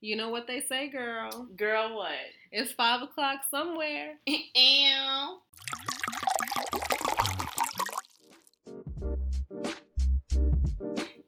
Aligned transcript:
You 0.00 0.14
know 0.16 0.28
what 0.28 0.46
they 0.46 0.60
say, 0.60 0.88
girl. 0.88 1.48
Girl, 1.56 1.96
what? 1.96 2.12
It's 2.52 2.70
five 2.72 3.02
o'clock 3.02 3.40
somewhere. 3.50 4.14
Ew. 4.26 5.38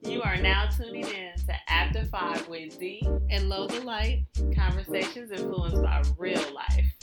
You 0.03 0.22
are 0.22 0.37
now 0.37 0.69
tuning 0.69 1.04
in 1.04 1.35
to 1.46 1.54
After 1.69 2.04
Five 2.06 2.46
with 2.48 2.79
D 2.79 3.03
And 3.30 3.48
low 3.48 3.67
the 3.67 3.80
light. 3.80 4.25
conversations 4.55 5.30
influenced 5.32 5.82
by 5.82 6.02
real 6.16 6.43
life. 6.55 6.95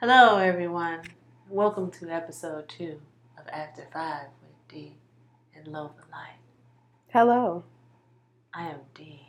Hello, 0.00 0.36
everyone. 0.38 1.00
Welcome 1.48 1.90
to 1.92 2.10
episode 2.10 2.68
two 2.68 3.00
of 3.38 3.46
After 3.48 3.86
Five 3.92 4.26
with 4.42 4.68
D 4.68 4.96
and 5.56 5.66
Low 5.68 5.90
the 5.96 6.10
Light. 6.12 6.38
Hello. 7.08 7.64
I 8.54 8.68
am 8.68 8.80
D. 8.94 9.20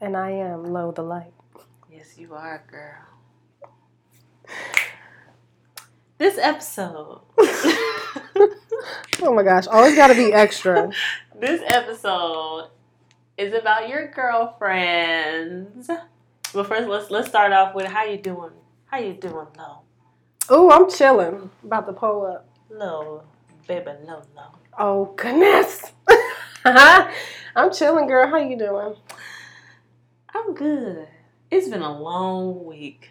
And 0.00 0.16
I 0.16 0.30
am 0.30 0.64
low 0.64 0.92
the 0.92 1.02
light. 1.02 1.32
Yes, 1.90 2.18
you 2.18 2.34
are, 2.34 2.62
girl. 2.70 3.06
This 6.18 6.38
episode. 6.38 7.20
Oh 9.22 9.32
my 9.32 9.42
gosh, 9.42 9.66
always 9.68 9.94
gotta 9.94 10.14
be 10.14 10.32
extra. 10.32 10.90
this 11.40 11.62
episode 11.64 12.68
is 13.38 13.54
about 13.54 13.88
your 13.88 14.08
girlfriends. 14.08 15.88
But 16.52 16.66
first, 16.66 16.88
let's 16.88 17.10
let's 17.10 17.28
start 17.28 17.52
off 17.52 17.74
with 17.74 17.86
how 17.86 18.04
you 18.04 18.18
doing. 18.18 18.50
How 18.86 18.98
you 18.98 19.14
doing, 19.14 19.46
Lo? 19.56 19.80
Ooh, 20.50 20.70
I'm 20.70 20.90
chilling. 20.90 21.50
About 21.62 21.86
to 21.86 21.92
pull 21.92 22.26
up. 22.26 22.48
Lo, 22.68 23.22
baby, 23.66 23.92
no, 24.04 24.22
no. 24.34 24.46
Oh 24.78 25.14
goodness. 25.16 25.92
I'm 26.66 27.70
chilling, 27.74 28.06
girl. 28.06 28.26
How 28.26 28.38
you 28.38 28.56
doing? 28.56 28.94
I'm 30.34 30.54
good. 30.54 31.06
It's 31.50 31.68
been 31.68 31.82
a 31.82 32.00
long 32.00 32.64
week. 32.64 33.10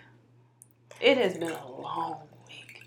It 1.00 1.20
has 1.20 1.38
been 1.38 1.52
a 1.52 1.72
long 1.72 2.22
week. 2.48 2.82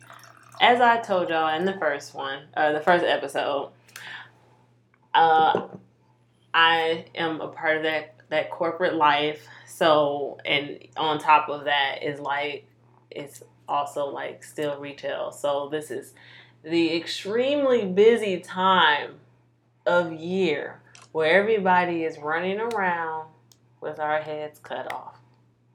As 0.61 0.81
I 0.81 0.99
told 0.99 1.29
y'all 1.29 1.57
in 1.57 1.67
the 1.67 1.75
first 1.75 2.17
one, 2.17 2.41
uh, 2.57 2.73
the 2.73 2.81
first 2.81 3.05
episode, 3.05 3.71
uh, 5.15 5.69
I 6.53 7.05
am 7.15 7.41
a 7.41 7.47
part 7.47 7.77
of 7.77 7.83
that 7.85 8.17
that 8.31 8.51
corporate 8.51 8.97
life. 8.97 9.47
So, 9.69 10.39
and 10.45 10.81
on 10.97 11.21
top 11.21 11.49
of 11.49 11.67
that 11.67 12.03
is 12.03 12.19
like 12.19 12.67
it's 13.13 13.41
also 13.69 14.07
like 14.07 14.43
still 14.43 14.81
retail. 14.81 15.31
So 15.31 15.69
this 15.71 15.93
is 15.93 16.13
the 16.65 16.97
extremely 16.97 17.85
busy 17.87 18.41
time 18.41 19.21
of 19.87 20.13
year 20.13 20.81
where 21.13 21.31
everybody 21.41 22.05
is 22.05 22.19
running 22.19 22.61
around 22.61 23.29
with 23.81 23.99
our 23.99 24.21
heads 24.21 24.59
cut 24.59 24.93
off. 24.93 25.19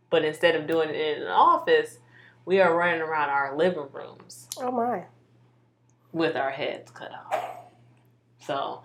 But 0.10 0.26
instead 0.26 0.56
of 0.56 0.68
doing 0.68 0.90
it 0.90 0.96
in 1.18 1.24
an 1.24 1.30
office, 1.30 2.00
we 2.46 2.60
are 2.60 2.76
running 2.76 3.02
around 3.02 3.30
our 3.30 3.56
living 3.56 3.88
rooms 3.94 4.48
Oh 4.60 4.72
my. 4.72 5.04
with 6.12 6.36
our 6.36 6.52
heads 6.52 6.92
cut 6.92 7.12
off. 7.12 7.46
So, 8.46 8.82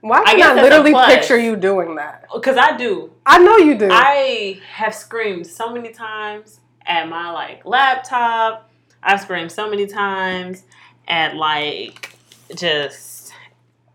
Why 0.00 0.24
can 0.24 0.36
guess 0.36 0.58
I 0.58 0.62
literally 0.62 0.94
picture 1.14 1.38
you 1.38 1.54
doing 1.56 1.94
that? 1.96 2.26
because 2.34 2.56
I 2.56 2.76
do, 2.76 3.12
I 3.24 3.38
know 3.38 3.56
you 3.58 3.78
do. 3.78 3.88
I 3.90 4.60
have 4.74 4.94
screamed 4.94 5.46
so 5.46 5.72
many 5.72 5.90
times 5.92 6.58
at 6.84 7.08
my 7.08 7.30
like 7.30 7.64
laptop. 7.64 8.68
I've 9.02 9.20
screamed 9.20 9.52
so 9.52 9.68
many 9.70 9.86
times 9.86 10.64
at 11.06 11.36
like 11.36 12.16
just 12.56 13.21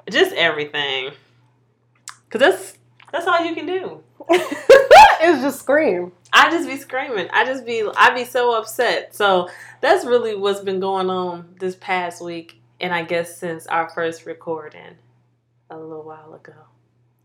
just 0.10 0.34
everything. 0.34 1.12
Cause 2.30 2.40
that's 2.42 2.78
that's 3.12 3.26
all 3.26 3.44
you 3.44 3.56
can 3.56 3.66
do. 3.66 4.04
it's 4.30 5.42
just 5.42 5.60
scream. 5.60 6.12
I 6.34 6.52
just 6.52 6.68
be 6.68 6.78
screaming. 6.78 7.30
I 7.32 7.46
just 7.46 7.66
be 7.66 7.88
I 7.96 8.14
be 8.14 8.26
so 8.26 8.58
upset. 8.58 9.16
So 9.16 9.50
that's 9.82 10.06
really 10.06 10.36
what's 10.36 10.60
been 10.60 10.80
going 10.80 11.10
on 11.10 11.56
this 11.60 11.76
past 11.76 12.22
week, 12.24 12.62
and 12.82 12.94
I 12.94 13.04
guess 13.04 13.38
since 13.38 13.68
our 13.68 13.90
first 13.90 14.26
recording 14.26 14.98
a 15.70 15.78
little 15.78 16.04
while 16.04 16.34
ago. 16.34 16.54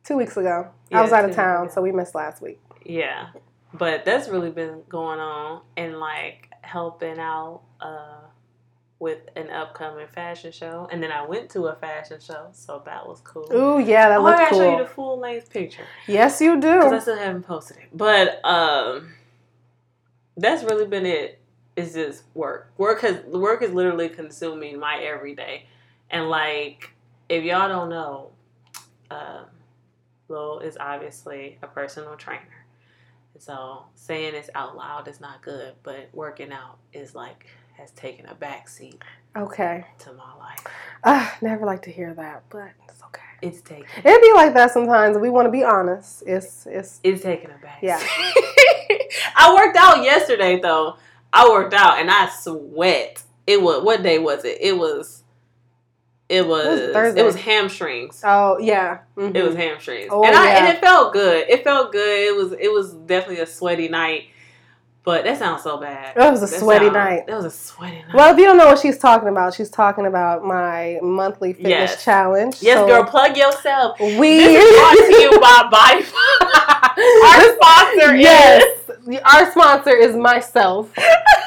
Two 0.04 0.16
weeks 0.16 0.36
ago. 0.36 0.68
Yeah, 0.90 0.98
I 0.98 1.02
was 1.02 1.12
out 1.12 1.28
of 1.28 1.34
town, 1.34 1.70
so 1.70 1.80
we 1.80 1.92
missed 1.92 2.14
last 2.14 2.42
week. 2.42 2.60
Yeah, 2.84 3.28
but 3.72 4.04
that's 4.04 4.28
really 4.28 4.50
been 4.50 4.82
going 4.88 5.20
on 5.20 5.62
and 5.76 5.98
like 5.98 6.50
helping 6.62 7.18
out 7.18 7.62
uh, 7.80 8.20
with 9.02 9.18
an 9.34 9.50
upcoming 9.50 10.06
fashion 10.06 10.52
show, 10.52 10.88
and 10.92 11.02
then 11.02 11.10
I 11.10 11.26
went 11.26 11.50
to 11.50 11.64
a 11.64 11.74
fashion 11.74 12.20
show, 12.20 12.50
so 12.52 12.80
that 12.84 13.04
was 13.04 13.20
cool. 13.22 13.52
Ooh, 13.52 13.80
yeah, 13.80 14.08
that 14.08 14.20
oh, 14.20 14.24
I 14.24 14.30
looked 14.30 14.38
gotta 14.38 14.54
show 14.54 14.70
you 14.70 14.84
the 14.84 14.88
full 14.88 15.18
length 15.18 15.50
picture. 15.50 15.82
Yes, 16.06 16.40
you 16.40 16.60
do. 16.60 16.76
because 16.76 16.92
I 16.92 16.98
still 17.00 17.18
haven't 17.18 17.42
posted 17.42 17.78
it. 17.78 17.88
But 17.92 18.40
um, 18.44 19.12
that's 20.36 20.62
really 20.62 20.86
been 20.86 21.04
it. 21.04 21.40
It's 21.74 21.94
just 21.94 22.22
work. 22.34 22.70
Work 22.78 23.00
has 23.00 23.24
work 23.24 23.62
is 23.62 23.72
literally 23.72 24.08
consuming 24.08 24.78
my 24.78 24.98
everyday, 24.98 25.66
and 26.08 26.30
like 26.30 26.94
if 27.28 27.42
y'all 27.42 27.68
don't 27.68 27.88
know, 27.88 28.30
um, 29.10 29.46
Lil 30.28 30.60
is 30.60 30.76
obviously 30.78 31.58
a 31.60 31.66
personal 31.66 32.14
trainer. 32.14 32.66
So 33.40 33.82
saying 33.96 34.34
this 34.34 34.48
out 34.54 34.76
loud 34.76 35.08
is 35.08 35.20
not 35.20 35.42
good, 35.42 35.74
but 35.82 36.08
working 36.12 36.52
out 36.52 36.78
is 36.92 37.16
like 37.16 37.48
has 37.78 37.90
taken 37.92 38.26
a 38.26 38.34
backseat 38.34 39.00
Okay. 39.36 39.84
to 40.00 40.12
my 40.12 40.34
life. 40.38 40.64
Ah, 41.04 41.36
never 41.40 41.64
like 41.66 41.82
to 41.82 41.90
hear 41.90 42.12
that, 42.14 42.42
but 42.50 42.70
it's 42.88 43.02
okay. 43.04 43.20
It's 43.40 43.60
taking 43.60 43.84
It'd 44.04 44.22
be 44.22 44.32
like 44.34 44.54
that 44.54 44.70
sometimes. 44.72 45.18
We 45.18 45.30
want 45.30 45.46
to 45.46 45.50
be 45.52 45.64
honest. 45.64 46.22
It's 46.26 46.66
it's 46.66 47.00
It's 47.02 47.22
taking 47.22 47.50
a 47.50 47.58
back. 47.62 47.78
Yeah. 47.82 47.98
I 49.36 49.54
worked 49.54 49.76
out 49.76 50.02
yesterday 50.04 50.60
though. 50.60 50.96
I 51.32 51.48
worked 51.48 51.74
out 51.74 51.98
and 51.98 52.10
I 52.10 52.28
sweat. 52.28 53.22
It 53.46 53.60
was 53.60 53.82
what 53.82 54.02
day 54.02 54.18
was 54.18 54.44
it? 54.44 54.58
It 54.60 54.76
was. 54.78 55.24
It 56.28 56.46
was. 56.46 56.80
It 56.80 56.92
Thursday. 56.92 57.22
was, 57.22 57.34
hamstrings. 57.36 58.22
oh 58.24 58.58
yeah. 58.58 58.98
mhm. 59.16 59.34
It 59.34 59.42
was 59.42 59.54
hamstrings, 59.56 60.08
Oh, 60.10 60.24
and 60.24 60.34
I 60.34 60.46
yeah. 60.46 60.58
and 60.66 60.68
it 60.76 60.80
felt 60.80 61.12
good. 61.12 61.48
It 61.48 61.62
felt 61.64 61.92
good. 61.92 62.18
It 62.28 62.36
was. 62.36 62.52
It 62.52 62.72
was 62.72 62.94
definitely 62.94 63.40
a 63.42 63.46
sweaty 63.46 63.88
night. 63.88 64.28
But 65.04 65.24
that 65.24 65.36
sounds 65.38 65.64
so 65.64 65.78
bad. 65.78 66.14
That 66.14 66.30
was 66.30 66.44
a 66.44 66.46
That 66.46 66.60
sweaty 66.60 66.84
sound- 66.86 66.94
night. 66.94 67.26
That 67.26 67.34
was 67.36 67.44
a 67.46 67.50
sweaty 67.50 67.96
night. 67.96 68.14
Well, 68.14 68.32
if 68.32 68.38
you 68.38 68.44
don't 68.44 68.56
know 68.56 68.66
what 68.66 68.78
she's 68.78 68.98
talking 68.98 69.28
about, 69.28 69.52
she's 69.52 69.68
talking 69.68 70.06
about 70.06 70.44
my 70.44 71.00
monthly 71.02 71.54
fitness 71.54 71.70
Yes. 71.90 72.04
challenge. 72.04 72.58
yes, 72.62 72.78
So 72.78 72.86
girl, 72.86 73.04
plug 73.04 73.36
yourself. 73.36 73.98
We 73.98 74.38
This 74.38 74.64
is 74.64 74.78
brought 74.78 74.94
to 74.94 75.20
you 75.20 75.40
by 75.40 75.68
Body. 75.72 76.06
Our 77.24 77.56
sponsor 77.56 78.14
is. 78.14 78.20
yes, 78.22 78.64
our 79.24 79.50
sponsor 79.50 79.90
is 79.96 80.14
myself, 80.14 80.88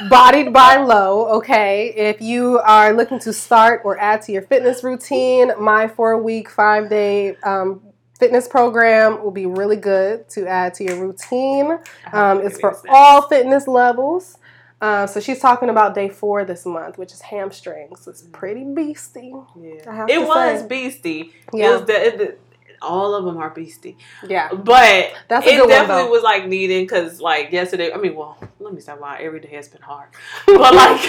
Bodied 0.10 0.52
by 0.52 0.76
Low. 0.78 1.26
Okay, 1.38 1.94
if 1.96 2.22
you 2.22 2.60
are 2.66 2.92
looking 2.92 3.20
to 3.20 3.32
start 3.32 3.82
or 3.86 3.98
add 4.00 4.22
to 4.24 4.34
your 4.34 4.42
fitness 4.42 4.84
routine, 4.84 5.54
my 5.60 5.88
four-week, 5.88 6.50
five-day 6.50 7.38
um, 7.44 7.82
fitness 8.20 8.48
program 8.48 9.24
will 9.24 9.32
be 9.32 9.46
really 9.46 9.76
good 9.78 10.28
to 10.30 10.48
add 10.48 10.74
to 10.76 10.84
your 10.84 11.00
routine. 11.00 11.78
Um, 12.14 12.42
it's 12.42 12.60
for 12.60 12.78
all 12.90 13.28
fitness 13.28 13.68
levels. 13.68 14.38
Uh, 14.82 15.08
so 15.08 15.20
she's 15.20 15.40
talking 15.40 15.70
about 15.70 15.96
day 15.96 16.10
four 16.10 16.44
this 16.46 16.66
month, 16.66 16.98
which 16.98 17.14
is 17.14 17.22
hamstrings. 17.22 18.08
It's 18.08 18.22
pretty 18.22 18.62
beasty. 18.64 19.32
Yeah. 19.60 20.06
It 20.10 20.20
was 20.28 20.62
say. 20.62 20.68
beastie. 20.68 21.22
It 21.22 21.32
Yeah, 21.54 21.78
was 21.78 21.86
the, 21.88 22.06
it, 22.06 22.18
the- 22.18 22.36
all 22.82 23.16
of 23.16 23.26
them 23.26 23.38
are 23.38 23.50
beastie, 23.50 23.98
yeah. 24.28 24.54
but 24.54 25.12
That's 25.28 25.48
it 25.48 25.52
good 25.52 25.62
one 25.62 25.70
definitely 25.70 26.10
was 26.12 26.22
like 26.24 26.46
needing 26.46 26.84
because 26.84 27.20
like 27.22 27.52
yesterday. 27.52 27.92
I 27.92 27.98
mean, 27.98 28.16
well, 28.16 28.38
let 28.60 28.74
me 28.74 28.82
stop 28.82 29.00
lying. 29.00 29.26
Every 29.26 29.40
day 29.40 29.48
has 29.56 29.70
been 29.70 29.82
hard, 29.82 30.10
but 30.46 30.74
like 30.76 31.02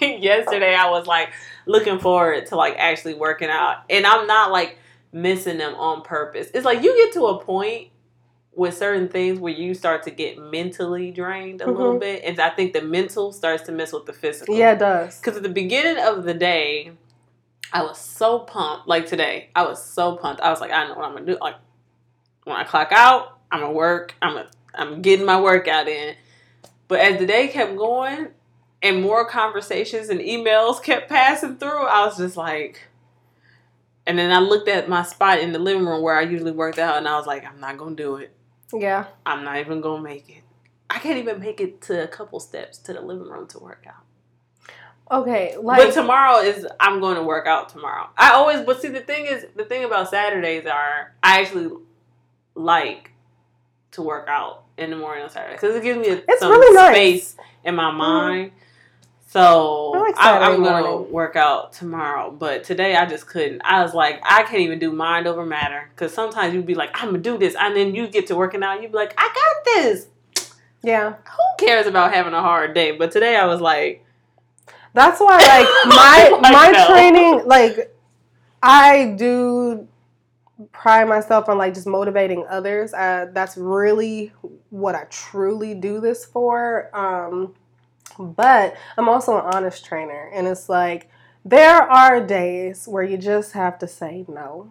yesterday, 0.20 0.74
I 0.74 0.90
was 0.90 1.06
like 1.06 1.30
looking 1.66 1.98
forward 2.00 2.46
to 2.46 2.56
like 2.56 2.74
actually 2.78 3.14
working 3.14 3.48
out, 3.48 3.84
and 3.88 4.04
I'm 4.04 4.26
not 4.26 4.50
like 4.50 4.76
missing 5.14 5.58
them 5.58 5.74
on 5.76 6.02
purpose. 6.02 6.48
It's 6.52 6.64
like 6.64 6.82
you 6.82 6.94
get 6.96 7.12
to 7.14 7.26
a 7.26 7.42
point 7.42 7.88
with 8.52 8.76
certain 8.76 9.08
things 9.08 9.38
where 9.38 9.52
you 9.52 9.72
start 9.74 10.02
to 10.02 10.10
get 10.10 10.38
mentally 10.38 11.10
drained 11.12 11.60
a 11.60 11.70
little 11.70 11.94
Mhm. 11.94 12.00
bit, 12.00 12.22
and 12.24 12.38
I 12.40 12.50
think 12.50 12.72
the 12.72 12.82
mental 12.82 13.32
starts 13.32 13.62
to 13.64 13.72
mess 13.72 13.92
with 13.92 14.06
the 14.06 14.12
physical. 14.12 14.56
Yeah, 14.56 14.72
it 14.72 14.78
does. 14.80 15.18
Because 15.18 15.36
at 15.36 15.42
the 15.44 15.48
beginning 15.48 16.02
of 16.04 16.24
the 16.24 16.34
day, 16.34 16.92
I 17.72 17.82
was 17.82 17.98
so 17.98 18.40
pumped. 18.40 18.86
Like 18.88 19.06
today, 19.06 19.50
I 19.56 19.62
was 19.64 19.82
so 19.82 20.16
pumped. 20.16 20.40
I 20.42 20.50
was 20.50 20.60
like, 20.60 20.72
I 20.72 20.86
know 20.86 20.94
what 20.94 21.04
I'm 21.04 21.14
gonna 21.14 21.26
do. 21.26 21.38
Like 21.40 21.56
when 22.44 22.56
I 22.56 22.64
clock 22.64 22.88
out, 22.92 23.38
I'm 23.50 23.60
gonna 23.60 23.72
work. 23.72 24.14
I'm 24.20 24.34
gonna, 24.34 24.50
I'm 24.74 25.00
getting 25.02 25.24
my 25.26 25.40
workout 25.40 25.88
in. 25.88 26.16
But 26.88 27.00
as 27.00 27.18
the 27.18 27.26
day 27.26 27.48
kept 27.48 27.76
going, 27.76 28.28
and 28.82 29.00
more 29.00 29.24
conversations 29.24 30.10
and 30.10 30.20
emails 30.20 30.82
kept 30.82 31.08
passing 31.08 31.56
through, 31.56 31.86
I 31.86 32.04
was 32.04 32.18
just 32.18 32.36
like. 32.36 32.82
And 34.06 34.18
then 34.18 34.32
I 34.32 34.38
looked 34.38 34.68
at 34.68 34.88
my 34.88 35.02
spot 35.02 35.38
in 35.38 35.52
the 35.52 35.58
living 35.58 35.86
room 35.86 36.02
where 36.02 36.16
I 36.16 36.22
usually 36.22 36.52
worked 36.52 36.78
out, 36.78 36.98
and 36.98 37.08
I 37.08 37.16
was 37.16 37.26
like, 37.26 37.44
I'm 37.46 37.60
not 37.60 37.78
gonna 37.78 37.96
do 37.96 38.16
it. 38.16 38.32
Yeah. 38.72 39.06
I'm 39.24 39.44
not 39.44 39.58
even 39.58 39.80
gonna 39.80 40.02
make 40.02 40.28
it. 40.28 40.42
I 40.90 40.98
can't 40.98 41.18
even 41.18 41.40
make 41.40 41.60
it 41.60 41.80
to 41.82 42.04
a 42.04 42.06
couple 42.08 42.38
steps 42.40 42.78
to 42.78 42.92
the 42.92 43.00
living 43.00 43.28
room 43.28 43.46
to 43.48 43.58
work 43.58 43.84
out. 43.86 44.04
Okay. 45.10 45.56
Like 45.60 45.78
but 45.78 45.94
tomorrow 45.94 46.38
is 46.40 46.66
I'm 46.80 47.00
going 47.00 47.16
to 47.16 47.22
work 47.22 47.46
out 47.46 47.68
tomorrow. 47.68 48.08
I 48.16 48.32
always 48.32 48.60
but 48.62 48.80
see 48.80 48.88
the 48.88 49.00
thing 49.00 49.26
is 49.26 49.46
the 49.54 49.64
thing 49.64 49.84
about 49.84 50.08
Saturdays 50.10 50.66
are 50.66 51.12
I 51.22 51.40
actually 51.42 51.76
like 52.54 53.10
to 53.92 54.02
work 54.02 54.28
out 54.28 54.64
in 54.78 54.90
the 54.90 54.96
morning 54.96 55.24
on 55.24 55.30
Saturday 55.30 55.54
because 55.54 55.76
it 55.76 55.82
gives 55.82 55.98
me 55.98 56.08
a, 56.08 56.22
It's 56.26 56.40
some 56.40 56.50
really 56.50 56.74
nice. 56.74 56.92
space 56.94 57.36
in 57.64 57.74
my 57.74 57.90
mind. 57.90 58.52
So 59.34 59.90
I 59.92 59.98
like 59.98 60.16
I 60.16 60.22
Saturday 60.38 60.54
am 60.54 60.62
gonna 60.62 60.96
work 60.96 61.34
out 61.34 61.72
tomorrow, 61.72 62.30
but 62.30 62.62
today 62.62 62.94
I 62.94 63.04
just 63.04 63.26
couldn't. 63.26 63.62
I 63.64 63.82
was 63.82 63.92
like, 63.92 64.20
I 64.22 64.44
can't 64.44 64.60
even 64.60 64.78
do 64.78 64.92
mind 64.92 65.26
over 65.26 65.44
matter 65.44 65.90
because 65.90 66.14
sometimes 66.14 66.54
you'd 66.54 66.66
be 66.66 66.76
like, 66.76 66.90
I'm 66.94 67.08
gonna 67.08 67.18
do 67.18 67.36
this, 67.36 67.56
and 67.58 67.74
then 67.74 67.96
you 67.96 68.06
get 68.06 68.28
to 68.28 68.36
working 68.36 68.62
out, 68.62 68.80
you'd 68.80 68.92
be 68.92 68.96
like, 68.96 69.12
I 69.18 69.26
got 69.26 69.64
this. 69.64 70.06
Yeah. 70.84 71.14
Who 71.14 71.66
cares 71.66 71.88
about 71.88 72.14
having 72.14 72.32
a 72.32 72.42
hard 72.42 72.74
day? 72.74 72.92
But 72.92 73.10
today 73.10 73.34
I 73.34 73.46
was 73.46 73.60
like, 73.60 74.06
That's 74.92 75.18
why, 75.18 75.38
like 75.38 75.66
my 75.88 76.28
Like, 76.30 76.52
my 76.52 76.70
no. 76.70 76.86
training, 76.86 77.48
like 77.48 77.92
I 78.62 79.16
do 79.18 79.88
pride 80.70 81.08
myself 81.08 81.48
on 81.48 81.58
like 81.58 81.74
just 81.74 81.88
motivating 81.88 82.46
others. 82.48 82.94
Uh, 82.94 83.26
that's 83.32 83.56
really 83.56 84.32
what 84.70 84.94
I 84.94 85.06
truly 85.10 85.74
do 85.74 85.98
this 85.98 86.24
for. 86.24 86.88
Um, 86.96 87.54
but 88.18 88.76
I'm 88.96 89.08
also 89.08 89.36
an 89.36 89.54
honest 89.54 89.84
trainer, 89.84 90.30
and 90.32 90.46
it's 90.46 90.68
like 90.68 91.10
there 91.44 91.82
are 91.82 92.24
days 92.24 92.86
where 92.86 93.02
you 93.02 93.16
just 93.16 93.52
have 93.52 93.78
to 93.80 93.88
say 93.88 94.24
no, 94.28 94.70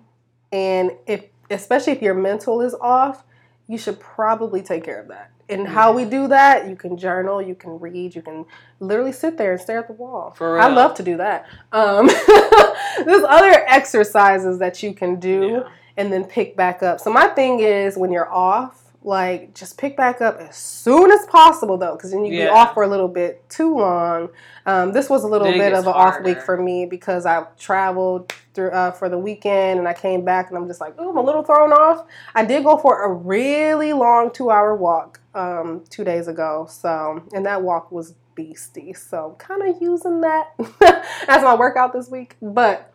and 0.52 0.92
if 1.08 1.26
especially 1.50 1.94
if 1.94 2.02
your 2.02 2.14
mental 2.14 2.62
is 2.62 2.74
off, 2.76 3.24
you 3.68 3.78
should 3.78 4.00
probably 4.00 4.62
take 4.62 4.84
care 4.84 5.00
of 5.00 5.08
that. 5.10 5.32
And 5.50 5.68
how 5.68 5.92
we 5.92 6.06
do 6.06 6.28
that, 6.30 6.70
you 6.70 6.76
can 6.76 6.98
journal, 6.98 7.42
you 7.42 7.54
can 7.54 7.80
read, 7.80 8.16
you 8.16 8.22
can 8.22 8.46
literally 8.80 9.12
sit 9.12 9.38
there 9.38 9.52
and 9.52 9.62
stare 9.62 9.80
at 9.80 9.88
the 9.88 9.94
wall. 9.94 10.36
I 10.40 10.70
love 10.70 10.96
to 10.96 11.04
do 11.04 11.18
that. 11.18 11.46
Um, 11.72 12.08
there's 13.06 13.24
other 13.28 13.64
exercises 13.68 14.58
that 14.60 14.82
you 14.82 14.94
can 14.94 15.20
do 15.20 15.48
yeah. 15.48 15.70
and 15.98 16.12
then 16.12 16.24
pick 16.24 16.56
back 16.56 16.82
up. 16.82 17.00
So 17.00 17.12
my 17.12 17.28
thing 17.28 17.60
is 17.60 17.98
when 17.98 18.12
you're 18.12 18.32
off, 18.32 18.83
like 19.06 19.54
just 19.54 19.78
pick 19.78 19.98
back 19.98 20.22
up 20.22 20.38
as 20.40 20.56
soon 20.56 21.12
as 21.12 21.26
possible 21.28 21.78
though, 21.78 21.96
because 21.96 22.12
then 22.12 22.24
you 22.26 22.34
Yeah. 22.34 22.46
be 22.46 22.50
off 22.50 22.74
for 22.74 22.84
a 22.84 22.88
little 22.88 23.08
bit 23.08 23.48
too 23.50 23.78
long. 23.78 24.30
Um, 24.66 24.92
this 24.94 25.10
was 25.10 25.24
a 25.24 25.28
little 25.28 25.52
bit 25.52 25.74
of 25.74 25.86
an 25.88 25.94
off 25.94 26.22
week 26.22 26.42
for 26.42 26.58
me 26.58 26.86
because 26.86 27.26
I 27.26 27.46
traveled 27.58 28.34
through 28.54 28.72
uh, 28.72 28.92
for 28.92 29.10
the 29.10 29.18
weekend 29.18 29.80
and 29.80 29.88
I 29.88 29.94
came 29.94 30.24
back 30.24 30.50
and 30.50 30.58
I'm 30.58 30.68
just 30.68 30.80
like, 30.80 30.96
oh, 30.98 31.10
I'm 31.10 31.18
a 31.18 31.22
little 31.22 31.44
thrown 31.44 31.72
off. 31.74 32.06
I 32.34 32.46
did 32.46 32.64
go 32.64 32.78
for 32.78 33.04
a 33.04 33.12
really 33.12 33.94
long 33.94 34.32
two 34.32 34.50
hour 34.50 34.76
walk 34.76 35.20
um, 35.36 35.84
two 35.90 36.04
days 36.04 36.28
ago, 36.28 36.68
so 36.70 37.24
and 37.34 37.46
that 37.46 37.62
walk 37.62 37.92
was 37.92 38.14
beastie. 38.36 38.94
So 38.94 39.36
kind 39.38 39.62
of 39.64 39.82
using 39.82 40.22
that 40.22 40.54
as 41.28 41.44
my 41.44 41.56
workout 41.56 41.94
this 41.94 42.10
week, 42.10 42.36
but. 42.42 42.90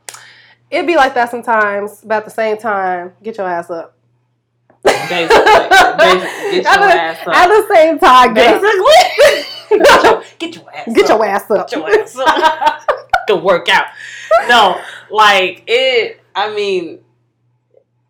It'd 0.70 0.86
be 0.86 0.96
like 0.96 1.14
that 1.14 1.30
sometimes, 1.30 2.02
but 2.04 2.16
at 2.18 2.24
the 2.26 2.30
same 2.30 2.58
time, 2.58 3.14
get 3.22 3.38
your 3.38 3.48
ass 3.48 3.70
up. 3.70 3.96
Basically, 5.08 5.44
basically, 5.98 6.50
get 6.62 6.66
at, 6.66 6.78
your 6.78 6.88
the, 6.88 7.00
ass 7.00 7.26
up. 7.26 7.34
at 7.34 7.48
the 7.48 7.74
same 7.74 7.98
time, 7.98 8.34
get. 8.34 8.60
Basically, 8.60 9.78
get 9.78 10.02
your, 10.04 10.22
get 10.38 10.56
your 10.56 10.74
ass 10.74 10.94
get 10.94 11.10
up. 11.10 11.18
your 11.18 11.24
ass 11.26 11.50
up. 11.50 11.70
Get 11.70 11.78
your 11.78 12.00
ass 12.00 12.16
up. 12.16 12.82
Go 13.28 13.38
work 13.38 13.68
out. 13.68 13.86
No, 14.48 14.80
like 15.10 15.64
it. 15.66 16.20
I 16.34 16.54
mean, 16.54 17.00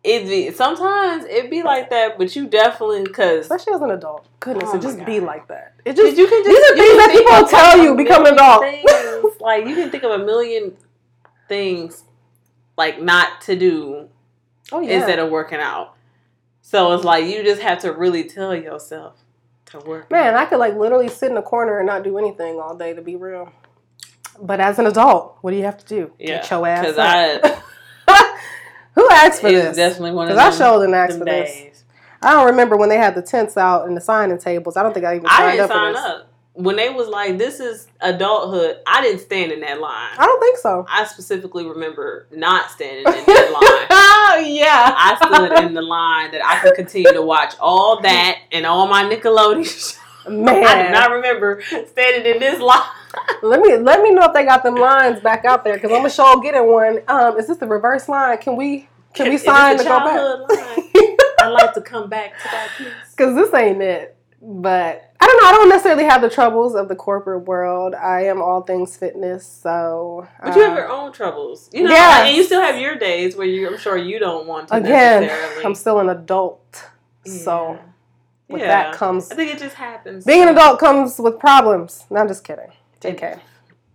it 0.03 0.27
be 0.27 0.51
sometimes 0.51 1.25
it 1.25 1.49
be 1.49 1.63
like 1.63 1.89
that, 1.89 2.17
but 2.17 2.35
you 2.35 2.47
definitely 2.47 3.03
because 3.03 3.41
Especially 3.41 3.73
as 3.73 3.81
an 3.81 3.91
adult. 3.91 4.27
Goodness, 4.39 4.69
Oh 4.71 4.77
it 4.77 4.81
just 4.81 4.99
my 4.99 5.03
be 5.03 5.19
like 5.19 5.47
that. 5.49 5.73
It 5.83 5.95
just 5.95 6.17
you 6.17 6.27
can 6.27 6.43
just 6.43 6.47
these 6.47 6.71
are 6.71 6.75
things 6.75 6.97
that 6.97 7.11
people 7.11 7.47
tell 7.47 7.77
you 7.83 7.95
become 7.95 8.25
an 8.25 8.33
adult. 8.33 8.61
things. 8.61 9.41
like 9.41 9.67
you 9.67 9.75
can 9.75 9.89
think 9.89 10.03
of 10.03 10.11
a 10.11 10.23
million 10.23 10.73
things 11.49 12.03
like 12.77 13.01
not 13.01 13.41
to 13.41 13.57
do 13.57 14.07
oh 14.71 14.79
yeah. 14.79 14.97
instead 14.97 15.19
of 15.19 15.29
working 15.29 15.59
out. 15.59 15.95
So 16.61 16.93
it's 16.93 17.03
like 17.03 17.25
you 17.25 17.43
just 17.43 17.61
have 17.61 17.79
to 17.79 17.91
really 17.91 18.23
tell 18.25 18.55
yourself 18.55 19.15
to 19.67 19.79
work. 19.79 20.11
Man. 20.11 20.35
I 20.35 20.45
could 20.45 20.59
like 20.59 20.75
literally 20.75 21.07
sit 21.07 21.31
in 21.31 21.37
a 21.37 21.41
corner 21.41 21.79
and 21.79 21.87
not 21.87 22.03
do 22.03 22.17
anything 22.17 22.59
all 22.59 22.75
day 22.75 22.93
to 22.93 23.01
be 23.01 23.15
real. 23.15 23.51
But 24.41 24.59
as 24.59 24.79
an 24.79 24.85
adult, 24.87 25.37
what 25.41 25.51
do 25.51 25.57
you 25.57 25.63
have 25.63 25.77
to 25.79 25.85
do? 25.85 26.11
yeah, 26.19 26.37
Get 26.41 26.51
your 26.51 26.67
ass 26.67 26.85
because. 26.85 26.97
I 26.99 27.61
Who 28.95 29.07
asked 29.11 29.41
for 29.41 29.51
this? 29.51 29.75
definitely 29.77 30.11
one 30.11 30.27
of 30.27 30.35
Because 30.35 30.61
I 30.61 30.65
sure 30.65 30.79
didn't 30.79 30.95
ask 30.95 31.11
them 31.11 31.19
for 31.19 31.25
this. 31.25 31.51
days. 31.51 31.83
I 32.21 32.31
don't 32.33 32.47
remember 32.47 32.75
when 32.75 32.89
they 32.89 32.97
had 32.97 33.15
the 33.15 33.21
tents 33.21 33.55
out 33.57 33.87
and 33.87 33.95
the 33.95 34.01
signing 34.01 34.37
tables. 34.37 34.75
I 34.75 34.83
don't 34.83 34.93
think 34.93 35.05
I 35.05 35.15
even 35.15 35.25
I 35.27 35.37
signed 35.37 35.51
didn't 35.57 35.63
up 35.63 35.69
for 35.69 35.73
sign 35.75 35.93
this. 35.93 36.03
up 36.03 36.29
when 36.53 36.75
they 36.75 36.89
was 36.89 37.07
like, 37.07 37.37
"This 37.37 37.59
is 37.59 37.87
adulthood." 38.01 38.77
I 38.87 39.01
didn't 39.01 39.21
stand 39.21 39.51
in 39.51 39.61
that 39.61 39.79
line. 39.79 40.09
I 40.17 40.25
don't 40.25 40.39
think 40.39 40.57
so. 40.57 40.85
I 40.89 41.05
specifically 41.05 41.65
remember 41.65 42.27
not 42.31 42.71
standing 42.71 43.05
in 43.07 43.13
that 43.25 43.51
line. 43.51 43.87
oh 43.91 44.43
yeah. 44.45 44.93
I 44.97 45.15
stood 45.15 45.65
in 45.65 45.73
the 45.73 45.81
line 45.81 46.31
that 46.31 46.45
I 46.45 46.59
could 46.59 46.75
continue 46.75 47.13
to 47.13 47.21
watch 47.21 47.53
all 47.59 48.01
that 48.01 48.39
and 48.51 48.65
all 48.65 48.87
my 48.87 49.03
Nickelodeon. 49.03 49.97
Man, 50.29 50.63
I 50.65 50.83
do 50.87 50.91
not 50.91 51.11
remember 51.11 51.61
standing 51.87 52.33
in 52.33 52.39
this 52.39 52.59
line. 52.59 52.81
let 53.41 53.61
me 53.61 53.77
let 53.77 54.01
me 54.01 54.11
know 54.13 54.23
if 54.25 54.33
they 54.33 54.43
got 54.43 54.63
them 54.63 54.75
lines 54.75 55.19
back 55.21 55.45
out 55.45 55.63
there 55.63 55.75
because 55.75 55.91
I'm 55.91 55.99
gonna 55.99 56.09
show 56.09 56.39
getting 56.41 56.67
one. 56.67 56.99
Um, 57.07 57.37
is 57.37 57.47
this 57.47 57.57
the 57.57 57.65
reverse 57.67 58.07
line? 58.09 58.37
Can 58.37 58.55
we 58.55 58.89
can 59.13 59.29
we 59.29 59.37
sign 59.37 59.77
to 59.77 59.83
go 59.83 59.89
back? 59.99 60.49
line? 60.49 61.15
I'd 61.39 61.47
like 61.49 61.73
to 61.73 61.81
come 61.81 62.09
back 62.09 62.37
to 62.37 62.43
that 62.51 62.69
piece. 62.77 62.87
Because 63.15 63.33
this 63.33 63.53
ain't 63.53 63.81
it. 63.81 64.15
But 64.41 65.11
I 65.19 65.27
don't 65.27 65.41
know. 65.43 65.49
I 65.49 65.51
don't 65.51 65.69
necessarily 65.69 66.05
have 66.05 66.21
the 66.21 66.29
troubles 66.29 66.73
of 66.75 66.87
the 66.87 66.95
corporate 66.95 67.45
world. 67.45 67.93
I 67.93 68.25
am 68.25 68.41
all 68.41 68.61
things 68.61 68.95
fitness, 68.95 69.45
so. 69.45 70.27
But 70.41 70.55
you 70.55 70.61
have 70.61 70.73
uh, 70.73 70.75
your 70.81 70.89
own 70.89 71.11
troubles, 71.11 71.69
you 71.73 71.83
know, 71.83 71.89
Yes. 71.89 72.27
and 72.29 72.37
you 72.37 72.43
still 72.43 72.61
have 72.61 72.79
your 72.79 72.95
days 72.97 73.35
where 73.35 73.45
you, 73.47 73.67
I'm 73.67 73.77
sure 73.77 73.97
you 73.97 74.17
don't 74.17 74.47
want 74.47 74.69
to 74.69 74.75
again. 74.75 75.23
necessarily. 75.23 75.65
I'm 75.65 75.75
still 75.75 75.99
an 75.99 76.07
adult, 76.09 76.85
so 77.25 77.71
Yeah. 77.73 77.77
with 78.47 78.61
Yeah. 78.61 78.67
that 78.67 78.95
comes 78.95 79.29
I 79.29 79.35
think 79.35 79.53
it 79.53 79.59
just 79.59 79.75
happens. 79.75 80.23
being 80.23 80.43
an 80.43 80.49
adult 80.49 80.79
comes 80.79 81.19
with 81.19 81.37
problems. 81.37 82.05
No, 82.09 82.21
I'm 82.21 82.27
just 82.29 82.45
kidding. 82.45 82.71
JK. 83.01 83.39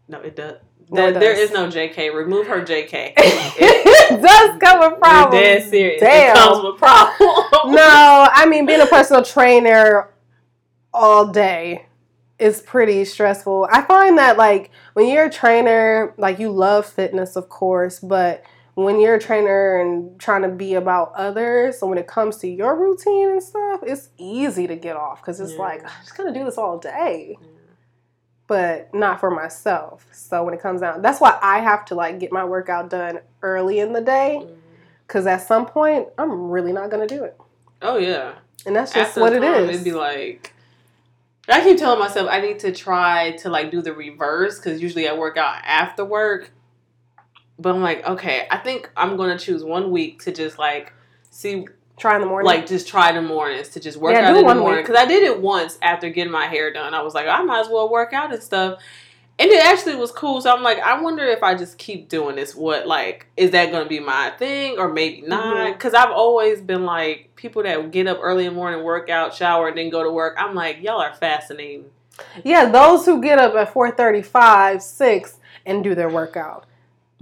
No, 0.08 0.20
it 0.20 0.36
does. 0.36 0.58
No, 0.90 1.06
it 1.08 1.18
There- 1.18 1.32
is 1.32 1.50
no 1.52 1.68
JK. 1.68 2.10
Remove 2.14 2.46
her 2.48 2.60
JK. 2.60 3.14
it 3.16 4.20
does 4.22 4.58
come 4.60 4.80
with 4.90 5.00
problems. 5.00 5.42
dead 5.42 5.70
serious. 5.70 6.00
Damn. 6.02 6.36
It 6.36 6.38
comes 6.38 6.62
with 6.62 6.76
problems. 6.76 7.74
no, 7.74 8.28
I 8.30 8.44
mean 8.46 8.66
being 8.66 8.82
a 8.82 8.86
personal 8.86 9.22
trainer 9.34 10.10
all 10.94 11.26
day 11.26 11.86
is 12.38 12.62
pretty 12.62 13.04
stressful. 13.04 13.68
I 13.70 13.82
find 13.82 14.16
that 14.18 14.36
like 14.38 14.70
when 14.94 15.06
you're 15.08 15.26
a 15.26 15.30
trainer, 15.30 16.14
like 16.16 16.38
you 16.38 16.50
love 16.50 16.86
fitness, 16.86 17.36
of 17.36 17.48
course, 17.48 18.00
but 18.00 18.42
when 18.74 18.98
you're 19.00 19.14
a 19.14 19.20
trainer 19.20 19.80
and 19.80 20.18
trying 20.18 20.42
to 20.42 20.48
be 20.48 20.74
about 20.74 21.12
others, 21.14 21.78
so 21.78 21.86
when 21.86 21.96
it 21.98 22.06
comes 22.08 22.38
to 22.38 22.48
your 22.48 22.74
routine 22.76 23.30
and 23.30 23.42
stuff, 23.42 23.80
it's 23.84 24.08
easy 24.18 24.66
to 24.66 24.74
get 24.74 24.96
off 24.96 25.20
because 25.20 25.38
it's 25.40 25.52
Yeah. 25.52 25.58
like 25.60 25.84
I'm 25.84 25.90
just 26.02 26.16
gonna 26.16 26.32
do 26.34 26.44
this 26.44 26.58
all 26.58 26.78
day, 26.78 27.36
but 28.46 28.92
not 28.92 29.20
for 29.20 29.30
myself. 29.30 30.06
So 30.12 30.42
when 30.44 30.54
it 30.54 30.60
comes 30.60 30.82
out, 30.82 31.02
that's 31.02 31.20
why 31.20 31.38
I 31.40 31.60
have 31.60 31.84
to 31.86 31.94
like 31.94 32.18
get 32.18 32.32
my 32.32 32.44
workout 32.44 32.90
done 32.90 33.20
early 33.42 33.78
in 33.78 33.92
the 33.92 34.00
day 34.00 34.40
Mm. 34.42 34.56
because 35.06 35.26
at 35.26 35.42
some 35.46 35.66
point 35.66 36.08
I'm 36.18 36.50
really 36.50 36.72
not 36.72 36.90
gonna 36.90 37.06
do 37.06 37.22
it, 37.24 37.36
Oh 37.80 37.96
yeah. 37.96 38.32
and 38.66 38.74
that's 38.74 38.92
just 38.92 39.10
After 39.10 39.20
what 39.20 39.32
it 39.32 39.40
time, 39.40 39.64
is. 39.64 39.70
It'd 39.70 39.84
be 39.84 39.92
like. 39.92 40.53
I 41.48 41.62
keep 41.62 41.78
telling 41.78 41.98
myself 41.98 42.28
I 42.30 42.40
need 42.40 42.58
to 42.60 42.72
try 42.72 43.32
to 43.38 43.50
like 43.50 43.70
do 43.70 43.82
the 43.82 43.92
reverse 43.92 44.58
because 44.58 44.80
usually 44.80 45.08
I 45.08 45.14
work 45.14 45.36
out 45.36 45.56
after 45.64 46.04
work. 46.04 46.50
But 47.58 47.74
I'm 47.74 47.82
like, 47.82 48.04
okay, 48.06 48.46
I 48.50 48.58
think 48.58 48.90
I'm 48.96 49.16
gonna 49.16 49.38
choose 49.38 49.62
one 49.62 49.90
week 49.90 50.22
to 50.24 50.32
just 50.32 50.58
like 50.58 50.92
see, 51.30 51.66
Try 51.96 52.16
in 52.16 52.22
the 52.22 52.26
morning. 52.26 52.46
like 52.46 52.66
just 52.66 52.88
try 52.88 53.12
the 53.12 53.22
mornings 53.22 53.68
to 53.70 53.80
just 53.80 53.96
work 53.98 54.14
Yeah, 54.14 54.30
out 54.30 54.36
in 54.36 54.46
the 54.46 54.54
morning 54.54 54.82
because 54.82 54.96
I 54.96 55.06
did 55.06 55.22
it 55.22 55.40
once 55.40 55.78
after 55.80 56.10
getting 56.10 56.32
my 56.32 56.46
hair 56.46 56.72
done. 56.72 56.92
I 56.94 57.02
was 57.02 57.14
like, 57.14 57.28
I 57.28 57.42
might 57.42 57.60
as 57.60 57.68
well 57.68 57.88
work 57.88 58.12
out 58.12 58.32
and 58.32 58.42
stuff. 58.42 58.80
And 59.36 59.50
it 59.50 59.64
actually 59.64 59.96
was 59.96 60.12
cool. 60.12 60.40
So 60.40 60.54
I'm 60.54 60.62
like, 60.62 60.78
I 60.78 61.00
wonder 61.00 61.24
if 61.24 61.42
I 61.42 61.56
just 61.56 61.76
keep 61.76 62.08
doing 62.08 62.36
this, 62.36 62.54
what 62.54 62.86
like 62.86 63.26
is 63.36 63.50
that 63.50 63.72
going 63.72 63.82
to 63.82 63.88
be 63.88 63.98
my 63.98 64.30
thing 64.38 64.78
or 64.78 64.92
maybe 64.92 65.22
not? 65.22 65.56
Mm-hmm. 65.56 65.72
Because 65.72 65.92
I've 65.92 66.12
always 66.12 66.60
been 66.60 66.84
like 66.84 67.32
people 67.34 67.64
that 67.64 67.90
get 67.90 68.06
up 68.06 68.18
early 68.22 68.46
in 68.46 68.52
the 68.52 68.56
morning, 68.56 68.84
work 68.84 69.08
out, 69.08 69.34
shower, 69.34 69.68
and 69.68 69.76
then 69.76 69.90
go 69.90 70.04
to 70.04 70.10
work. 70.10 70.36
I'm 70.38 70.54
like, 70.54 70.82
y'all 70.82 71.00
are 71.00 71.14
fascinating. 71.14 71.86
Yeah, 72.44 72.70
those 72.70 73.06
who 73.06 73.20
get 73.20 73.40
up 73.40 73.54
at 73.54 73.74
4:35, 73.74 74.80
6 74.80 75.38
and 75.66 75.82
do 75.82 75.96
their 75.96 76.08
workout. 76.08 76.66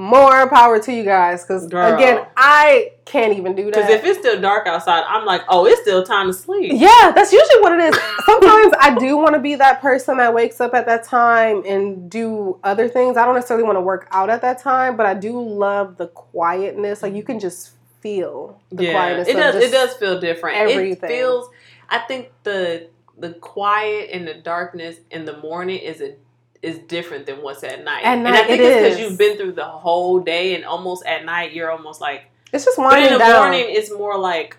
More 0.03 0.49
power 0.49 0.81
to 0.81 0.93
you 0.93 1.05
guys 1.05 1.45
cuz 1.45 1.67
again, 1.67 2.27
I 2.37 2.93
can't 3.05 3.37
even 3.39 3.55
do 3.55 3.67
that. 3.67 3.75
Because 3.75 3.91
if 3.91 4.05
it's 4.05 4.19
still 4.19 4.41
dark 4.41 4.67
outside, 4.67 5.05
I'm 5.07 5.25
like, 5.25 5.43
oh, 5.49 5.65
it's 5.67 5.81
still 5.83 6.03
time 6.03 6.27
to 6.27 6.33
sleep. 6.33 6.73
yeah, 6.75 7.13
that's 7.15 7.33
usually 7.33 7.61
what 7.61 7.73
it 7.73 7.95
is. 7.95 8.01
Sometimes 8.27 8.73
I 8.81 8.97
do 8.99 9.17
want 9.17 9.35
to 9.35 9.41
be 9.41 9.55
that 9.55 9.81
person 9.81 10.17
that 10.17 10.35
wakes 10.35 10.61
up 10.61 10.75
at 10.75 10.87
that 10.87 11.05
time 11.05 11.63
and 11.67 12.11
do 12.11 12.59
other 12.65 12.89
things. 12.89 13.17
I 13.17 13.25
don't 13.25 13.37
necessarily 13.37 13.65
want 13.65 13.77
to 13.77 13.81
work 13.83 14.09
out 14.11 14.29
at 14.29 14.41
that 14.43 14.59
time, 14.59 14.97
but 14.97 15.07
I 15.07 15.15
do 15.15 15.41
love 15.41 15.99
the 15.99 16.09
quietness. 16.09 17.03
Like 17.03 17.15
you 17.15 17.23
can 17.23 17.39
just 17.39 17.71
feel 18.01 18.61
the 18.73 18.85
yeah, 18.85 18.93
quietness. 18.93 19.29
it 19.29 19.35
does. 19.35 19.55
It 19.55 19.71
does 19.71 19.95
feel 19.95 20.21
different. 20.21 20.57
everything. 20.59 21.11
It 21.11 21.15
feels. 21.15 21.49
I 21.89 22.01
think 22.01 22.33
the 22.43 22.89
the 23.19 23.35
quiet 23.35 24.11
and 24.13 24.27
the 24.27 24.35
darkness 24.35 24.97
in 25.11 25.25
the 25.25 25.37
morning 25.39 25.79
is 25.79 26.01
a 26.01 26.15
is 26.63 26.79
different 26.81 27.27
than 27.27 27.43
what's 27.43 27.65
at 27.65 27.85
night. 27.85 28.05
At 28.05 28.19
and 28.19 28.29
I 28.29 28.45
think 28.45 28.51
it 28.51 28.61
it's 28.61 28.77
because 28.83 29.01
you've 29.01 29.19
been 29.19 29.37
through 29.37 29.53
the 29.53 29.65
whole 29.65 30.21
day, 30.21 30.55
and 30.55 30.65
almost 30.65 31.05
at 31.07 31.25
night 31.25 31.53
you're 31.53 31.71
almost 31.71 32.01
like. 32.01 32.25
It's 32.53 32.65
just 32.65 32.79
winding 32.79 33.05
But 33.05 33.13
in 33.13 33.19
the 33.19 33.25
down. 33.25 33.41
morning, 33.51 33.65
it's 33.69 33.91
more 33.91 34.19
like 34.19 34.59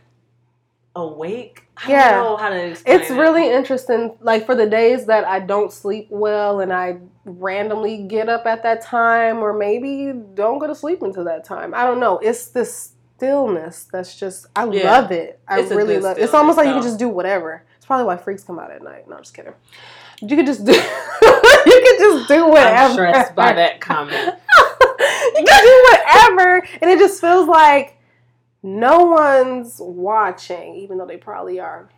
awake. 0.96 1.64
I 1.78 1.90
Yeah. 1.90 2.12
don't 2.12 2.24
know 2.24 2.38
how 2.38 2.50
to 2.50 2.56
explain 2.72 3.00
It's 3.00 3.10
it. 3.10 3.16
really 3.18 3.50
interesting. 3.50 4.16
Like 4.22 4.46
for 4.46 4.54
the 4.56 4.68
days 4.68 5.06
that 5.08 5.26
I 5.28 5.40
don't 5.40 5.72
sleep 5.72 6.08
well 6.10 6.60
and 6.60 6.72
I 6.72 6.98
randomly 7.26 7.98
get 8.04 8.30
up 8.30 8.46
at 8.46 8.64
that 8.64 8.82
time, 8.82 9.38
or 9.40 9.54
maybe 9.54 10.14
don't 10.34 10.60
go 10.60 10.68
to 10.68 10.76
sleep 10.76 11.02
until 11.02 11.24
that 11.26 11.44
time. 11.46 11.74
I 11.74 11.84
don't 11.86 12.00
know. 12.00 12.20
It's 12.20 12.48
this 12.48 12.92
stillness 13.18 13.88
that's 13.92 14.16
just 14.16 14.48
I 14.56 14.66
Yeah. 14.66 14.92
love 14.92 15.12
it. 15.12 15.40
I 15.48 15.62
It's 15.62 15.72
really 15.72 15.98
love 16.00 16.18
it. 16.18 16.24
It's 16.24 16.34
almost 16.34 16.58
like 16.58 16.68
you 16.68 16.74
can 16.74 16.84
just 16.84 17.00
do 17.00 17.08
whatever. 17.10 17.64
It's 17.78 17.86
probably 17.86 18.06
why 18.06 18.18
freaks 18.18 18.44
come 18.44 18.60
out 18.60 18.72
at 18.72 18.84
night. 18.84 19.08
No, 19.08 19.16
I'm 19.16 19.22
just 19.24 19.34
kidding. 19.34 19.54
You 20.22 20.36
could 20.38 20.46
just 20.46 20.64
do. 20.66 20.72
you 20.72 20.80
could 20.82 22.00
just 22.00 22.28
do 22.28 22.48
whatever. 22.48 22.76
I'm 22.76 22.92
stressed 22.94 23.36
by 23.36 23.54
that 23.54 23.82
comment. 23.82 24.14
you 25.00 25.44
can 25.46 25.64
do 25.64 25.86
whatever, 25.92 26.68
and 26.82 26.90
it 26.92 27.00
just 27.00 27.20
feels 27.22 27.48
like 27.48 27.98
no 28.62 29.00
one's 29.06 29.78
watching, 29.80 30.76
even 30.76 30.98
though 30.98 31.06
they 31.06 31.18
probably 31.18 31.60
are. 31.60 31.90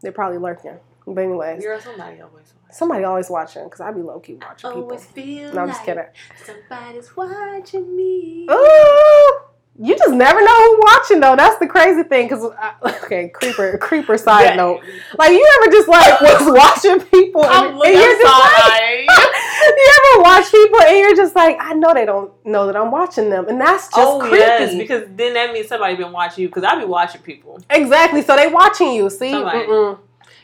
They're 0.00 0.12
probably 0.12 0.38
lurking. 0.38 0.78
But 1.06 1.20
anyways, 1.20 1.62
You're 1.62 1.80
somebody 1.80 2.20
always. 2.22 2.54
somebody 2.70 3.04
always 3.04 3.28
watching 3.28 3.64
because 3.64 3.80
I 3.80 3.90
be 3.92 4.00
low 4.00 4.20
key 4.20 4.34
watching 4.40 4.70
people. 4.70 4.82
Always 4.84 5.04
feel 5.04 5.52
No, 5.52 5.62
I'm 5.62 5.68
just 5.68 5.84
kidding. 5.84 6.04
somebody's 6.44 7.14
watching 7.14 7.94
me. 7.94 8.46
Ooh, 8.50 9.38
you 9.76 9.96
just 9.98 10.12
never 10.14 10.40
know 10.40 10.62
who's 10.76 10.80
watching 10.84 11.20
though. 11.20 11.34
That's 11.36 11.58
the 11.58 11.66
crazy 11.66 12.04
thing. 12.04 12.28
Cause 12.28 12.48
I, 12.58 12.74
okay, 13.02 13.28
creeper, 13.28 13.76
creeper. 13.78 14.16
Side 14.16 14.44
Yeah. 14.50 14.54
note, 14.56 14.82
like 15.18 15.32
you 15.32 15.46
ever 15.62 15.72
just 15.72 15.88
like 15.88 16.20
was 16.20 16.52
watching 16.56 17.00
people, 17.08 17.44
and, 17.44 17.52
I'm 17.52 17.72
and 17.74 17.82
you're 17.92 18.22
just 18.22 18.24
like, 18.24 19.06
you 19.08 19.92
ever 20.14 20.22
watch 20.22 20.50
people 20.52 20.80
and 20.82 20.96
you're 20.98 21.16
just 21.16 21.34
like, 21.34 21.56
I 21.60 21.72
know 21.74 21.92
they 21.92 22.04
don't 22.06 22.30
know 22.46 22.66
that 22.66 22.76
I'm 22.76 22.90
watching 22.92 23.30
them, 23.30 23.48
and 23.48 23.60
that's 23.60 23.88
just 23.88 23.98
oh 23.98 24.20
creepy. 24.20 24.36
yes, 24.38 24.74
because 24.76 25.02
then 25.16 25.34
that 25.34 25.52
means 25.52 25.66
somebody 25.68 25.96
been 25.96 26.12
watching 26.12 26.42
you. 26.42 26.48
Because 26.48 26.62
I 26.62 26.78
be 26.78 26.84
watching 26.84 27.22
people. 27.22 27.60
Exactly. 27.70 28.22
So 28.22 28.36
they 28.36 28.46
watching 28.46 28.92
you. 28.92 29.10
See, 29.10 29.32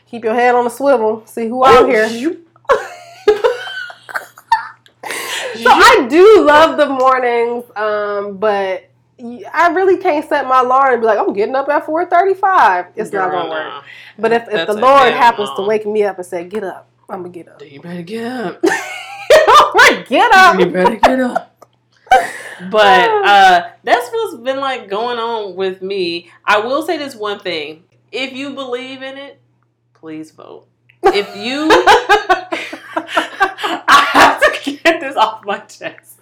keep 0.07 0.23
your 0.25 0.33
head 0.33 0.55
on 0.55 0.65
the 0.65 0.69
swivel. 0.69 1.23
See 1.25 1.47
who 1.47 1.63
out 1.65 1.87
here. 1.87 2.05
you- 2.07 2.45
So 5.03 5.69
I 5.69 6.07
do 6.09 6.43
love 6.45 6.77
the 6.77 6.87
mornings, 6.87 7.63
um, 7.75 8.37
but 8.37 8.89
I 9.53 9.69
really 9.73 9.97
can't 9.97 10.27
set 10.27 10.47
my 10.47 10.59
alarm 10.61 10.93
and 10.93 11.01
be 11.01 11.05
like, 11.07 11.19
I'm 11.19 11.33
getting 11.33 11.55
up 11.55 11.69
at 11.69 11.85
4:35. 11.85 12.87
It's 12.95 13.11
not 13.11 13.31
gonna 13.31 13.49
work. 13.49 13.67
nah. 13.67 13.81
But 14.17 14.31
if, 14.33 14.47
if 14.49 14.67
the 14.67 14.73
Lord 14.73 15.13
happens 15.13 15.49
to 15.55 15.63
wake 15.63 15.85
me 15.85 16.03
up 16.03 16.17
and 16.17 16.25
say, 16.25 16.43
"Get 16.45 16.63
up," 16.63 16.89
I'm 17.09 17.21
gonna 17.21 17.29
get 17.29 17.47
up. 17.47 17.59
Then 17.59 17.69
you 17.69 17.81
better 17.81 18.01
get 18.03 18.25
up. 18.25 18.63
Like, 19.73 20.07
get 20.07 20.31
up. 20.33 20.59
you 20.59 20.65
better 20.67 20.95
get 20.97 21.19
up. 21.19 21.65
But 22.69 23.09
uh, 23.09 23.69
that's 23.83 24.09
what's 24.11 24.35
been 24.35 24.59
like 24.59 24.87
going 24.87 25.17
on 25.17 25.55
with 25.55 25.81
me. 25.81 26.29
I 26.45 26.59
will 26.59 26.83
say 26.83 26.97
this 26.97 27.15
one 27.15 27.39
thing: 27.39 27.85
if 28.11 28.33
you 28.33 28.53
believe 28.53 29.01
in 29.01 29.17
it, 29.17 29.39
please 29.95 30.29
vote. 30.31 30.67
If 31.03 31.35
you, 31.35 31.69
I 32.95 34.07
have 34.11 34.39
to 34.63 34.71
get 34.83 34.99
this 35.01 35.15
off 35.15 35.43
my 35.43 35.57
chest. 35.59 36.19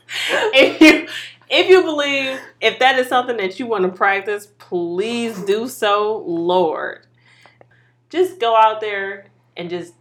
If 0.54 0.80
you, 0.82 1.08
if 1.50 1.70
you 1.70 1.84
believe, 1.84 2.40
if 2.62 2.80
that 2.80 2.98
is 3.00 3.08
something 3.08 3.38
that 3.38 3.60
you 3.60 3.68
want 3.68 3.84
to 3.84 3.90
practice, 3.90 4.48
please 4.58 5.40
do 5.42 5.68
so, 5.68 6.24
Lord. 6.26 7.06
Just 8.10 8.40
go 8.40 8.56
out 8.56 8.82
there 8.82 9.28
and 9.56 9.70
just, 9.70 9.94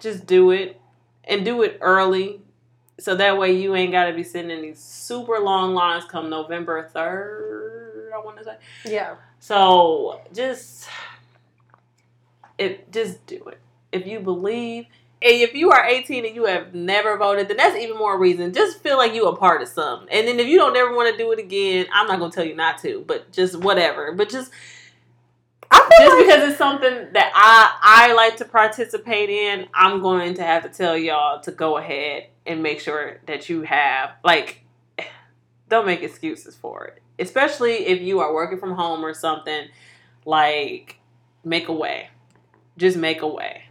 just 0.00 0.26
do 0.26 0.50
it, 0.50 0.80
and 1.24 1.44
do 1.44 1.62
it 1.62 1.78
early 1.80 2.40
so 3.00 3.14
that 3.16 3.38
way 3.38 3.52
you 3.52 3.74
ain't 3.74 3.92
got 3.92 4.04
to 4.06 4.12
be 4.12 4.22
sitting 4.22 4.50
in 4.50 4.62
these 4.62 4.78
super 4.78 5.38
long 5.38 5.74
lines 5.74 6.04
come 6.04 6.28
November 6.28 6.90
3rd, 6.94 8.12
I 8.12 8.18
want 8.24 8.38
to 8.38 8.44
say. 8.44 8.56
yeah. 8.84 9.14
So 9.38 10.20
just 10.34 10.86
it 12.58 12.92
just 12.92 13.24
do 13.26 13.42
it. 13.46 13.58
If 13.90 14.06
you 14.06 14.20
believe 14.20 14.86
and 15.22 15.34
if 15.34 15.54
you 15.54 15.70
are 15.70 15.84
18 15.84 16.24
and 16.24 16.34
you 16.34 16.46
have 16.46 16.74
never 16.74 17.18
voted, 17.18 17.48
then 17.48 17.58
that's 17.58 17.76
even 17.76 17.98
more 17.98 18.18
reason. 18.18 18.54
Just 18.54 18.82
feel 18.82 18.96
like 18.96 19.12
you 19.12 19.26
a 19.26 19.36
part 19.36 19.60
of 19.60 19.68
something. 19.68 20.08
And 20.10 20.26
then 20.26 20.40
if 20.40 20.46
you 20.46 20.56
don't 20.56 20.74
ever 20.76 20.94
want 20.94 21.14
to 21.14 21.22
do 21.22 21.30
it 21.32 21.38
again, 21.38 21.86
I'm 21.92 22.06
not 22.06 22.18
gonna 22.18 22.32
tell 22.32 22.44
you 22.44 22.54
not 22.56 22.78
to, 22.78 23.04
but 23.06 23.30
just 23.30 23.56
whatever. 23.56 24.12
But 24.12 24.30
just 24.30 24.50
I 25.70 25.78
feel 25.78 26.06
just 26.06 26.16
like 26.16 26.26
because 26.26 26.48
it's 26.48 26.58
something 26.58 27.12
that 27.12 27.32
I 27.34 28.08
I 28.10 28.14
like 28.14 28.38
to 28.38 28.46
participate 28.46 29.28
in, 29.28 29.68
I'm 29.74 30.00
going 30.00 30.34
to 30.34 30.42
have 30.42 30.62
to 30.62 30.70
tell 30.70 30.96
y'all 30.96 31.40
to 31.42 31.52
go 31.52 31.76
ahead 31.76 32.28
and 32.46 32.62
make 32.62 32.80
sure 32.80 33.20
that 33.26 33.50
you 33.50 33.62
have 33.62 34.12
like 34.24 34.64
don't 35.68 35.84
make 35.84 36.02
excuses 36.02 36.56
for 36.56 36.86
it. 36.86 37.02
Especially 37.18 37.86
if 37.86 38.00
you 38.00 38.20
are 38.20 38.32
working 38.32 38.58
from 38.58 38.72
home 38.72 39.04
or 39.04 39.12
something, 39.12 39.68
like 40.24 40.96
make 41.44 41.68
a 41.68 41.74
way. 41.74 42.08
Just 42.78 42.96
make 42.96 43.20
a 43.20 43.28
way. 43.28 43.64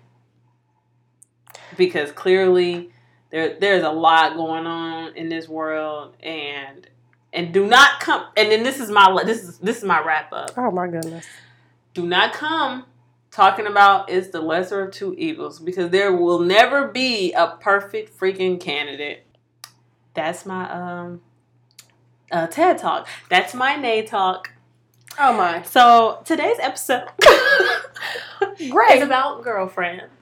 Because 1.79 2.12
clearly 2.12 2.91
there 3.31 3.57
there's 3.59 3.83
a 3.83 3.89
lot 3.89 4.36
going 4.36 4.67
on 4.67 5.15
in 5.15 5.29
this 5.29 5.50
world 5.50 6.15
and 6.21 6.88
and 7.33 7.51
do 7.53 7.65
not 7.65 8.00
come 8.00 8.25
and 8.38 8.51
then 8.51 8.63
this 8.63 8.79
is 8.79 8.91
my 8.91 9.24
this 9.24 9.43
is 9.43 9.57
this 9.59 9.77
is 9.77 9.83
my 9.83 10.03
wrap 10.03 10.31
up 10.33 10.51
oh 10.57 10.71
my 10.71 10.88
goodness. 10.88 11.25
do 11.93 12.05
not 12.07 12.33
come 12.33 12.86
talking 13.31 13.67
about 13.67 14.09
it's 14.09 14.29
the 14.29 14.41
lesser 14.41 14.81
of 14.81 14.91
two 14.91 15.13
evils 15.13 15.59
because 15.59 15.91
there 15.91 16.13
will 16.13 16.39
never 16.39 16.88
be 16.88 17.31
a 17.33 17.55
perfect 17.59 18.17
freaking 18.17 18.59
candidate. 18.59 19.25
That's 20.13 20.45
my 20.45 20.69
um 20.69 21.21
uh, 22.31 22.48
TED 22.48 22.77
talk. 22.77 23.07
That's 23.29 23.53
my 23.53 23.75
Nay 23.75 24.03
talk. 24.03 24.51
Oh 25.17 25.36
my. 25.36 25.63
So 25.63 26.21
today's 26.25 26.57
episode 26.59 27.07
Great. 28.69 28.98
is 28.98 29.03
about 29.03 29.43
girlfriends, 29.43 30.13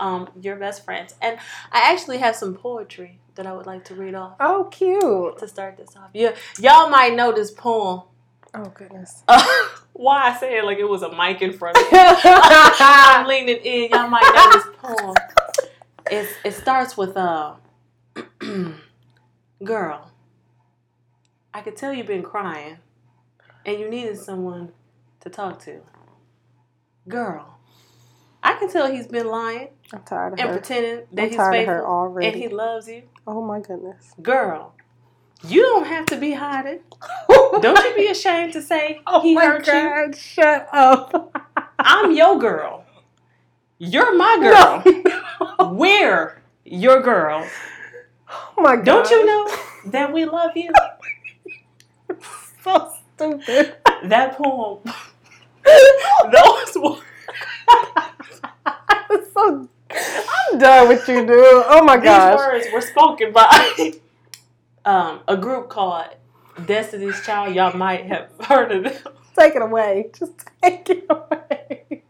um, 0.00 0.28
your 0.40 0.56
best 0.56 0.84
friends, 0.84 1.14
and 1.22 1.38
I 1.72 1.92
actually 1.92 2.18
have 2.18 2.36
some 2.36 2.54
poetry 2.54 3.18
that 3.34 3.46
I 3.46 3.52
would 3.52 3.66
like 3.66 3.84
to 3.86 3.94
read 3.94 4.14
off 4.14 4.36
Oh, 4.40 4.64
cute. 4.70 5.38
to 5.38 5.46
start 5.48 5.76
this 5.76 5.94
off. 5.96 6.10
Yeah, 6.14 6.34
y'all 6.58 6.88
might 6.88 7.14
know 7.14 7.32
this 7.32 7.50
poem. 7.50 8.02
Oh 8.54 8.72
goodness. 8.74 9.22
Uh, 9.28 9.44
why 9.92 10.30
I 10.30 10.36
say 10.38 10.58
it 10.58 10.64
like 10.64 10.78
it 10.78 10.88
was 10.88 11.02
a 11.02 11.14
mic 11.14 11.42
in 11.42 11.52
front 11.52 11.76
of 11.76 11.82
me. 11.84 11.88
I'm 11.98 13.26
leaning 13.26 13.56
in. 13.58 13.90
Y'all 13.90 14.08
might 14.08 14.22
know 14.34 14.52
this 14.58 14.76
poem. 15.00 15.14
It's, 16.10 16.32
it 16.44 16.52
starts 16.54 16.96
with 16.96 17.16
uh, 17.16 17.54
girl. 19.64 20.10
I 21.52 21.60
could 21.62 21.76
tell 21.76 21.92
you've 21.92 22.06
been 22.06 22.22
crying, 22.22 22.78
and 23.64 23.78
you 23.80 23.88
needed 23.90 24.18
someone 24.18 24.72
to 25.20 25.30
talk 25.30 25.58
to. 25.64 25.80
Girl, 27.08 27.55
I 28.46 28.54
can 28.58 28.70
tell 28.70 28.90
he's 28.90 29.08
been 29.08 29.26
lying 29.26 29.68
I'm 29.92 30.02
tired 30.02 30.34
of 30.34 30.38
and 30.38 30.48
her. 30.50 30.54
pretending 30.58 31.06
that 31.12 31.22
I'm 31.22 31.28
he's 31.30 31.48
faithful 31.48 31.84
already. 31.84 32.26
and 32.28 32.36
he 32.36 32.48
loves 32.48 32.86
you. 32.88 33.02
oh 33.26 33.42
my 33.42 33.58
goodness. 33.60 34.14
Girl, 34.22 34.72
you 35.46 35.62
don't 35.62 35.86
have 35.86 36.06
to 36.06 36.16
be 36.16 36.32
hiding. 36.34 36.80
Don't 37.60 37.78
you 37.84 37.94
be 37.96 38.06
ashamed 38.06 38.52
to 38.54 38.62
say 38.62 39.00
Oh 39.06 39.20
he 39.20 39.34
my 39.34 39.44
hurt 39.44 39.66
you. 39.66 40.12
Shut 40.18 40.68
up. 40.72 41.36
I'm 41.78 42.12
your 42.12 42.38
girl. 42.38 42.84
You're 43.78 44.14
my 44.16 44.38
girl. 44.40 44.82
No. 45.60 45.72
We're 45.72 46.40
your 46.64 47.00
girl. 47.02 47.46
Oh 48.56 48.62
my 48.62 48.76
god. 48.76 48.84
Don't 48.84 49.10
you 49.10 49.26
know 49.26 49.48
that 49.86 50.12
we 50.12 50.24
love 50.24 50.52
you? 50.56 50.70
So 52.62 52.92
stupid. 53.14 53.76
That 54.04 54.36
poem. 54.36 54.80
Those 56.32 56.76
words. 56.76 57.02
It's 59.08 59.32
so 59.32 59.68
I'm 59.90 60.45
done 60.58 60.88
with 60.88 61.08
you, 61.08 61.26
dude. 61.26 61.38
Oh 61.38 61.82
my 61.84 61.96
gosh. 61.96 62.38
These 62.38 62.46
words 62.46 62.66
were 62.72 62.80
spoken 62.80 63.32
by 63.32 63.92
um, 64.84 65.20
a 65.28 65.36
group 65.36 65.68
called 65.68 66.06
Destiny's 66.64 67.24
Child. 67.24 67.54
Y'all 67.54 67.76
might 67.76 68.06
have 68.06 68.30
heard 68.40 68.72
of 68.72 68.84
them. 68.84 69.14
Take 69.38 69.54
it 69.54 69.62
away. 69.62 70.10
Just 70.18 70.32
take 70.62 70.88
it 70.88 71.04
away. 71.10 72.02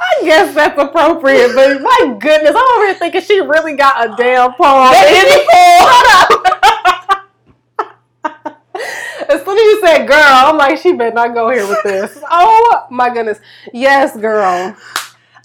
I 0.00 0.22
guess 0.22 0.54
that's 0.54 0.80
appropriate, 0.80 1.54
but 1.54 1.82
my 1.82 2.16
goodness, 2.18 2.54
I'm 2.56 2.78
over 2.78 2.86
here 2.86 2.94
thinking 2.94 3.20
she 3.20 3.40
really 3.40 3.74
got 3.74 4.10
a 4.10 4.16
damn 4.16 4.54
poem. 4.54 4.94
As 9.30 9.44
soon 9.44 9.56
as 9.56 9.64
you 9.64 9.80
said 9.80 10.08
girl, 10.08 10.18
I'm 10.18 10.56
like, 10.56 10.78
she 10.78 10.92
better 10.92 11.14
not 11.14 11.34
go 11.34 11.50
here 11.50 11.68
with 11.68 11.82
this. 11.84 12.18
Oh 12.30 12.86
my 12.90 13.12
goodness. 13.12 13.38
Yes, 13.72 14.16
girl. 14.16 14.76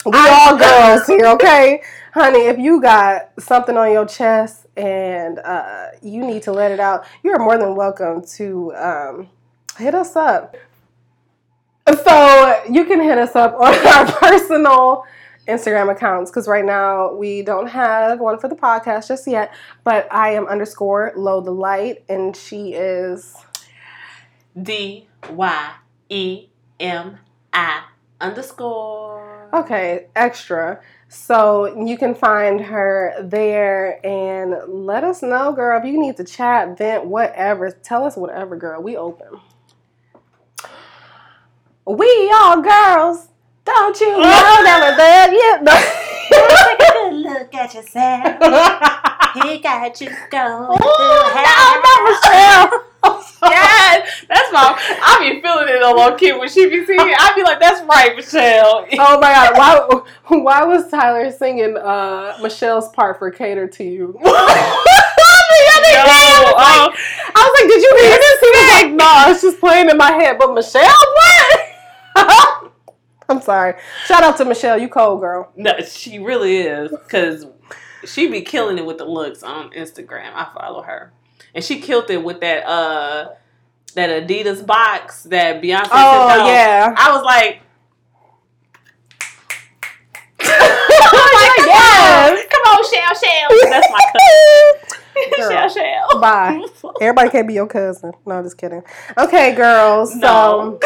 We 0.06 0.12
all 0.16 0.56
girls 0.58 1.08
here, 1.08 1.26
okay? 1.28 1.82
Honey, 2.14 2.42
if 2.42 2.60
you 2.60 2.80
got 2.80 3.32
something 3.40 3.76
on 3.76 3.92
your 3.92 4.06
chest 4.06 4.68
and 4.78 5.40
uh, 5.40 5.88
you 6.02 6.24
need 6.26 6.44
to 6.44 6.52
let 6.52 6.72
it 6.72 6.80
out, 6.80 7.06
you're 7.24 7.40
more 7.40 7.58
than 7.58 7.76
welcome 7.76 8.24
to 8.36 8.74
um, 8.76 9.30
hit 9.78 9.96
us 9.96 10.16
up. 10.16 10.56
So 11.88 12.64
you 12.70 12.86
can 12.86 13.02
hit 13.02 13.18
us 13.18 13.36
up 13.36 13.56
on 13.56 13.74
our 13.88 14.12
personal 14.12 15.06
Instagram 15.48 15.92
accounts 15.92 16.30
because 16.30 16.48
right 16.48 16.66
now 16.66 17.14
we 17.14 17.42
don't 17.42 17.68
have 17.68 18.20
one 18.20 18.38
for 18.38 18.48
the 18.48 18.56
podcast 18.56 19.08
just 19.08 19.28
yet. 19.28 19.54
But 19.84 20.08
I 20.14 20.34
am 20.34 20.46
underscore 20.46 21.14
low 21.16 21.42
the 21.42 21.52
light 21.52 22.04
and 22.08 22.36
she 22.36 22.74
is 22.74 23.36
D 24.62 25.08
Y 25.32 25.72
E 26.10 26.48
M 26.80 27.18
I 27.52 27.84
underscore. 28.22 29.35
Okay, 29.56 30.08
extra. 30.18 30.82
So 31.08 31.82
you 31.86 31.98
can 31.98 32.14
find 32.14 32.60
her 32.60 33.14
there 33.24 34.06
and 34.06 34.54
let 34.68 35.06
us 35.06 35.22
know, 35.22 35.54
girl. 35.54 35.80
If 35.80 35.86
you 35.86 35.98
need 35.98 36.18
to 36.18 36.26
chat, 36.26 36.78
vent, 36.78 37.06
whatever, 37.06 37.72
tell 37.72 38.04
us 38.04 38.18
whatever, 38.18 38.58
girl. 38.58 38.82
We 38.82 38.98
open. 38.98 39.40
We 41.88 42.32
all 42.36 42.62
girls. 42.62 43.30
Don't 43.64 43.98
you 44.02 44.12
know 44.12 44.22
that 44.24 44.80
we're 44.84 44.98
there? 44.98 45.34
Yeah. 45.34 45.62
Take 46.30 47.14
look 47.14 47.56
at 47.56 47.74
yourself. 47.76 49.44
He 49.44 49.60
got 49.60 50.02
you 50.02 50.08
going. 50.32 50.80
Oh, 50.82 51.82
no, 51.86 52.72
Michelle. 52.72 52.86
yes, 53.44 54.26
that's 54.28 54.52
my. 54.52 54.76
I 54.78 55.18
be 55.20 55.42
feeling 55.42 55.68
it 55.70 55.82
a 55.82 55.92
little 55.92 56.18
kid 56.18 56.38
when 56.40 56.50
she 56.50 56.70
be 56.70 56.86
singing. 56.86 57.16
I 57.18 57.34
be 57.36 57.44
like, 57.44 57.60
"That's 57.60 57.82
right, 57.84 58.16
Michelle." 58.16 58.86
Oh 58.98 59.20
my 59.20 59.34
god, 59.34 59.58
why 59.58 60.38
why 60.40 60.64
was 60.64 60.90
Tyler 60.90 61.32
singing 61.32 61.78
uh, 61.78 62.38
Michelle's 62.42 62.90
part 62.90 63.20
for 63.20 63.30
Cater 63.32 63.68
to 63.68 63.84
You? 63.84 64.20
Yo, 65.96 66.02
um, 66.02 66.92
I 66.98 67.34
was 67.36 67.62
like, 67.62 67.70
did 67.70 67.82
you 67.82 67.92
hear 68.02 68.18
this? 68.18 68.40
He 68.40 68.48
was 68.48 68.70
like, 68.82 68.92
no, 68.94 69.32
it's 69.32 69.42
just 69.42 69.60
playing 69.60 69.90
in 69.90 69.98
my 69.98 70.12
head. 70.12 70.38
But 70.38 70.54
Michelle, 70.54 70.82
what? 70.84 72.72
I'm 73.30 73.42
sorry. 73.42 73.76
Shout 74.06 74.24
out 74.24 74.38
to 74.38 74.46
Michelle. 74.46 74.78
You 74.78 74.90
cold 74.90 75.22
girl. 75.22 75.52
no, 75.56 75.80
she 75.82 76.20
really 76.20 76.58
is 76.58 76.92
because 76.92 77.46
she 78.06 78.28
be 78.30 78.42
killing 78.42 78.78
it 78.78 78.86
with 78.86 78.98
the 78.98 79.06
looks 79.06 79.44
on 79.44 79.72
Instagram. 79.72 80.32
I 80.34 80.48
follow 80.54 80.82
her, 80.84 81.12
and 81.56 81.64
she 81.64 81.80
killed 81.80 82.10
it 82.12 82.24
with 82.24 82.42
that 82.42 82.66
uh 82.68 83.30
that 83.96 84.28
Adidas 84.28 84.64
box 84.66 85.24
that 85.24 85.62
Beyonce 85.64 85.88
Oh 85.92 86.46
yeah. 86.48 86.94
I 86.98 87.12
was 87.16 87.24
like, 87.24 87.62
like, 90.40 90.50
yes. 91.68 92.46
come 92.52 92.62
on, 92.74 92.84
Shell, 92.84 93.16
Shell. 93.16 93.70
That's 93.72 93.88
my 93.92 94.00
cousin. 94.14 95.00
Girl. 95.40 95.50
Shell, 95.50 95.70
Shell. 95.70 96.20
Bye. 96.20 96.66
Everybody 97.02 97.30
can't 97.30 97.48
be 97.48 97.54
your 97.54 97.68
cousin. 97.68 98.12
No, 98.26 98.44
just 98.44 98.58
kidding. 98.58 98.84
Okay, 99.18 99.56
girls. 99.56 100.12
So 100.12 100.20
No. 100.20 100.80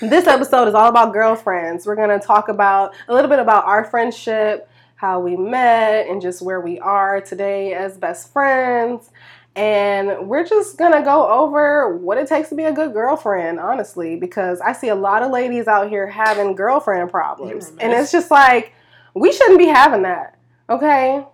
this 0.00 0.26
episode 0.26 0.68
is 0.68 0.74
all 0.74 0.88
about 0.88 1.12
girlfriends. 1.12 1.86
We're 1.86 1.96
gonna 1.96 2.18
talk 2.18 2.48
about 2.48 2.94
a 3.08 3.14
little 3.14 3.28
bit 3.28 3.40
about 3.40 3.66
our 3.66 3.84
friendship, 3.84 4.68
how 4.96 5.20
we 5.20 5.36
met, 5.36 6.06
and 6.08 6.22
just 6.22 6.40
where 6.40 6.60
we 6.62 6.80
are 6.80 7.20
today 7.20 7.74
as 7.74 7.98
best 7.98 8.32
friends. 8.32 9.10
And 9.56 10.28
we're 10.28 10.44
just 10.44 10.76
gonna 10.78 11.02
go 11.02 11.28
over 11.28 11.96
what 11.96 12.18
it 12.18 12.26
takes 12.26 12.48
to 12.48 12.54
be 12.56 12.64
a 12.64 12.72
good 12.72 12.92
girlfriend, 12.92 13.60
honestly, 13.60 14.16
because 14.16 14.60
I 14.60 14.72
see 14.72 14.88
a 14.88 14.94
lot 14.96 15.22
of 15.22 15.30
ladies 15.30 15.68
out 15.68 15.88
here 15.88 16.08
having 16.08 16.56
girlfriend 16.56 17.10
problems. 17.10 17.70
And 17.78 17.92
it's 17.92 18.10
just 18.10 18.30
like, 18.32 18.72
we 19.14 19.32
shouldn't 19.32 19.58
be 19.58 19.66
having 19.68 20.02
that. 20.02 20.36
Okay? 20.68 21.24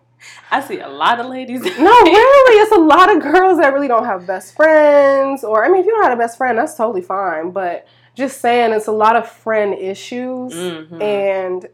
I 0.51 0.61
see 0.61 0.81
a 0.81 0.89
lot 0.89 1.19
of 1.19 1.27
ladies. 1.27 1.63
No, 1.79 1.91
really, 2.03 2.57
it's 2.63 2.73
a 2.73 2.79
lot 2.81 3.15
of 3.15 3.23
girls 3.23 3.59
that 3.59 3.73
really 3.73 3.89
don't 3.89 4.05
have 4.05 4.27
best 4.27 4.55
friends. 4.55 5.43
Or, 5.43 5.65
I 5.65 5.69
mean, 5.69 5.81
if 5.81 5.87
you 5.87 5.93
don't 5.93 6.05
have 6.05 6.13
a 6.13 6.17
best 6.21 6.37
friend, 6.37 6.59
that's 6.59 6.75
totally 6.75 7.01
fine. 7.01 7.53
But 7.53 7.87
just 8.15 8.43
saying, 8.43 8.73
it's 8.75 8.87
a 8.87 8.93
lot 8.93 9.17
of 9.17 9.27
friend 9.31 9.73
issues, 9.73 10.53
Mhm. 10.53 11.01
and 11.03 11.67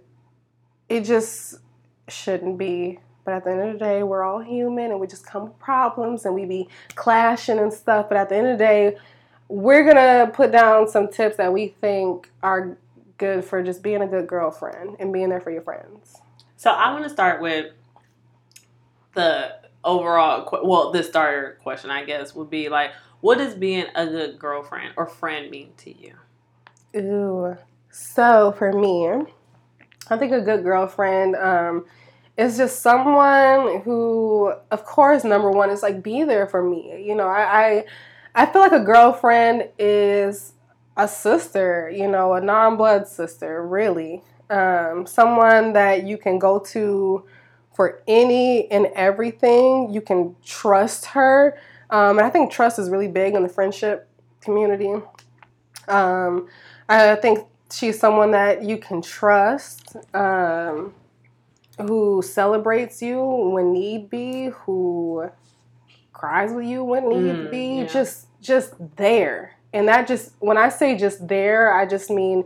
it 0.88 1.00
just 1.00 1.58
shouldn't 2.06 2.56
be. 2.56 3.00
But 3.26 3.34
at 3.34 3.44
the 3.44 3.50
end 3.50 3.60
of 3.60 3.72
the 3.74 3.78
day, 3.78 4.02
we're 4.02 4.22
all 4.22 4.38
human, 4.38 4.92
and 4.92 5.00
we 5.00 5.06
just 5.06 5.26
come 5.26 5.42
with 5.44 5.58
problems, 5.58 6.24
and 6.24 6.34
we 6.34 6.46
be 6.46 6.68
clashing 6.94 7.58
and 7.58 7.72
stuff. 7.72 8.08
But 8.08 8.16
at 8.16 8.30
the 8.30 8.36
end 8.36 8.46
of 8.46 8.56
the 8.56 8.64
day, 8.64 8.96
we're 9.48 9.84
gonna 9.84 10.30
put 10.32 10.52
down 10.52 10.88
some 10.88 11.08
tips 11.08 11.36
that 11.36 11.52
we 11.52 11.74
think 11.80 12.30
are 12.42 12.78
good 13.18 13.44
for 13.44 13.62
just 13.62 13.82
being 13.82 14.00
a 14.02 14.06
good 14.06 14.26
girlfriend 14.26 14.96
and 14.98 15.12
being 15.12 15.28
there 15.28 15.40
for 15.40 15.50
your 15.50 15.62
friends. 15.62 16.16
So 16.56 16.70
I 16.70 16.92
want 16.92 17.04
to 17.04 17.10
start 17.10 17.40
with 17.40 17.72
the 19.14 19.56
overall, 19.84 20.48
well, 20.62 20.92
the 20.92 21.02
starter 21.02 21.58
question, 21.62 21.90
I 21.90 22.04
guess, 22.04 22.34
would 22.34 22.50
be 22.50 22.68
like, 22.68 22.92
what 23.20 23.38
does 23.38 23.54
being 23.54 23.86
a 23.94 24.06
good 24.06 24.38
girlfriend 24.38 24.94
or 24.96 25.06
friend 25.06 25.50
mean 25.50 25.72
to 25.78 25.94
you? 25.96 26.14
Ooh. 26.96 27.56
So 27.90 28.54
for 28.56 28.72
me, 28.72 29.32
I 30.08 30.16
think 30.16 30.32
a 30.32 30.40
good 30.40 30.62
girlfriend 30.62 31.34
um, 31.36 31.86
is 32.36 32.56
just 32.56 32.80
someone 32.80 33.80
who, 33.82 34.52
of 34.70 34.84
course, 34.84 35.24
number 35.24 35.50
one 35.50 35.70
is 35.70 35.82
like 35.82 36.02
be 36.02 36.24
there 36.24 36.46
for 36.46 36.62
me. 36.62 37.02
You 37.06 37.14
know, 37.14 37.28
I 37.28 37.84
I, 38.34 38.42
I 38.42 38.46
feel 38.46 38.62
like 38.62 38.72
a 38.72 38.80
girlfriend 38.80 39.68
is 39.78 40.52
a 40.96 41.08
sister. 41.08 41.90
You 41.90 42.08
know, 42.08 42.34
a 42.34 42.40
non-blood 42.40 43.08
sister, 43.08 43.66
really. 43.66 44.22
Um, 44.50 45.06
someone 45.06 45.72
that 45.72 46.04
you 46.04 46.18
can 46.18 46.38
go 46.38 46.58
to 46.58 47.24
for 47.74 48.02
any 48.06 48.70
and 48.70 48.86
everything. 48.94 49.90
You 49.92 50.00
can 50.00 50.36
trust 50.44 51.06
her, 51.06 51.58
um, 51.90 52.18
and 52.18 52.26
I 52.26 52.30
think 52.30 52.50
trust 52.50 52.78
is 52.78 52.90
really 52.90 53.08
big 53.08 53.34
in 53.34 53.42
the 53.42 53.48
friendship 53.48 54.08
community. 54.40 54.94
Um, 55.88 56.48
I 56.88 57.16
think 57.16 57.46
she's 57.70 57.98
someone 57.98 58.30
that 58.30 58.62
you 58.62 58.78
can 58.78 59.02
trust, 59.02 59.96
um, 60.14 60.94
who 61.78 62.22
celebrates 62.22 63.02
you 63.02 63.20
when 63.22 63.72
need 63.72 64.08
be, 64.10 64.46
who 64.48 65.28
cries 66.12 66.52
with 66.52 66.64
you 66.66 66.82
when 66.84 67.08
need 67.08 67.34
Mm, 67.36 67.50
be, 67.50 67.66
yeah. 67.80 67.84
just 67.86 68.26
just 68.40 68.72
there. 68.96 69.52
And 69.72 69.88
that 69.88 70.06
just 70.06 70.32
when 70.38 70.56
I 70.56 70.68
say 70.70 70.96
just 70.96 71.26
there, 71.28 71.72
I 71.74 71.84
just 71.86 72.10
mean 72.10 72.44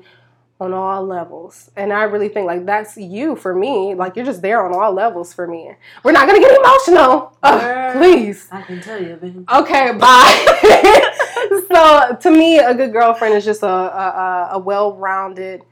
on 0.61 0.75
all 0.75 1.05
levels. 1.07 1.71
And 1.77 1.93
I 1.93 2.03
really 2.03 2.29
think 2.29 2.47
like 2.47 2.67
that's 2.67 2.97
you 2.97 3.37
for 3.37 3.55
me. 3.55 3.95
Like 3.95 4.17
you're 4.17 4.25
just 4.25 4.43
there 4.43 4.65
on 4.65 4.75
all 4.75 4.93
levels 4.93 5.33
for 5.33 5.47
me. 5.47 5.71
We're 6.03 6.13
not 6.13 6.27
gonna 6.27 6.41
get 6.41 6.59
emotional. 6.59 7.37
Girl. 7.43 7.93
please. 7.93 8.49
I 8.51 8.63
can 8.63 8.81
tell 8.81 9.01
you, 9.03 9.15
baby. 9.17 9.45
Okay, 9.53 9.93
bye. 9.93 11.63
so 11.73 12.17
to 12.21 12.31
me, 12.31 12.59
a 12.59 12.75
good 12.75 12.93
girlfriend 12.93 13.35
is 13.35 13.45
just 13.45 13.63
a 13.63 13.67
a, 13.67 13.71
a- 13.71 14.49
a 14.53 14.59
well-rounded 14.59 15.63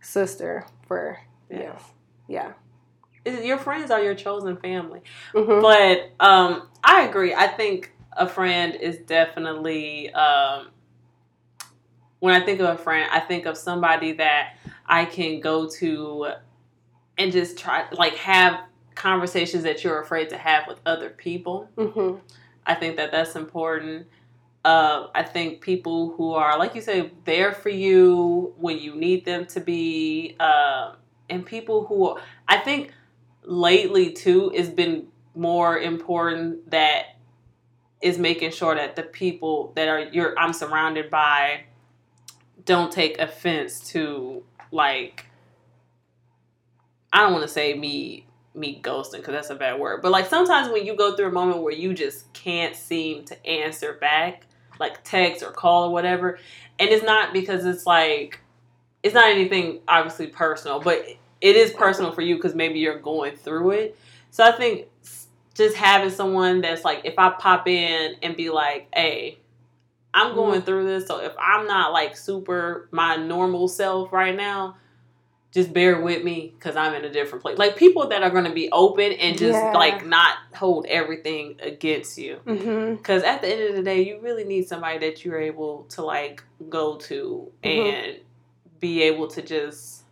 sister 0.00 0.66
for 0.88 1.18
you. 1.50 1.70
Yeah. 2.28 2.52
Your 3.24 3.58
friends 3.58 3.90
are 3.90 4.02
your 4.02 4.14
chosen 4.14 4.56
family. 4.56 5.00
Mhm. 5.32 5.62
But 5.62 6.24
um, 6.24 6.68
I 6.82 7.02
agree. 7.02 7.34
I 7.34 7.46
think 7.48 7.92
a 8.12 8.28
friend 8.28 8.74
is 8.74 8.98
definitely 8.98 10.12
um, 10.12 10.68
when 12.20 12.40
I 12.40 12.44
think 12.44 12.60
of 12.60 12.68
a 12.68 12.78
friend, 12.78 13.08
I 13.12 13.20
think 13.20 13.46
of 13.46 13.56
somebody 13.56 14.12
that 14.12 14.56
I 14.86 15.04
can 15.04 15.40
go 15.40 15.68
to 15.78 16.28
and 17.18 17.32
just 17.32 17.58
try 17.58 17.86
like 17.92 18.14
have 18.16 18.60
conversations 18.94 19.64
that 19.64 19.84
you're 19.84 20.00
afraid 20.00 20.30
to 20.30 20.38
have 20.38 20.66
with 20.66 20.80
other 20.86 21.10
people. 21.10 21.68
Mhm. 21.76 22.20
I 22.66 22.74
think 22.74 22.96
that 22.96 23.10
that's 23.10 23.36
important. 23.36 24.06
Uh, 24.64 25.08
I 25.14 25.22
think 25.22 25.60
people 25.60 26.12
who 26.16 26.32
are, 26.32 26.58
like 26.58 26.74
you 26.74 26.80
say, 26.80 27.10
there 27.24 27.52
for 27.52 27.68
you 27.68 28.54
when 28.56 28.78
you 28.78 28.94
need 28.94 29.26
them 29.26 29.44
to 29.46 29.60
be, 29.60 30.36
uh, 30.40 30.94
and 31.28 31.44
people 31.44 31.84
who 31.84 32.16
I 32.48 32.56
think 32.58 32.92
lately 33.44 34.12
too 34.12 34.50
it's 34.54 34.68
been 34.68 35.06
more 35.34 35.78
important 35.78 36.70
that 36.70 37.16
is 38.00 38.18
making 38.18 38.50
sure 38.50 38.74
that 38.74 38.96
the 38.96 39.02
people 39.02 39.72
that 39.76 39.88
are 39.88 40.00
you're 40.12 40.38
I'm 40.38 40.52
surrounded 40.52 41.10
by 41.10 41.64
don't 42.64 42.92
take 42.92 43.18
offense 43.18 43.88
to 43.90 44.44
like 44.70 45.26
I 47.12 47.20
don't 47.20 47.32
want 47.32 47.44
to 47.44 47.48
say 47.48 47.74
me 47.74 48.26
me 48.54 48.80
ghosting 48.82 49.18
because 49.18 49.32
that's 49.32 49.50
a 49.50 49.54
bad 49.54 49.80
word, 49.80 50.00
but 50.02 50.12
like 50.12 50.26
sometimes 50.26 50.70
when 50.70 50.86
you 50.86 50.96
go 50.96 51.16
through 51.16 51.26
a 51.26 51.32
moment 51.32 51.62
where 51.62 51.72
you 51.72 51.92
just 51.92 52.32
can't 52.32 52.76
seem 52.76 53.24
to 53.24 53.46
answer 53.46 53.94
back, 53.94 54.46
like 54.78 55.02
text 55.02 55.42
or 55.42 55.50
call 55.50 55.88
or 55.88 55.92
whatever, 55.92 56.38
and 56.78 56.90
it's 56.90 57.04
not 57.04 57.32
because 57.32 57.64
it's 57.64 57.86
like 57.86 58.40
it's 59.02 59.14
not 59.14 59.28
anything 59.28 59.80
obviously 59.88 60.28
personal, 60.28 60.80
but 60.80 61.04
it 61.44 61.56
is 61.56 61.72
personal 61.72 62.10
for 62.10 62.22
you 62.22 62.36
because 62.36 62.54
maybe 62.54 62.78
you're 62.78 62.98
going 62.98 63.36
through 63.36 63.70
it. 63.72 63.98
So 64.30 64.42
I 64.42 64.52
think 64.52 64.86
just 65.54 65.76
having 65.76 66.08
someone 66.08 66.62
that's 66.62 66.84
like, 66.84 67.02
if 67.04 67.18
I 67.18 67.28
pop 67.38 67.68
in 67.68 68.14
and 68.22 68.34
be 68.34 68.48
like, 68.48 68.88
hey, 68.94 69.36
I'm 70.14 70.34
going 70.34 70.62
through 70.62 70.86
this, 70.86 71.06
so 71.06 71.18
if 71.20 71.32
I'm 71.38 71.66
not 71.66 71.92
like 71.92 72.16
super 72.16 72.88
my 72.92 73.16
normal 73.16 73.68
self 73.68 74.10
right 74.10 74.34
now, 74.34 74.76
just 75.52 75.72
bear 75.74 76.00
with 76.00 76.24
me 76.24 76.54
because 76.58 76.76
I'm 76.76 76.94
in 76.94 77.04
a 77.04 77.10
different 77.12 77.42
place. 77.42 77.58
Like 77.58 77.76
people 77.76 78.08
that 78.08 78.22
are 78.22 78.30
going 78.30 78.44
to 78.44 78.54
be 78.54 78.70
open 78.72 79.12
and 79.12 79.36
just 79.36 79.52
Yeah. 79.62 79.72
like 79.74 80.06
not 80.06 80.36
hold 80.54 80.86
everything 80.86 81.56
against 81.62 82.16
you. 82.16 82.40
Because 82.46 83.22
at 83.22 83.42
the 83.42 83.48
end 83.52 83.68
of 83.68 83.76
the 83.76 83.82
day, 83.82 84.00
you 84.02 84.18
really 84.20 84.44
need 84.44 84.66
somebody 84.66 84.98
that 85.00 85.26
you're 85.26 85.38
able 85.40 85.84
to 85.90 86.02
like 86.02 86.42
go 86.70 86.96
to 86.96 87.52
Mhm. 87.62 87.68
and 87.68 88.16
be 88.80 89.02
able 89.02 89.28
to 89.28 89.42
just 89.42 90.03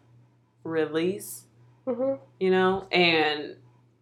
release, 0.64 1.44
Mhm. 1.86 2.18
you 2.40 2.50
know? 2.50 2.84
And 2.92 3.56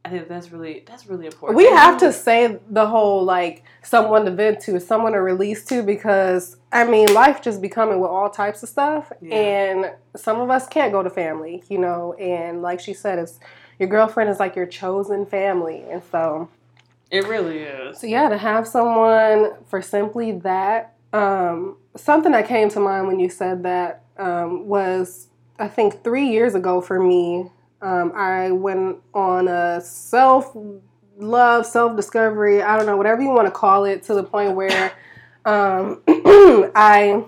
I 0.05 0.09
think 0.09 0.29
that's 0.29 0.51
really 0.51 0.83
that's 0.87 1.07
really 1.07 1.27
important. 1.27 1.57
We 1.59 1.67
have 1.67 1.99
to 1.99 2.11
say 2.13 2.59
the 2.71 2.87
whole 2.87 3.23
like 3.23 3.63
someone 3.83 4.25
to 4.25 4.31
vent 4.31 4.61
to, 4.61 4.81
someone 4.81 5.13
to 5.13 5.21
release 5.21 5.63
to, 5.67 5.83
because 5.83 6.57
I 6.73 6.85
mean, 6.85 7.13
life 7.13 7.43
just 7.43 7.61
becoming 7.61 8.01
with 8.01 8.11
all 8.11 8.31
types 8.31 8.63
of 8.63 8.69
stuff, 8.71 9.13
Yeah. 9.21 9.35
and 9.35 9.93
some 10.17 10.41
of 10.41 10.49
us 10.51 10.67
can't 10.67 10.91
go 10.93 11.03
to 11.03 11.11
family, 11.11 11.63
you 11.69 11.77
know. 11.79 12.15
And 12.15 12.63
like 12.63 12.81
she 12.81 12.95
said, 12.95 13.19
it's 13.19 13.39
your 13.79 13.89
girlfriend 13.91 14.31
is 14.31 14.41
like 14.41 14.57
your 14.57 14.67
chosen 14.67 15.27
family, 15.27 15.85
and 15.91 16.03
so 16.11 16.49
It 17.11 17.27
really 17.29 17.59
is. 17.59 17.99
so 18.01 18.07
yeah, 18.07 18.29
to 18.31 18.39
have 18.39 18.67
someone 18.67 19.53
for 19.67 19.83
simply 19.83 20.33
that. 20.33 20.95
Um, 21.13 21.77
something 21.97 22.31
that 22.33 22.47
came 22.47 22.69
to 22.71 22.79
mind 22.81 23.09
when 23.09 23.19
you 23.21 23.29
said 23.29 23.65
that 23.65 24.05
um, 24.17 24.67
was 24.69 25.27
I 25.61 25.69
think 25.69 26.03
three 26.03 26.29
years 26.29 26.55
ago 26.55 26.81
for 26.81 26.99
me. 26.99 27.51
Um, 27.83 28.13
I 28.15 28.51
went 28.51 28.99
on 29.15 29.49
a 29.49 29.81
self 29.81 30.57
love, 31.19 31.67
self 31.67 31.97
discovery. 31.97 32.63
I 32.63 32.77
don't 32.77 32.87
know, 32.87 32.97
whatever 32.97 33.23
you 33.23 33.29
want 33.31 33.47
to 33.47 33.53
call 33.53 33.85
it, 33.85 34.03
to 34.05 34.15
the 34.15 34.23
point 34.23 34.55
where 34.55 34.93
um, 35.45 36.03
I 36.09 37.25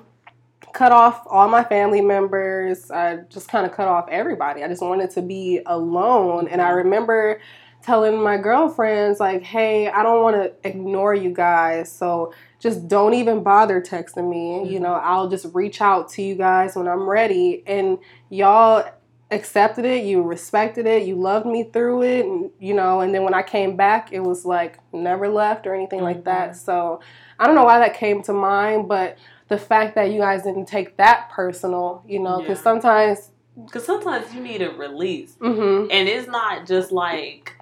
cut 0.73 0.93
off 0.93 1.27
all 1.27 1.49
my 1.49 1.65
family 1.65 2.01
members. 2.01 2.91
I 2.91 3.19
just 3.29 3.49
kind 3.49 3.67
of 3.67 3.73
cut 3.73 3.89
off 3.89 4.09
everybody. 4.09 4.63
I 4.65 4.69
just 4.69 4.83
wanted 4.83 5.11
to 5.13 5.23
be 5.23 5.61
alone. 5.67 6.49
And 6.49 6.61
I 6.61 6.71
remember 6.71 7.41
telling 7.83 8.23
my 8.23 8.37
girlfriends, 8.39 9.21
like, 9.21 9.43
hey, 9.43 9.89
I 9.89 10.03
don't 10.03 10.23
want 10.23 10.37
to 10.37 10.69
ignore 10.69 11.15
you 11.15 11.31
guys. 11.33 11.91
So 11.91 12.33
just 12.61 12.89
don't 12.89 13.15
even 13.15 13.43
bother 13.43 13.81
texting 13.81 14.29
me. 14.31 14.69
You 14.73 14.81
know, 14.81 14.95
I'll 14.95 15.29
just 15.29 15.47
reach 15.55 15.81
out 15.81 16.09
to 16.11 16.23
you 16.23 16.35
guys 16.35 16.77
when 16.77 16.87
I'm 16.89 17.09
ready. 17.09 17.63
And 17.67 17.99
y'all 18.31 18.85
accepted 19.31 19.85
it, 19.85 20.05
you 20.05 20.23
respected 20.23 20.87
it, 20.87 21.05
you 21.07 21.17
loved 21.17 21.47
me 21.47 21.65
through 21.65 22.03
it, 22.03 22.27
and 22.27 22.51
you 22.61 22.75
know, 22.75 23.01
and 23.01 23.15
then 23.15 23.25
when 23.25 23.33
I 23.35 23.43
came 23.43 23.77
back, 23.77 24.13
it 24.13 24.21
was 24.21 24.45
like 24.45 24.79
never 24.93 25.27
left 25.29 25.67
or 25.67 25.75
anything 25.75 26.03
like 26.03 26.25
that. 26.25 26.55
So 26.57 27.01
I 27.39 27.47
don't 27.47 27.55
know 27.55 27.65
why 27.65 27.79
that 27.79 27.95
came 27.95 28.23
to 28.25 28.33
mind, 28.35 28.89
but 28.89 29.17
the 29.49 29.57
fact 29.59 29.95
that 29.95 30.11
you 30.11 30.19
guys 30.21 30.43
didn't 30.43 30.67
take 30.67 30.97
that 30.99 31.31
personal, 31.31 32.05
you 32.07 32.19
know, 32.21 32.41
because 32.41 32.59
Yeah. 32.59 32.63
sometimes, 32.65 33.31
Because 33.65 33.85
sometimes 33.85 34.35
you 34.35 34.41
need 34.41 34.63
a 34.63 34.71
release. 34.71 35.35
hmm 35.41 35.87
And 35.91 36.09
it's 36.09 36.29
not 36.29 36.67
just 36.67 36.93
like, 36.93 37.55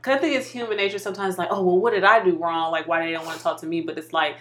because 0.00 0.16
I 0.16 0.20
think 0.20 0.34
it's 0.36 0.48
human 0.48 0.78
nature 0.78 0.98
sometimes, 0.98 1.36
like, 1.36 1.48
oh, 1.50 1.62
well, 1.62 1.78
what 1.78 1.92
did 1.92 2.04
I 2.04 2.24
do 2.24 2.36
wrong? 2.36 2.72
Like, 2.72 2.88
why 2.88 3.04
they 3.04 3.12
don't 3.12 3.26
want 3.26 3.36
to 3.36 3.42
talk 3.44 3.60
to 3.60 3.66
me? 3.66 3.82
But 3.82 3.98
it's 3.98 4.12
like, 4.14 4.36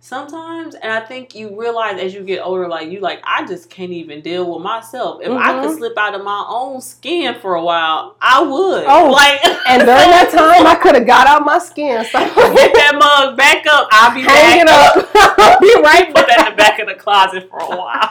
sometimes, 0.00 0.74
and 0.74 0.92
I 0.92 1.00
think 1.00 1.34
you 1.36 1.58
realize 1.58 2.00
as 2.00 2.12
you 2.12 2.22
get 2.24 2.40
older, 2.42 2.66
like, 2.68 2.90
you 2.90 2.98
like, 3.00 3.20
I 3.24 3.46
just 3.46 3.70
can't 3.70 3.92
even 3.92 4.20
deal 4.22 4.52
with 4.52 4.62
myself. 4.62 5.20
If 5.22 5.30
I 5.30 5.60
could 5.60 5.70
Mhm. 5.70 5.76
slip 5.78 5.96
out 5.96 6.14
of 6.14 6.24
my 6.24 6.44
own 6.48 6.80
skin 6.80 7.36
for 7.40 7.54
a 7.54 7.62
while, 7.62 8.16
I 8.20 8.42
would. 8.42 8.84
Oh, 8.86 9.08
like, 9.10 9.40
and 9.66 9.82
during 9.82 10.10
that 10.10 10.30
time, 10.34 10.66
I 10.66 10.74
could 10.74 10.94
have 10.96 11.06
got 11.06 11.26
out 11.28 11.44
my 11.44 11.58
skin, 11.58 12.04
so 12.04 12.18
get 12.18 12.74
that 12.74 12.96
mug 12.98 13.36
back 13.36 13.64
up. 13.66 13.88
I'll 13.92 14.14
be 14.14 14.22
hang 14.22 14.60
it 14.60 14.66
back 14.66 14.96
up, 14.96 15.08
I'll 15.38 15.60
be 15.60 15.74
right 15.82 16.12
Put 16.14 16.26
that 16.26 16.38
in 16.48 16.52
the 16.52 16.56
back 16.56 16.78
of 16.80 16.88
the 16.88 16.94
closet 16.96 17.48
for 17.48 17.60
a 17.60 17.76
while. 17.76 18.10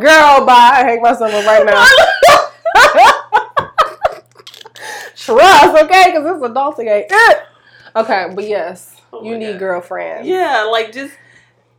Girl, 0.00 0.46
bye. 0.46 0.70
I 0.76 0.84
hang 0.84 1.02
myself 1.02 1.34
up 1.34 1.44
right 1.44 1.66
now. 1.66 1.84
Trust, 5.18 5.76
okay? 5.84 6.04
Because 6.12 6.26
it's 6.26 6.42
adulting 6.44 6.86
it. 6.86 7.12
Okay, 7.96 8.28
but 8.34 8.46
yes, 8.46 9.00
Oh 9.12 9.24
you 9.24 9.36
need 9.38 9.52
God. 9.52 9.58
girlfriends. 9.58 10.28
Yeah, 10.28 10.68
like 10.70 10.92
just 10.92 11.14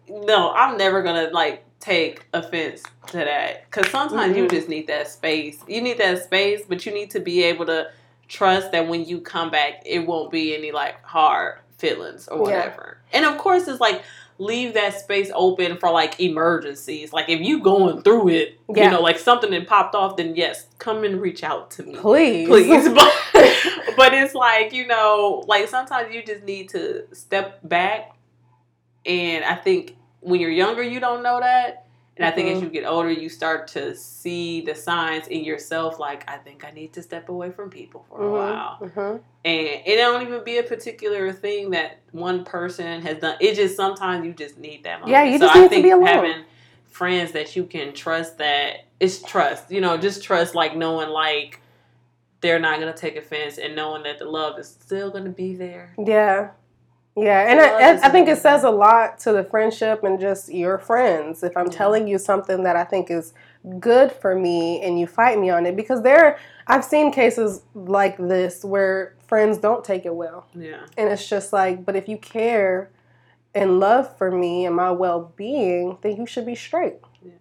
no. 0.10 0.52
I'm 0.52 0.78
never 0.78 1.02
gonna 1.04 1.30
like 1.32 1.64
take 1.80 2.26
offense 2.34 2.84
to 3.08 3.18
that 3.18 3.66
because 3.70 3.90
sometimes 3.92 4.36
you 4.36 4.44
Mhm. 4.46 4.50
just 4.52 4.68
need 4.70 4.88
that 4.88 5.08
space. 5.08 5.60
You 5.68 5.82
need 5.82 5.98
that 6.00 6.24
space, 6.24 6.62
but 6.68 6.86
you 6.86 6.92
need 6.92 7.12
to 7.12 7.20
be 7.20 7.44
able 7.44 7.66
to 7.68 7.90
trust 8.28 8.72
that 8.74 8.88
when 8.88 9.06
you 9.06 9.22
come 9.22 9.50
back, 9.52 9.82
it 9.86 10.00
won't 10.06 10.32
be 10.32 10.56
any 10.56 10.72
like 10.72 11.02
hard 11.06 11.60
feelings 11.78 12.28
or 12.28 12.38
Yeah. 12.40 12.44
whatever. 12.58 12.98
And 13.14 13.24
of 13.26 13.38
course, 13.38 13.68
it's 13.68 13.80
like 13.80 14.02
leave 14.40 14.74
that 14.74 14.98
space 15.00 15.30
open 15.36 15.78
for 15.78 15.92
like 15.92 16.20
emergencies. 16.20 17.12
Like 17.14 17.30
if 17.30 17.42
you 17.42 17.62
going 17.62 18.02
through 18.02 18.30
it, 18.30 18.60
Yeah. 18.74 18.86
you 18.86 18.92
know, 18.92 19.02
like 19.02 19.20
something 19.20 19.52
that 19.52 19.68
popped 19.68 19.94
off, 19.96 20.18
then 20.18 20.36
yes, 20.36 20.66
come 20.80 21.04
and 21.04 21.22
reach 21.22 21.44
out 21.44 21.72
to 21.72 21.84
me 21.84 21.96
Please. 21.96 22.48
please. 22.48 22.90
But, 23.34 23.96
but 23.98 24.14
it's 24.14 24.34
like, 24.34 24.74
you 24.74 24.88
know, 24.88 25.44
like 25.48 25.68
sometimes 25.68 26.14
you 26.14 26.24
just 26.24 26.44
need 26.44 26.70
to 26.70 27.04
step 27.14 27.60
back. 27.68 28.16
And 29.06 29.44
I 29.46 29.56
think 29.56 29.96
when 30.22 30.40
you're 30.40 30.50
younger, 30.52 30.84
you 30.84 31.00
don't 31.00 31.22
know 31.24 31.40
that. 31.40 31.86
And 32.20 32.28
I 32.28 32.32
think 32.32 32.50
as 32.50 32.58
Mhm. 32.58 32.64
you 32.64 32.70
get 32.70 32.86
older, 32.86 33.10
you 33.10 33.30
start 33.30 33.68
to 33.70 33.96
see 33.96 34.60
the 34.60 34.76
signs 34.76 35.28
in 35.30 35.46
yourself 35.46 36.00
like, 36.00 36.30
I 36.30 36.36
think 36.36 36.66
I 36.66 36.72
need 36.72 36.92
to 36.94 37.02
step 37.02 37.30
away 37.30 37.50
from 37.50 37.70
people 37.70 38.06
for 38.10 38.22
a 38.22 38.30
Mhm, 38.30 38.34
while. 38.34 38.78
mhm. 38.82 39.22
And 39.46 39.68
it 39.86 39.96
don't 39.96 40.22
even 40.28 40.44
be 40.44 40.58
a 40.58 40.64
particular 40.64 41.32
thing 41.32 41.70
that 41.70 42.00
one 42.12 42.44
person 42.44 43.02
has 43.04 43.20
done. 43.20 43.38
It 43.40 43.56
just 43.56 43.78
sometimes 43.78 44.26
you 44.26 44.34
just 44.34 44.58
need 44.58 44.84
that 44.84 45.00
moment. 45.00 45.12
Yeah, 45.12 45.24
you 45.24 45.38
so 45.40 45.46
just 45.46 45.56
I 45.56 45.60
need 45.60 45.66
to 45.68 45.70
think 45.70 45.84
be 45.84 45.92
alone. 45.92 46.08
having 46.08 46.44
friends 46.88 47.32
that 47.32 47.56
you 47.56 47.64
can 47.64 47.94
trust 47.94 48.38
that 48.40 48.82
it's 49.00 49.22
trust. 49.22 49.72
You 49.72 49.80
know, 49.80 49.96
just 49.96 50.22
trust 50.22 50.56
like 50.56 50.76
knowing 50.76 51.08
like 51.10 51.62
they're 52.42 52.60
not 52.60 52.82
gonna 52.82 52.92
take 52.94 53.16
offense 53.16 53.58
and 53.58 53.78
knowing 53.78 54.04
that 54.04 54.20
the 54.20 54.26
love 54.26 54.60
is 54.60 54.68
still 54.68 55.10
gonna 55.10 55.30
be 55.30 55.56
there. 55.56 55.94
Yeah. 55.98 56.50
Yeah, 57.22 57.52
and 57.52 57.60
I, 57.60 58.06
I, 58.06 58.10
think 58.10 58.28
it 58.28 58.38
says 58.38 58.64
a 58.64 58.70
lot 58.70 59.20
to 59.20 59.34
the 59.34 59.44
friendship 59.44 60.04
and 60.04 60.20
just 60.20 60.50
your 60.54 60.78
friends. 60.78 61.44
If 61.44 61.58
I'm 61.58 61.66
Yeah. 61.66 61.72
telling 61.78 62.08
you 62.08 62.18
something 62.18 62.64
that 62.64 62.76
I 62.76 62.84
think 62.84 63.12
is 63.12 63.34
good 63.80 64.12
for 64.12 64.36
me 64.36 64.82
and 64.82 65.00
you 65.00 65.08
fight 65.08 65.40
me 65.40 65.50
on 65.50 65.66
it, 65.66 65.76
because 65.76 66.02
there, 66.04 66.38
I've 66.68 66.86
seen 66.86 67.12
cases 67.12 67.64
like 67.74 68.18
this 68.18 68.64
where 68.64 69.16
friends 69.28 69.58
don't 69.58 69.84
take 69.84 70.06
it 70.06 70.16
well. 70.16 70.46
Yeah. 70.56 70.82
And 70.98 71.10
it's 71.10 71.28
just 71.28 71.52
like, 71.52 71.86
but 71.86 71.96
if 71.96 72.08
you 72.08 72.18
care 72.18 72.90
and 73.54 73.80
love 73.80 74.16
for 74.18 74.32
me 74.32 74.66
and 74.66 74.76
my 74.76 74.92
well 74.92 75.34
being, 75.36 75.98
then 76.02 76.16
you 76.16 76.26
should 76.26 76.46
be 76.46 76.56
straight. 76.56 76.98
Yeah. 77.22 77.32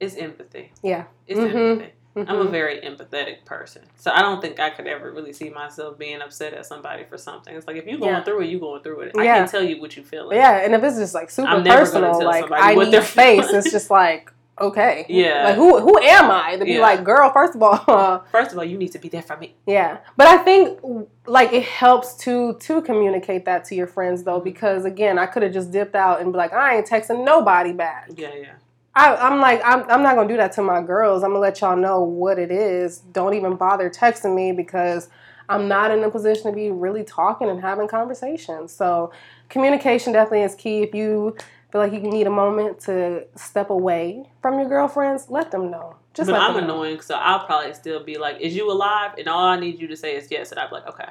It's 0.00 0.16
empathy. 0.16 0.72
Yeah. 0.82 1.04
It's 1.26 1.38
Mhm. 1.38 1.72
empathy. 1.72 1.92
I'm 2.14 2.28
a 2.28 2.44
Mhm. 2.44 2.50
very 2.50 2.78
empathetic 2.80 3.44
person. 3.46 3.82
So 3.96 4.10
I 4.12 4.20
don't 4.20 4.40
think 4.42 4.60
I 4.60 4.68
could 4.70 4.86
ever 4.86 5.10
really 5.10 5.32
see 5.32 5.48
myself 5.48 5.96
being 5.98 6.20
upset 6.20 6.52
at 6.52 6.66
somebody 6.66 7.04
for 7.04 7.16
something. 7.16 7.56
It's 7.56 7.66
like 7.66 7.76
if 7.76 7.86
you're 7.86 7.98
going 7.98 8.12
Yeah. 8.12 8.22
through 8.22 8.42
it, 8.42 8.46
you're 8.46 8.60
going 8.60 8.82
through 8.82 9.00
it. 9.00 9.12
I 9.16 9.24
can't 9.24 9.50
tell 9.50 9.62
you 9.62 9.80
what 9.80 9.96
you 9.96 10.02
feeling. 10.02 10.36
yeah, 10.36 10.58
and 10.58 10.74
if 10.74 10.82
it's 10.84 10.98
just 10.98 11.14
like 11.14 11.30
super 11.30 11.62
personal, 11.62 12.22
like 12.24 12.46
I 12.52 12.74
need 12.74 12.92
space, 13.02 13.44
feeling. 13.46 13.56
it's 13.56 13.70
just 13.72 13.90
like, 13.90 14.30
okay. 14.60 15.06
Yeah. 15.08 15.44
Like 15.44 15.54
who 15.56 15.78
who 15.80 15.98
am 16.02 16.30
I 16.30 16.56
to 16.56 16.64
be 16.66 16.72
Yeah. 16.72 16.80
like, 16.82 17.02
girl, 17.02 17.30
first 17.32 17.54
of 17.54 17.62
all, 17.62 17.78
First 18.30 18.52
of 18.52 18.58
all, 18.58 18.64
you 18.64 18.76
need 18.76 18.92
to 18.92 18.98
be 18.98 19.08
there 19.08 19.22
for 19.22 19.36
me. 19.38 19.54
Yeah, 19.66 19.96
but 20.18 20.26
I 20.26 20.36
think 20.38 20.80
like 21.26 21.52
it 21.54 21.62
helps 21.64 22.14
to 22.24 22.54
to 22.60 22.82
communicate 22.82 23.46
that 23.46 23.64
to 23.66 23.74
your 23.74 23.86
friends 23.86 24.22
though, 24.24 24.40
Mhm. 24.40 24.44
because 24.44 24.84
again, 24.84 25.18
I 25.18 25.24
could 25.26 25.42
have 25.44 25.52
just 25.52 25.70
dipped 25.70 25.94
out 25.96 26.20
and 26.20 26.30
be 26.30 26.36
like, 26.36 26.52
I 26.52 26.76
ain't 26.76 26.86
texting 26.86 27.24
nobody 27.24 27.72
back. 27.72 28.10
Yeah, 28.16 28.34
yeah. 28.34 28.46
I, 28.94 29.16
I'm 29.16 29.40
like, 29.40 29.60
I'm, 29.64 29.88
I'm 29.90 30.02
not 30.02 30.16
gonna 30.16 30.28
do 30.28 30.36
that 30.36 30.52
to 30.52 30.62
my 30.62 30.82
girls. 30.82 31.22
I'm 31.22 31.30
gonna 31.30 31.40
let 31.40 31.60
y'all 31.60 31.76
know 31.76 32.02
what 32.02 32.38
it 32.38 32.50
is. 32.50 32.98
Don't 32.98 33.34
even 33.34 33.56
bother 33.56 33.88
texting 33.88 34.34
me 34.34 34.52
because 34.52 35.08
I'm 35.48 35.66
not 35.66 35.90
in 35.90 36.04
a 36.04 36.10
position 36.10 36.44
to 36.44 36.52
be 36.52 36.70
really 36.70 37.04
talking 37.04 37.48
and 37.48 37.60
having 37.60 37.88
conversations. 37.88 38.72
So 38.72 39.12
communication 39.48 40.12
definitely 40.12 40.42
is 40.42 40.54
key. 40.54 40.82
If 40.82 40.94
you 40.94 41.36
feel 41.70 41.80
like 41.80 41.92
you 41.92 42.00
need 42.00 42.26
a 42.26 42.30
moment 42.30 42.80
to 42.80 43.26
step 43.34 43.70
away 43.70 44.28
from 44.42 44.58
your 44.58 44.68
girlfriends, 44.68 45.30
let 45.30 45.50
them 45.50 45.70
know. 45.70 45.96
Just 46.12 46.28
but 46.28 46.38
I'm 46.38 46.52
know. 46.52 46.64
annoying, 46.64 47.00
so 47.00 47.14
I'll 47.14 47.46
probably 47.46 47.72
still 47.72 48.04
be 48.04 48.18
like, 48.18 48.38
"Is 48.40 48.54
you 48.54 48.70
alive?" 48.70 49.12
And 49.16 49.28
all 49.28 49.46
I 49.46 49.58
need 49.58 49.80
you 49.80 49.88
to 49.88 49.96
say 49.96 50.14
is 50.14 50.30
yes, 50.30 50.52
and 50.52 50.60
be 50.68 50.74
like, 50.74 50.86
"Okay." 50.86 51.08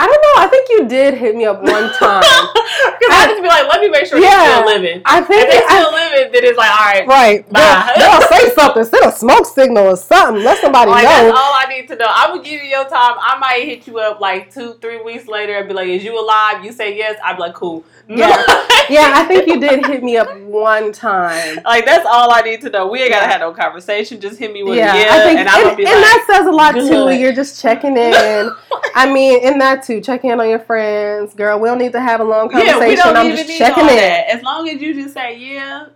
I 0.00 0.06
don't 0.06 0.22
know. 0.22 0.42
I 0.42 0.46
think 0.48 0.68
you 0.70 0.88
did 0.88 1.14
hit 1.14 1.34
me 1.34 1.44
up 1.44 1.60
one 1.60 1.92
time. 1.98 2.22
Because 2.22 3.10
I 3.10 3.26
just 3.28 3.42
be 3.42 3.48
like, 3.48 3.66
"Let 3.68 3.80
me 3.80 3.88
make 3.88 4.06
sure 4.06 4.18
Yeah. 4.18 4.44
he's 4.44 4.54
still 4.54 4.66
living." 4.66 5.02
I 5.04 5.20
think 5.22 5.40
If 5.42 5.48
think 5.48 5.50
they're 5.50 5.70
I, 5.70 5.80
still 5.80 5.92
living, 5.92 6.32
then 6.32 6.44
it's 6.44 6.58
like, 6.58 6.70
"All 6.70 6.86
right." 6.86 7.06
right. 7.08 7.50
Bye. 7.50 7.92
They'll, 7.96 8.20
they'll 8.20 8.28
say 8.28 8.54
something. 8.54 8.84
Send 8.84 9.04
a 9.06 9.12
smoke 9.12 9.46
signal 9.46 9.86
or 9.88 9.96
something. 9.96 10.44
Let 10.44 10.58
somebody 10.60 10.90
Like 10.92 11.04
that's 11.04 11.36
all 11.36 11.52
I 11.54 11.66
need 11.68 11.88
to 11.88 11.96
know. 11.96 12.06
I 12.08 12.30
would 12.30 12.44
give 12.44 12.62
you 12.62 12.68
your 12.68 12.84
time. 12.84 13.14
I 13.18 13.38
might 13.40 13.64
hit 13.64 13.86
you 13.88 13.98
up 13.98 14.20
like 14.20 14.54
two, 14.54 14.74
three 14.74 15.02
weeks 15.02 15.26
later 15.26 15.56
and 15.58 15.66
be 15.66 15.74
like, 15.74 15.88
"Is 15.88 16.04
you 16.04 16.18
alive?" 16.18 16.64
You 16.64 16.70
say 16.72 16.96
yes. 16.96 17.18
I'd 17.24 17.34
be 17.36 17.42
like, 17.42 17.54
"Cool." 17.54 17.84
Yeah. 18.08 18.42
Yeah, 18.88 19.12
I 19.16 19.24
think 19.24 19.46
you 19.46 19.60
did 19.60 19.84
hit 19.84 20.02
me 20.02 20.16
up 20.16 20.34
one 20.40 20.92
time. 20.92 21.58
Like 21.66 21.84
that's 21.84 22.06
all 22.06 22.32
I 22.32 22.40
need 22.40 22.62
to 22.62 22.70
know. 22.70 22.86
We 22.86 23.02
ain't 23.02 23.10
gotta 23.10 23.26
have 23.26 23.42
no 23.42 23.52
conversation. 23.52 24.18
Just 24.18 24.38
hit 24.38 24.50
me 24.50 24.62
with 24.62 24.78
Yeah, 24.78 24.94
yeah, 24.96 25.08
I 25.14 25.18
think, 25.24 25.38
and 25.40 25.40
and, 25.40 25.48
I'm 25.50 25.62
gonna 25.64 25.76
be 25.76 25.84
and 25.84 25.92
like, 25.94 26.04
that 26.04 26.24
says 26.26 26.46
a 26.46 26.50
lot 26.50 26.72
too. 26.74 27.10
You're 27.14 27.34
just 27.34 27.60
checking 27.60 27.96
in. 27.98 28.50
I 28.94 29.12
mean, 29.12 29.42
in 29.44 29.58
that 29.58 29.82
too, 29.88 30.00
check 30.00 30.24
in 30.24 30.38
on 30.38 30.48
your 30.48 30.58
friends, 30.60 31.34
girl. 31.34 31.58
We 31.58 31.68
don't 31.68 31.78
need 31.78 31.92
to 31.92 32.00
have 32.00 32.20
a 32.20 32.24
long 32.24 32.48
conversation. 32.50 32.80
yeah, 32.80 32.88
we 32.88 32.94
don't 32.96 33.16
I'm 33.16 33.26
even 33.26 33.36
just 33.38 33.48
need 33.48 33.58
checking 33.58 33.84
all 33.84 33.90
in. 33.90 33.96
that. 33.96 34.28
As 34.36 34.42
long 34.42 34.68
as 34.68 34.80
you 34.80 34.94
just 34.94 35.14
say 35.14 35.36
yeah, 35.38 35.86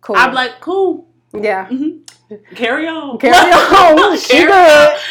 Cool. 0.00 0.16
I'm 0.16 0.34
like, 0.34 0.60
cool. 0.60 1.06
yeah. 1.32 1.66
Mm-hmm. 1.68 2.00
Carry 2.54 2.88
on. 2.88 3.18
Carry 3.24 3.52
on. 3.52 4.18
She 4.18 4.32
Carry 4.32 4.46
good. 4.46 4.52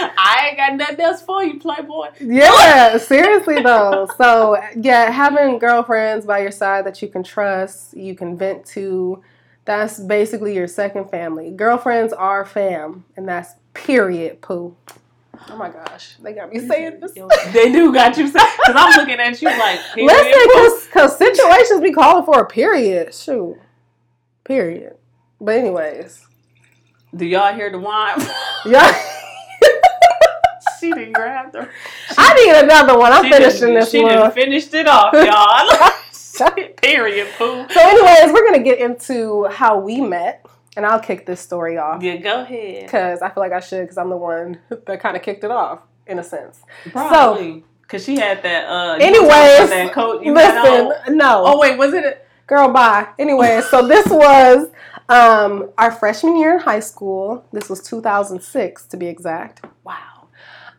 on. 0.01 0.11
I 0.17 0.47
ain't 0.49 0.57
got 0.57 0.75
nothing 0.75 0.99
else 1.01 1.21
for 1.21 1.43
you, 1.43 1.59
Playboy. 1.59 2.09
Yeah, 2.19 2.97
seriously 2.97 3.61
though. 3.61 4.07
So 4.17 4.57
yeah, 4.75 5.09
having 5.11 5.59
girlfriends 5.59 6.25
by 6.25 6.39
your 6.39 6.51
side 6.51 6.85
that 6.87 7.01
you 7.01 7.07
can 7.07 7.23
trust, 7.23 7.95
you 7.95 8.15
can 8.15 8.35
vent 8.37 8.65
to, 8.67 9.21
that's 9.65 9.99
basically 9.99 10.55
your 10.55 10.67
second 10.67 11.09
family. 11.09 11.51
Girlfriends 11.51 12.13
are 12.13 12.43
fam, 12.45 13.05
and 13.15 13.27
that's 13.29 13.53
period. 13.73 14.41
Pooh. 14.41 14.75
Oh 15.49 15.55
my 15.57 15.69
gosh, 15.69 16.15
they 16.21 16.33
got 16.33 16.51
me 16.51 16.59
saying 16.59 16.99
this. 16.99 17.13
they 17.51 17.71
do 17.71 17.93
got 17.93 18.17
you 18.17 18.27
saying 18.27 18.45
because 18.57 18.75
I'm 18.75 18.97
looking 18.97 19.19
at 19.19 19.41
you 19.41 19.49
like. 19.49 19.79
Listen, 19.97 20.87
because 20.87 21.17
situations 21.17 21.81
be 21.81 21.91
calling 21.91 22.25
for 22.25 22.39
a 22.39 22.45
period. 22.47 23.13
Shoot, 23.13 23.57
period. 24.43 24.95
But 25.39 25.55
anyways, 25.55 26.25
do 27.15 27.25
y'all 27.25 27.53
hear 27.53 27.71
the 27.71 27.79
wine? 27.79 28.19
Yeah. 28.65 28.97
she 30.79 30.89
didn't 30.93 31.11
grab 31.11 31.53
her. 31.53 31.69
I 32.17 32.33
need 32.33 32.63
another 32.63 32.97
one. 32.97 33.11
I'm 33.11 33.29
finishing 33.29 33.73
this 33.73 33.91
one. 33.93 34.09
she 34.11 34.17
one. 34.17 34.31
She 34.31 34.41
finished 34.41 34.73
it 34.73 34.87
off, 34.87 35.13
y'all. 35.13 36.71
period, 36.81 37.27
poo. 37.37 37.65
So, 37.69 37.79
anyways, 37.79 38.33
we're 38.33 38.45
gonna 38.49 38.63
get 38.63 38.79
into 38.79 39.45
how 39.49 39.79
we 39.79 39.99
met. 39.99 40.42
And 40.75 40.85
I'll 40.85 40.99
kick 40.99 41.25
this 41.25 41.39
story 41.39 41.77
off. 41.77 42.01
Yeah, 42.01 42.17
go 42.17 42.41
ahead. 42.41 42.85
Because 42.85 43.21
I 43.21 43.29
feel 43.29 43.43
like 43.43 43.51
I 43.51 43.59
should, 43.59 43.81
because 43.81 43.97
I'm 43.97 44.09
the 44.09 44.17
one 44.17 44.59
that 44.69 44.99
kind 44.99 45.15
of 45.15 45.21
kicked 45.21 45.43
it 45.43 45.51
off, 45.51 45.79
in 46.07 46.19
a 46.19 46.23
sense. 46.23 46.59
Probably. 46.91 47.59
So, 47.59 47.65
because 47.81 48.05
she 48.05 48.15
had 48.15 48.41
that. 48.43 48.65
Uh, 48.67 48.97
anyways, 48.99 49.69
that 49.69 49.91
coat 49.93 50.23
you 50.23 50.33
listen, 50.33 51.15
no. 51.15 51.43
Oh 51.45 51.59
wait, 51.59 51.77
was 51.77 51.93
it? 51.93 52.27
Girl, 52.47 52.69
bye. 52.69 53.07
Anyway, 53.19 53.61
so 53.69 53.87
this 53.87 54.07
was 54.07 54.67
um, 55.09 55.69
our 55.77 55.91
freshman 55.91 56.37
year 56.37 56.55
in 56.55 56.59
high 56.59 56.79
school. 56.79 57.45
This 57.51 57.69
was 57.69 57.81
2006 57.81 58.85
to 58.87 58.97
be 58.97 59.07
exact. 59.07 59.65
Wow. 59.83 60.29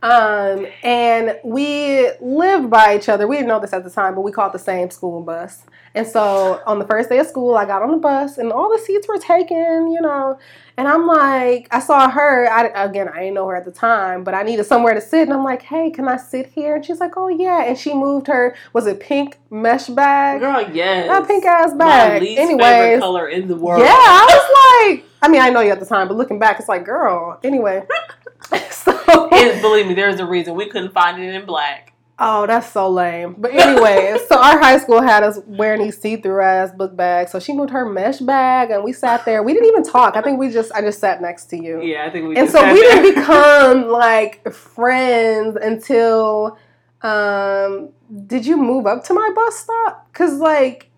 Um, 0.02 0.66
and 0.82 1.38
we 1.44 2.10
lived 2.20 2.68
by 2.68 2.96
each 2.96 3.08
other. 3.08 3.26
We 3.26 3.36
didn't 3.36 3.48
know 3.48 3.60
this 3.60 3.72
at 3.72 3.84
the 3.84 3.90
time, 3.90 4.14
but 4.14 4.20
we 4.20 4.32
called 4.32 4.52
the 4.52 4.58
same 4.58 4.90
school 4.90 5.22
bus. 5.22 5.62
And 5.94 6.06
so 6.06 6.60
on 6.66 6.80
the 6.80 6.86
first 6.86 7.08
day 7.08 7.18
of 7.18 7.26
school, 7.26 7.56
I 7.56 7.66
got 7.66 7.82
on 7.82 7.92
the 7.92 7.98
bus 7.98 8.38
and 8.38 8.52
all 8.52 8.68
the 8.68 8.82
seats 8.82 9.06
were 9.06 9.18
taken, 9.18 9.92
you 9.92 10.00
know. 10.00 10.38
And 10.76 10.88
I'm 10.88 11.06
like, 11.06 11.68
I 11.70 11.78
saw 11.78 12.10
her. 12.10 12.50
I, 12.50 12.66
again, 12.84 13.08
I 13.08 13.20
didn't 13.20 13.34
know 13.34 13.46
her 13.46 13.54
at 13.54 13.64
the 13.64 13.70
time, 13.70 14.24
but 14.24 14.34
I 14.34 14.42
needed 14.42 14.64
somewhere 14.64 14.92
to 14.94 15.00
sit. 15.00 15.22
And 15.22 15.32
I'm 15.32 15.44
like, 15.44 15.62
hey, 15.62 15.90
can 15.90 16.08
I 16.08 16.16
sit 16.16 16.48
here? 16.48 16.74
And 16.74 16.84
she's 16.84 16.98
like, 16.98 17.16
oh, 17.16 17.28
yeah. 17.28 17.62
And 17.64 17.78
she 17.78 17.94
moved 17.94 18.26
her, 18.26 18.56
was 18.72 18.88
it 18.88 18.98
pink 18.98 19.38
mesh 19.50 19.86
bag? 19.86 20.40
Girl, 20.40 20.68
yes. 20.72 21.06
That 21.06 21.28
pink 21.28 21.44
ass 21.44 21.72
bag. 21.74 22.14
My 22.14 22.18
least 22.26 22.40
Anyways, 22.40 22.66
favorite 22.66 23.00
color 23.00 23.28
in 23.28 23.46
the 23.46 23.54
world. 23.54 23.80
Yeah, 23.80 23.92
I 23.92 24.26
was 24.28 24.98
like, 24.98 25.04
I 25.22 25.28
mean, 25.28 25.42
I 25.42 25.50
know 25.50 25.60
you 25.60 25.70
at 25.70 25.78
the 25.78 25.86
time, 25.86 26.08
but 26.08 26.16
looking 26.16 26.40
back, 26.40 26.58
it's 26.58 26.68
like, 26.68 26.84
girl. 26.84 27.38
Anyway. 27.44 27.86
so, 28.70 29.28
and 29.30 29.62
believe 29.62 29.86
me, 29.86 29.94
there's 29.94 30.18
a 30.18 30.26
reason 30.26 30.56
we 30.56 30.66
couldn't 30.68 30.92
find 30.92 31.22
it 31.22 31.32
in 31.32 31.46
black. 31.46 31.93
Oh, 32.18 32.46
that's 32.46 32.70
so 32.70 32.88
lame. 32.88 33.34
But 33.38 33.52
anyway, 33.54 34.16
so 34.28 34.38
our 34.38 34.58
high 34.58 34.78
school 34.78 35.02
had 35.02 35.22
us 35.22 35.40
wearing 35.46 35.82
these 35.82 36.00
see-through 36.00 36.42
ass 36.42 36.70
book 36.72 36.96
bags. 36.96 37.32
So 37.32 37.40
she 37.40 37.52
moved 37.52 37.70
her 37.70 37.84
mesh 37.84 38.18
bag, 38.18 38.70
and 38.70 38.84
we 38.84 38.92
sat 38.92 39.24
there. 39.24 39.42
We 39.42 39.52
didn't 39.52 39.68
even 39.68 39.82
talk. 39.82 40.16
I 40.16 40.22
think 40.22 40.38
we 40.38 40.50
just 40.50 40.72
I 40.72 40.80
just 40.80 41.00
sat 41.00 41.20
next 41.20 41.46
to 41.46 41.62
you. 41.62 41.82
Yeah, 41.82 42.04
I 42.06 42.10
think 42.10 42.28
we. 42.28 42.36
And 42.36 42.48
so 42.48 42.72
we 42.72 42.80
there. 42.80 43.02
didn't 43.02 43.14
become 43.20 43.88
like 43.88 44.52
friends 44.52 45.56
until. 45.60 46.58
Um, 47.02 47.90
did 48.26 48.46
you 48.46 48.56
move 48.56 48.86
up 48.86 49.04
to 49.04 49.14
my 49.14 49.30
bus 49.34 49.58
stop? 49.58 50.10
Cause 50.14 50.38
like, 50.38 50.90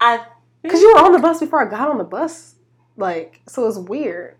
I. 0.00 0.24
Cause 0.68 0.80
you 0.80 0.94
were 0.94 1.00
on 1.00 1.12
the 1.12 1.18
bus 1.18 1.40
before 1.40 1.66
I 1.66 1.70
got 1.70 1.88
on 1.88 1.98
the 1.98 2.04
bus. 2.04 2.56
Like, 2.96 3.40
so 3.48 3.62
it 3.62 3.66
was 3.66 3.78
weird. 3.78 4.36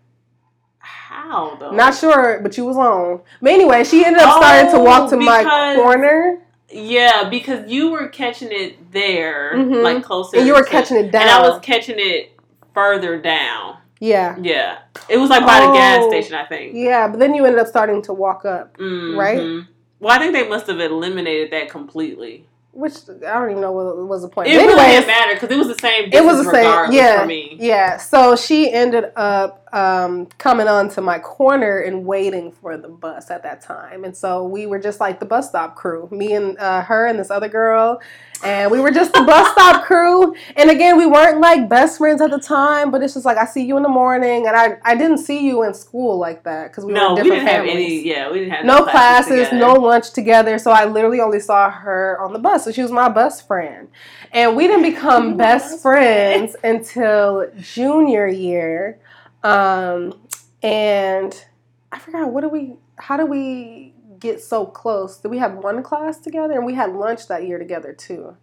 How 0.87 1.55
though? 1.55 1.71
Not 1.71 1.95
sure, 1.95 2.39
but 2.41 2.57
you 2.57 2.65
was 2.65 2.77
on. 2.77 3.21
But 3.41 3.51
anyway, 3.51 3.83
she 3.83 4.05
ended 4.05 4.21
up 4.21 4.35
oh, 4.35 4.39
starting 4.39 4.71
to 4.71 4.79
walk 4.79 5.09
to 5.09 5.17
because, 5.17 5.45
my 5.45 5.75
corner. 5.75 6.41
Yeah, 6.69 7.29
because 7.29 7.69
you 7.69 7.91
were 7.91 8.07
catching 8.09 8.49
it 8.51 8.91
there, 8.91 9.53
mm-hmm. 9.55 9.83
like 9.83 10.03
closer. 10.03 10.37
And 10.37 10.47
you 10.47 10.53
were 10.53 10.63
to, 10.63 10.69
catching 10.69 10.97
it 10.97 11.11
down. 11.11 11.21
And 11.23 11.29
I 11.29 11.41
was 11.41 11.59
catching 11.61 11.95
it 11.97 12.37
further 12.73 13.21
down. 13.21 13.77
Yeah. 13.99 14.37
Yeah. 14.41 14.79
It 15.09 15.17
was 15.17 15.29
like 15.29 15.45
by 15.45 15.59
oh, 15.59 15.67
the 15.67 15.73
gas 15.73 15.99
oh, 16.01 16.09
station, 16.09 16.35
I 16.35 16.45
think. 16.45 16.73
Yeah, 16.75 17.07
but 17.07 17.19
then 17.19 17.33
you 17.33 17.45
ended 17.45 17.59
up 17.59 17.67
starting 17.67 18.01
to 18.03 18.13
walk 18.13 18.45
up, 18.45 18.77
mm-hmm. 18.77 19.17
right? 19.17 19.65
Well, 19.99 20.15
I 20.15 20.19
think 20.19 20.33
they 20.33 20.47
must 20.47 20.67
have 20.67 20.79
eliminated 20.79 21.51
that 21.51 21.69
completely 21.69 22.47
which 22.77 23.09
I 23.09 23.39
don't 23.39 23.49
even 23.49 23.61
know 23.61 23.71
what 23.71 23.97
was 24.07 24.21
the 24.21 24.29
point. 24.29 24.49
It 24.49 24.57
really 24.57 24.75
didn't 24.75 25.07
matter 25.07 25.33
because 25.33 25.49
it 25.49 25.57
was 25.57 25.67
the 25.67 25.79
same. 25.79 26.11
It 26.13 26.23
was 26.23 26.45
the 26.45 26.51
same. 26.51 26.91
Yeah, 26.91 27.21
for 27.21 27.25
me. 27.25 27.57
yeah. 27.59 27.97
So 27.97 28.35
she 28.35 28.71
ended 28.71 29.05
up 29.15 29.67
um, 29.73 30.27
coming 30.37 30.67
on 30.67 30.89
to 30.89 31.01
my 31.01 31.17
corner 31.17 31.79
and 31.79 32.05
waiting 32.05 32.51
for 32.51 32.77
the 32.77 32.87
bus 32.87 33.31
at 33.31 33.41
that 33.41 33.61
time, 33.61 34.03
and 34.03 34.15
so 34.15 34.45
we 34.45 34.67
were 34.67 34.77
just 34.77 34.99
like 34.99 35.19
the 35.19 35.25
bus 35.25 35.49
stop 35.49 35.75
crew. 35.75 36.07
Me 36.11 36.33
and 36.33 36.55
uh, 36.59 36.83
her 36.83 37.07
and 37.07 37.17
this 37.17 37.31
other 37.31 37.49
girl, 37.49 37.99
and 38.43 38.71
we 38.71 38.79
were 38.79 38.91
just 38.91 39.13
the 39.13 39.23
bus 39.23 39.51
stop 39.51 39.83
crew. 39.85 40.33
And 40.55 40.69
again, 40.69 40.97
we 40.97 41.05
weren't 41.05 41.39
like 41.39 41.67
best 41.69 41.97
friends 41.97 42.21
at 42.21 42.29
the 42.29 42.39
time, 42.39 42.91
but 42.91 43.01
it's 43.01 43.13
just 43.13 43.25
like 43.25 43.37
I 43.37 43.45
see 43.45 43.65
you 43.65 43.77
in 43.77 43.83
the 43.83 43.89
morning, 43.89 44.47
and 44.47 44.55
I 44.55 44.77
I 44.83 44.95
didn't 44.95 45.19
see 45.19 45.45
you 45.45 45.63
in 45.63 45.73
school 45.73 46.17
like 46.17 46.43
that 46.43 46.69
because 46.71 46.85
we 46.85 46.93
no, 46.93 47.11
were 47.11 47.15
different 47.15 47.31
we 47.31 47.37
didn't 47.37 47.47
families. 47.47 47.73
have 47.73 47.77
any. 47.77 48.07
Yeah, 48.07 48.31
we 48.31 48.39
didn't 48.39 48.53
have 48.53 48.65
no, 48.65 48.77
no 48.79 48.83
classes, 48.83 49.49
classes 49.49 49.53
no 49.53 49.73
lunch 49.73 50.11
together. 50.11 50.57
So 50.59 50.71
I 50.71 50.85
literally 50.85 51.19
only 51.19 51.39
saw 51.39 51.69
her 51.69 52.19
on 52.21 52.33
the 52.33 52.39
bus. 52.39 52.65
So 52.65 52.71
she 52.71 52.81
was 52.81 52.91
my 52.91 53.09
best 53.09 53.47
friend, 53.47 53.89
and 54.31 54.55
we 54.55 54.67
didn't 54.67 54.83
become 54.83 55.37
best 55.47 55.81
friends 55.81 56.55
until 56.63 57.49
junior 57.59 58.27
year. 58.27 58.99
Um, 59.43 60.19
and 60.61 61.43
I 61.91 61.99
forgot 61.99 62.31
what 62.31 62.41
do 62.41 62.49
we? 62.49 62.75
How 62.97 63.17
do 63.17 63.25
we 63.25 63.93
get 64.19 64.41
so 64.41 64.65
close. 64.65 65.17
Did 65.17 65.29
we 65.29 65.37
have 65.37 65.53
one 65.55 65.83
class 65.83 66.19
together? 66.19 66.53
And 66.53 66.65
we 66.65 66.73
had 66.73 66.93
lunch 66.93 67.27
that 67.27 67.47
year 67.47 67.59
together 67.59 67.93
too. 67.93 68.37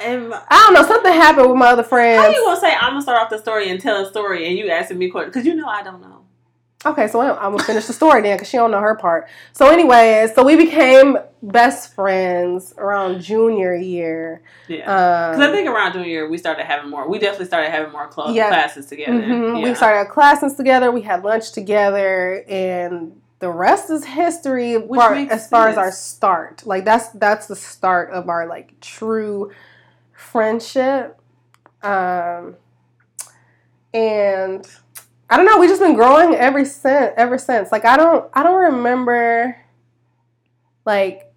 And 0.00 0.34
I 0.34 0.44
don't 0.50 0.74
know. 0.74 0.82
Something 0.82 1.12
happened 1.12 1.48
with 1.48 1.56
my 1.56 1.68
other 1.68 1.84
friends. 1.84 2.22
How 2.22 2.30
you 2.30 2.44
gonna 2.44 2.60
say 2.60 2.74
I'm 2.74 2.92
gonna 2.92 3.02
start 3.02 3.22
off 3.22 3.30
the 3.30 3.38
story 3.38 3.70
and 3.70 3.80
tell 3.80 4.04
a 4.04 4.08
story, 4.08 4.48
and 4.48 4.58
you 4.58 4.68
asking 4.68 4.98
me 4.98 5.08
questions 5.08 5.34
because 5.34 5.46
you 5.46 5.54
know 5.54 5.68
I 5.68 5.82
don't 5.82 6.00
know. 6.00 6.24
Okay, 6.86 7.08
so 7.08 7.20
I'm 7.20 7.52
gonna 7.52 7.64
finish 7.64 7.86
the 7.86 7.94
story 7.94 8.20
then 8.20 8.36
because 8.36 8.48
she 8.48 8.58
don't 8.58 8.70
know 8.70 8.80
her 8.80 8.94
part. 8.94 9.28
So, 9.52 9.70
anyways, 9.70 10.34
so 10.34 10.44
we 10.44 10.56
became 10.56 11.16
best 11.42 11.94
friends 11.94 12.74
around 12.76 13.22
junior 13.22 13.74
year. 13.74 14.42
Yeah, 14.68 15.30
because 15.30 15.46
um, 15.46 15.50
I 15.50 15.52
think 15.52 15.68
around 15.68 15.92
junior 15.92 16.08
year 16.08 16.28
we 16.28 16.36
started 16.36 16.66
having 16.66 16.90
more. 16.90 17.08
We 17.08 17.18
definitely 17.18 17.46
started 17.46 17.70
having 17.70 17.90
more 17.90 18.10
cl- 18.12 18.34
yeah. 18.34 18.48
classes 18.48 18.86
together. 18.86 19.12
Mm-hmm. 19.12 19.56
Yeah. 19.56 19.62
We 19.62 19.74
started 19.74 20.10
classes 20.12 20.54
together. 20.54 20.90
We 20.90 21.02
had 21.02 21.24
lunch 21.24 21.52
together, 21.52 22.44
and 22.48 23.18
the 23.44 23.50
rest 23.50 23.90
is 23.90 24.06
history 24.06 24.80
far, 24.88 25.12
as 25.12 25.28
sense. 25.28 25.48
far 25.48 25.68
as 25.68 25.76
our 25.76 25.92
start. 25.92 26.62
Like 26.64 26.86
that's 26.86 27.10
that's 27.10 27.46
the 27.46 27.54
start 27.54 28.08
of 28.10 28.30
our 28.30 28.46
like 28.46 28.80
true 28.80 29.52
friendship. 30.14 31.20
Um 31.82 32.56
and 33.92 34.66
i 35.28 35.36
don't 35.36 35.44
know 35.46 35.60
we 35.60 35.68
just 35.68 35.80
been 35.80 35.94
growing 35.94 36.34
ever 36.34 36.64
since 36.64 37.12
ever 37.18 37.36
since. 37.36 37.70
Like 37.70 37.84
i 37.84 37.98
don't 37.98 38.30
i 38.32 38.42
don't 38.42 38.72
remember 38.72 39.58
like 40.86 41.30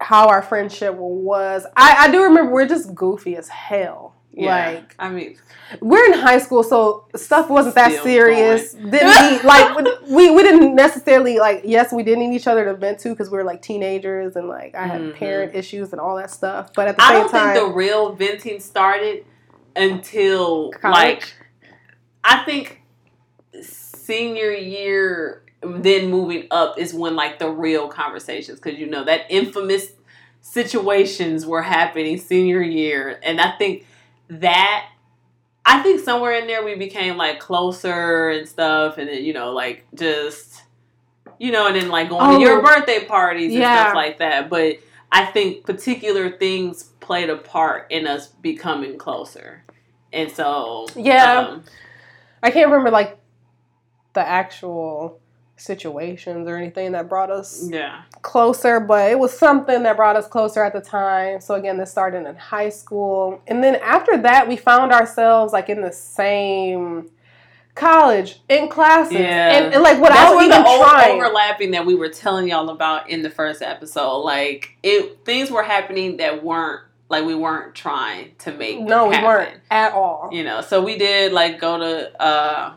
how 0.00 0.28
our 0.28 0.40
friendship 0.40 0.94
was. 0.94 1.66
I 1.76 2.06
i 2.06 2.10
do 2.10 2.22
remember 2.22 2.50
we're 2.50 2.66
just 2.66 2.94
goofy 2.94 3.36
as 3.36 3.48
hell 3.48 4.11
yeah, 4.34 4.70
like 4.70 4.94
I 4.98 5.10
mean, 5.10 5.36
we're 5.80 6.12
in 6.12 6.18
high 6.18 6.38
school, 6.38 6.62
so 6.62 7.06
stuff 7.14 7.50
wasn't 7.50 7.74
that 7.74 8.02
serious. 8.02 8.72
Didn't 8.72 8.92
we, 8.92 9.46
like 9.46 9.76
we 10.08 10.30
we 10.30 10.42
didn't 10.42 10.74
necessarily 10.74 11.38
like. 11.38 11.62
Yes, 11.64 11.92
we 11.92 12.02
did 12.02 12.18
need 12.18 12.34
each 12.34 12.46
other 12.46 12.64
to 12.64 12.74
vent 12.74 12.98
to 13.00 13.10
because 13.10 13.30
we 13.30 13.36
were 13.36 13.44
like 13.44 13.60
teenagers 13.60 14.34
and 14.36 14.48
like 14.48 14.74
I 14.74 14.86
had 14.86 15.00
mm-hmm. 15.00 15.18
parent 15.18 15.54
issues 15.54 15.92
and 15.92 16.00
all 16.00 16.16
that 16.16 16.30
stuff. 16.30 16.72
But 16.74 16.88
at 16.88 16.96
the 16.96 17.02
same 17.02 17.10
time, 17.10 17.16
I 17.16 17.20
don't 17.20 17.54
think 17.54 17.68
the 17.68 17.74
real 17.74 18.14
venting 18.14 18.60
started 18.60 19.26
until 19.76 20.72
college? 20.72 20.94
like 20.94 21.34
I 22.24 22.44
think 22.44 22.82
senior 23.60 24.50
year. 24.52 25.44
Then 25.64 26.10
moving 26.10 26.48
up 26.50 26.76
is 26.76 26.92
when 26.92 27.14
like 27.14 27.38
the 27.38 27.48
real 27.48 27.86
conversations 27.86 28.58
because 28.58 28.80
you 28.80 28.86
know 28.88 29.04
that 29.04 29.26
infamous 29.28 29.92
situations 30.40 31.46
were 31.46 31.62
happening 31.62 32.18
senior 32.18 32.60
year, 32.60 33.20
and 33.22 33.40
I 33.40 33.52
think 33.52 33.86
that 34.40 34.88
I 35.64 35.82
think 35.82 36.00
somewhere 36.00 36.32
in 36.32 36.46
there 36.46 36.64
we 36.64 36.74
became 36.74 37.16
like 37.16 37.38
closer 37.38 38.30
and 38.30 38.48
stuff, 38.48 38.98
and 38.98 39.08
then 39.08 39.24
you 39.24 39.32
know 39.32 39.52
like 39.52 39.84
just 39.94 40.62
you 41.38 41.50
know, 41.50 41.66
and 41.66 41.76
then 41.76 41.88
like 41.88 42.08
going 42.08 42.30
oh, 42.30 42.38
to 42.38 42.40
your 42.40 42.60
oh. 42.60 42.62
birthday 42.62 43.04
parties 43.04 43.52
and 43.52 43.60
yeah. 43.60 43.82
stuff 43.82 43.94
like 43.94 44.18
that. 44.18 44.48
But 44.48 44.78
I 45.10 45.26
think 45.26 45.64
particular 45.64 46.30
things 46.30 46.84
played 47.00 47.30
a 47.30 47.36
part 47.36 47.90
in 47.90 48.06
us 48.06 48.28
becoming 48.28 48.98
closer, 48.98 49.64
and 50.12 50.30
so 50.30 50.86
yeah, 50.96 51.38
um, 51.38 51.64
I 52.42 52.50
can't 52.50 52.70
remember 52.70 52.90
like 52.90 53.18
the 54.14 54.26
actual 54.26 55.20
situations 55.62 56.48
or 56.48 56.56
anything 56.56 56.92
that 56.92 57.08
brought 57.08 57.30
us 57.30 57.68
yeah. 57.70 58.02
closer, 58.22 58.80
but 58.80 59.10
it 59.10 59.18
was 59.18 59.36
something 59.36 59.82
that 59.84 59.96
brought 59.96 60.16
us 60.16 60.26
closer 60.26 60.62
at 60.64 60.72
the 60.72 60.80
time. 60.80 61.40
So 61.40 61.54
again, 61.54 61.76
this 61.76 61.90
started 61.90 62.26
in 62.26 62.36
high 62.36 62.68
school. 62.68 63.40
And 63.46 63.62
then 63.62 63.76
after 63.76 64.18
that, 64.18 64.48
we 64.48 64.56
found 64.56 64.92
ourselves 64.92 65.52
like 65.52 65.68
in 65.68 65.80
the 65.80 65.92
same 65.92 67.10
college 67.74 68.40
in 68.50 68.68
classes 68.68 69.14
yeah. 69.14 69.56
and, 69.56 69.74
and 69.74 69.82
like 69.82 69.98
what 69.98 70.10
That's 70.12 70.30
I 70.30 70.34
was 70.34 70.44
even 70.44 70.58
the 70.58 70.62
trying 70.62 71.16
overlapping 71.16 71.70
that 71.70 71.86
we 71.86 71.94
were 71.94 72.10
telling 72.10 72.48
y'all 72.48 72.68
about 72.68 73.08
in 73.08 73.22
the 73.22 73.30
first 73.30 73.62
episode 73.62 74.18
like 74.18 74.76
it 74.82 75.24
things 75.24 75.50
were 75.50 75.62
happening 75.62 76.18
that 76.18 76.44
weren't 76.44 76.82
like 77.08 77.24
we 77.24 77.34
weren't 77.34 77.74
trying 77.74 78.34
to 78.40 78.52
make 78.52 78.78
no 78.78 79.10
happen. 79.10 79.20
we 79.20 79.26
weren't 79.26 79.60
at 79.70 79.92
all 79.94 80.28
you 80.32 80.44
know 80.44 80.60
so 80.60 80.84
we 80.84 80.98
did 80.98 81.32
like 81.32 81.58
go 81.58 81.78
to 81.78 82.22
uh 82.22 82.74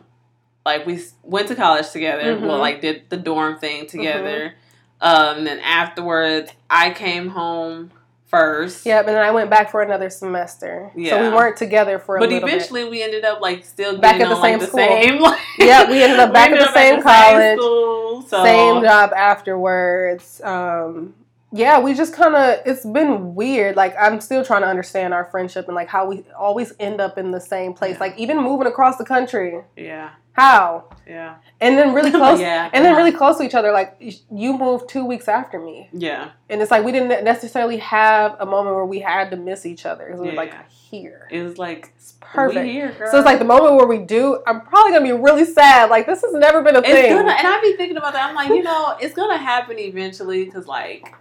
like 0.65 0.85
we 0.85 0.99
went 1.23 1.47
to 1.49 1.55
college 1.55 1.89
together. 1.91 2.35
Mhm. 2.35 2.47
Well, 2.47 2.57
like 2.57 2.81
did 2.81 3.03
the 3.09 3.17
dorm 3.17 3.57
thing 3.59 3.85
together. 3.87 4.53
Um, 5.01 5.43
then 5.43 5.59
afterwards, 5.59 6.51
I 6.69 6.89
came 6.91 7.29
home 7.29 7.91
first. 8.27 8.85
Yep, 8.85 9.07
and 9.07 9.15
then 9.15 9.23
I 9.23 9.31
went 9.31 9.49
back 9.49 9.69
for 9.69 9.81
another 9.81 10.09
semester. 10.09 10.91
Yeah. 10.95 11.11
So 11.11 11.21
we 11.21 11.29
weren't 11.29 11.57
together 11.57 11.99
for 11.99 12.17
a 12.17 12.19
But 12.19 12.29
little 12.29 12.47
eventually, 12.49 12.85
we 12.89 13.03
ended 13.03 13.23
up 13.23 13.39
like 13.41 13.63
still 13.65 13.97
Back 13.97 14.19
at 14.19 14.27
the 14.29 14.35
on, 14.35 14.41
like, 14.41 14.51
same 14.53 14.59
the 14.59 14.67
school. 14.67 14.79
same. 14.79 15.19
Like, 15.21 15.39
Yeah, 15.59 15.89
we 15.89 16.01
ended 16.01 16.19
up 16.19 16.33
back 16.33 16.51
we 16.51 16.57
at 16.57 16.65
the 16.67 16.73
same 16.73 17.01
college, 17.01 17.59
school, 17.59 18.21
so. 18.23 18.43
Same 18.43 18.81
job 18.81 19.13
afterwards. 19.13 20.41
Um, 20.43 21.13
yeah, 21.51 21.79
we 21.79 21.93
just 21.93 22.13
kind 22.13 22.35
of, 22.35 22.59
it's 22.65 22.85
been 22.85 23.35
weird. 23.35 23.75
Like, 23.75 23.95
I'm 23.99 24.19
still 24.19 24.43
trying 24.43 24.61
to 24.63 24.67
understand 24.67 25.13
our 25.13 25.25
friendship 25.25 25.67
and 25.67 25.75
like 25.75 25.87
how 25.87 26.07
we 26.07 26.23
always 26.37 26.73
end 26.79 26.99
up 26.99 27.17
in 27.17 27.31
the 27.31 27.39
same 27.39 27.73
place. 27.73 27.93
Yeah. 27.93 27.99
Like, 27.99 28.17
even 28.17 28.37
moving 28.37 28.67
across 28.67 28.97
the 28.97 29.05
country. 29.05 29.61
Yeah, 29.77 30.09
How? 30.35 30.89
yeah, 31.07 31.35
And 31.61 31.77
then 31.77 31.93
really 31.93 32.11
close. 32.19 32.41
yeah, 32.41 32.69
And 32.73 32.83
then 32.83 32.95
really 32.97 33.13
close 33.13 33.37
to 33.37 33.43
each 33.43 33.55
other. 33.55 33.71
Like, 33.71 33.95
you 34.29 34.57
moved 34.57 34.89
two 34.89 35.05
weeks 35.05 35.27
after 35.29 35.59
me. 35.59 35.89
yeah, 35.93 36.31
And 36.49 36.61
it's 36.61 36.71
like 36.71 36.83
we 36.83 36.91
didn't 36.91 37.23
necessarily 37.23 37.77
have 37.77 38.35
a 38.39 38.45
moment 38.45 38.75
where 38.75 38.85
we 38.85 38.99
had 38.99 39.31
to 39.31 39.37
miss 39.37 39.65
each 39.65 39.85
other. 39.85 40.09
We 40.13 40.19
were 40.19 40.25
Yeah. 40.33 40.33
like 40.33 40.69
here. 40.69 41.27
it 41.31 41.41
was 41.41 41.57
like 41.57 41.93
It's 41.95 42.15
perfect. 42.19 42.65
Here. 42.65 42.93
So 43.11 43.17
it's 43.17 43.25
like 43.25 43.39
the 43.39 43.45
moment 43.45 43.75
where 43.75 43.87
we 43.87 43.99
do, 43.99 44.41
I'm 44.45 44.59
probably 44.61 44.91
gonna 44.91 45.05
be 45.05 45.11
really 45.13 45.45
sad. 45.45 45.89
Like 45.89 46.05
this 46.05 46.21
has 46.21 46.33
never 46.33 46.61
been 46.61 46.75
a 46.75 46.79
It's 46.79 46.87
thing. 46.89 47.13
gonna, 47.15 47.31
and 47.31 47.47
I 47.47 47.61
be 47.61 47.77
thinking 47.77 47.95
about 47.97 48.11
that. 48.13 48.27
I'm 48.29 48.35
like, 48.35 48.49
you 48.49 48.61
know, 48.63 48.97
it's 48.99 49.13
gonna 49.13 49.37
happen 49.37 49.79
eventually 49.79 50.43
because, 50.43 50.67
like, 50.67 51.15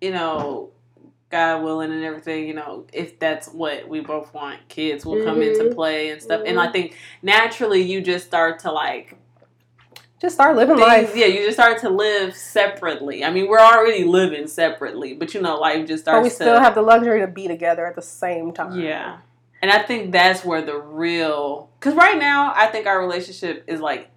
you 0.00 0.10
know, 0.10 0.70
God 1.30 1.62
willing 1.62 1.92
and 1.92 2.02
everything, 2.04 2.48
you 2.48 2.54
know, 2.54 2.86
if 2.92 3.18
that's 3.20 3.46
what 3.48 3.88
we 3.88 4.00
both 4.00 4.34
want, 4.34 4.66
kids 4.68 5.06
will 5.06 5.22
come 5.22 5.40
into 5.42 5.64
Mhm. 5.64 5.74
play 5.74 6.10
and 6.10 6.20
stuff. 6.20 6.42
And 6.44 6.58
I 6.58 6.72
think 6.72 6.96
naturally 7.22 7.80
you 7.82 8.00
just 8.00 8.26
start 8.26 8.58
to 8.60 8.72
like, 8.72 9.16
Just 10.20 10.34
start 10.34 10.56
living 10.56 10.76
things, 10.76 10.86
life. 10.86 11.16
yeah, 11.16 11.26
you 11.26 11.44
just 11.46 11.56
start 11.56 11.78
to 11.78 11.88
live 11.88 12.34
separately. 12.36 13.24
I 13.24 13.30
mean, 13.30 13.48
we're 13.48 13.60
already 13.60 14.02
living 14.04 14.48
separately, 14.48 15.14
but 15.14 15.32
you 15.32 15.40
know, 15.40 15.56
life 15.56 15.86
just 15.86 16.02
starts 16.02 16.16
But 16.18 16.22
we 16.24 16.28
to. 16.30 16.34
still 16.34 16.58
have 16.60 16.74
the 16.74 16.82
luxury 16.82 17.20
to 17.20 17.26
be 17.28 17.46
together 17.46 17.86
at 17.86 17.94
the 17.94 18.02
same 18.02 18.52
time. 18.52 18.78
Yeah. 18.80 19.18
And 19.62 19.70
I 19.70 19.78
think 19.82 20.10
that's 20.12 20.44
where 20.44 20.62
the 20.62 20.76
real 20.78 21.70
cuz 21.80 21.94
right 21.94 22.18
now 22.18 22.52
I 22.56 22.66
think 22.66 22.86
our 22.86 22.98
relationship 23.00 23.64
is 23.66 23.80
like 23.80 24.08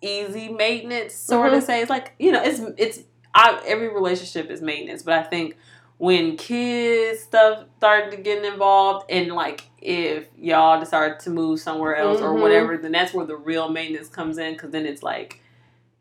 easy 0.00 0.48
maintenance 0.48 1.14
sort 1.14 1.52
Mhm. 1.52 1.58
of 1.58 1.62
say 1.64 1.80
it's 1.82 1.90
like, 1.90 2.12
you 2.18 2.32
know, 2.32 2.42
it's 2.42 2.60
it's 2.78 3.00
I, 3.34 3.60
every 3.66 3.88
relationship 3.88 4.50
is 4.50 4.62
maintenance, 4.62 5.02
but 5.02 5.14
I 5.14 5.22
think 5.22 5.56
when 5.98 6.36
kids 6.36 7.20
stuff 7.20 7.64
started 7.78 8.22
getting 8.24 8.44
involved 8.50 9.04
and 9.10 9.32
like 9.32 9.64
if 9.80 10.24
y'all 10.38 10.78
decide 10.80 11.18
to 11.20 11.30
move 11.30 11.60
somewhere 11.60 11.96
else 11.96 12.20
or 12.20 12.34
Mhm. 12.34 12.40
whatever, 12.40 12.76
then 12.76 12.92
that's 12.92 13.12
where 13.12 13.26
the 13.26 13.36
real 13.36 13.68
maintenance 13.68 14.08
comes 14.08 14.38
in 14.38 14.56
cuz 14.56 14.70
then 14.70 14.86
it's 14.86 15.02
like 15.02 15.40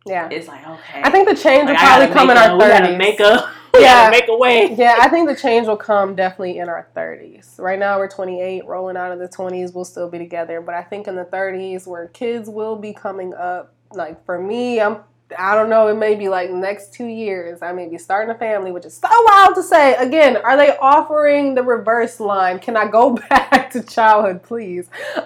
Yeah. 0.05 0.29
it's 0.31 0.47
like 0.47 0.67
okay. 0.67 1.01
I 1.03 1.09
think 1.09 1.27
the 1.27 1.35
change 1.35 1.65
like, 1.65 1.77
will 1.77 1.85
probably 1.85 2.07
come 2.13 2.29
in 2.29 2.35
make 2.35 2.45
our 2.45 2.51
a- 2.51 2.55
we 2.55 2.59
gotta 2.61 2.85
30s. 2.87 2.97
make 2.97 3.19
a 3.19 3.49
Yeah. 3.79 4.09
make 4.11 4.27
a 4.27 4.35
way. 4.37 4.73
yeah, 4.75 4.95
I 4.99 5.09
think 5.09 5.27
the 5.29 5.35
change 5.35 5.67
will 5.67 5.77
come 5.77 6.15
definitely 6.15 6.57
in 6.59 6.69
our 6.69 6.87
30s. 6.95 7.55
Right 7.59 7.77
now 7.77 7.97
we're 7.99 8.07
28, 8.07 8.65
rolling 8.65 8.97
out 8.97 9.11
of 9.11 9.19
the 9.19 9.27
20s, 9.27 9.73
we'll 9.73 9.85
still 9.85 10.09
be 10.09 10.17
together. 10.17 10.61
But 10.61 10.73
I 10.75 10.81
think 10.83 11.07
in 11.07 11.15
the 11.15 11.25
30s, 11.25 11.85
where 11.87 12.07
kids 12.07 12.49
will 12.49 12.75
be 12.75 12.93
coming 12.93 13.33
up, 13.35 13.73
like 13.93 14.23
for 14.25 14.39
me, 14.39 14.79
I'm 14.81 14.97
I 15.37 15.55
don't 15.55 15.69
know, 15.69 15.87
it 15.87 15.95
may 15.95 16.15
be 16.15 16.29
like 16.29 16.49
next 16.51 16.93
two 16.93 17.07
years. 17.07 17.61
I 17.61 17.73
may 17.73 17.87
be 17.87 17.97
starting 17.97 18.33
a 18.33 18.37
family, 18.37 18.71
which 18.71 18.85
is 18.85 18.95
so 18.95 19.09
wild 19.25 19.55
to 19.55 19.63
say. 19.63 19.95
Again, 19.95 20.37
are 20.37 20.55
they 20.55 20.77
offering 20.77 21.55
the 21.55 21.63
reverse 21.63 22.19
line? 22.19 22.59
Can 22.59 22.77
I 22.77 22.87
go 22.87 23.11
back 23.29 23.71
to 23.71 23.83
childhood, 23.83 24.43
please? 24.43 24.87
but 25.15 25.25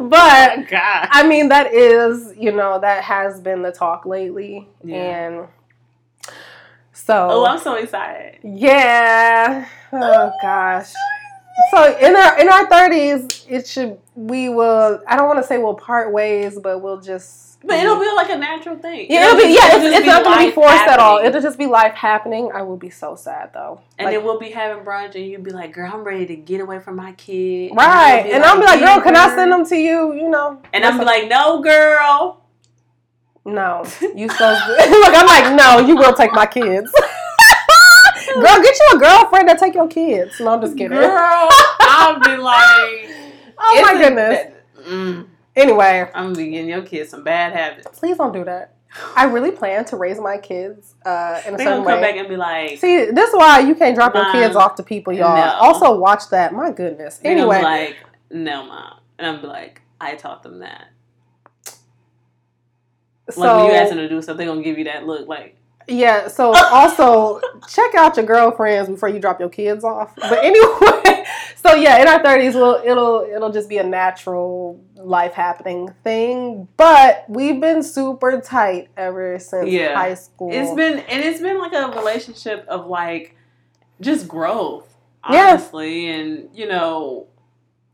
oh, 0.00 0.66
God. 0.68 1.08
I 1.10 1.26
mean, 1.26 1.48
that 1.50 1.72
is, 1.72 2.34
you 2.36 2.52
know, 2.52 2.80
that 2.80 3.04
has 3.04 3.40
been 3.40 3.62
the 3.62 3.72
talk 3.72 4.06
lately. 4.06 4.68
Yeah. 4.82 4.96
And 4.96 5.48
so. 6.92 7.28
Oh, 7.30 7.46
I'm 7.46 7.60
so 7.60 7.74
excited. 7.74 8.38
Yeah. 8.42 9.68
Oh, 9.92 9.98
oh 10.00 10.32
gosh. 10.42 10.92
So 11.70 11.96
in 11.98 12.16
our 12.16 12.40
in 12.40 12.48
our 12.48 12.66
thirties, 12.68 13.44
it 13.48 13.66
should 13.66 13.98
we 14.14 14.48
will. 14.48 15.02
I 15.06 15.16
don't 15.16 15.26
want 15.26 15.40
to 15.40 15.46
say 15.46 15.58
we'll 15.58 15.74
part 15.74 16.12
ways, 16.12 16.58
but 16.58 16.80
we'll 16.80 17.00
just. 17.00 17.49
But 17.62 17.78
it'll 17.78 18.00
be 18.00 18.10
like 18.16 18.30
a 18.30 18.38
natural 18.38 18.76
thing. 18.76 19.06
Yeah, 19.10 19.26
it'll 19.26 19.36
be. 19.36 19.52
Yeah, 19.52 19.76
it's, 19.76 19.84
just 19.84 19.96
it's 19.98 20.06
not 20.06 20.24
going 20.24 20.38
to 20.38 20.44
be 20.46 20.50
forced 20.50 20.86
at 20.88 20.98
all. 20.98 21.18
It'll 21.18 21.42
just 21.42 21.58
be 21.58 21.66
life 21.66 21.92
happening. 21.94 22.50
I 22.54 22.62
will 22.62 22.78
be 22.78 22.88
so 22.88 23.16
sad 23.16 23.52
though. 23.52 23.82
and 23.98 24.06
Like, 24.06 24.14
then 24.16 24.24
we'll 24.24 24.38
be 24.38 24.50
having 24.50 24.82
brunch, 24.82 25.14
and 25.14 25.26
you'll 25.26 25.42
be 25.42 25.50
like, 25.50 25.74
"Girl, 25.74 25.90
I'm 25.92 26.02
ready 26.02 26.24
to 26.26 26.36
get 26.36 26.62
away 26.62 26.78
from 26.78 26.96
my 26.96 27.12
kid." 27.12 27.72
right, 27.76 28.26
and 28.32 28.42
I'll 28.44 28.58
be 28.58 28.64
like, 28.64 28.80
"Girl, 28.80 29.00
can 29.02 29.14
I 29.14 29.34
send 29.34 29.52
them 29.52 29.66
to 29.66 29.76
you?" 29.76 30.14
You 30.14 30.30
know, 30.30 30.62
And 30.72 30.84
I'm 30.84 30.98
be 30.98 31.04
like, 31.04 31.28
"No, 31.28 31.60
girl." 31.60 32.40
"No, 33.44 33.84
you 34.14 34.28
so." 34.30 34.48
Look, 34.68 35.14
I'm 35.14 35.26
like, 35.26 35.54
"No, 35.54 35.86
you 35.86 35.96
will 35.96 36.14
take 36.14 36.32
my 36.32 36.46
kids." 36.46 36.90
Girl, 38.34 38.62
get 38.62 38.78
you 38.78 38.88
a 38.94 38.98
girlfriend 38.98 39.48
that 39.48 39.58
take 39.58 39.74
your 39.74 39.88
kids. 39.88 40.38
No, 40.38 40.52
I'm 40.52 40.60
just 40.60 40.76
kidding. 40.76 40.96
Girl, 40.96 41.48
I'll 41.80 42.20
be 42.20 42.36
like, 42.36 43.10
oh 43.58 43.82
my 43.82 43.92
it's 43.92 44.00
goodness. 44.00 44.52
Mm, 44.88 45.26
Anyway, 45.56 46.08
I'm 46.14 46.32
gonna 46.32 46.36
be 46.36 46.50
getting 46.50 46.68
your 46.68 46.82
kids 46.82 47.10
some 47.10 47.24
bad 47.24 47.52
habits. 47.52 47.86
please 47.98 48.16
don't 48.16 48.32
do 48.32 48.44
that. 48.44 48.74
I 49.16 49.24
really 49.24 49.52
plan 49.52 49.84
to 49.86 49.96
raise 49.96 50.18
my 50.18 50.36
kids 50.38 50.94
uh, 51.06 51.40
in 51.46 51.54
a 51.54 51.56
They 51.56 51.64
certain 51.64 51.84
gonna 51.84 51.94
come 51.94 52.00
back 52.00 52.16
and 52.16 52.28
be 52.28 52.36
like, 52.36 52.78
See, 52.78 53.06
this 53.10 53.30
is 53.30 53.36
why 53.36 53.60
you 53.60 53.74
can't 53.76 53.94
drop 53.94 54.14
your 54.14 54.30
kids 54.32 54.56
off 54.56 54.74
to 54.76 54.82
people, 54.82 55.12
y'all. 55.12 55.36
no. 55.36 55.52
Also, 55.60 55.96
watch 55.96 56.28
that. 56.30 56.52
My 56.52 56.72
goodness. 56.72 57.18
they 57.18 57.30
Anyway, 57.30 57.62
like, 57.62 57.96
"No, 58.32 58.64
mom," 58.66 58.98
and 59.18 59.26
I'm 59.28 59.42
like, 59.44 59.80
"I 60.00 60.16
taught 60.16 60.42
them 60.42 60.58
that." 60.60 60.86
so 63.30 63.40
Like 63.40 63.56
when 63.56 63.66
you 63.66 63.72
ask 63.72 63.88
them 63.90 63.98
to 63.98 64.08
do 64.08 64.20
something, 64.22 64.44
they're 64.44 64.52
gonna 64.54 64.64
give 64.64 64.76
you 64.78 64.84
that 64.84 65.06
look, 65.06 65.28
like, 65.28 65.56
yeah. 65.86 66.28
So 66.28 66.52
also 66.54 67.40
check 67.68 67.94
out 67.94 68.16
your 68.16 68.26
girlfriends 68.26 68.88
before 68.88 69.08
you 69.08 69.18
drop 69.20 69.40
your 69.40 69.48
kids 69.48 69.84
off. 69.84 70.14
But 70.16 70.38
anyway, 70.44 71.24
so 71.56 71.74
yeah, 71.74 72.00
in 72.00 72.08
our 72.08 72.22
thirties, 72.22 72.54
we'll 72.54 72.80
it'll 72.84 73.20
it'll 73.22 73.50
just 73.52 73.68
be 73.68 73.78
a 73.78 73.82
natural 73.84 74.80
life 74.96 75.32
happening 75.32 75.92
thing. 76.04 76.68
But 76.76 77.24
we've 77.28 77.60
been 77.60 77.82
super 77.82 78.40
tight 78.40 78.88
ever 78.96 79.38
since 79.38 79.68
Yeah. 79.70 79.94
high 79.94 80.14
school. 80.14 80.50
It's 80.52 80.72
been 80.74 81.00
and 81.00 81.22
it's 81.24 81.40
been 81.40 81.58
like 81.58 81.72
a 81.72 81.88
relationship 81.98 82.64
of 82.68 82.86
like 82.86 83.36
just 84.00 84.28
growth, 84.28 84.94
Yeah. 85.28 85.50
honestly, 85.50 86.08
and 86.10 86.48
you 86.54 86.66
know, 86.68 87.26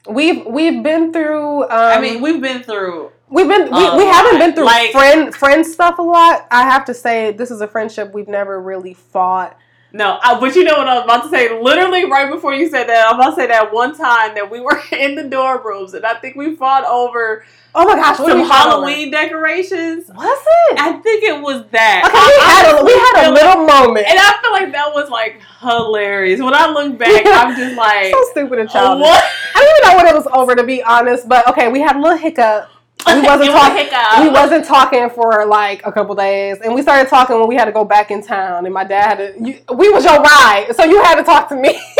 we've 0.08 0.44
we've 0.46 0.82
been 0.82 1.12
through. 1.12 1.64
Um, 1.64 1.68
I 1.70 2.00
mean, 2.00 2.20
we've 2.22 2.40
been 2.40 2.62
through. 2.62 3.10
We've 3.28 3.48
been 3.48 3.64
we, 3.64 3.70
we 3.70 3.70
oh, 3.72 4.12
haven't 4.12 4.38
been 4.38 4.54
through 4.54 4.66
Like- 4.66 4.92
friend 4.92 5.34
friend 5.34 5.66
stuff 5.66 5.98
a 5.98 6.02
lot. 6.02 6.46
I 6.50 6.62
have 6.62 6.84
to 6.86 6.94
say 6.94 7.32
this 7.32 7.50
is 7.50 7.60
a 7.60 7.68
friendship 7.68 8.14
we've 8.14 8.28
never 8.28 8.60
really 8.60 8.94
fought. 8.94 9.58
No, 9.92 10.18
I, 10.22 10.38
but 10.38 10.54
you 10.54 10.64
know 10.64 10.76
what 10.76 10.88
I 10.88 10.94
was 10.96 11.04
about 11.04 11.22
to 11.22 11.28
say. 11.30 11.58
Literally, 11.60 12.04
right 12.04 12.30
before 12.30 12.52
you 12.52 12.68
said 12.68 12.86
that, 12.88 13.08
I'm 13.08 13.18
about 13.18 13.30
to 13.30 13.36
say 13.36 13.46
that 13.46 13.72
one 13.72 13.96
time 13.96 14.34
that 14.34 14.50
we 14.50 14.60
were 14.60 14.78
in 14.92 15.14
the 15.14 15.24
dorm 15.24 15.66
rooms, 15.66 15.94
and 15.94 16.04
I 16.04 16.14
think 16.14 16.36
we 16.36 16.54
fought 16.54 16.84
over 16.84 17.44
Oh 17.78 17.84
my 17.84 17.94
gosh, 17.94 18.18
what 18.18 18.30
some? 18.30 18.40
Halloween 18.48 19.10
decorations. 19.10 20.08
Was 20.08 20.46
it? 20.70 20.80
I 20.80 20.92
think 20.94 21.22
it 21.24 21.42
was 21.42 21.62
that. 21.72 22.08
Okay, 22.08 22.24
we 22.24 22.40
had 22.48 22.72
a 22.72 22.84
we 22.84 22.92
had 22.92 23.28
a 23.28 23.34
little 23.34 23.66
moment. 23.66 24.06
and 24.08 24.18
I 24.18 24.32
feel 24.40 24.52
like 24.52 24.72
that 24.72 24.94
was 24.94 25.10
like 25.10 25.42
hilarious. 25.60 26.40
When 26.40 26.54
I 26.54 26.70
look 26.70 26.96
back, 26.96 27.22
I'm 27.26 27.54
just 27.54 27.76
like, 27.76 28.12
so 28.12 28.28
stupid 28.30 28.60
and 28.60 28.68
oh, 28.70 28.72
childish. 28.72 29.02
what? 29.02 29.24
I 29.54 29.60
don't 29.60 29.76
even 29.76 29.90
know 29.90 29.96
when 29.98 30.06
it 30.06 30.14
was 30.16 30.26
over 30.32 30.54
to 30.56 30.64
be 30.64 30.82
honest, 30.82 31.28
but 31.28 31.46
okay, 31.50 31.70
we 31.70 31.80
had 31.80 31.96
a 31.96 32.00
little 32.00 32.16
hiccup. 32.16 32.70
We 33.06 33.12
wasn't 33.22 33.50
It 33.50 33.52
was 33.52 33.78
a 33.78 33.90
talking. 33.90 34.24
We 34.24 34.30
wasn't 34.30 34.64
talking 34.64 35.10
for 35.10 35.46
like 35.46 35.86
a 35.86 35.92
couple 35.92 36.14
days, 36.14 36.58
and 36.60 36.74
we 36.74 36.82
started 36.82 37.08
talking 37.08 37.38
when 37.38 37.48
we 37.48 37.54
had 37.54 37.66
to 37.66 37.72
go 37.72 37.84
back 37.84 38.10
in 38.10 38.22
town. 38.22 38.64
And 38.64 38.74
my 38.74 38.84
dad 38.84 39.18
had 39.18 39.34
to. 39.34 39.40
You, 39.40 39.60
we 39.74 39.90
was 39.90 40.04
your 40.04 40.20
ride, 40.20 40.68
so 40.74 40.84
you 40.84 41.02
had 41.02 41.16
to 41.16 41.22
talk 41.22 41.48
to 41.50 41.56
me. 41.56 41.80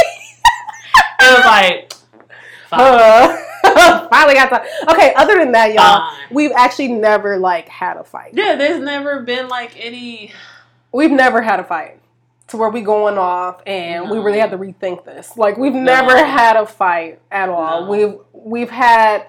It 1.19 1.35
was 1.35 1.45
like, 1.47 1.93
Uh, 3.65 4.09
finally 4.09 4.35
got 4.35 4.49
to. 4.49 4.93
Okay, 4.93 5.13
other 5.15 5.39
than 5.39 5.53
that, 5.53 5.73
y'all, 5.75 6.13
we've 6.31 6.53
actually 6.53 6.89
never 6.89 7.37
like 7.37 7.69
had 7.69 7.97
a 7.97 8.05
fight. 8.05 8.31
Yeah, 8.33 8.55
there's 8.55 8.81
never 8.81 9.23
been 9.23 9.49
like 9.49 9.73
any. 9.77 10.33
We've 10.93 11.11
never 11.11 11.43
had 11.43 11.59
a 11.59 11.65
fight 11.65 11.99
to 12.49 12.57
where 12.57 12.71
we 12.71 12.81
going 12.81 13.19
off 13.19 13.61
and 13.67 14.09
we 14.09 14.19
really 14.19 14.39
have 14.39 14.51
to 14.51 14.59
rethink 14.59 15.05
this. 15.05 15.37
Like 15.37 15.57
we've 15.57 15.75
never 15.75 16.17
had 16.25 16.57
a 16.57 16.65
fight 16.65 17.21
at 17.31 17.49
all. 17.49 17.83
No. 17.85 17.91
We've 17.91 18.15
we've 18.33 18.71
had 18.71 19.27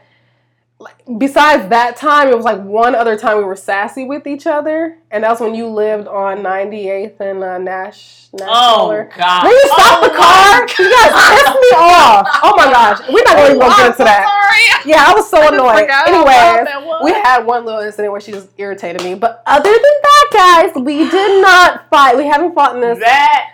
like 0.80 0.96
besides 1.18 1.70
that 1.70 1.96
time, 1.98 2.28
it 2.28 2.36
was 2.36 2.46
like 2.46 2.62
one 2.62 2.94
other 2.94 3.18
time 3.18 3.38
we 3.38 3.44
were 3.44 3.56
sassy 3.56 4.04
with 4.06 4.28
each 4.28 4.46
other, 4.46 5.00
and 5.10 5.24
that 5.24 5.32
was 5.32 5.40
when 5.40 5.56
you 5.56 5.68
lived 5.68 6.08
on 6.08 6.38
98th 6.44 7.20
and 7.20 7.44
uh, 7.44 7.58
Nash. 7.58 8.28
Nash 8.34 8.48
Oh 8.52 8.90
Miller. 8.90 9.10
God! 9.18 9.44
Will 9.44 9.52
you 9.54 9.64
stop 9.74 10.00
Oh, 10.00 10.08
the 10.08 10.14
car? 10.16 10.62
You 10.86 10.92
guys 10.94 11.34
pissed 11.34 11.56
me 11.56 11.78
off. 11.78 12.28
Oh 12.44 12.54
my 12.58 12.66
gosh, 12.72 13.00
we're 13.10 13.24
not 13.24 13.38
going 13.38 13.54
to 13.54 13.58
go 13.58 13.66
I'm 13.66 13.86
into 13.88 13.98
so 13.98 14.04
that. 14.04 14.26
Sorry. 14.28 14.92
Yeah, 14.92 15.06
I 15.08 15.14
was 15.16 15.30
so 15.30 15.38
I 15.42 15.48
annoyed. 15.48 15.80
forgot 15.82 16.08
how 16.10 16.26
bad 16.26 16.60
Anyways, 16.60 16.68
that 16.68 16.86
was. 16.86 17.02
we 17.06 17.12
had 17.12 17.46
one 17.46 17.66
little 17.66 17.82
incident 17.82 18.12
where 18.12 18.22
she 18.22 18.32
just 18.34 18.50
irritated 18.58 19.04
me. 19.04 19.16
But 19.16 19.42
other 19.48 19.72
than 19.72 19.82
that, 19.82 20.72
guys, 20.74 20.84
we 20.84 21.10
did 21.10 21.42
not 21.42 21.90
fight. 21.90 22.18
We 22.18 22.26
haven't 22.28 22.54
fought 22.54 22.76
in 22.76 22.82
this. 22.82 23.00
That 23.00 23.54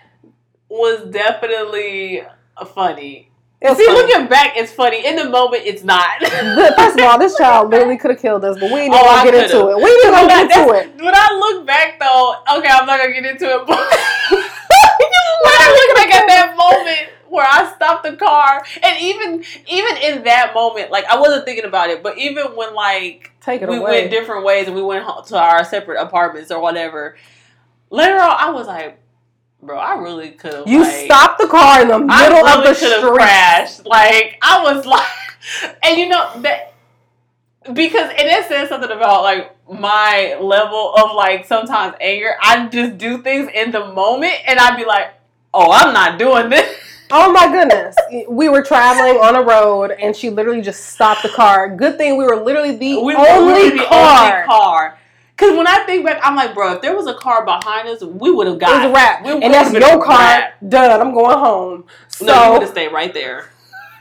was 0.67 1.05
definitely 1.09 2.23
funny. 2.73 3.29
It 3.63 3.69
was 3.69 3.77
See, 3.77 3.85
funny. 3.85 3.97
looking 3.99 4.27
back, 4.27 4.57
it's 4.57 4.73
funny. 4.73 5.05
In 5.05 5.15
the 5.15 5.29
moment, 5.29 5.63
it's 5.65 5.83
not. 5.85 6.19
First 6.75 6.99
of 6.99 7.05
all, 7.05 7.17
this 7.17 7.37
child 7.37 7.69
literally 7.71 7.97
could 7.97 8.11
have 8.11 8.19
killed 8.19 8.43
us, 8.43 8.59
but 8.59 8.69
we 8.69 8.81
didn't 8.81 8.95
Oh, 8.95 9.05
I 9.07 9.23
get 9.23 9.33
into 9.35 9.47
could've. 9.53 9.69
it. 9.69 9.75
We 9.77 9.83
didn't 9.85 9.99
even 10.01 10.13
When 10.13 10.23
I- 10.25 10.27
get 10.27 10.57
into 10.57 10.73
it. 10.73 11.01
When 11.01 11.15
I 11.15 11.37
look 11.39 11.65
back, 11.65 11.97
though, 11.99 12.35
okay, 12.57 12.67
I'm 12.69 12.85
not 12.85 12.99
gonna 12.99 13.13
get 13.13 13.25
into 13.25 13.45
it. 13.45 13.65
But 13.65 13.79
when 14.29 15.53
I 15.55 15.87
look 15.87 15.95
back 15.97 16.13
at 16.13 16.27
that 16.27 16.55
moment 16.57 17.09
where 17.29 17.47
I 17.49 17.71
stopped 17.75 18.03
the 18.03 18.15
car, 18.17 18.63
and 18.83 19.01
even 19.01 19.43
even 19.67 19.97
in 19.97 20.23
that 20.25 20.51
moment, 20.53 20.91
like 20.91 21.05
I 21.05 21.17
wasn't 21.19 21.45
thinking 21.45 21.65
about 21.65 21.89
it, 21.89 22.03
but 22.03 22.17
even 22.17 22.55
when 22.55 22.73
like 22.75 23.31
we 23.47 23.53
away. 23.63 23.79
went 23.79 24.11
different 24.11 24.43
ways 24.45 24.67
and 24.67 24.75
we 24.75 24.81
went 24.83 25.05
to 25.27 25.37
our 25.37 25.63
separate 25.63 26.01
apartments 26.01 26.51
or 26.51 26.59
whatever, 26.59 27.15
later 27.89 28.15
on, 28.19 28.35
I 28.37 28.49
was 28.51 28.67
like, 28.67 28.99
bro, 29.65 29.77
I 29.77 29.95
really 29.95 30.31
could 30.31 30.53
have. 30.53 30.67
you 30.67 30.81
like, 30.83 31.05
stopped 31.05 31.39
the 31.39 31.47
car 31.47 31.81
in 31.81 31.87
the 31.87 31.99
middle 31.99 32.43
really 32.43 32.51
of 32.59 32.63
the 32.63 32.73
street. 32.73 33.01
crashed. 33.13 33.85
Like 33.85 34.37
I 34.41 34.63
was 34.63 34.85
like, 34.85 35.07
and 35.83 35.97
you 35.97 36.09
know 36.09 36.31
that 36.41 36.73
because 37.73 38.09
and 38.09 38.27
it 38.27 38.45
says 38.47 38.69
something 38.69 38.91
about 38.91 39.23
like 39.23 39.55
my 39.71 40.37
level 40.41 40.93
of 40.95 41.15
like 41.15 41.45
sometimes 41.45 41.95
anger. 42.01 42.33
I 42.41 42.67
just 42.67 42.97
do 42.97 43.21
things 43.21 43.49
in 43.53 43.71
the 43.71 43.85
moment, 43.93 44.33
and 44.45 44.59
I'd 44.59 44.77
be 44.77 44.85
like, 44.85 45.13
oh, 45.53 45.71
I'm 45.71 45.93
not 45.93 46.19
doing 46.19 46.49
this. 46.49 46.77
Oh 47.15 47.31
my 47.31 47.47
goodness. 47.51 47.95
We 48.29 48.49
were 48.49 48.63
traveling 48.63 49.17
on 49.21 49.35
a 49.35 49.41
road 49.43 49.91
and 49.91 50.15
she 50.15 50.31
literally 50.31 50.61
just 50.61 50.87
stopped 50.87 51.21
the 51.21 51.29
car. 51.29 51.69
Good 51.75 51.97
thing 51.97 52.17
we 52.17 52.23
were 52.23 52.37
literally 52.37 52.75
the 52.75 52.99
We 53.03 53.13
only 53.13 53.69
were 53.69 53.77
the 53.77 53.83
car. 53.85 54.31
only 54.33 54.45
car. 54.47 54.97
Because 55.43 55.57
when 55.57 55.67
I 55.67 55.79
think 55.85 56.05
back, 56.05 56.19
I'm 56.23 56.35
like, 56.35 56.53
bro, 56.53 56.73
if 56.73 56.81
there 56.81 56.95
was 56.95 57.07
a 57.07 57.13
car 57.13 57.43
behind 57.45 57.87
us, 57.89 58.01
we 58.01 58.31
would 58.31 58.47
have 58.47 58.55
It 58.55 58.59
got 58.59 58.81
was 58.81 58.89
a 58.91 58.93
wrap. 58.93 59.25
We 59.25 59.31
and 59.31 59.53
that's 59.53 59.73
your 59.73 60.03
car. 60.03 60.17
wrap. 60.19 60.53
Done. 60.67 61.01
I'm 61.01 61.13
going 61.13 61.37
home. 61.37 61.85
So 62.09 62.25
No, 62.25 62.45
you 62.45 62.51
would 62.53 62.61
have 62.61 62.71
stayed 62.71 62.89
right 62.93 63.13
there. 63.13 63.49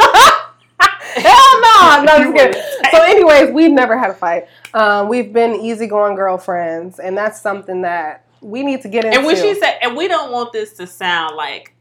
Hell 1.14 1.61
no, 1.61 2.05
no, 2.05 2.18
just 2.32 2.34
kidding. 2.34 2.62
So, 2.90 3.03
anyways, 3.03 3.53
we've 3.53 3.70
never 3.70 3.99
had 3.99 4.11
a 4.11 4.14
fight. 4.14 4.47
Um, 4.72 5.09
we've 5.09 5.32
been 5.32 5.55
easygoing 5.57 6.14
girlfriends, 6.14 6.99
and 6.99 7.16
that's 7.16 7.40
something 7.40 7.82
that 7.82 8.24
we 8.40 8.62
need 8.62 8.82
to 8.82 8.88
get 8.88 9.05
into. 9.05 9.18
And 9.18 9.26
when 9.26 9.36
she 9.36 9.55
said, 9.55 9.78
and 9.82 9.97
we 9.97 10.09
don't 10.09 10.32
want 10.32 10.53
this 10.53 10.72
to 10.74 10.86
sound 10.86 11.36
like 11.36 11.74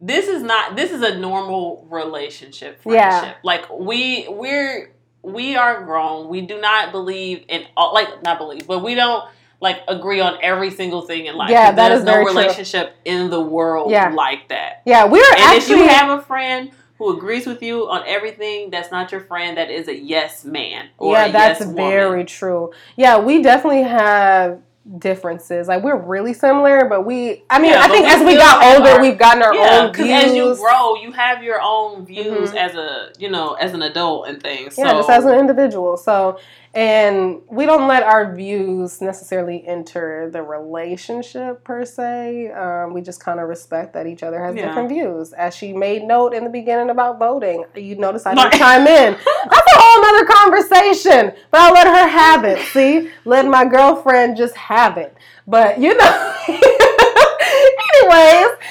this 0.00 0.28
is 0.28 0.42
not 0.42 0.76
this 0.76 0.92
is 0.92 1.02
a 1.02 1.16
normal 1.18 1.86
relationship 1.90 2.80
Yeah. 2.84 3.20
friendship. 3.20 3.38
Like 3.42 3.68
we 3.70 4.26
we're 4.28 4.92
we 5.26 5.56
are 5.56 5.82
grown. 5.84 6.28
We 6.28 6.40
do 6.42 6.60
not 6.60 6.92
believe 6.92 7.44
in 7.48 7.64
all 7.76 7.92
like 7.92 8.22
not 8.22 8.38
believe, 8.38 8.66
but 8.66 8.82
we 8.82 8.94
don't 8.94 9.28
like 9.60 9.80
agree 9.88 10.20
on 10.20 10.38
every 10.40 10.70
single 10.70 11.02
thing 11.02 11.26
in 11.26 11.34
life. 11.34 11.50
Yeah, 11.50 11.72
that 11.72 11.88
There's 11.88 12.04
no 12.04 12.12
very 12.12 12.24
true. 12.26 12.32
"Oh, 12.32 12.36
relationship 12.42 12.94
in 13.04 13.30
the 13.30 13.40
world 13.40 13.90
Yeah. 13.90 14.10
like 14.14 14.48
that. 14.48 14.82
yeah, 14.84 15.04
we're 15.06 15.24
And 15.32 15.40
actually 15.40 15.80
if 15.80 15.80
you 15.80 15.88
have 15.88 16.18
a 16.18 16.22
friend 16.22 16.70
who 16.98 17.10
agrees 17.16 17.46
with 17.46 17.62
you 17.62 17.88
on 17.90 18.02
everything, 18.06 18.70
that's 18.70 18.90
not 18.90 19.10
your 19.12 19.20
friend. 19.22 19.56
That 19.56 19.70
is 19.70 19.88
a 19.88 19.96
yes 19.96 20.44
man. 20.44 20.88
Or 20.98 21.14
yeah, 21.14 21.28
that's 21.32 21.60
yes 21.60 21.70
very 21.72 22.24
true. 22.24 22.70
Yeah, 22.96 23.18
we 23.18 23.42
definitely 23.42 23.82
have 23.82 24.60
differences. 24.98 25.68
Like 25.68 25.82
we're 25.82 25.96
really 25.96 26.32
similar, 26.32 26.86
but 26.88 27.04
we. 27.04 27.42
I 27.50 27.58
mean, 27.58 27.72
Yeah, 27.72 27.82
I 27.82 27.88
think 27.88 28.06
as 28.06 28.24
we 28.24 28.36
got 28.36 28.76
older, 28.76 28.90
our- 28.90 29.00
we've 29.00 29.18
gotten 29.18 29.42
our 29.42 29.54
Yeah, 29.54 29.86
own 29.86 29.92
views. 29.92 30.24
as 30.24 30.34
you 30.34 30.54
grow, 30.56 30.94
you 30.96 31.12
have 31.12 31.42
your 31.42 31.60
own 31.60 32.04
views 32.06 32.52
Mhm. 32.52 32.56
as 32.56 32.74
a 32.74 33.08
you 33.18 33.28
know 33.30 33.54
as 33.54 33.74
an 33.74 33.82
adult 33.82 34.28
and 34.28 34.42
things. 34.42 34.76
Yeah, 34.78 34.90
so, 34.90 34.96
just 34.98 35.10
as 35.10 35.24
an 35.24 35.38
individual. 35.38 35.96
So, 35.96 36.38
and 36.74 37.40
we 37.48 37.66
don't 37.66 37.88
let 37.88 38.02
our 38.02 38.34
views 38.34 39.00
necessarily 39.00 39.64
enter 39.66 40.28
the 40.30 40.42
relationship 40.42 41.64
per 41.64 41.84
se. 41.84 42.50
Um, 42.52 42.92
we 42.94 43.00
just 43.00 43.18
kind 43.24 43.40
of 43.40 43.48
respect 43.48 43.94
that 43.94 44.06
each 44.06 44.22
other 44.22 44.42
has 44.44 44.54
Yeah. 44.54 44.66
different 44.66 44.88
views. 44.90 45.32
As 45.32 45.54
she 45.56 45.72
made 45.72 46.04
note 46.04 46.32
in 46.34 46.44
the 46.44 46.50
beginning 46.50 46.90
about 46.90 47.18
voting, 47.18 47.64
you 47.74 47.96
notice 47.96 48.26
I 48.26 48.34
didn't 48.34 48.52
chime 48.54 48.86
in. 48.86 49.14
A 49.46 49.62
whole 50.04 50.24
conversation, 50.24 51.32
but 51.50 51.60
I'll 51.60 51.72
let 51.72 51.86
her 51.86 52.08
have 52.08 52.44
it. 52.44 52.58
See, 52.68 53.10
let 53.24 53.46
my 53.46 53.64
girlfriend 53.64 54.36
just 54.36 54.56
have 54.56 54.96
it. 54.96 55.16
But 55.46 55.78
you 55.80 55.96
know, 55.96 56.34
anyways, 56.48 56.62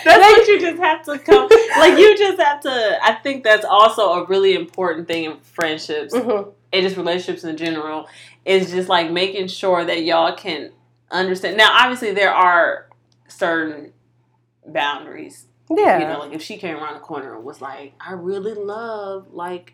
That's 0.03 0.21
what 0.21 0.47
you 0.47 0.59
just 0.59 0.82
have 0.82 1.03
to 1.05 1.19
come. 1.19 1.49
like 1.78 1.97
you 1.97 2.17
just 2.17 2.39
have 2.39 2.61
to. 2.61 2.99
I 3.03 3.13
think 3.23 3.43
that's 3.43 3.65
also 3.65 4.13
a 4.13 4.26
really 4.26 4.55
important 4.55 5.07
thing 5.07 5.26
in 5.26 5.39
friendships 5.41 6.13
mhm. 6.13 6.51
and 6.73 6.84
just 6.84 6.97
relationships 6.97 7.43
in 7.43 7.57
general. 7.57 8.07
Is 8.45 8.71
just 8.71 8.89
like 8.89 9.11
making 9.11 9.47
sure 9.47 9.84
that 9.86 10.03
y'all 10.03 10.36
can 10.36 10.71
understand. 11.09 11.57
Now, 11.57 11.71
obviously, 11.73 12.11
there 12.11 12.32
are 12.32 12.88
certain 13.28 13.91
boundaries. 14.67 15.47
yeah, 15.69 15.99
You 15.99 16.07
know, 16.07 16.19
like 16.19 16.34
if 16.34 16.43
she 16.43 16.57
came 16.57 16.76
around 16.76 16.93
the 16.93 16.99
corner 16.99 17.36
and 17.36 17.43
was 17.43 17.59
like, 17.59 17.93
"I 17.99 18.13
really 18.13 18.53
love 18.53 19.34
like 19.34 19.73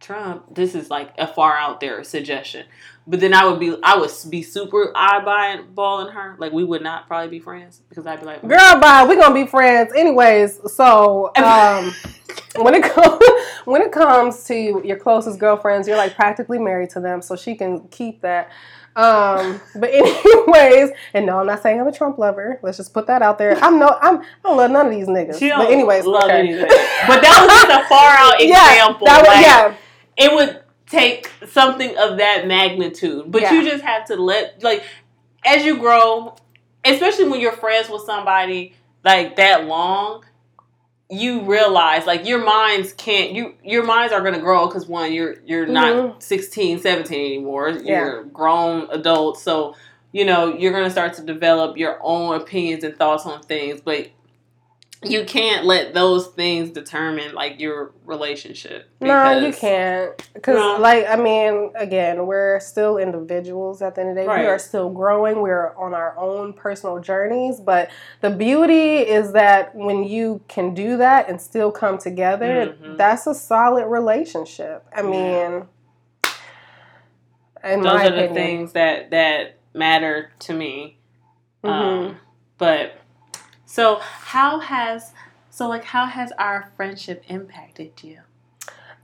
Trump," 0.00 0.54
this 0.54 0.74
is 0.74 0.90
like 0.90 1.12
a 1.18 1.26
far 1.26 1.56
out 1.56 1.80
there 1.80 2.02
suggestion. 2.04 2.66
But 3.06 3.20
then 3.20 3.32
I 3.32 3.46
would 3.46 3.58
be, 3.58 3.74
I 3.82 3.96
would 3.96 4.10
be 4.28 4.42
super 4.42 4.92
eyeballing 4.94 6.12
her. 6.12 6.36
Like 6.38 6.52
we 6.52 6.62
would 6.62 6.82
not 6.82 7.06
probably 7.06 7.28
be 7.28 7.40
friends 7.40 7.80
because 7.88 8.06
I'd 8.06 8.20
be 8.20 8.26
like, 8.26 8.42
Girl, 8.46 8.78
bye. 8.80 9.06
We're 9.08 9.16
gonna 9.16 9.34
be 9.34 9.46
friends, 9.46 9.92
anyways. 9.96 10.60
So, 10.74 11.32
um, 11.36 11.94
when 12.56 12.74
it 12.74 12.82
comes 12.82 13.22
when 13.64 13.80
it 13.82 13.92
comes 13.92 14.44
to 14.44 14.82
your 14.84 14.98
closest 14.98 15.38
girlfriends, 15.38 15.88
you're 15.88 15.96
like 15.96 16.14
practically 16.14 16.58
married 16.58 16.90
to 16.90 17.00
them, 17.00 17.22
so 17.22 17.34
she 17.34 17.54
can 17.54 17.88
keep 17.88 18.20
that. 18.20 18.50
Um, 18.96 19.60
but 19.76 19.90
anyways, 19.92 20.90
and 21.14 21.24
no, 21.24 21.38
I'm 21.38 21.46
not 21.46 21.62
saying 21.62 21.80
I'm 21.80 21.86
a 21.86 21.92
Trump 21.92 22.18
lover. 22.18 22.58
Let's 22.62 22.76
just 22.76 22.92
put 22.92 23.06
that 23.06 23.22
out 23.22 23.38
there. 23.38 23.56
I'm 23.62 23.78
no, 23.78 23.96
I'm 24.02 24.18
I 24.18 24.24
don't 24.42 24.56
love 24.56 24.70
none 24.70 24.86
of 24.86 24.92
these 24.92 25.06
niggas. 25.06 25.38
She 25.38 25.50
but 25.50 25.70
anyways, 25.70 26.04
love 26.04 26.24
okay. 26.24 26.40
anything. 26.40 26.68
But 27.06 27.22
that 27.22 27.46
was 27.46 27.62
just 27.62 27.86
a 27.86 27.88
far 27.88 28.10
out 28.10 28.34
Yeah, 28.40 28.72
example. 28.72 29.06
that 29.06 29.20
was, 29.20 29.28
like, 29.28 29.46
yeah, 29.46 29.76
It 30.18 30.32
would 30.34 30.60
take 30.86 31.30
something 31.48 31.96
of 31.96 32.18
that 32.18 32.46
magnitude. 32.46 33.30
But 33.30 33.42
Yeah. 33.42 33.54
you 33.54 33.70
just 33.70 33.84
have 33.84 34.04
to 34.06 34.16
let 34.16 34.62
like 34.62 34.82
as 35.46 35.64
you 35.64 35.78
grow, 35.78 36.34
especially 36.84 37.28
when 37.28 37.40
you're 37.40 37.52
friends 37.52 37.88
with 37.88 38.02
somebody 38.02 38.74
like 39.04 39.36
that 39.36 39.64
long, 39.66 40.24
you 41.10 41.42
realize 41.42 42.06
like 42.06 42.26
your 42.26 42.44
minds 42.44 42.92
can't 42.92 43.32
you 43.32 43.54
your 43.64 43.82
minds 43.82 44.12
are 44.12 44.20
going 44.20 44.34
to 44.34 44.40
grow 44.40 44.66
because 44.66 44.86
one 44.86 45.10
you're 45.12 45.36
you're 45.46 45.66
Mhm. 45.66 45.70
not 45.70 46.22
16 46.22 46.80
17 46.80 47.24
anymore 47.24 47.70
you're 47.70 48.24
grown 48.24 48.88
adults 48.90 49.42
so 49.42 49.74
you 50.12 50.26
know 50.26 50.54
you're 50.54 50.72
going 50.72 50.84
to 50.84 50.90
start 50.90 51.14
to 51.14 51.22
develop 51.22 51.78
your 51.78 51.98
own 52.02 52.34
opinions 52.38 52.84
and 52.84 52.94
thoughts 52.98 53.24
on 53.24 53.40
things 53.40 53.80
but 53.80 54.08
you 55.04 55.24
can't 55.24 55.64
let 55.64 55.94
those 55.94 56.26
things 56.26 56.70
determine 56.70 57.32
like 57.32 57.60
your 57.60 57.92
relationship 58.04 58.88
No, 59.00 59.38
you 59.38 59.52
can't. 59.52 60.16
Because, 60.34 60.56
No. 60.56 60.76
like, 60.80 61.08
I 61.08 61.14
mean, 61.14 61.70
again, 61.76 62.26
we're 62.26 62.58
still 62.58 62.98
individuals 62.98 63.80
at 63.80 63.94
the 63.94 64.00
end 64.00 64.10
of 64.10 64.16
the 64.16 64.22
day. 64.22 64.26
Right. 64.26 64.40
We 64.40 64.46
are 64.46 64.58
still 64.58 64.90
growing. 64.90 65.40
We're 65.40 65.72
on 65.76 65.94
our 65.94 66.18
own 66.18 66.52
personal 66.52 66.98
journeys. 66.98 67.60
But 67.60 67.90
the 68.22 68.30
beauty 68.30 68.98
is 68.98 69.32
that 69.32 69.72
when 69.74 70.02
you 70.02 70.40
can 70.48 70.74
do 70.74 70.96
that 70.96 71.28
and 71.28 71.40
still 71.40 71.70
come 71.70 71.98
together, 71.98 72.74
Mhm. 72.82 72.96
that's 72.96 73.26
a 73.28 73.34
solid 73.34 73.86
relationship. 73.86 74.84
I 74.92 75.02
Yeah. 75.02 75.08
mean, 75.08 75.68
in 77.64 77.82
those 77.82 78.00
are 78.02 78.10
the 78.10 78.28
things 78.34 78.72
that 78.72 79.10
that 79.10 79.56
matter 79.74 80.30
to 80.40 80.52
me 80.52 80.98
Mhm. 81.64 81.68
um 81.70 82.16
but 82.56 82.97
so 83.68 83.96
how 84.00 84.58
has 84.58 85.12
so 85.50 85.68
like 85.68 85.84
how 85.84 86.06
has 86.06 86.32
our 86.38 86.72
friendship 86.76 87.22
impacted 87.28 87.92
you 88.02 88.18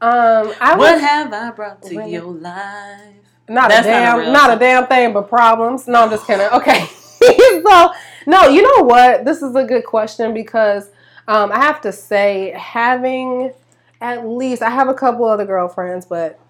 Um, 0.01 0.53
I 0.61 0.75
what 0.77 0.95
was 0.95 1.01
have 1.01 1.33
i 1.33 1.51
brought 1.51 1.83
to 1.83 1.97
Really? 1.99 2.13
your 2.13 2.25
life 2.25 3.25
not 3.49 3.69
That's 3.69 3.87
a 3.87 3.91
not 3.91 4.19
a 4.19 4.23
damn, 4.23 4.33
not 4.33 4.57
a 4.57 4.59
damn 4.59 4.87
thing, 4.87 5.13
but 5.13 5.29
problems. 5.29 5.87
No, 5.87 6.05
I'm 6.05 6.11
just 6.11 6.27
kidding. 6.27 6.47
Okay, 6.47 6.87
so 7.63 7.93
no, 8.27 8.49
you 8.49 8.63
know 8.63 8.85
what? 8.85 9.25
This 9.25 9.43
is 9.43 9.55
a 9.55 9.65
good 9.65 9.85
question 9.85 10.33
because 10.33 10.89
um, 11.29 11.53
I 11.53 11.59
have 11.61 11.81
to 11.83 11.93
say, 11.93 12.55
having 12.57 13.53
at 14.01 14.27
least 14.27 14.63
I 14.63 14.71
have 14.71 14.89
a 14.89 14.95
couple 14.95 15.27
other 15.27 15.45
girlfriends, 15.45 16.07
but 16.07 16.41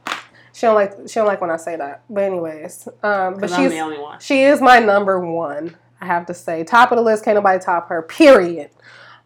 she 0.52 0.62
don't 0.62 0.76
like 0.76 0.92
she 1.08 1.14
don't 1.14 1.26
like 1.26 1.40
when 1.40 1.50
I 1.50 1.56
say 1.56 1.74
that. 1.76 2.02
But 2.08 2.24
anyways, 2.24 2.88
um, 3.02 3.38
but 3.40 3.50
she's 3.50 3.70
the 3.70 3.80
only 3.80 3.98
one 3.98 4.20
she 4.20 4.42
is 4.44 4.60
my 4.60 4.78
number 4.78 5.18
one. 5.18 5.76
I 6.04 6.06
have 6.06 6.26
to 6.26 6.34
say, 6.34 6.64
top 6.64 6.92
of 6.92 6.96
the 6.96 7.02
list. 7.02 7.24
Can't 7.24 7.36
nobody 7.36 7.58
top 7.58 7.88
her. 7.88 8.02
Period. 8.02 8.70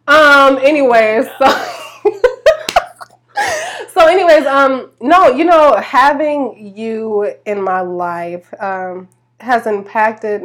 Um. 0.06 0.58
Anyways, 0.58 1.26
so. 1.38 1.74
so 3.88 4.06
anyways 4.06 4.46
um 4.46 4.90
no 5.00 5.28
you 5.28 5.44
know 5.44 5.76
having 5.76 6.72
you 6.76 7.34
in 7.46 7.60
my 7.60 7.80
life 7.80 8.52
um 8.60 9.08
has 9.40 9.66
impacted 9.66 10.42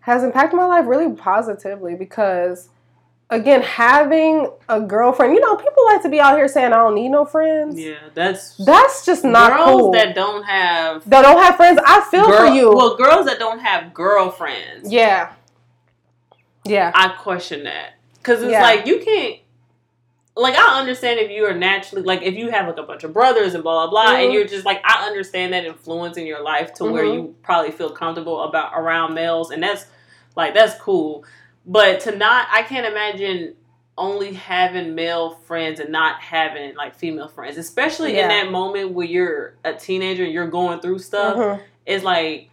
has 0.00 0.22
impacted 0.22 0.56
my 0.56 0.64
life 0.64 0.86
really 0.86 1.14
positively 1.14 1.94
because 1.94 2.68
again 3.30 3.62
having 3.62 4.50
a 4.68 4.80
girlfriend 4.80 5.34
you 5.34 5.40
know 5.40 5.56
people 5.56 5.84
like 5.86 6.02
to 6.02 6.08
be 6.08 6.20
out 6.20 6.36
here 6.36 6.48
saying 6.48 6.72
i 6.72 6.76
don't 6.76 6.94
need 6.94 7.08
no 7.08 7.24
friends 7.24 7.78
yeah 7.78 7.94
that's 8.14 8.56
that's 8.56 9.04
just 9.04 9.24
not 9.24 9.52
girls 9.52 9.80
cool 9.80 9.92
that 9.92 10.14
don't 10.14 10.42
have 10.42 11.08
that 11.08 11.22
don't 11.22 11.42
have 11.42 11.56
friends 11.56 11.78
i 11.86 12.00
feel 12.10 12.26
girl- 12.26 12.46
for 12.48 12.54
you 12.54 12.74
well 12.74 12.96
girls 12.96 13.26
that 13.26 13.38
don't 13.38 13.60
have 13.60 13.94
girlfriends 13.94 14.90
yeah 14.90 15.32
yeah 16.64 16.90
i 16.94 17.08
question 17.08 17.64
that 17.64 17.94
because 18.16 18.42
it's 18.42 18.52
Yeah. 18.52 18.62
like 18.62 18.86
you 18.86 19.00
can't 19.00 19.36
like 20.36 20.54
I 20.56 20.78
understand 20.80 21.18
if 21.18 21.30
you 21.30 21.44
are 21.46 21.52
naturally 21.54 22.02
like 22.04 22.22
if 22.22 22.34
you 22.34 22.50
have 22.50 22.66
like 22.68 22.78
a 22.78 22.82
bunch 22.84 23.02
of 23.04 23.12
brothers 23.12 23.52
and 23.54 23.62
blah 23.64 23.86
blah 23.86 23.90
blah, 23.90 24.14
Mhm. 24.14 24.24
and 24.24 24.32
you're 24.32 24.46
just 24.46 24.64
like 24.64 24.80
I 24.84 25.04
understand 25.06 25.52
that 25.52 25.64
influence 25.64 26.16
in 26.16 26.24
your 26.24 26.40
life 26.42 26.72
to 26.74 26.84
where 26.84 27.04
Mhm. 27.04 27.14
you 27.14 27.34
probably 27.42 27.72
feel 27.72 27.90
comfortable 27.90 28.42
about 28.44 28.72
around 28.74 29.12
males, 29.14 29.50
and 29.50 29.62
that's 29.62 29.86
like 30.36 30.54
that's 30.54 30.80
cool. 30.80 31.24
But 31.66 32.00
to 32.00 32.16
not, 32.16 32.46
I 32.52 32.62
can't 32.62 32.86
imagine 32.86 33.56
only 33.98 34.32
having 34.34 34.94
male 34.94 35.30
friends 35.46 35.80
and 35.80 35.90
not 35.90 36.20
having 36.20 36.74
like 36.76 36.94
female 36.94 37.28
friends, 37.28 37.58
especially 37.58 38.18
in 38.18 38.28
that 38.28 38.50
moment 38.50 38.92
where 38.92 39.06
you're 39.06 39.54
a 39.64 39.74
teenager 39.74 40.22
and 40.24 40.32
you're 40.32 40.46
going 40.46 40.80
through 40.80 41.00
stuff. 41.00 41.36
Mhm. 41.36 41.60
It's 41.86 42.04
like 42.04 42.49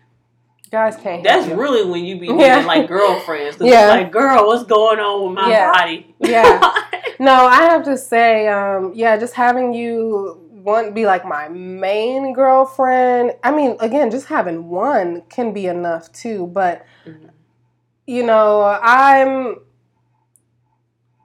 Guys 0.70 0.96
can't. 0.98 1.24
that's 1.24 1.48
you. 1.48 1.56
really 1.56 1.90
when 1.90 2.04
you 2.06 2.20
be 2.20 2.28
Yeah. 2.38 2.64
like 2.66 2.88
girlfriends. 2.88 3.58
Yeah. 3.62 3.90
like, 3.90 4.12
girl, 4.12 4.48
what's 4.48 4.64
going 4.64 5.00
on 5.00 5.24
with 5.30 5.36
my 5.36 5.50
Yeah. 5.50 5.72
body? 5.72 6.16
Yeah. 6.20 6.74
No, 7.20 7.34
I 7.48 7.64
have 7.64 7.84
to 7.86 7.98
say, 7.98 8.48
um, 8.48 8.92
yeah, 8.94 9.18
just 9.18 9.34
having 9.34 9.74
you 9.74 10.40
one 10.52 10.94
be 10.94 11.08
like 11.08 11.26
my 11.26 11.48
main 11.50 12.32
girlfriend. 12.34 13.32
I 13.44 13.50
mean, 13.50 13.76
again, 13.80 14.12
just 14.12 14.28
having 14.28 14.70
one 14.70 15.24
can 15.28 15.52
be 15.52 15.66
enough 15.66 16.12
too. 16.12 16.46
But 16.46 16.86
Mhm. 17.08 17.30
you 18.06 18.22
know, 18.24 18.62
I'm 18.84 19.62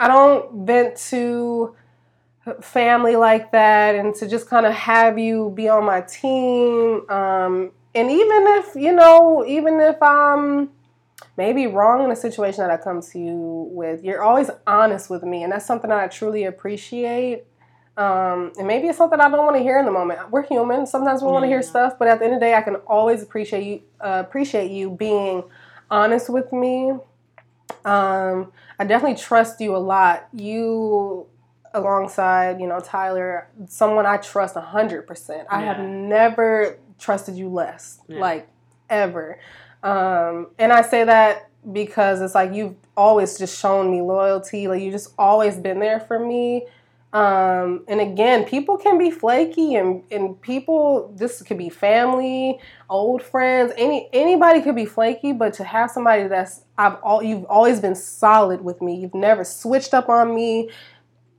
I 0.00 0.08
don't 0.08 0.66
vent 0.66 0.96
to 1.10 1.76
family 2.62 3.16
like 3.16 3.52
that, 3.52 3.94
and 3.94 4.14
to 4.14 4.26
just 4.28 4.48
kind 4.48 4.64
of 4.66 4.72
have 4.72 5.18
you 5.18 5.52
be 5.54 5.68
on 5.68 5.84
my 5.84 6.00
team. 6.00 7.08
Um, 7.10 7.72
and 7.94 8.10
even 8.10 8.46
if 8.46 8.74
you 8.74 8.92
know, 8.92 9.44
even 9.46 9.80
if 9.80 10.02
I'm 10.02 10.70
maybe 11.36 11.66
wrong 11.66 12.04
in 12.04 12.10
a 12.10 12.16
situation 12.16 12.60
that 12.60 12.70
I 12.70 12.76
come 12.76 13.00
to 13.00 13.18
you 13.18 13.68
with, 13.72 14.04
you're 14.04 14.22
always 14.22 14.50
honest 14.66 15.10
with 15.10 15.22
me, 15.22 15.42
and 15.42 15.52
that's 15.52 15.66
something 15.66 15.90
that 15.90 15.98
I 15.98 16.08
truly 16.08 16.44
appreciate. 16.44 17.44
Um, 17.96 18.52
and 18.58 18.66
maybe 18.66 18.88
it's 18.88 18.96
something 18.96 19.20
I 19.20 19.28
don't 19.28 19.44
want 19.44 19.56
to 19.56 19.62
hear 19.62 19.78
in 19.78 19.84
the 19.84 19.92
moment. 19.92 20.30
We're 20.30 20.46
human; 20.46 20.86
sometimes 20.86 21.22
we 21.22 21.28
want 21.28 21.44
to 21.44 21.48
hear 21.48 21.62
stuff, 21.62 21.98
but 21.98 22.08
at 22.08 22.18
the 22.18 22.24
end 22.24 22.34
of 22.34 22.40
the 22.40 22.46
day, 22.46 22.54
I 22.54 22.62
can 22.62 22.76
always 22.76 23.22
appreciate 23.22 23.64
you 23.64 23.82
uh, 24.00 24.22
appreciate 24.26 24.70
you 24.70 24.90
being 24.90 25.44
honest 25.90 26.30
with 26.30 26.52
me. 26.52 26.92
Um, 27.84 28.52
I 28.78 28.84
definitely 28.84 29.18
trust 29.18 29.60
you 29.60 29.76
a 29.76 29.78
lot. 29.78 30.28
You, 30.32 31.26
alongside 31.74 32.60
you 32.60 32.66
know 32.66 32.80
Tyler, 32.80 33.48
someone 33.66 34.06
I 34.06 34.16
trust 34.16 34.54
hundred 34.56 35.06
percent. 35.06 35.46
I 35.50 35.60
have 35.60 35.80
never 35.80 36.78
trusted 37.02 37.36
you 37.36 37.48
less, 37.48 38.00
Yeah. 38.08 38.20
like 38.20 38.48
ever. 38.88 39.38
Um, 39.82 40.48
and 40.58 40.72
I 40.72 40.82
say 40.82 41.04
that 41.04 41.48
because 41.72 42.20
it's 42.20 42.34
like 42.34 42.52
you've 42.52 42.74
always 42.96 43.38
just 43.38 43.58
shown 43.58 43.90
me 43.90 44.00
loyalty. 44.00 44.68
Like 44.68 44.80
you 44.80 44.90
just 44.90 45.12
always 45.18 45.56
been 45.56 45.80
there 45.80 46.00
for 46.00 46.18
me. 46.18 46.66
Um, 47.12 47.84
and 47.88 48.00
again, 48.00 48.44
people 48.44 48.78
can 48.78 48.96
be 48.96 49.10
flaky, 49.10 49.74
and 49.74 50.02
and 50.10 50.40
people 50.40 51.12
this 51.14 51.42
could 51.42 51.58
be 51.58 51.68
family, 51.68 52.58
old 52.88 53.22
friends, 53.22 53.70
any 53.76 54.08
anybody 54.14 54.62
could 54.62 54.74
be 54.76 54.86
flaky. 54.86 55.34
But 55.34 55.52
to 55.54 55.64
have 55.64 55.90
somebody 55.90 56.26
that's 56.26 56.62
I've 56.78 56.94
all 57.02 57.22
you've 57.22 57.44
always 57.46 57.80
been 57.80 57.94
solid 57.94 58.62
with 58.64 58.80
me. 58.80 58.94
You've 58.96 59.14
never 59.14 59.44
switched 59.44 59.92
up 59.92 60.08
on 60.08 60.34
me, 60.34 60.70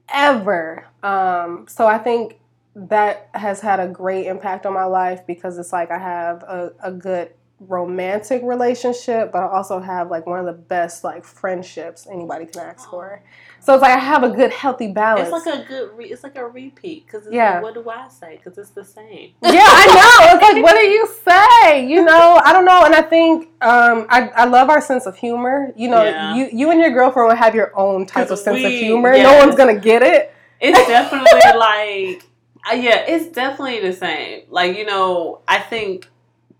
ever. 0.09 0.85
Um, 1.01 1.65
so 1.67 1.87
I 1.87 1.97
think 1.97 2.39
that 2.75 3.29
has 3.33 3.61
had 3.61 3.79
a 3.79 3.87
great 3.87 4.25
impact 4.27 4.65
on 4.65 4.73
my 4.73 4.85
life 4.85 5.25
because 5.27 5.57
it's 5.57 5.71
like 5.73 5.91
I 5.91 5.99
have 5.99 6.43
a, 6.43 6.71
a 6.83 6.91
good 6.91 7.31
romantic 7.59 8.41
relationship, 8.43 9.31
but 9.31 9.39
I 9.43 9.47
also 9.47 9.79
have 9.79 10.09
like 10.11 10.25
one 10.25 10.39
of 10.39 10.45
the 10.45 10.51
best 10.53 11.03
like 11.03 11.23
friendships 11.23 12.07
anybody 12.11 12.45
can 12.45 12.61
ask 12.61 12.89
for. 12.89 13.21
So 13.61 13.73
it's 13.73 13.81
like 13.81 13.95
I 13.95 13.99
have 13.99 14.23
a 14.23 14.29
good 14.29 14.51
healthy 14.51 14.91
balance. 14.91 15.29
It's 15.33 15.45
like 15.45 15.59
a 15.63 15.65
good. 15.65 15.97
Re- 15.97 16.07
it's 16.11 16.23
like 16.23 16.35
a 16.35 16.45
repeat 16.45 17.05
because 17.05 17.25
it's 17.25 17.33
Yeah. 17.33 17.53
like, 17.55 17.63
what 17.63 17.73
do 17.75 17.89
I 17.89 18.09
say? 18.09 18.35
Because 18.43 18.57
it's 18.57 18.71
the 18.71 18.83
same. 18.83 19.31
yeah, 19.41 19.63
I 19.65 19.85
know. 19.87 20.35
It's 20.35 20.53
like, 20.53 20.63
what 20.63 20.73
do 20.73 20.81
you 20.81 21.07
say? 21.23 21.87
You 21.87 22.03
know, 22.03 22.41
I 22.43 22.51
don't 22.51 22.65
know. 22.65 22.83
And 22.83 22.93
I 22.93 23.01
think 23.01 23.43
um, 23.61 24.05
I, 24.09 24.27
I 24.35 24.45
love 24.45 24.69
our 24.69 24.81
sense 24.81 25.05
of 25.05 25.15
humor. 25.15 25.71
You 25.77 25.89
know, 25.89 26.03
Yeah. 26.03 26.35
you 26.35 26.49
you 26.51 26.71
and 26.71 26.79
your 26.81 26.91
girlfriend 26.91 27.29
will 27.29 27.35
have 27.35 27.55
your 27.55 27.71
own 27.79 28.05
type 28.05 28.29
of 28.31 28.39
sense 28.39 28.57
of 28.57 28.63
we- 28.71 28.79
humor. 28.83 29.13
No 29.13 29.37
one's 29.37 29.55
gonna 29.55 29.79
get 29.79 30.01
it. 30.01 30.33
It's 30.59 30.77
definitely 30.87 31.29
like, 31.57 32.23
yeah, 32.71 33.05
it's 33.07 33.27
definitely 33.27 33.81
the 33.81 33.93
same. 33.93 34.43
Like 34.49 34.77
you 34.77 34.85
know, 34.85 35.41
I 35.47 35.59
think 35.59 36.09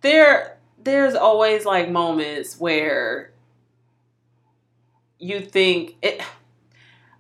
there 0.02 0.58
there's 0.84 1.16
always 1.16 1.66
like 1.66 1.90
moments 1.90 2.60
where 2.60 3.32
you 5.20 5.40
think 5.42 5.96
it. 6.02 6.22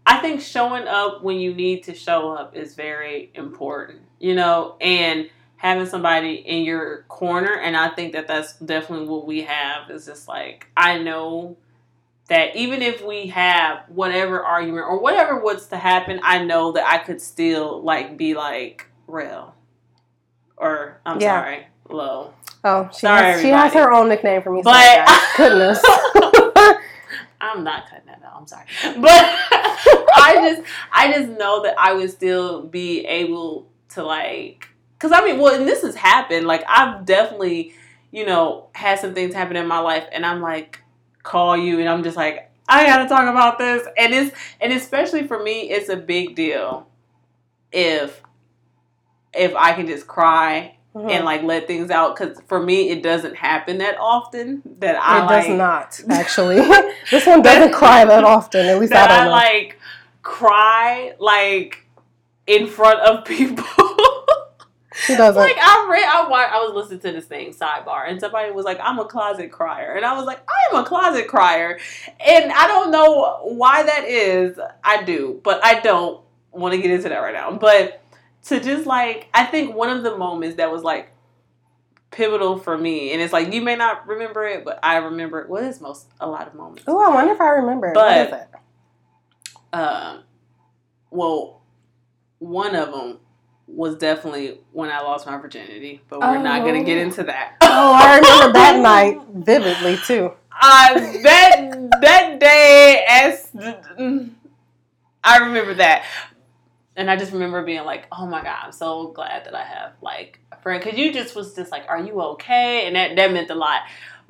I 0.05 0.17
think 0.17 0.41
showing 0.41 0.86
up 0.86 1.23
when 1.23 1.38
you 1.38 1.53
need 1.53 1.84
to 1.84 1.93
show 1.93 2.31
up 2.34 2.57
is 2.57 2.75
very 2.75 3.31
important, 3.36 4.01
you 4.19 4.36
know, 4.36 4.75
and 4.81 5.29
having 5.55 5.86
somebody 5.86 6.34
in 6.34 6.63
your 6.63 7.03
corner. 7.07 7.53
And 7.53 7.77
I 7.77 7.88
think 7.88 8.11
that 8.11 8.27
that's 8.27 8.59
definitely 8.59 9.07
what 9.07 9.25
we 9.25 9.43
have 9.43 9.89
is 9.89 10.05
just 10.05 10.27
like, 10.27 10.67
I 10.75 10.97
know 10.97 11.55
that 12.30 12.55
even 12.55 12.82
if 12.82 13.03
we 13.05 13.28
have 13.28 13.84
whatever 13.89 14.41
argument 14.43 14.86
or 14.88 14.99
whatever 14.99 15.39
was 15.39 15.67
to 15.67 15.78
happen, 15.78 16.19
I 16.24 16.43
know 16.43 16.71
that 16.74 16.86
I 16.88 16.97
could 16.99 17.21
still 17.21 17.82
like 17.84 18.17
be 18.17 18.34
like, 18.34 18.88
real. 19.07 19.53
Or, 20.57 20.99
I'm 21.05 21.19
Yeah. 21.19 21.41
sorry, 21.41 21.67
low. 21.89 22.34
Oh, 22.63 22.89
she 22.93 22.99
Sorry, 23.01 23.32
has, 23.34 23.41
she 23.41 23.49
has 23.49 23.74
her 23.74 23.91
own 23.91 24.07
nickname 24.07 24.41
for 24.41 24.51
me. 24.51 24.61
But- 24.63 25.05
goodness. 25.38 25.84
I'm 27.41 27.63
not 27.65 27.89
cutting 27.89 28.05
that 28.05 28.21
out. 28.26 28.38
I'm 28.38 28.47
sorry, 28.47 28.65
but 29.01 29.09
I 29.11 30.36
just 30.55 30.61
I 30.93 31.11
just 31.11 31.28
know 31.38 31.63
that 31.63 31.76
I 31.78 31.91
would 31.93 32.09
still 32.09 32.63
be 32.63 33.05
able 33.05 33.67
to 33.89 34.03
like, 34.03 34.69
cause 34.97 35.11
I 35.13 35.24
mean, 35.26 35.39
well, 35.39 35.53
and 35.53 35.67
this 35.67 35.82
has 35.82 35.93
happened. 35.95 36.47
Like 36.47 36.63
I've 36.69 37.05
definitely, 37.05 37.74
you 38.11 38.26
know, 38.26 38.67
had 38.74 38.99
some 38.99 39.13
things 39.13 39.34
happen 39.36 39.57
in 39.57 39.67
my 39.67 39.80
life, 39.80 40.05
and 40.13 40.26
I'm 40.26 40.39
like, 40.41 40.80
call 41.24 41.57
you, 41.57 41.80
and 41.80 41.89
I'm 41.89 42.03
just 42.03 42.17
like, 42.17 42.49
I 42.67 42.86
gotta 42.86 43.07
talk 43.09 43.28
about 43.30 43.57
this, 43.57 43.88
and 43.97 44.13
it's 44.13 44.36
and 44.61 44.71
especially 44.74 45.26
for 45.28 45.41
me, 45.41 45.69
it's 45.71 45.89
a 45.89 45.97
big 45.97 46.36
deal 46.36 46.88
if 47.71 48.21
if 49.34 49.55
I 49.55 49.74
can 49.74 49.88
just 49.88 50.07
cry 50.07 50.76
Mhm. 50.95 51.09
and 51.09 51.26
like 51.26 51.41
let 51.41 51.65
things 51.65 51.89
out 51.89 52.15
because 52.15 52.38
for 52.47 52.61
me 52.61 52.89
it 52.91 53.01
doesn't 53.01 53.36
happen 53.36 53.80
that 53.80 53.97
often 53.99 54.61
that 54.80 54.95
I 55.01 55.21
it 55.21 55.26
like, 55.26 55.47
does 55.47 55.57
not 55.57 55.99
actually. 56.19 56.57
this 57.11 57.26
one 57.26 57.41
doesn't 57.41 57.74
cry 57.74 58.05
that 58.05 58.24
often. 58.24 58.67
At 58.67 58.80
least 58.80 58.93
I 58.93 59.07
don't 59.07 59.19
I 59.19 59.24
know. 59.26 59.32
like 59.32 59.80
cry 60.21 61.13
like 61.19 61.88
in 62.45 62.67
front 62.67 62.99
of 62.99 63.26
people. 63.26 63.63
She 64.95 65.15
doesn't. 65.15 65.41
like 65.41 65.57
I 65.59 65.87
read, 65.91 66.03
I 66.05 66.27
wa- 66.29 66.37
I 66.51 66.57
was 66.65 66.73
listening 66.75 66.99
to 67.01 67.11
this 67.11 67.25
thing 67.25 67.51
sidebar, 67.53 68.07
and 68.07 68.19
somebody 68.19 68.51
was 68.51 68.65
like, 68.65 68.79
"I'm 68.81 68.99
a 68.99 69.05
closet 69.05 69.51
crier," 69.51 69.93
and 69.95 70.05
I 70.05 70.15
was 70.15 70.25
like, 70.25 70.39
"I 70.47 70.75
am 70.75 70.83
a 70.83 70.85
closet 70.87 71.27
crier," 71.27 71.79
and 72.19 72.51
I 72.51 72.67
don't 72.67 72.91
know 72.91 73.39
why 73.43 73.83
that 73.83 74.05
is. 74.05 74.59
I 74.83 75.03
do, 75.03 75.39
but 75.43 75.63
I 75.63 75.79
don't 75.79 76.21
want 76.51 76.73
to 76.73 76.81
get 76.81 76.91
into 76.91 77.09
that 77.09 77.17
right 77.19 77.33
now. 77.33 77.51
But 77.57 78.01
to 78.45 78.59
just 78.59 78.85
like, 78.85 79.27
I 79.33 79.45
think 79.45 79.75
one 79.75 79.89
of 79.89 80.03
the 80.03 80.17
moments 80.17 80.57
that 80.57 80.71
was 80.71 80.83
like 80.83 81.09
pivotal 82.11 82.57
for 82.59 82.77
me, 82.77 83.11
and 83.11 83.21
it's 83.21 83.33
like 83.33 83.51
you 83.53 83.61
may 83.61 83.75
not 83.75 84.07
remember 84.07 84.45
it, 84.45 84.63
but 84.63 84.79
I 84.83 84.97
remember 84.97 85.41
it. 85.41 85.49
Well, 85.49 85.63
it's 85.67 85.81
most 85.81 86.07
a 86.19 86.27
lot 86.27 86.47
of 86.47 86.53
moments. 86.53 86.83
oh, 86.87 86.99
I 87.03 87.13
wonder 87.13 87.33
if 87.33 87.41
I 87.41 87.49
remember. 87.49 87.91
But- 87.93 88.29
what 88.29 88.39
is 88.39 88.41
it? 88.41 88.47
um, 89.79 90.23
well, 91.09 91.61
one 92.39 92.75
of 92.75 92.91
them 92.91 93.19
was 93.76 93.95
definitely 93.97 94.59
when 94.71 94.89
I 94.89 94.99
lost 95.01 95.26
my 95.26 95.38
virginity, 95.38 96.01
but 96.09 96.19
we're 96.19 96.38
not 96.41 96.63
gonna 96.65 96.84
get 96.84 96.97
Oh. 96.97 97.01
into 97.01 97.24
that. 97.24 97.53
Oh, 97.61 97.93
I 97.93 98.17
remember 98.19 98.53
that 98.53 98.80
night 98.82 99.19
vividly 99.34 99.97
too. 100.05 100.32
Uh, 100.61 100.93
that 101.24 101.89
that 102.01 102.39
day, 102.39 103.03
as 103.09 103.49
I 105.24 105.38
remember 105.39 105.74
that, 105.76 106.05
and 106.95 107.09
I 107.09 107.15
just 107.15 107.32
remember 107.32 107.63
being 107.63 107.84
like, 107.86 108.05
"Oh 108.11 108.26
my 108.28 108.43
god, 108.43 108.57
I'm 108.65 108.71
so 108.71 109.07
glad 109.07 109.45
that 109.45 109.55
I 109.55 109.63
have 109.63 109.93
like 110.01 110.39
a 110.51 110.57
friend." 110.57 110.84
Because 110.84 110.97
you 110.99 111.11
just 111.13 111.36
was 111.36 111.55
just 111.55 111.71
like, 111.71 111.86
"Are 111.89 111.99
you 111.99 112.21
okay?" 112.21 112.86
And 112.86 112.95
that 112.95 113.15
that 113.15 113.32
meant 113.32 113.49
a 113.49 113.55
lot. 113.55 113.82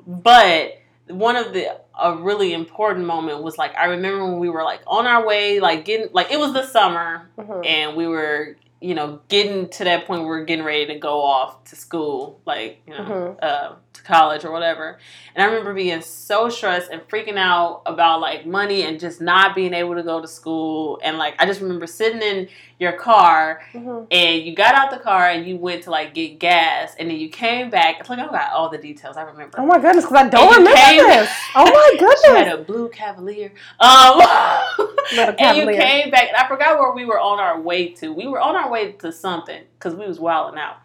But 0.06 0.80
one 1.08 1.36
of 1.36 1.52
the 1.52 1.78
a 2.00 2.16
really 2.16 2.54
important 2.54 3.04
moment 3.06 3.42
was 3.42 3.58
like 3.58 3.76
I 3.76 3.86
remember 3.86 4.24
when 4.24 4.38
we 4.38 4.48
were 4.48 4.64
like 4.64 4.80
on 4.86 5.06
our 5.06 5.26
way, 5.26 5.60
like 5.60 5.84
getting 5.84 6.08
like 6.12 6.30
it 6.30 6.38
was 6.38 6.52
the 6.54 6.64
summer, 6.66 7.28
Mhm. 7.38 7.66
and 7.66 7.96
we 7.96 8.06
were 8.08 8.56
you 8.84 8.94
know 8.94 9.20
getting 9.28 9.68
to 9.70 9.84
that 9.84 10.06
point 10.06 10.22
where 10.22 10.36
we 10.36 10.42
are 10.42 10.44
getting 10.44 10.64
ready 10.64 10.86
to 10.86 10.98
go 10.98 11.22
off 11.22 11.64
to 11.64 11.76
school, 11.76 12.40
like 12.44 12.82
you 12.86 12.92
know 12.94 13.04
Mhm. 13.04 13.38
uh, 13.42 13.72
to 13.94 14.02
college 14.02 14.44
or 14.44 14.52
whatever. 14.52 14.98
And 15.34 15.42
I 15.42 15.46
remember 15.46 15.72
being 15.74 16.00
so 16.02 16.48
stressed 16.48 16.90
and 16.90 17.00
freaking 17.08 17.36
out 17.38 17.82
about 17.86 18.20
like 18.20 18.44
money 18.46 18.82
and 18.82 19.00
just 19.00 19.20
not 19.20 19.54
being 19.54 19.72
able 19.72 19.94
to 19.94 20.02
go 20.02 20.20
to 20.20 20.28
school. 20.28 21.00
And 21.02 21.16
like 21.16 21.34
I 21.38 21.46
just 21.46 21.60
remember 21.60 21.86
sitting 21.86 22.20
in 22.22 22.48
your 22.78 22.92
car 22.92 23.62
Mhm. 23.72 24.06
and 24.10 24.42
you 24.42 24.54
got 24.54 24.74
out 24.74 24.90
the 24.90 24.98
car 24.98 25.28
and 25.28 25.46
you 25.46 25.56
went 25.56 25.84
to 25.84 25.90
like 25.90 26.12
get 26.12 26.38
gas 26.40 26.94
and 26.98 27.08
then 27.08 27.16
you 27.18 27.28
came 27.28 27.70
back. 27.70 28.00
It's 28.00 28.08
like 28.10 28.18
I 28.18 28.26
got 28.26 28.52
all 28.52 28.68
the 28.68 28.78
details. 28.78 29.16
I 29.16 29.22
remember. 29.22 29.58
Oh 29.60 29.66
my 29.66 29.78
goodness, 29.78 30.04
because 30.04 30.18
I 30.18 30.28
don't 30.28 30.50
you 30.50 30.56
remember 30.58 30.80
came- 30.80 31.06
this. 31.06 31.30
Oh 31.56 31.64
my 31.64 32.16
She 32.24 32.30
had 32.30 32.48
a 32.48 32.58
blue 32.62 32.88
Cavalier. 32.88 33.52
Um, 33.80 34.18
Little 35.14 35.34
and 35.38 35.56
you 35.56 35.66
came 35.66 36.10
back, 36.10 36.28
and 36.28 36.36
I 36.36 36.48
forgot 36.48 36.78
where 36.80 36.92
we 36.92 37.04
were 37.04 37.20
on 37.20 37.38
our 37.38 37.60
way 37.60 37.88
to. 37.94 38.12
We 38.12 38.26
were 38.26 38.40
on 38.40 38.56
our 38.56 38.70
way 38.70 38.92
to 38.92 39.12
something 39.12 39.62
because 39.78 39.94
we 39.94 40.06
was 40.06 40.18
wilding 40.18 40.58
out. 40.58 40.76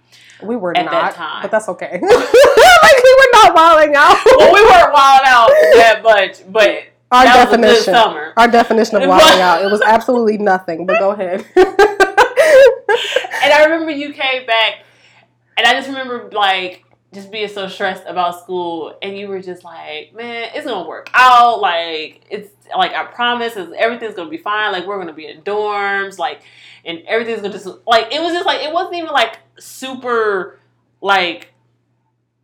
We 0.41 0.55
were 0.55 0.75
at 0.77 0.85
not, 0.85 0.91
that 0.91 1.15
time. 1.15 1.41
but 1.41 1.51
that's 1.51 1.67
okay. 1.69 1.91
like 2.01 2.01
we 2.01 2.07
were 2.07 3.31
not 3.33 3.53
wilding 3.55 3.93
out. 3.95 4.17
Well, 4.25 4.53
we 4.53 4.61
weren't 4.61 4.93
wild 4.93 5.21
out 5.25 5.49
that 5.75 6.01
much, 6.03 6.51
but 6.51 6.83
Our 7.11 7.23
that 7.25 7.45
was 7.45 7.53
a 7.53 7.57
good 7.57 7.61
definition. 7.63 7.93
summer. 7.93 8.33
Our 8.37 8.47
definition 8.47 9.01
of 9.01 9.09
wilding 9.09 9.41
out. 9.41 9.61
It 9.63 9.69
was 9.71 9.81
absolutely 9.81 10.37
nothing. 10.37 10.85
But 10.85 10.99
go 10.99 11.11
ahead. 11.11 11.45
And 13.41 13.53
I 13.53 13.63
remember 13.65 13.91
you 13.91 14.13
came 14.13 14.45
back, 14.45 14.83
and 15.57 15.65
I 15.65 15.73
just 15.73 15.87
remember 15.87 16.29
like 16.31 16.83
just 17.13 17.31
being 17.31 17.47
so 17.47 17.67
stressed 17.67 18.03
about 18.05 18.39
school, 18.41 18.97
and 19.01 19.17
you 19.17 19.27
were 19.27 19.41
just 19.41 19.63
like, 19.63 20.13
"Man, 20.13 20.49
it's 20.53 20.65
gonna 20.67 20.87
work 20.87 21.09
out. 21.13 21.59
Like 21.61 22.21
it's 22.29 22.49
like 22.75 22.93
I 22.93 23.05
promise, 23.05 23.55
it's, 23.55 23.71
everything's 23.77 24.15
gonna 24.15 24.29
be 24.29 24.37
fine. 24.37 24.71
Like 24.71 24.85
we're 24.85 24.99
gonna 24.99 25.13
be 25.13 25.27
in 25.27 25.41
dorms, 25.41 26.17
like, 26.17 26.41
and 26.85 26.99
everything's 27.07 27.41
gonna 27.41 27.53
just 27.53 27.67
like 27.87 28.13
it 28.13 28.21
was 28.21 28.33
just 28.33 28.45
like 28.45 28.61
it 28.61 28.73
wasn't 28.73 28.95
even 28.95 29.09
like 29.09 29.37
super 29.59 30.59
like." 31.01 31.53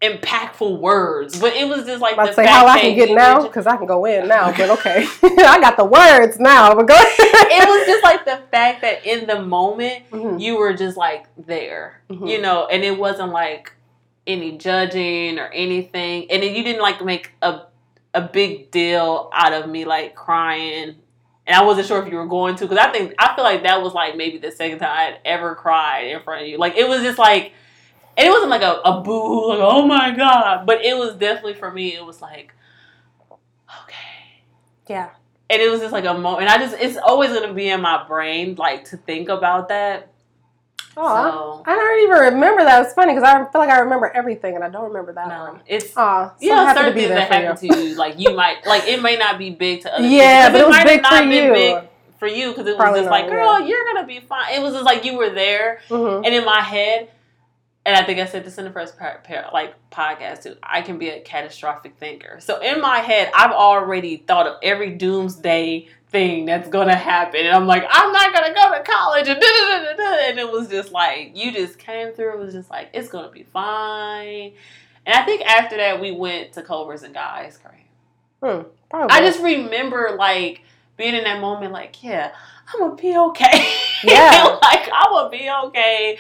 impactful 0.01 0.77
words 0.81 1.39
but 1.39 1.53
it 1.55 1.67
was 1.67 1.85
just 1.85 2.01
like 2.01 2.13
about 2.13 2.27
the 2.27 2.33
say 2.33 2.43
fact 2.45 2.49
how 2.55 2.67
I 2.67 2.79
can 2.81 2.95
get 2.95 3.09
now 3.15 3.41
because 3.41 3.65
I 3.65 3.77
can 3.77 3.87
go 3.87 4.05
in 4.05 4.27
now. 4.27 4.51
But 4.51 4.69
okay, 4.77 5.07
I 5.23 5.57
got 5.59 5.77
the 5.77 5.85
words 5.85 6.37
now. 6.37 6.75
But 6.75 6.87
go 6.87 6.93
ahead. 6.93 7.07
it 7.17 7.67
was 7.67 7.87
just 7.87 8.03
like 8.03 8.25
the 8.25 8.41
fact 8.51 8.81
that 8.81 9.05
in 9.05 9.25
the 9.25 9.41
moment 9.41 10.03
Mhm. 10.11 10.39
you 10.39 10.57
were 10.57 10.73
just 10.73 10.97
like 10.97 11.25
there, 11.47 12.01
Mhm. 12.11 12.29
you 12.29 12.41
know, 12.41 12.67
and 12.67 12.83
it 12.83 12.99
wasn't 12.99 13.31
like 13.31 13.71
any 14.27 14.57
judging 14.57 15.39
or 15.39 15.47
anything, 15.47 16.29
and 16.29 16.43
then 16.43 16.53
you 16.53 16.61
didn't 16.63 16.81
like 16.81 17.03
make 17.03 17.31
a 17.41 17.61
a 18.13 18.21
big 18.21 18.69
deal 18.71 19.29
out 19.33 19.53
of 19.53 19.69
me 19.69 19.85
like 19.85 20.13
crying. 20.13 20.95
And 21.47 21.55
I 21.55 21.63
wasn't 21.63 21.87
sure 21.87 22.01
if 22.03 22.09
you 22.11 22.17
were 22.17 22.25
going 22.25 22.55
to, 22.55 22.65
because 22.65 22.77
I 22.79 22.91
think 22.91 23.13
I 23.19 23.35
feel 23.35 23.43
like 23.43 23.63
that 23.63 23.81
was 23.81 23.93
like 23.93 24.15
maybe 24.17 24.37
the 24.39 24.51
second 24.51 24.79
time 24.79 24.89
I 24.97 25.01
had 25.03 25.19
ever 25.25 25.53
cried 25.55 26.07
in 26.07 26.21
front 26.21 26.41
of 26.41 26.47
you. 26.47 26.57
Like 26.57 26.75
it 26.75 26.87
was 26.87 27.01
just 27.03 27.19
like, 27.19 27.53
and 28.17 28.27
it 28.27 28.31
wasn't 28.31 28.49
like 28.49 28.63
a, 28.63 28.81
a 28.83 29.01
boo, 29.01 29.49
like 29.49 29.59
oh 29.61 29.85
my 29.85 30.15
god, 30.15 30.65
but 30.65 30.83
it 30.83 30.97
was 30.97 31.15
definitely 31.15 31.53
for 31.53 31.71
me. 31.71 31.93
It 31.95 32.03
was 32.05 32.21
like, 32.21 32.51
okay, 33.83 34.41
Yeah. 34.87 35.11
and 35.49 35.61
it 35.61 35.69
was 35.69 35.81
just 35.81 35.93
like 35.93 36.05
a 36.05 36.13
moment. 36.17 36.43
And 36.43 36.49
I 36.49 36.57
just, 36.57 36.75
it's 36.81 36.97
always 36.97 37.31
gonna 37.31 37.53
be 37.53 37.69
in 37.69 37.81
my 37.81 38.05
brain, 38.07 38.55
like 38.55 38.85
to 38.85 38.97
think 38.97 39.29
about 39.29 39.67
that. 39.69 40.11
Aw. 40.97 41.31
So 41.57 41.63
I 41.65 41.75
don't 41.75 42.03
even 42.03 42.33
remember 42.35 42.63
that. 42.63 42.83
It's 42.85 42.93
funny 42.93 43.13
because 43.13 43.23
I 43.27 43.37
feel 43.51 43.59
like 43.61 43.69
I 43.69 43.79
remember 43.79 44.07
everything 44.11 44.55
and 44.55 44.63
I 44.63 44.69
don't 44.69 44.85
remember 44.87 45.13
that 45.13 45.27
no, 45.27 45.43
one. 45.53 45.61
it's 45.67 45.95
Aw, 45.97 46.29
so 46.29 46.35
you 46.39 46.49
know 46.49 46.73
certain 46.73 46.93
things 46.93 47.09
that 47.09 47.31
happen 47.31 47.57
to 47.57 47.67
you, 47.83 47.95
like 47.95 48.19
you 48.19 48.33
might, 48.35 48.65
like 48.65 48.87
it 48.87 49.01
may 49.01 49.17
not 49.17 49.37
be 49.37 49.49
big 49.49 49.81
to 49.81 49.93
other 49.93 50.05
Yeah, 50.07 50.47
people. 50.47 50.59
but 50.59 50.61
it 50.61 50.67
was 50.67 50.75
might 50.75 50.79
have 50.79 50.87
big 50.87 51.01
not 51.03 51.23
for 51.23 51.29
you. 51.29 51.53
big 51.53 51.83
for 52.19 52.27
you 52.27 52.49
because 52.49 52.65
it 52.65 52.69
was 52.71 52.77
Probably 52.77 52.99
just 53.01 53.09
not, 53.09 53.21
like, 53.21 53.29
girl, 53.29 53.59
yeah. 53.59 53.65
you're 53.67 53.85
gonna 53.93 54.07
be 54.07 54.19
fine. 54.21 54.53
It 54.53 54.61
was 54.61 54.73
just 54.73 54.85
like 54.85 55.03
you 55.05 55.17
were 55.17 55.29
there, 55.31 55.79
Mhm. 55.89 56.25
and 56.25 56.33
in 56.33 56.45
my 56.45 56.61
head, 56.61 57.09
and 57.85 57.95
I 57.95 58.03
think 58.03 58.19
I 58.19 58.25
said 58.25 58.45
this 58.45 58.57
in 58.57 58.63
the 58.63 58.71
first 58.71 58.97
par- 58.97 59.21
par- 59.27 59.49
like 59.53 59.73
podcast 59.91 60.43
too. 60.43 60.55
I 60.63 60.81
can 60.81 60.97
be 60.97 61.09
a 61.09 61.19
catastrophic 61.19 61.97
thinker, 61.99 62.39
so 62.39 62.59
in 62.61 62.79
my 62.81 62.99
head, 62.99 63.29
I've 63.35 63.51
already 63.51 64.17
thought 64.17 64.47
of 64.47 64.55
every 64.63 64.91
doomsday 64.91 65.87
thing 66.15 66.45
that's 66.45 66.69
gonna 66.69 66.95
happen, 66.95 67.41
and 67.41 67.53
I'm 67.53 67.67
like, 67.67 67.83
I'm 67.89 68.13
not 68.13 68.33
gonna 68.33 68.53
go 68.53 68.77
to 68.77 68.83
college, 68.83 69.27
and 69.27 69.37
and 69.37 70.39
it 70.39 70.49
was 70.49 70.69
just 70.69 70.93
like 70.93 71.35
you 71.35 71.51
just 71.51 71.77
came 71.77 72.13
through. 72.13 72.33
It 72.33 72.39
was 72.39 72.53
just 72.53 72.69
like 72.69 72.89
it's 72.93 73.09
gonna 73.09 73.29
be 73.29 73.43
fine, 73.43 74.53
and 75.05 75.13
I 75.13 75.25
think 75.25 75.41
after 75.45 75.75
that 75.75 75.99
we 75.99 76.11
went 76.11 76.53
to 76.53 76.61
Culver's 76.61 77.03
and 77.03 77.13
got 77.13 77.33
ice 77.33 77.57
cream. 77.57 77.81
Hmm. 78.41 78.67
I 78.93 79.19
just 79.19 79.41
remember 79.41 80.15
like 80.17 80.61
being 80.95 81.15
in 81.15 81.25
that 81.25 81.41
moment, 81.41 81.73
like, 81.73 82.01
yeah, 82.01 82.31
I'm 82.73 82.79
gonna 82.79 82.95
be 82.95 83.17
okay. 83.17 83.73
Yeah. 84.03 84.59
like 84.61 84.87
I'm 84.93 85.11
gonna 85.11 85.29
be 85.29 85.49
okay. 85.65 86.17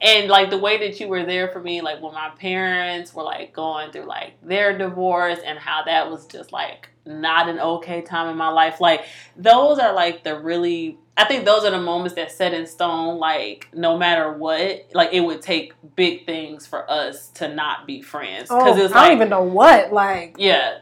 And 0.00 0.28
like 0.28 0.50
the 0.50 0.58
way 0.58 0.78
that 0.78 1.00
you 1.00 1.08
were 1.08 1.24
there 1.24 1.48
for 1.48 1.60
me, 1.60 1.80
like 1.80 2.00
when 2.00 2.14
my 2.14 2.30
parents 2.38 3.12
were 3.14 3.24
like 3.24 3.52
going 3.52 3.90
through 3.90 4.06
like 4.06 4.34
their 4.42 4.76
divorce 4.78 5.40
and 5.44 5.58
how 5.58 5.82
that 5.84 6.10
was 6.10 6.26
just 6.26 6.52
like 6.52 6.88
not 7.04 7.48
an 7.48 7.58
okay 7.58 8.02
time 8.02 8.28
in 8.28 8.36
my 8.36 8.48
life. 8.48 8.80
Like 8.80 9.04
those 9.36 9.78
are 9.78 9.92
like 9.92 10.22
the 10.24 10.38
really 10.38 10.98
I 11.16 11.24
think 11.24 11.44
those 11.44 11.64
are 11.64 11.72
the 11.72 11.80
moments 11.80 12.14
that 12.14 12.30
set 12.30 12.54
in 12.54 12.64
stone, 12.66 13.18
like 13.18 13.68
no 13.74 13.98
matter 13.98 14.32
what, 14.32 14.86
like 14.94 15.12
it 15.12 15.20
would 15.20 15.42
take 15.42 15.72
big 15.96 16.26
things 16.26 16.64
for 16.64 16.88
us 16.88 17.28
to 17.30 17.52
not 17.52 17.88
be 17.88 18.02
friends. 18.02 18.48
Oh, 18.50 18.58
Because 18.64 18.78
it's 18.78 18.94
I 18.94 18.98
like 18.98 19.06
don't 19.08 19.16
even 19.16 19.28
know 19.30 19.42
what. 19.42 19.92
Like 19.92 20.36
Yeah. 20.38 20.78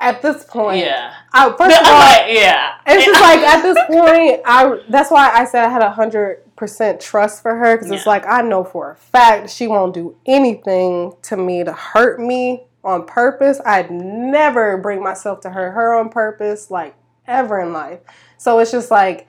at 0.00 0.22
this 0.22 0.44
point, 0.44 0.78
Yeah. 0.78 1.12
I, 1.32 1.48
first 1.56 1.80
of 1.80 1.86
all, 1.88 1.92
like, 1.98 2.26
yeah. 2.28 2.74
It's 2.86 3.04
just 3.04 3.20
like 3.20 3.40
at 3.40 3.62
this 3.62 3.78
point, 3.88 4.42
I 4.46 4.80
that's 4.88 5.10
why 5.10 5.30
I 5.34 5.44
said 5.44 5.64
I 5.64 5.68
had 5.68 5.82
a 5.82 5.90
hundred 5.90 6.43
percent 6.56 7.00
trust 7.00 7.42
for 7.42 7.56
her 7.56 7.76
because 7.76 7.90
it's 7.90 8.06
like 8.06 8.24
I 8.26 8.42
know 8.42 8.64
for 8.64 8.92
a 8.92 8.96
fact 8.96 9.50
she 9.50 9.66
won't 9.66 9.94
do 9.94 10.16
anything 10.26 11.14
to 11.22 11.36
me 11.36 11.64
to 11.64 11.72
hurt 11.72 12.20
me 12.20 12.64
on 12.82 13.06
purpose. 13.06 13.60
I'd 13.64 13.90
never 13.90 14.76
bring 14.76 15.02
myself 15.02 15.40
to 15.40 15.50
hurt 15.50 15.72
her 15.72 15.94
on 15.94 16.10
purpose, 16.10 16.70
like 16.70 16.94
ever 17.26 17.60
in 17.60 17.72
life. 17.72 18.00
So 18.38 18.58
it's 18.58 18.70
just 18.70 18.90
like 18.90 19.26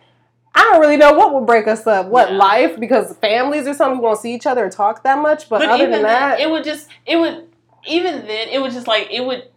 I 0.54 0.62
don't 0.64 0.80
really 0.80 0.98
know 0.98 1.12
what 1.14 1.34
would 1.34 1.46
break 1.46 1.68
us 1.68 1.86
up, 1.86 2.08
what 2.08 2.32
Yeah. 2.32 2.38
life, 2.38 2.80
because 2.80 3.14
families 3.18 3.68
or 3.68 3.74
something 3.74 4.00
we 4.00 4.06
won't 4.06 4.20
see 4.20 4.34
each 4.34 4.46
other 4.46 4.66
or 4.66 4.70
talk 4.70 5.04
that 5.04 5.20
much. 5.20 5.50
But, 5.50 5.60
But 5.60 5.70
other 5.70 5.84
than 5.84 5.92
then, 5.92 6.04
that, 6.04 6.40
it 6.40 6.50
would 6.50 6.64
just 6.64 6.88
it 7.06 7.18
would 7.18 7.48
even 7.88 8.26
then 8.26 8.50
it 8.50 8.62
would 8.62 8.72
just 8.72 8.88
like 8.88 9.10
it 9.12 9.26
would 9.26 9.50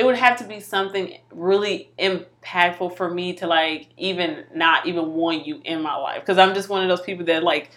it 0.00 0.06
would 0.06 0.16
have 0.16 0.38
to 0.38 0.44
be 0.44 0.60
something 0.60 1.18
really 1.30 1.90
impactful 1.98 2.96
for 2.96 3.10
me 3.10 3.34
to 3.34 3.46
like 3.46 3.88
even 3.98 4.44
not 4.54 4.86
even 4.86 5.12
want 5.12 5.46
you 5.46 5.60
in 5.62 5.82
my 5.82 5.94
life. 5.94 6.20
Because 6.22 6.38
I'm 6.38 6.54
just 6.54 6.70
one 6.70 6.82
of 6.82 6.88
those 6.88 7.02
people 7.02 7.26
that 7.26 7.42
like 7.42 7.70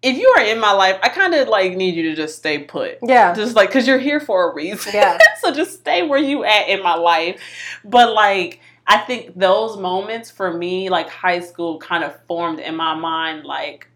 if 0.00 0.16
you 0.16 0.26
are 0.38 0.42
in 0.42 0.58
my 0.58 0.72
life 0.72 0.98
I 1.02 1.10
kind 1.10 1.34
of 1.34 1.48
like 1.48 1.76
need 1.76 1.96
you 1.96 2.04
to 2.04 2.16
just 2.16 2.38
stay 2.38 2.60
put. 2.60 2.96
Yeah, 3.02 3.34
just 3.34 3.56
like 3.56 3.68
because 3.68 3.86
you're 3.86 3.98
here 3.98 4.20
for 4.20 4.50
a 4.50 4.54
reason. 4.54 4.92
Yeah. 4.94 5.18
so 5.42 5.52
just 5.52 5.80
stay 5.80 6.02
where 6.02 6.18
you 6.18 6.44
at 6.44 6.70
in 6.70 6.82
my 6.82 6.94
life. 6.94 7.42
But 7.84 8.14
like 8.14 8.60
I 8.86 8.96
think 8.96 9.38
those 9.38 9.76
moments 9.76 10.30
for 10.30 10.56
me 10.56 10.88
like 10.88 11.10
high 11.10 11.40
school 11.40 11.78
kind 11.78 12.04
of 12.04 12.18
formed 12.24 12.60
in 12.60 12.74
my 12.74 12.94
mind 12.94 13.44
like 13.44 13.86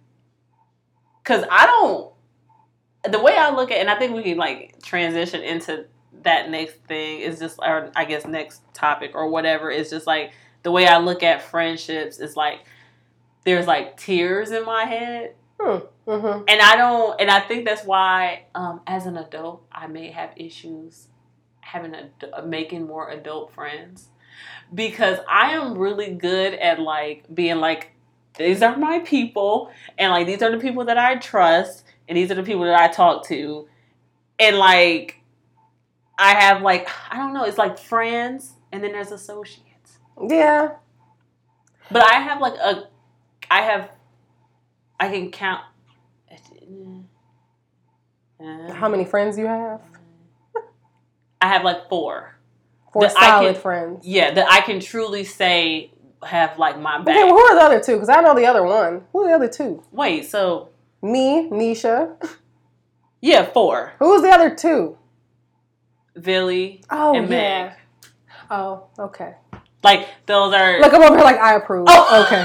because 1.22 1.46
I 1.50 1.64
don't 1.64 2.12
the 3.10 3.22
way 3.22 3.34
I 3.34 3.54
look 3.54 3.70
at 3.70 3.78
and 3.78 3.88
I 3.88 3.98
think 3.98 4.14
we 4.14 4.22
can 4.22 4.36
like 4.36 4.82
transition 4.82 5.40
into 5.40 5.86
that 6.22 6.50
next 6.50 6.76
thing 6.84 7.20
is 7.20 7.38
just 7.38 7.58
or 7.60 7.90
I 7.94 8.04
guess 8.04 8.26
next 8.26 8.62
topic 8.72 9.12
or 9.14 9.28
whatever. 9.28 9.70
Is 9.70 9.90
just 9.90 10.06
like 10.06 10.32
the 10.62 10.70
way 10.70 10.86
I 10.86 10.98
look 10.98 11.22
at 11.22 11.42
friendships 11.42 12.18
is 12.18 12.36
like 12.36 12.60
there's 13.44 13.66
like 13.66 13.96
tiers 13.96 14.50
in 14.50 14.64
my 14.64 14.84
head. 14.84 15.34
Mm-hmm. 15.60 16.44
and 16.48 16.60
I 16.60 16.76
don't, 16.76 17.18
and 17.20 17.30
I 17.30 17.40
think 17.40 17.64
that's 17.64 17.84
why, 17.84 18.44
um, 18.54 18.80
as 18.86 19.06
an 19.06 19.16
adult, 19.16 19.64
I 19.72 19.86
may 19.86 20.10
have 20.10 20.30
issues 20.36 21.08
having 21.60 21.94
a 21.94 22.42
making 22.42 22.86
more 22.86 23.08
adult 23.08 23.54
friends. 23.54 24.08
Because 24.74 25.18
I 25.28 25.52
am 25.52 25.78
really 25.78 26.12
good 26.12 26.54
at 26.54 26.80
like 26.80 27.24
being 27.32 27.56
like, 27.56 27.92
these 28.36 28.62
are 28.62 28.76
my 28.76 28.98
people, 28.98 29.70
and 29.96 30.10
like 30.10 30.26
these 30.26 30.42
are 30.42 30.50
the 30.50 30.58
people 30.58 30.84
that 30.86 30.98
I 30.98 31.16
trust, 31.16 31.84
and 32.08 32.18
these 32.18 32.30
are 32.30 32.34
the 32.34 32.42
people 32.42 32.64
that 32.64 32.78
I 32.78 32.88
talk 32.88 33.26
to, 33.28 33.68
and 34.38 34.58
like, 34.58 35.20
I 36.18 36.34
have 36.34 36.62
like, 36.62 36.88
I 37.10 37.16
don't 37.16 37.34
know, 37.34 37.44
it's 37.44 37.58
like 37.58 37.78
friends, 37.78 38.52
and 38.72 38.82
then 38.82 38.92
there's 38.92 39.10
associates, 39.12 39.98
yeah, 40.28 40.72
but 41.90 42.02
I 42.02 42.20
have 42.20 42.40
like 42.40 42.54
a, 42.54 42.84
I 43.50 43.62
have, 43.62 43.90
I 45.00 45.08
can 45.08 45.30
count. 45.30 45.62
how 48.72 48.88
many 48.88 49.04
friends 49.04 49.38
you 49.38 49.46
have? 49.46 49.80
I 51.40 51.48
have 51.48 51.62
like 51.64 51.88
four. 51.88 52.36
Four 52.92 53.02
That 53.02 53.16
I 53.18 53.26
solid 53.28 53.52
can- 53.54 53.62
friends. 53.62 54.06
Yeah, 54.06 54.32
that 54.34 54.46
I 54.50 54.60
can 54.60 54.80
truly 54.80 55.24
say 55.24 55.90
have 56.22 56.58
like 56.58 56.78
my 56.78 56.98
back. 57.02 57.14
Okay, 57.16 57.24
well, 57.24 57.34
who 57.34 57.40
are 57.40 57.54
the 57.56 57.60
other 57.62 57.80
two? 57.82 57.94
Because 57.94 58.08
I 58.08 58.20
know 58.22 58.34
the 58.34 58.46
other 58.46 58.62
one. 58.62 59.02
Who 59.12 59.22
are 59.24 59.28
the 59.28 59.34
other 59.34 59.48
two? 59.48 59.82
Wait, 59.92 60.24
so 60.26 60.70
Me, 61.02 61.48
Nisha. 61.50 62.14
yeah, 63.20 63.44
four. 63.44 63.92
Who's 63.98 64.22
the 64.22 64.30
other 64.30 64.54
two? 64.54 64.96
Billy 66.20 66.82
Oh 66.90 67.14
and 67.16 67.28
yeah. 67.28 67.74
Oh, 68.50 68.84
okay. 68.98 69.34
Like 69.82 70.08
those 70.26 70.52
are. 70.54 70.80
Look, 70.80 70.92
I'm 70.94 71.02
over 71.02 71.16
here 71.16 71.24
like 71.24 71.38
I 71.38 71.54
approve. 71.54 71.86
Oh, 71.88 72.24
okay. 72.26 72.44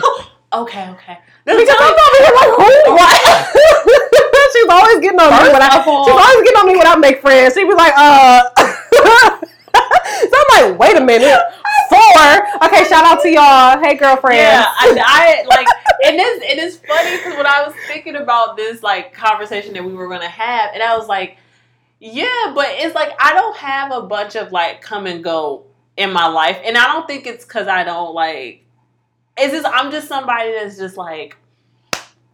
okay, 0.54 0.90
okay. 0.92 1.18
Because 1.46 1.70
I'm 1.80 1.94
over 1.94 2.18
here 2.20 2.36
like 2.36 2.54
who? 2.58 2.98
She's 4.54 4.68
always 4.70 5.00
getting 5.00 5.20
on 5.20 5.32
me 5.32 5.38
First 5.38 5.54
when 5.54 5.62
I. 5.62 5.84
all- 5.86 6.06
She's 6.06 6.14
always 6.16 6.44
getting 6.44 6.58
on 6.60 6.68
me 6.68 6.76
when 6.76 6.88
I 6.88 6.96
make 6.98 7.22
friends. 7.22 7.54
She'd 7.54 7.66
be 7.66 7.74
like, 7.74 7.94
uh. 7.96 8.44
so 8.58 10.36
I'm 10.36 10.72
like, 10.72 10.80
wait 10.80 10.98
a 10.98 11.02
minute. 11.06 11.40
Four. 11.90 12.68
Okay, 12.68 12.84
shout 12.86 13.06
out 13.06 13.22
to 13.22 13.30
y'all. 13.30 13.80
Hey, 13.82 13.96
girlfriend. 13.96 14.38
Yeah, 14.38 14.66
I, 14.68 14.96
I 15.06 15.46
like, 15.48 15.68
and 16.06 16.18
this 16.20 16.42
it 16.44 16.58
is 16.60 16.78
funny 16.78 17.18
because 17.18 17.38
when 17.38 17.46
I 17.46 17.64
was 17.66 17.74
thinking 17.88 18.16
about 18.16 18.58
this 18.58 18.84
like 18.84 19.14
conversation 19.14 19.74
that 19.74 19.84
we 19.84 19.94
were 19.94 20.08
gonna 20.08 20.28
have, 20.28 20.72
and 20.74 20.84
I 20.84 20.98
was 20.98 21.08
like, 21.08 21.38
yeah, 22.00 22.52
but 22.56 22.68
it's 22.70 22.96
like 22.96 23.12
I 23.20 23.34
don't 23.34 23.58
have 23.58 23.92
a 23.92 24.02
bunch 24.04 24.36
of 24.36 24.52
like 24.52 24.82
come 24.82 25.06
and 25.06 25.24
go 25.24 25.66
in 25.98 26.14
my 26.14 26.28
life, 26.28 26.58
and 26.64 26.78
I 26.78 26.86
don't 26.88 27.08
think 27.08 27.28
it's 27.28 27.46
because 27.46 27.68
I 27.68 27.84
don't 27.84 28.14
like 28.14 28.64
it's 29.38 29.54
just 29.54 29.68
I'm 29.68 29.92
just 29.92 30.08
somebody 30.08 30.52
that's 30.54 30.78
just 30.78 30.98
like 30.98 31.38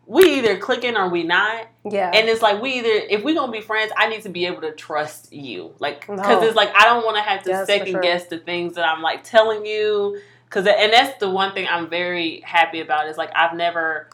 we 0.07 0.37
either 0.37 0.57
clicking 0.57 0.95
or 0.95 1.09
we 1.09 1.23
not. 1.23 1.67
Yeah. 1.89 2.11
And 2.13 2.29
it's 2.29 2.41
like 2.41 2.61
we 2.61 2.73
either 2.73 2.89
if 3.09 3.23
we 3.23 3.33
gonna 3.33 3.51
be 3.51 3.61
friends, 3.61 3.91
I 3.97 4.07
need 4.07 4.21
to 4.23 4.29
be 4.29 4.45
able 4.45 4.61
to 4.61 4.71
trust 4.71 5.33
you, 5.33 5.73
like 5.79 6.01
because 6.01 6.41
No. 6.41 6.43
it's 6.43 6.55
like 6.55 6.71
I 6.75 6.85
don't 6.85 7.03
want 7.05 7.17
to 7.17 7.23
have 7.23 7.43
to 7.43 7.49
Yes, 7.49 7.67
second 7.67 7.91
sure. 7.93 8.01
guess 8.01 8.25
the 8.27 8.37
things 8.37 8.75
that 8.75 8.85
I'm 8.87 9.01
like 9.01 9.23
telling 9.23 9.65
you. 9.65 10.19
Because 10.45 10.67
and 10.67 10.93
that's 10.93 11.19
the 11.19 11.29
one 11.29 11.53
thing 11.53 11.67
I'm 11.69 11.89
very 11.89 12.41
happy 12.41 12.81
about 12.81 13.07
is 13.07 13.17
like 13.17 13.31
I've 13.35 13.55
never 13.55 14.09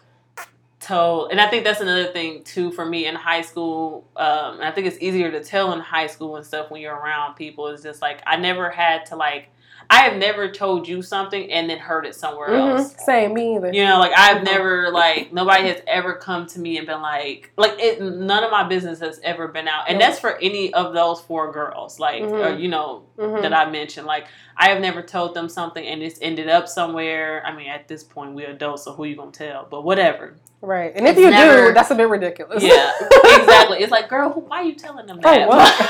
told, 0.92 1.32
and 1.32 1.40
I 1.40 1.50
think 1.50 1.64
that's 1.64 1.80
another 1.80 2.12
thing 2.12 2.44
too 2.44 2.72
for 2.72 2.86
me 2.86 3.08
in 3.08 3.16
high 3.16 3.42
school. 3.42 4.06
Um, 4.16 4.60
I 4.62 4.72
think 4.72 4.88
it's 4.88 4.98
easier 5.00 5.32
to 5.32 5.44
tell 5.44 5.72
in 5.74 5.80
high 5.80 6.08
school 6.08 6.36
and 6.36 6.46
stuff 6.46 6.70
when 6.70 6.82
you're 6.82 6.96
around 6.96 7.36
people. 7.36 7.68
It's 7.68 7.84
just 7.84 8.02
like 8.02 8.22
I 8.26 8.36
never 8.36 8.70
had 8.70 9.06
to 9.08 9.16
like 9.16 9.50
I 9.94 10.04
have 10.04 10.16
never 10.16 10.50
told 10.50 10.88
you 10.88 11.02
something 11.02 11.52
and 11.52 11.70
then 11.70 11.78
heard 11.78 12.06
it 12.06 12.16
somewhere 12.16 12.48
Mhm. 12.50 12.80
else. 12.80 12.96
Same, 13.06 13.34
me 13.34 13.58
either. 13.58 13.74
You 13.74 13.84
know, 13.84 14.00
like 14.00 14.14
I've 14.18 14.38
Mhm. 14.38 14.46
never 14.46 14.90
like 14.90 15.34
nobody 15.34 15.68
has 15.68 15.82
ever 15.86 16.14
come 16.14 16.48
to 16.48 16.60
me 16.60 16.78
and 16.78 16.88
been 16.88 17.02
like 17.02 17.52
like 17.58 17.76
it 17.78 18.02
none 18.02 18.44
of 18.46 18.52
my 18.52 18.64
business 18.64 19.02
has 19.02 19.20
ever 19.22 19.50
been 19.50 19.68
out. 19.68 19.84
And 19.90 20.00
that's 20.00 20.18
for 20.18 20.38
any 20.38 20.74
of 20.74 20.94
those 20.94 21.20
four 21.20 21.52
girls, 21.52 22.00
like 22.00 22.24
Mhm. 22.24 22.32
or, 22.32 22.58
you 22.58 22.70
know, 22.70 23.04
Mhm. 23.20 23.42
that 23.42 23.54
I 23.54 23.70
mentioned. 23.70 24.08
Like 24.08 24.28
I 24.58 24.70
have 24.70 24.80
never 24.80 25.02
told 25.02 25.34
them 25.36 25.50
something 25.50 25.86
and 25.86 26.02
it's 26.02 26.20
ended 26.22 26.48
up 26.50 26.70
somewhere. 26.70 27.44
I 27.46 27.52
mean, 27.52 27.68
at 27.68 27.90
this 27.90 28.04
point 28.04 28.34
we're 28.34 28.50
adults, 28.52 28.84
so 28.86 28.94
who 28.94 29.04
you 29.04 29.18
gonna 29.18 29.32
tell? 29.32 29.68
But 29.70 29.84
whatever. 29.84 30.36
Right. 30.62 30.94
And 30.96 31.06
if 31.08 31.14
It's 31.18 31.20
you 31.22 31.32
never- 31.32 31.68
do, 31.70 31.74
that's 31.74 31.90
a 31.92 31.96
bit 31.96 32.08
ridiculous. 32.08 32.64
Yeah, 32.64 32.92
exactly. 33.26 33.80
It's 33.80 33.92
like, 33.92 34.08
girl, 34.10 34.30
why 34.48 34.58
are 34.58 34.64
you 34.64 34.76
telling 34.76 35.08
them 35.08 35.20
Oh, 35.24 35.30
that? 35.32 35.48
what? 35.50 35.90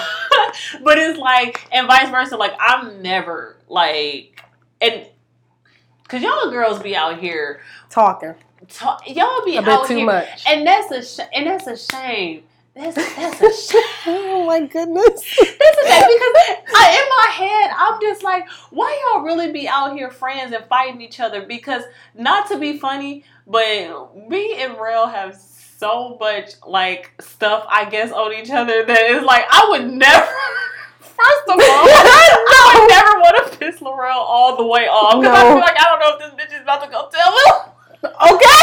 but 0.83 0.97
it's 0.97 1.19
like, 1.19 1.61
and 1.73 1.87
vice 1.87 2.09
versa. 2.09 2.37
Like, 2.37 2.53
I'm 2.59 3.01
never 3.01 3.57
like, 3.71 4.43
and 4.79 5.05
because 6.03 6.21
y'all 6.21 6.51
girls 6.51 6.81
be 6.81 6.95
out 6.95 7.19
here, 7.19 7.61
Talking 7.89 8.35
ta- 8.69 8.99
y'all 9.07 9.43
be 9.45 9.57
a 9.57 9.61
bit 9.61 9.69
out 9.69 9.87
too 9.87 9.95
here, 9.97 10.05
much. 10.05 10.43
and 10.47 10.65
that's 10.65 10.91
a 10.91 11.03
sh- 11.03 11.27
and 11.33 11.47
that's 11.47 11.67
a 11.67 11.77
shame. 11.77 12.43
That's 12.75 12.95
that's 12.95 13.41
a 13.41 13.71
shame. 13.73 13.83
Oh 14.07 14.45
my 14.45 14.61
goodness. 14.65 15.05
That's 15.13 15.77
a 15.77 15.87
shame 15.87 16.07
because 16.07 16.35
I, 16.75 17.01
in 17.01 17.09
my 17.17 17.31
head, 17.47 17.71
I'm 17.77 18.01
just 18.01 18.23
like, 18.23 18.47
why 18.71 18.97
y'all 19.13 19.23
really 19.23 19.51
be 19.51 19.67
out 19.67 19.93
here 19.93 20.09
friends 20.09 20.53
and 20.53 20.63
fighting 20.65 21.01
each 21.01 21.19
other? 21.19 21.45
Because 21.45 21.83
not 22.15 22.47
to 22.49 22.57
be 22.57 22.77
funny, 22.77 23.23
but 23.47 24.15
me 24.29 24.55
and 24.61 24.77
Rail 24.79 25.07
have 25.07 25.35
so 25.35 26.17
much 26.19 26.51
like 26.65 27.11
stuff, 27.19 27.65
I 27.69 27.89
guess, 27.89 28.11
on 28.11 28.31
each 28.33 28.51
other 28.51 28.85
that 28.85 29.01
is 29.11 29.23
like 29.23 29.45
I 29.49 29.67
would 29.71 29.91
never. 29.91 30.31
First 31.21 31.47
of 31.49 31.55
all, 31.55 31.59
I 31.61 32.77
would 32.79 32.89
never 32.89 33.19
want 33.19 33.51
to 33.51 33.57
piss 33.57 33.81
Laurel 33.81 34.17
all 34.19 34.55
the 34.57 34.65
way 34.65 34.87
off 34.87 35.21
because 35.21 35.37
I 35.37 35.43
feel 35.47 35.59
like 35.59 35.77
I 35.79 35.83
don't 35.85 35.99
know 35.99 36.17
if 36.17 36.19
this 36.37 36.45
bitch 36.45 36.55
is 36.55 36.61
about 36.63 36.83
to 36.83 36.89
go 36.89 37.09
tell 37.11 37.31
him. 37.31 37.71
Okay. 38.33 38.61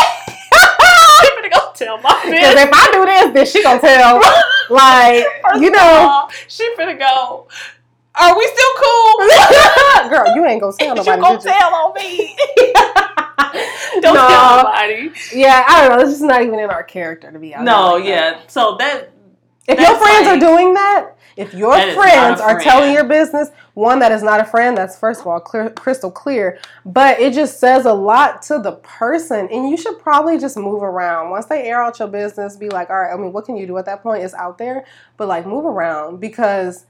She's 1.20 1.30
gonna 1.34 1.50
go 1.50 1.72
tell 1.74 1.98
my 2.00 2.20
Because 2.30 2.56
if 2.58 2.70
I 2.72 2.90
do 2.92 3.04
this, 3.04 3.32
then 3.34 3.46
she 3.46 3.62
gonna 3.62 3.80
tell. 3.80 4.20
Like, 4.70 5.24
First 5.42 5.62
you 5.62 5.70
know, 5.70 5.78
all, 5.80 6.30
she 6.48 6.68
finna 6.76 6.98
go. 6.98 7.46
Are 8.20 8.36
we 8.36 8.46
still 8.46 8.74
cool? 8.76 10.10
girl, 10.10 10.34
you 10.34 10.44
ain't 10.46 10.60
gonna 10.60 10.72
tell 10.76 10.88
you 10.88 10.94
nobody. 10.96 11.20
gonna 11.20 11.34
you? 11.34 11.40
tell 11.40 11.74
on 11.74 11.94
me? 11.94 12.36
Don't 14.00 14.14
No. 14.14 14.28
tell 14.28 14.56
nobody. 14.64 15.10
Yeah, 15.32 15.64
I 15.68 15.80
don't 15.88 15.96
know. 15.98 16.02
It's 16.02 16.12
just 16.12 16.22
not 16.22 16.42
even 16.42 16.58
in 16.58 16.70
our 16.70 16.82
character 16.82 17.30
to 17.30 17.38
be 17.38 17.54
out. 17.54 17.64
No, 17.64 17.94
like 17.94 18.04
that. 18.04 18.08
yeah. 18.08 18.40
So 18.48 18.76
that 18.80 19.10
If 19.68 19.78
your 19.80 19.96
friends 19.96 20.26
like- 20.26 20.36
are 20.36 20.40
doing 20.40 20.74
that, 20.74 21.10
if 21.38 21.54
your 21.54 21.70
That 21.74 21.94
friends 21.94 22.40
are 22.40 22.50
friend. 22.60 22.62
telling 22.62 22.92
your 22.92 23.04
business, 23.04 23.50
one 23.74 24.00
that 24.00 24.12
is 24.12 24.22
not 24.22 24.40
a 24.40 24.44
friend, 24.44 24.76
that's 24.76 24.98
first 24.98 25.20
of 25.20 25.26
all 25.26 25.40
clear, 25.40 25.70
crystal 25.70 26.10
clear. 26.10 26.58
But 26.84 27.20
it 27.20 27.32
just 27.32 27.60
says 27.60 27.86
a 27.86 27.92
lot 27.94 28.42
to 28.42 28.58
the 28.58 28.72
person, 28.72 29.48
and 29.50 29.70
you 29.70 29.76
should 29.76 29.98
probably 30.00 30.38
just 30.38 30.56
move 30.56 30.82
around. 30.82 31.30
Once 31.30 31.46
they 31.46 31.62
air 31.62 31.82
out 31.82 31.98
your 31.98 32.08
business, 32.08 32.56
be 32.56 32.68
like, 32.68 32.90
all 32.90 32.96
right. 32.98 33.12
I 33.12 33.16
mean, 33.16 33.32
what 33.32 33.44
can 33.46 33.56
you 33.56 33.66
do 33.66 33.78
at 33.78 33.86
that 33.86 34.02
point? 34.02 34.22
It's 34.24 34.34
out 34.34 34.58
there, 34.58 34.84
but 35.16 35.28
like 35.28 35.46
move 35.46 35.64
around 35.64 36.18
because 36.20 36.84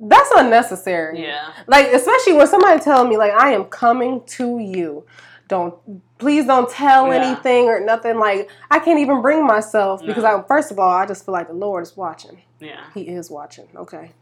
that's 0.00 0.30
unnecessary. 0.36 1.22
yeah. 1.22 1.52
Like 1.66 1.88
especially 1.92 2.34
when 2.34 2.46
somebody 2.46 2.80
telling 2.80 3.08
me 3.08 3.16
like 3.16 3.32
I 3.32 3.52
am 3.52 3.64
coming 3.64 4.22
to 4.36 4.58
you. 4.58 5.04
Don't 5.48 5.74
please 6.18 6.46
don't 6.46 6.68
tell 6.70 7.06
Yeah. 7.08 7.14
anything 7.22 7.64
or 7.66 7.80
nothing. 7.80 8.18
Like 8.18 8.50
I 8.70 8.78
can't 8.78 8.98
even 8.98 9.22
bring 9.22 9.46
myself 9.46 10.02
because 10.04 10.24
No. 10.24 10.38
I 10.38 10.42
first 10.46 10.70
of 10.70 10.78
all 10.78 10.90
I 10.90 11.06
just 11.06 11.24
feel 11.24 11.32
like 11.32 11.48
the 11.48 11.54
Lord 11.54 11.82
is 11.82 11.96
watching. 11.96 12.42
Yeah. 12.60 12.80
He 12.94 13.02
is 13.02 13.30
watching. 13.30 13.68
Okay. 13.76 14.12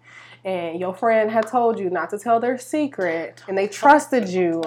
And 0.44 0.78
your 0.78 0.94
friend 0.94 1.30
had 1.30 1.46
told 1.48 1.78
you 1.78 1.90
not 1.90 2.10
to 2.10 2.18
tell 2.18 2.38
their 2.38 2.58
secret 2.58 3.42
and 3.48 3.58
they 3.58 3.66
trusted 3.66 4.28
you 4.28 4.62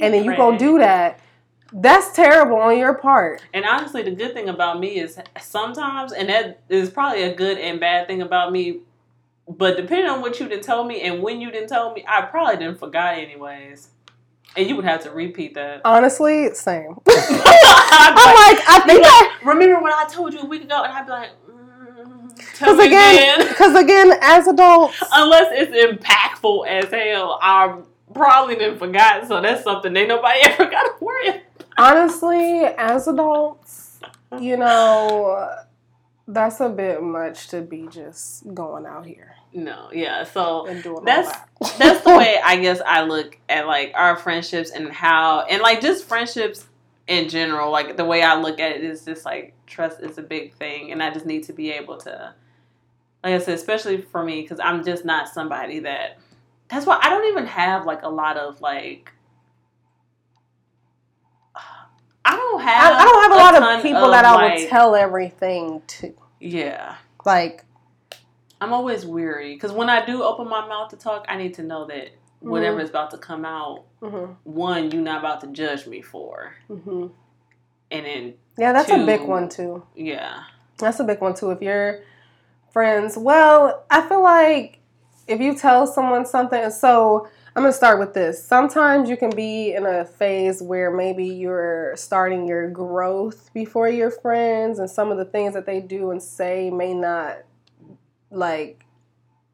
and 0.00 0.14
then 0.14 0.24
you 0.24 0.36
go 0.36 0.56
do 0.56 0.78
that. 0.78 1.18
That's 1.72 2.12
terrible 2.12 2.56
on 2.58 2.78
your 2.78 2.94
part. 2.94 3.42
And 3.52 3.64
honestly, 3.64 4.02
the 4.02 4.12
good 4.12 4.34
thing 4.34 4.48
about 4.48 4.78
me 4.78 5.00
is 5.00 5.18
sometimes, 5.40 6.12
and 6.12 6.28
that 6.28 6.60
is 6.68 6.90
probably 6.90 7.24
a 7.24 7.34
good 7.34 7.58
and 7.58 7.80
bad 7.80 8.06
thing 8.06 8.22
about 8.22 8.52
me. 8.52 8.82
But 9.48 9.76
depending 9.76 10.08
on 10.08 10.20
what 10.20 10.38
you 10.38 10.48
didn't 10.48 10.62
tell 10.62 10.84
me 10.84 11.00
and 11.02 11.22
when 11.24 11.40
you 11.40 11.50
didn't 11.50 11.68
tell 11.68 11.92
me, 11.92 12.04
I 12.06 12.22
probably 12.22 12.56
didn't 12.58 12.78
forgot 12.78 13.14
anyways. 13.18 13.88
And 14.56 14.68
you 14.68 14.76
would 14.76 14.84
have 14.84 15.02
to 15.02 15.10
repeat 15.10 15.54
that. 15.54 15.82
Honestly, 15.84 16.52
same. 16.54 16.96
I'm 17.08 18.34
like, 18.34 18.62
I 18.68 18.82
think 18.86 19.02
I 19.04 19.38
remember 19.44 19.82
when 19.82 19.92
I 19.92 20.06
told 20.10 20.32
you 20.32 20.40
a 20.40 20.46
week 20.46 20.64
ago, 20.64 20.82
and 20.82 20.92
I'd 20.92 21.04
be 21.04 21.12
like, 21.12 21.30
mm, 21.48 22.36
because 22.36 22.78
again, 22.78 23.40
again. 23.40 23.48
because 23.48 23.74
again, 23.74 24.12
as 24.22 24.46
adults, 24.46 25.02
Unless 25.12 25.48
it's 25.52 26.02
impactful 26.02 26.66
as 26.66 26.90
hell, 26.90 27.38
I 27.42 27.78
probably 28.14 28.56
didn't 28.56 28.78
forgot. 28.78 29.28
So 29.28 29.40
that's 29.40 29.62
something 29.62 29.92
that 29.92 30.08
nobody 30.08 30.40
ever 30.42 30.64
got 30.70 30.98
to 30.98 31.04
worry 31.04 31.28
about. 31.28 31.42
honestly, 31.76 32.64
as 32.64 33.06
adults, 33.08 34.00
you 34.40 34.56
know, 34.56 35.54
that's 36.26 36.60
a 36.60 36.68
bit 36.68 37.02
much 37.02 37.48
to 37.48 37.60
be 37.60 37.86
just 37.88 38.52
going 38.54 38.86
out 38.86 39.06
here 39.06 39.35
No, 39.56 39.88
yeah. 39.90 40.24
So 40.24 40.66
That's- 41.04 41.28
that. 41.32 41.48
that's 41.78 42.04
the 42.04 42.14
way 42.14 42.38
I 42.44 42.56
guess 42.58 42.80
I 42.84 43.02
look 43.04 43.38
at 43.48 43.66
like 43.66 43.92
our 43.94 44.14
friendships 44.16 44.70
and 44.70 44.92
how 44.92 45.40
and 45.48 45.62
like 45.62 45.80
just 45.80 46.04
friendships 46.04 46.66
in 47.06 47.30
general. 47.30 47.70
Like 47.72 47.96
the 47.96 48.04
way 48.04 48.22
I 48.22 48.38
look 48.38 48.60
at 48.60 48.72
it 48.72 48.84
is 48.84 49.04
just 49.06 49.24
like 49.24 49.54
trust 49.66 50.00
is 50.00 50.18
a 50.18 50.22
big 50.22 50.52
thing, 50.56 50.92
and 50.92 51.02
I 51.02 51.10
just 51.10 51.24
need 51.24 51.44
to 51.44 51.54
be 51.54 51.70
able 51.72 51.96
to, 51.98 52.34
like 53.24 53.32
I 53.32 53.38
said, 53.38 53.54
especially 53.54 54.02
for 54.02 54.22
me 54.22 54.42
because 54.42 54.60
I'm 54.60 54.84
just 54.84 55.06
not 55.06 55.28
somebody 55.28 55.78
that. 55.80 56.18
That's 56.68 56.84
why 56.84 56.98
I 57.00 57.08
don't 57.08 57.24
even 57.28 57.46
have 57.46 57.86
like 57.86 58.02
a 58.02 58.08
lot 58.10 58.36
of 58.36 58.60
like. 58.60 59.10
I 62.28 62.34
don't 62.36 62.60
have. 62.60 62.92
I 62.92 63.04
don't 63.04 63.22
have 63.22 63.32
a 63.32 63.36
lot 63.62 63.76
of 63.78 63.82
people 63.82 64.10
that 64.10 64.24
I 64.26 64.34
like- 64.34 64.58
would 64.58 64.68
tell 64.68 64.94
everything 64.94 65.80
to. 65.86 66.12
Yeah, 66.40 66.96
Like, 67.24 67.64
I'm 68.60 68.72
always 68.72 69.04
weary 69.04 69.54
because 69.54 69.72
when 69.72 69.88
I 69.90 70.04
do 70.04 70.22
open 70.22 70.48
my 70.48 70.66
mouth 70.66 70.90
to 70.90 70.96
talk, 70.96 71.24
I 71.28 71.36
need 71.36 71.54
to 71.54 71.62
know 71.62 71.86
that 71.86 72.08
whatever 72.40 72.78
Mhm. 72.78 72.82
is 72.84 72.90
about 72.90 73.10
to 73.12 73.18
come 73.18 73.44
out 73.44 73.84
hmm 74.00 74.32
one 74.44 74.90
you're 74.90 75.02
not 75.02 75.18
about 75.20 75.40
to 75.40 75.46
judge 75.48 75.86
me 75.86 76.00
for 76.02 76.52
hmm 76.68 77.06
and 77.90 78.06
then 78.06 78.34
yeah, 78.58 78.72
that's 78.72 78.90
a 78.90 79.04
big 79.04 79.22
one 79.22 79.48
too. 79.48 79.82
yeah 79.94 80.42
That's 80.78 81.00
a 81.00 81.04
big 81.04 81.20
one 81.20 81.34
too. 81.34 81.50
If 81.50 81.62
you're 81.62 82.00
friends, 82.72 83.16
well, 83.16 83.84
I 83.90 84.06
feel 84.08 84.22
like 84.22 84.80
if 85.26 85.40
you 85.40 85.56
tell 85.56 85.86
someone 85.86 86.26
something, 86.26 86.70
so 86.70 87.26
I'm 87.54 87.62
gonna 87.62 87.72
start 87.72 87.98
with 87.98 88.12
this. 88.12 88.42
Sometimes 88.44 89.08
you 89.08 89.16
can 89.16 89.30
be 89.30 89.72
in 89.74 89.86
a 89.86 90.04
phase 90.04 90.62
where 90.62 90.90
maybe 90.90 91.24
you're 91.26 91.94
starting 91.96 92.46
your 92.46 92.68
growth 92.68 93.50
before 93.54 93.88
your 93.88 94.10
friends, 94.10 94.78
and 94.78 94.90
some 94.90 95.10
of 95.10 95.16
the 95.16 95.24
things 95.24 95.54
that 95.54 95.64
they 95.64 95.80
do 95.80 96.10
and 96.10 96.22
say 96.22 96.68
may 96.70 96.92
not 96.92 97.38
like 98.36 98.84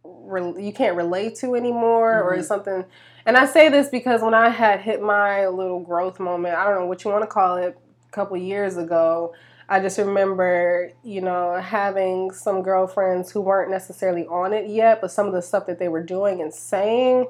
re- 0.05 0.55
you 0.63 0.73
can't 0.73 0.97
relate 0.97 1.37
to 1.37 1.55
anymore, 1.55 2.21
or 2.23 2.35
Mhm. 2.35 2.39
it's 2.39 2.49
something. 2.49 2.85
And 3.25 3.37
I 3.37 3.47
say 3.47 3.69
this 3.69 3.89
because 3.89 4.21
when 4.21 4.35
I 4.35 4.49
had 4.49 4.81
hit 4.81 5.01
my 5.01 5.47
little 5.47 5.81
growth 5.81 6.19
moment, 6.19 6.57
I 6.57 6.65
don't 6.65 6.75
know 6.75 6.87
what 6.87 7.05
you 7.05 7.11
want 7.11 7.23
to 7.23 7.29
call 7.29 7.57
it, 7.57 7.77
a 8.09 8.13
couple 8.13 8.37
years 8.37 8.77
ago. 8.77 9.33
I 9.69 9.81
just 9.81 9.97
remember, 9.99 10.91
you 11.03 11.21
know, 11.23 11.55
having 11.55 12.31
some 12.33 12.63
girlfriends 12.63 13.31
who 13.31 13.41
weren't 13.41 13.71
necessarily 13.71 14.27
on 14.27 14.53
it 14.53 14.67
yet, 14.69 15.01
but 15.01 15.11
some 15.11 15.27
of 15.27 15.33
the 15.33 15.41
stuff 15.41 15.67
that 15.67 15.79
they 15.79 15.89
were 15.89 16.03
doing 16.03 16.43
and 16.43 16.53
saying, 16.53 17.27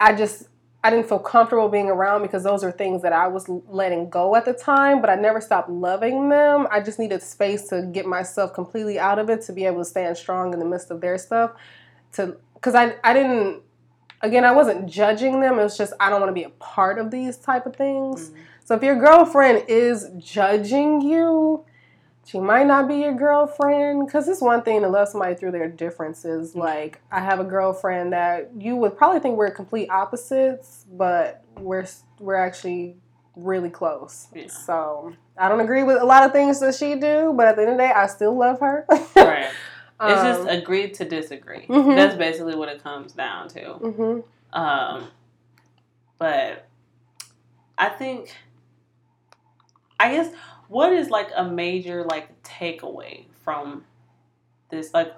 I 0.00 0.12
just 0.14 0.48
I 0.82 0.90
didn't 0.90 1.08
feel 1.08 1.18
comfortable 1.18 1.68
being 1.68 1.88
around 1.88 2.22
because 2.22 2.42
those 2.42 2.64
are 2.64 2.72
things 2.72 3.02
that 3.02 3.12
I 3.12 3.28
was 3.28 3.48
letting 3.48 4.08
go 4.08 4.34
at 4.34 4.46
the 4.46 4.54
time, 4.54 5.02
but 5.02 5.10
I 5.10 5.14
never 5.14 5.40
stopped 5.40 5.68
loving 5.68 6.30
them. 6.30 6.66
I 6.70 6.80
just 6.80 6.98
needed 6.98 7.22
space 7.22 7.68
to 7.68 7.82
get 7.92 8.06
myself 8.06 8.54
completely 8.54 8.98
out 8.98 9.18
of 9.18 9.28
it 9.28 9.42
to 9.42 9.52
be 9.52 9.66
able 9.66 9.78
to 9.78 9.84
stand 9.84 10.16
strong 10.16 10.54
in 10.54 10.58
the 10.58 10.64
midst 10.64 10.90
of 10.90 11.02
their 11.02 11.18
stuff. 11.18 11.52
To 12.14 12.36
because 12.54 12.74
I 12.74 12.94
I 13.04 13.12
didn't 13.12 13.62
again 14.22 14.44
I 14.44 14.52
wasn't 14.52 14.88
judging 14.88 15.40
them. 15.40 15.58
It 15.58 15.62
was 15.62 15.76
just 15.76 15.92
I 16.00 16.08
don't 16.08 16.20
want 16.20 16.30
to 16.30 16.34
be 16.34 16.44
a 16.44 16.50
part 16.50 16.98
of 16.98 17.10
these 17.10 17.36
type 17.36 17.66
of 17.66 17.76
things. 17.76 18.30
Mm. 18.30 18.36
So 18.64 18.74
if 18.74 18.82
your 18.82 18.96
girlfriend 18.96 19.64
is 19.68 20.08
judging 20.16 21.02
you, 21.02 21.64
she 22.30 22.38
might 22.38 22.66
not 22.66 22.86
be 22.86 22.96
your 22.96 23.14
girlfriend. 23.14 24.06
Because 24.06 24.28
it's 24.28 24.40
one 24.40 24.62
thing 24.62 24.82
to 24.82 24.88
love 24.88 25.08
somebody 25.08 25.34
through 25.34 25.50
their 25.52 25.68
differences. 25.68 26.54
Like 26.54 27.00
I 27.10 27.20
have 27.20 27.40
a 27.40 27.44
girlfriend 27.44 28.12
that 28.12 28.50
you 28.58 28.76
would 28.76 28.96
probably 28.96 29.18
think 29.20 29.36
we're 29.36 29.50
complete 29.50 29.88
opposites, 29.90 30.86
but 30.92 31.44
we're 31.58 31.86
we're 32.18 32.36
actually 32.36 32.96
really 33.36 33.70
close. 33.70 34.28
Yeah. 34.34 34.46
So 34.48 35.14
I 35.36 35.48
don't 35.48 35.60
agree 35.60 35.82
with 35.82 36.00
a 36.00 36.04
lot 36.04 36.24
of 36.24 36.32
things 36.32 36.60
that 36.60 36.74
she 36.74 36.94
do, 36.94 37.32
but 37.36 37.48
at 37.48 37.56
the 37.56 37.62
end 37.62 37.72
of 37.72 37.76
the 37.78 37.82
day, 37.84 37.90
I 37.92 38.06
still 38.06 38.36
love 38.36 38.60
her. 38.60 38.86
Right. 39.16 39.50
It's 40.02 40.22
just 40.22 40.40
Um, 40.42 40.48
agree 40.48 40.90
to 40.92 41.04
disagree. 41.04 41.66
Mhm. 41.66 41.94
That's 41.94 42.16
basically 42.16 42.54
what 42.54 42.68
it 42.70 42.82
comes 42.82 43.12
down 43.12 43.48
to. 43.48 43.60
mhm. 43.74 44.24
Um, 44.52 45.08
but 46.18 46.66
I 47.76 47.88
think, 47.90 48.34
I 49.98 50.12
guess, 50.12 50.32
what 50.70 50.92
is 50.92 51.10
like 51.10 51.28
a 51.36 51.44
major 51.44 52.04
like 52.04 52.42
takeaway 52.42 53.24
from 53.42 53.84
this 54.70 54.94
like 54.94 55.12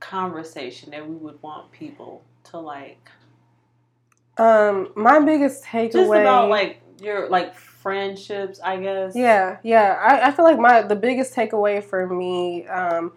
conversation 0.00 0.92
that 0.92 1.06
we 1.06 1.16
would 1.16 1.42
want 1.42 1.70
people 1.72 2.22
to 2.44 2.58
like 2.58 3.10
Um, 4.38 4.92
my 4.94 5.18
biggest 5.18 5.64
takeaway. 5.64 5.92
just 5.92 6.10
about 6.10 6.48
like 6.48 6.80
your 7.02 7.28
like 7.28 7.56
friendships, 7.56 8.60
I 8.62 8.76
guess. 8.76 9.16
Yeah, 9.16 9.58
yeah. 9.64 9.98
I, 10.00 10.28
I 10.28 10.30
feel 10.30 10.44
like 10.44 10.58
my 10.58 10.82
the 10.82 10.96
biggest 10.96 11.34
takeaway 11.34 11.82
for 11.82 12.06
me 12.06 12.66
um, 12.68 13.12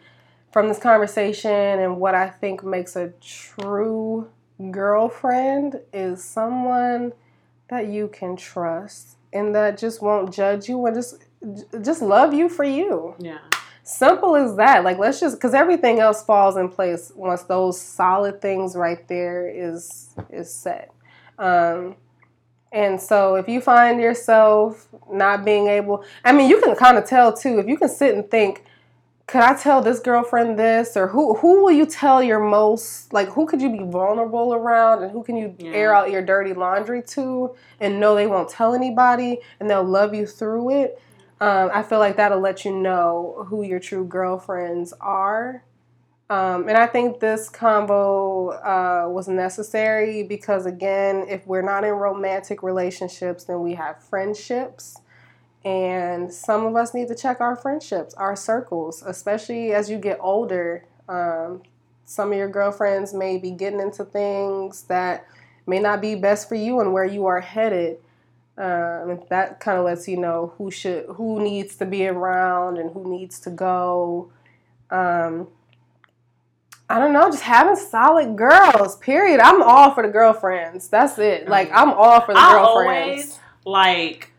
from 0.52 0.68
this 0.68 0.80
conversation 0.80 1.52
and 1.52 1.98
what 1.98 2.16
I 2.16 2.28
think 2.30 2.64
makes 2.64 2.96
a 2.96 3.14
true 3.22 4.30
girlfriend 4.72 5.80
is 5.94 6.24
someone 6.24 7.14
that 7.70 7.86
you 7.88 8.08
can 8.08 8.36
trust 8.36 9.18
and 9.34 9.56
that 9.56 9.78
just 9.78 10.02
won't 10.02 10.34
judge 10.34 10.68
you 10.68 10.86
and 10.86 10.96
just 10.96 11.24
just 11.82 12.02
love 12.02 12.34
you 12.34 12.50
for 12.50 12.64
you. 12.64 13.16
Yeah. 13.20 13.40
Simple 13.84 14.36
as 14.36 14.56
that. 14.58 14.84
Like 14.84 14.98
let's 14.98 15.20
just 15.20 15.38
because 15.38 15.54
everything 15.54 16.00
else 16.00 16.24
falls 16.24 16.58
in 16.58 16.70
place 16.70 17.12
once 17.16 17.44
those 17.44 17.80
solid 17.80 18.42
things 18.42 18.76
right 18.76 19.08
there 19.08 19.48
is 19.48 20.16
is 20.30 20.54
set. 20.54 20.92
Um, 21.40 21.96
and 22.72 23.02
so 23.02 23.36
if 23.36 23.50
you 23.50 23.60
find 23.60 24.00
yourself 24.00 24.88
not 25.12 25.44
being 25.44 25.68
able, 25.68 26.06
I 26.24 26.32
mean, 26.32 26.50
you 26.50 26.62
can 26.62 26.76
kind 26.76 26.98
of 26.98 27.06
tell 27.06 27.34
too. 27.34 27.60
If 27.60 27.68
you 27.68 27.76
can 27.76 27.90
sit 27.90 28.16
and 28.16 28.30
think, 28.30 28.64
could 29.32 29.40
I 29.40 29.56
tell 29.56 29.82
this 29.82 30.02
girlfriend 30.02 30.60
this, 30.60 30.98
or 30.98 31.08
who 31.08 31.36
who 31.36 31.64
will 31.64 31.72
you 31.72 31.86
tell 31.86 32.22
your 32.22 32.42
most 32.42 33.14
like 33.14 33.30
who 33.30 33.46
could 33.46 33.62
you 33.62 33.72
be 33.72 33.82
vulnerable 33.86 34.54
around, 34.54 35.04
and 35.04 35.12
who 35.12 35.24
can 35.24 35.38
you 35.38 35.56
Yeah. 35.58 35.72
air 35.72 35.96
out 35.96 36.12
your 36.12 36.22
dirty 36.22 36.54
laundry 36.54 37.02
to, 37.16 37.56
and 37.80 37.98
know 37.98 38.14
they 38.14 38.28
won't 38.28 38.50
tell 38.50 38.74
anybody, 38.74 39.40
and 39.62 39.70
they'll 39.70 39.86
love 39.86 40.14
you 40.14 40.28
through 40.28 40.72
it. 40.72 41.00
Um, 41.40 41.72
I 41.74 41.82
feel 41.82 42.00
like 42.00 42.18
that'll 42.18 42.42
let 42.42 42.66
you 42.66 42.74
know 42.74 43.46
who 43.48 43.64
your 43.64 43.80
true 43.80 44.04
girlfriends 44.04 44.94
are. 45.00 45.64
Um, 46.30 46.68
and 46.68 46.78
I 46.78 46.86
think 46.86 47.22
this 47.22 47.48
combo 47.48 48.50
uh, 48.50 49.10
was 49.10 49.30
necessary 49.30 50.24
because, 50.24 50.66
again, 50.66 51.26
if 51.30 51.48
we're 51.48 51.62
not 51.62 51.86
in 51.86 51.92
romantic 51.94 52.64
relationships, 52.64 53.46
then 53.46 53.62
we 53.62 53.76
have 53.76 54.04
friendships. 54.04 54.98
And 55.64 56.34
some 56.34 56.66
of 56.66 56.76
us 56.76 56.94
need 56.94 57.08
to 57.10 57.16
check 57.16 57.40
our 57.40 57.56
friendships, 57.56 58.14
our 58.16 58.36
circles, 58.36 59.04
especially 59.06 59.74
as 59.74 59.90
you 59.90 59.98
get 59.98 60.18
older. 60.20 60.86
Um, 61.08 61.62
some 62.06 62.32
of 62.32 62.38
your 62.38 62.50
girlfriends 62.50 63.14
may 63.14 63.38
be 63.38 63.52
getting 63.52 63.80
into 63.80 64.04
things 64.04 64.84
that 64.84 65.28
may 65.68 65.80
not 65.80 66.02
be 66.02 66.16
best 66.16 66.50
for 66.50 66.56
you 66.56 66.80
and 66.80 66.94
where 66.94 67.06
you 67.06 67.26
are 67.28 67.42
headed. 67.42 67.98
Um, 68.58 69.22
that 69.30 69.60
kind 69.60 69.78
of 69.78 69.86
lets 69.86 70.08
you 70.08 70.18
know 70.18 70.54
who 70.58 70.72
should, 70.72 71.06
who 71.06 71.42
needs 71.42 71.76
to 71.78 71.86
be 71.86 72.08
around 72.08 72.78
and 72.78 72.92
who 72.92 73.10
needs 73.10 73.40
to 73.42 73.50
go. 73.50 74.32
Um, 74.90 75.48
I 76.90 77.00
don't 77.00 77.14
know, 77.14 77.30
just 77.30 77.44
having 77.44 77.78
solid 77.78 78.36
girls. 78.36 78.98
Period. 78.98 79.40
I'm 79.40 79.64
all 79.64 79.94
for 79.94 80.04
the 80.04 80.10
girlfriends. 80.12 80.90
That's 80.90 81.18
it. 81.20 81.48
Like 81.48 81.72
I'm 81.72 81.92
all 81.92 82.20
for 82.22 82.34
the 82.34 82.40
I 82.40 82.52
girlfriends. 82.52 83.00
always 83.12 83.40
like 83.64 84.31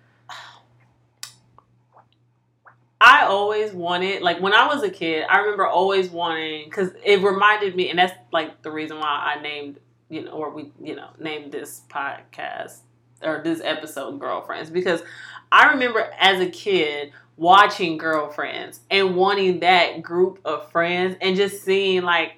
I 3.05 3.25
always 3.25 3.73
wanted 3.73 4.23
like 4.23 4.41
when 4.41 4.53
I 4.53 4.69
was 4.69 4.85
a 4.85 4.91
kid, 4.91 5.25
I 5.29 5.39
remember 5.39 5.67
always 5.67 6.09
wanting 6.09 6.71
cuz 6.71 6.93
it 7.05 7.21
reminded 7.21 7.75
me 7.75 7.91
and 7.91 7.99
that's 7.99 8.13
like 8.33 8.63
the 8.63 8.71
reason 8.71 9.01
why 9.01 9.35
I 9.37 9.43
named, 9.43 9.81
you 10.09 10.23
know, 10.23 10.31
or 10.31 10.51
we, 10.51 10.71
you 10.81 10.95
know, 10.95 11.09
named 11.19 11.51
this 11.51 11.83
podcast 11.89 12.79
or 13.21 13.41
this 13.43 13.61
episode 13.65 14.21
girlfriends 14.21 14.71
because 14.71 15.03
I 15.51 15.73
remember 15.73 16.13
as 16.21 16.41
a 16.41 16.49
kid 16.49 17.13
watching 17.37 17.97
girlfriends 17.97 18.79
and 18.89 19.17
wanting 19.17 19.59
that 19.61 20.01
group 20.03 20.39
of 20.45 20.71
friends 20.71 21.17
and 21.21 21.35
just 21.35 21.65
seeing 21.65 22.03
like 22.03 22.37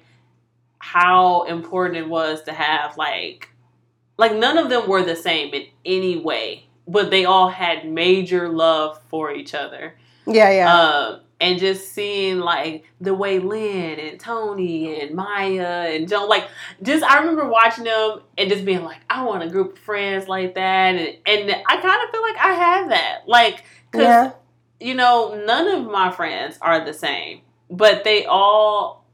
how 0.79 1.43
important 1.43 1.97
it 1.97 2.09
was 2.09 2.41
to 2.41 2.53
have 2.53 2.97
like 2.97 3.49
like 4.17 4.33
none 4.33 4.57
of 4.57 4.69
them 4.69 4.89
were 4.89 5.03
the 5.03 5.15
same 5.15 5.53
in 5.53 5.67
any 5.85 6.17
way, 6.17 6.65
but 6.87 7.11
they 7.11 7.25
all 7.25 7.49
had 7.49 7.87
major 7.87 8.49
love 8.49 8.99
for 9.09 9.31
each 9.31 9.53
other. 9.53 9.93
Yeah, 10.27 10.51
yeah. 10.51 10.73
Um, 10.73 11.21
and 11.39 11.59
just 11.59 11.93
seeing 11.93 12.39
like 12.39 12.85
the 13.01 13.13
way 13.13 13.39
Lynn 13.39 13.99
and 13.99 14.19
Toni 14.19 15.01
and 15.01 15.15
Maya 15.15 15.91
and 15.93 16.07
Joan, 16.07 16.29
like 16.29 16.47
just 16.81 17.03
I 17.03 17.19
remember 17.19 17.47
watching 17.47 17.83
them 17.83 18.21
and 18.37 18.49
just 18.49 18.65
being 18.65 18.83
like, 18.83 19.01
I 19.09 19.23
want 19.23 19.43
a 19.43 19.49
group 19.49 19.73
of 19.73 19.79
friends 19.79 20.27
like 20.27 20.55
that, 20.55 20.95
and 20.95 21.17
and 21.25 21.51
I 21.67 21.81
kind 21.81 22.03
of 22.03 22.09
feel 22.11 22.21
like 22.21 22.37
I 22.37 22.53
have 22.53 22.89
that, 22.89 23.23
like 23.27 23.63
because 23.91 24.05
yeah. 24.05 24.31
you 24.79 24.95
know 24.95 25.41
none 25.45 25.67
of 25.67 25.85
my 25.91 26.11
friends 26.11 26.57
are 26.61 26.85
the 26.85 26.93
same, 26.93 27.41
but 27.69 28.03
they 28.03 28.25
all 28.25 29.05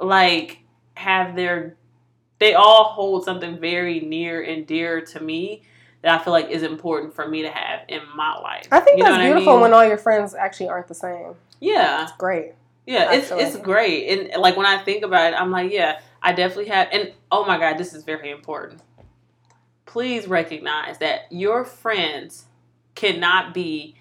like 0.00 0.58
have 0.94 1.36
their 1.36 1.76
they 2.38 2.54
all 2.54 2.84
hold 2.84 3.24
something 3.24 3.60
very 3.60 4.00
near 4.00 4.42
and 4.42 4.66
dear 4.66 5.00
to 5.00 5.20
me 5.20 5.62
that 6.02 6.20
I 6.20 6.22
feel 6.24 6.32
like 6.32 6.50
is 6.50 6.62
important 6.62 7.14
for 7.14 7.26
me 7.28 7.42
to 7.42 7.50
have 7.50 7.80
in 7.88 8.00
my 8.16 8.36
life. 8.38 8.66
I 8.70 8.80
think 8.80 8.98
You 8.98 9.04
that's 9.04 9.12
what 9.14 9.20
I 9.20 9.26
beautiful 9.26 9.52
mean? 9.54 9.62
when 9.62 9.72
all 9.72 9.84
your 9.84 9.96
friends 9.98 10.34
actually 10.34 10.68
aren't 10.68 10.88
the 10.88 10.94
same. 10.94 11.34
yeah, 11.60 12.02
It's 12.02 12.12
great. 12.12 12.52
yeah, 12.86 13.12
it's 13.12 13.30
it's 13.30 13.56
great, 13.56 14.08
and 14.08 14.40
like 14.42 14.56
when 14.56 14.66
I 14.66 14.78
think 14.82 15.04
about 15.04 15.32
it, 15.32 15.40
I'm 15.40 15.50
like, 15.50 15.70
yeah, 15.72 16.00
I 16.22 16.32
definitely 16.32 16.68
have. 16.68 16.88
And 16.92 17.12
oh 17.30 17.44
my 17.44 17.58
god, 17.58 17.78
this 17.78 17.94
is 17.94 18.02
very 18.04 18.30
important. 18.30 18.80
Please 19.86 20.26
recognize 20.26 20.98
that 20.98 21.22
your 21.30 21.64
friends 21.64 22.46
cannot 22.94 23.52
be 23.54 23.94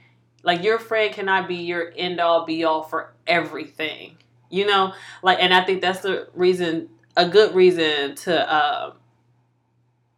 like 0.43 0.63
your 0.63 0.79
friend 0.79 1.13
cannot 1.13 1.47
be 1.47 1.55
your 1.55 1.91
end 1.95 2.19
all 2.19 2.45
be 2.45 2.63
all 2.63 2.81
for 2.81 3.13
everything. 3.27 4.17
You 4.49 4.65
know, 4.65 4.93
like, 5.23 5.37
and 5.39 5.53
I 5.53 5.63
think 5.63 5.81
that's 5.81 6.01
the 6.01 6.27
reason, 6.33 6.89
a 7.15 7.27
good 7.29 7.53
reason 7.55 8.15
to 8.15 8.55
um 8.55 8.93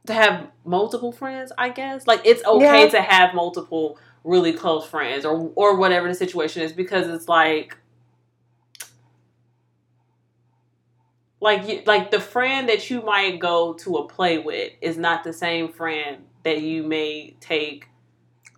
to 0.07 0.13
have 0.13 0.47
multiple 0.65 1.11
friends. 1.11 1.51
I 1.57 1.69
guess 1.69 2.07
like 2.07 2.21
it's 2.25 2.43
okay 2.45 2.83
Yeah. 2.83 2.89
to 2.89 3.01
have 3.01 3.33
multiple 3.33 3.97
really 4.23 4.53
close 4.53 4.85
friends 4.85 5.25
or 5.25 5.51
or 5.55 5.75
whatever 5.77 6.07
the 6.07 6.15
situation 6.15 6.61
is 6.63 6.71
because 6.73 7.07
it's 7.07 7.27
like 7.27 7.77
like 11.39 11.67
you, 11.67 11.81
like 11.85 12.11
the 12.11 12.19
friend 12.19 12.69
that 12.69 12.89
you 12.89 13.01
might 13.01 13.39
go 13.39 13.73
to 13.73 13.95
a 13.97 14.07
play 14.07 14.37
with 14.37 14.71
is 14.81 14.97
not 14.97 15.23
the 15.23 15.33
same 15.33 15.69
friend 15.71 16.23
that 16.43 16.61
you 16.61 16.83
may 16.83 17.35
take 17.41 17.87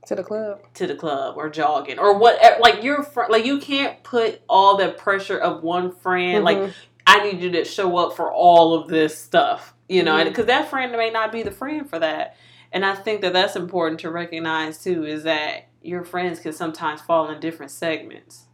To 0.08 0.16
the 0.16 0.24
club. 0.24 0.60
to 0.76 0.86
the 0.86 0.96
club 0.96 1.36
or 1.38 1.50
jogging 1.50 1.98
or 1.98 2.18
whatever 2.20 2.58
like 2.62 2.84
your 2.84 3.02
friend 3.02 3.32
like 3.32 3.46
you 3.46 3.60
can't 3.60 4.04
put 4.04 4.42
all 4.48 4.78
the 4.78 4.90
pressure 4.92 5.38
of 5.38 5.64
one 5.64 5.92
friend 5.92 6.44
like 6.44 6.58
Mhm. 6.58 6.74
I 7.08 7.24
need 7.24 7.40
you 7.42 7.52
to 7.52 7.64
show 7.66 7.98
up 7.98 8.16
for 8.16 8.32
all 8.34 8.74
of 8.74 8.88
this 8.88 9.16
stuff, 9.16 9.75
you 9.88 10.04
know, 10.04 10.24
because 10.24 10.46
that 10.46 10.70
friend 10.70 10.92
may 10.92 11.10
not 11.10 11.32
be 11.32 11.44
the 11.44 11.52
friend 11.52 11.90
for 11.90 12.00
that. 12.00 12.36
And 12.72 12.86
I 12.86 12.96
think 12.96 13.22
that 13.22 13.34
that's 13.34 13.56
important 13.56 14.00
to 14.02 14.12
recognize 14.12 14.84
too 14.84 15.06
is 15.06 15.24
that 15.24 15.68
your 15.82 16.04
friends 16.04 16.40
can 16.40 16.52
sometimes 16.52 17.02
fall 17.02 17.30
in 17.30 17.40
different 17.40 17.72
segments. 17.72 18.46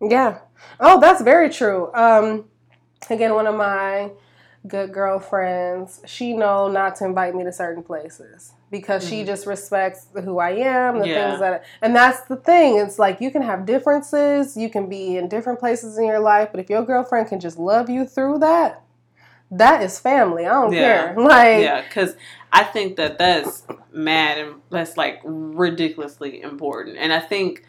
Yeah. 0.00 0.38
Oh, 0.78 1.00
that's 1.00 1.22
very 1.22 1.48
true. 1.50 1.90
Um, 1.94 2.44
again, 3.08 3.34
one 3.34 3.46
of 3.46 3.54
my 3.54 4.10
good 4.68 4.92
girlfriends, 4.92 6.00
she 6.06 6.32
know 6.34 6.68
not 6.68 6.96
to 6.96 7.04
invite 7.04 7.34
me 7.34 7.44
to 7.44 7.52
certain 7.52 7.82
places 7.82 8.52
because 8.70 9.06
she 9.06 9.22
Mhm. 9.22 9.26
just 9.26 9.46
respects 9.46 10.08
who 10.12 10.38
I 10.38 10.50
am, 10.50 10.98
the 10.98 11.06
Yeah. 11.06 11.28
things 11.28 11.40
that, 11.40 11.64
and 11.82 11.94
that's 11.94 12.20
the 12.22 12.36
thing. 12.36 12.76
It's 12.76 12.98
like 12.98 13.20
you 13.20 13.30
can 13.30 13.42
have 13.42 13.64
differences, 13.64 14.56
you 14.56 14.68
can 14.68 14.88
be 14.88 15.16
in 15.16 15.28
different 15.28 15.60
places 15.60 15.98
in 15.98 16.04
your 16.04 16.18
life, 16.18 16.48
but 16.50 16.60
if 16.60 16.68
your 16.68 16.82
girlfriend 16.82 17.28
can 17.28 17.38
just 17.40 17.58
love 17.58 17.88
you 17.88 18.04
through 18.06 18.38
that, 18.40 18.82
that 19.50 19.82
is 19.82 19.98
family. 19.98 20.44
I 20.46 20.52
don't 20.52 20.72
Yeah. 20.72 20.80
care. 21.12 21.14
Like, 21.20 21.62
yeah, 21.62 21.82
because 21.82 22.16
I 22.52 22.64
think 22.64 22.96
that 22.96 23.18
that's 23.18 23.64
mad 23.92 24.38
and 24.38 24.54
that's 24.70 24.96
like 24.96 25.20
ridiculously 25.24 26.42
important. 26.42 26.96
And 26.98 27.12
I 27.12 27.20
think 27.20 27.64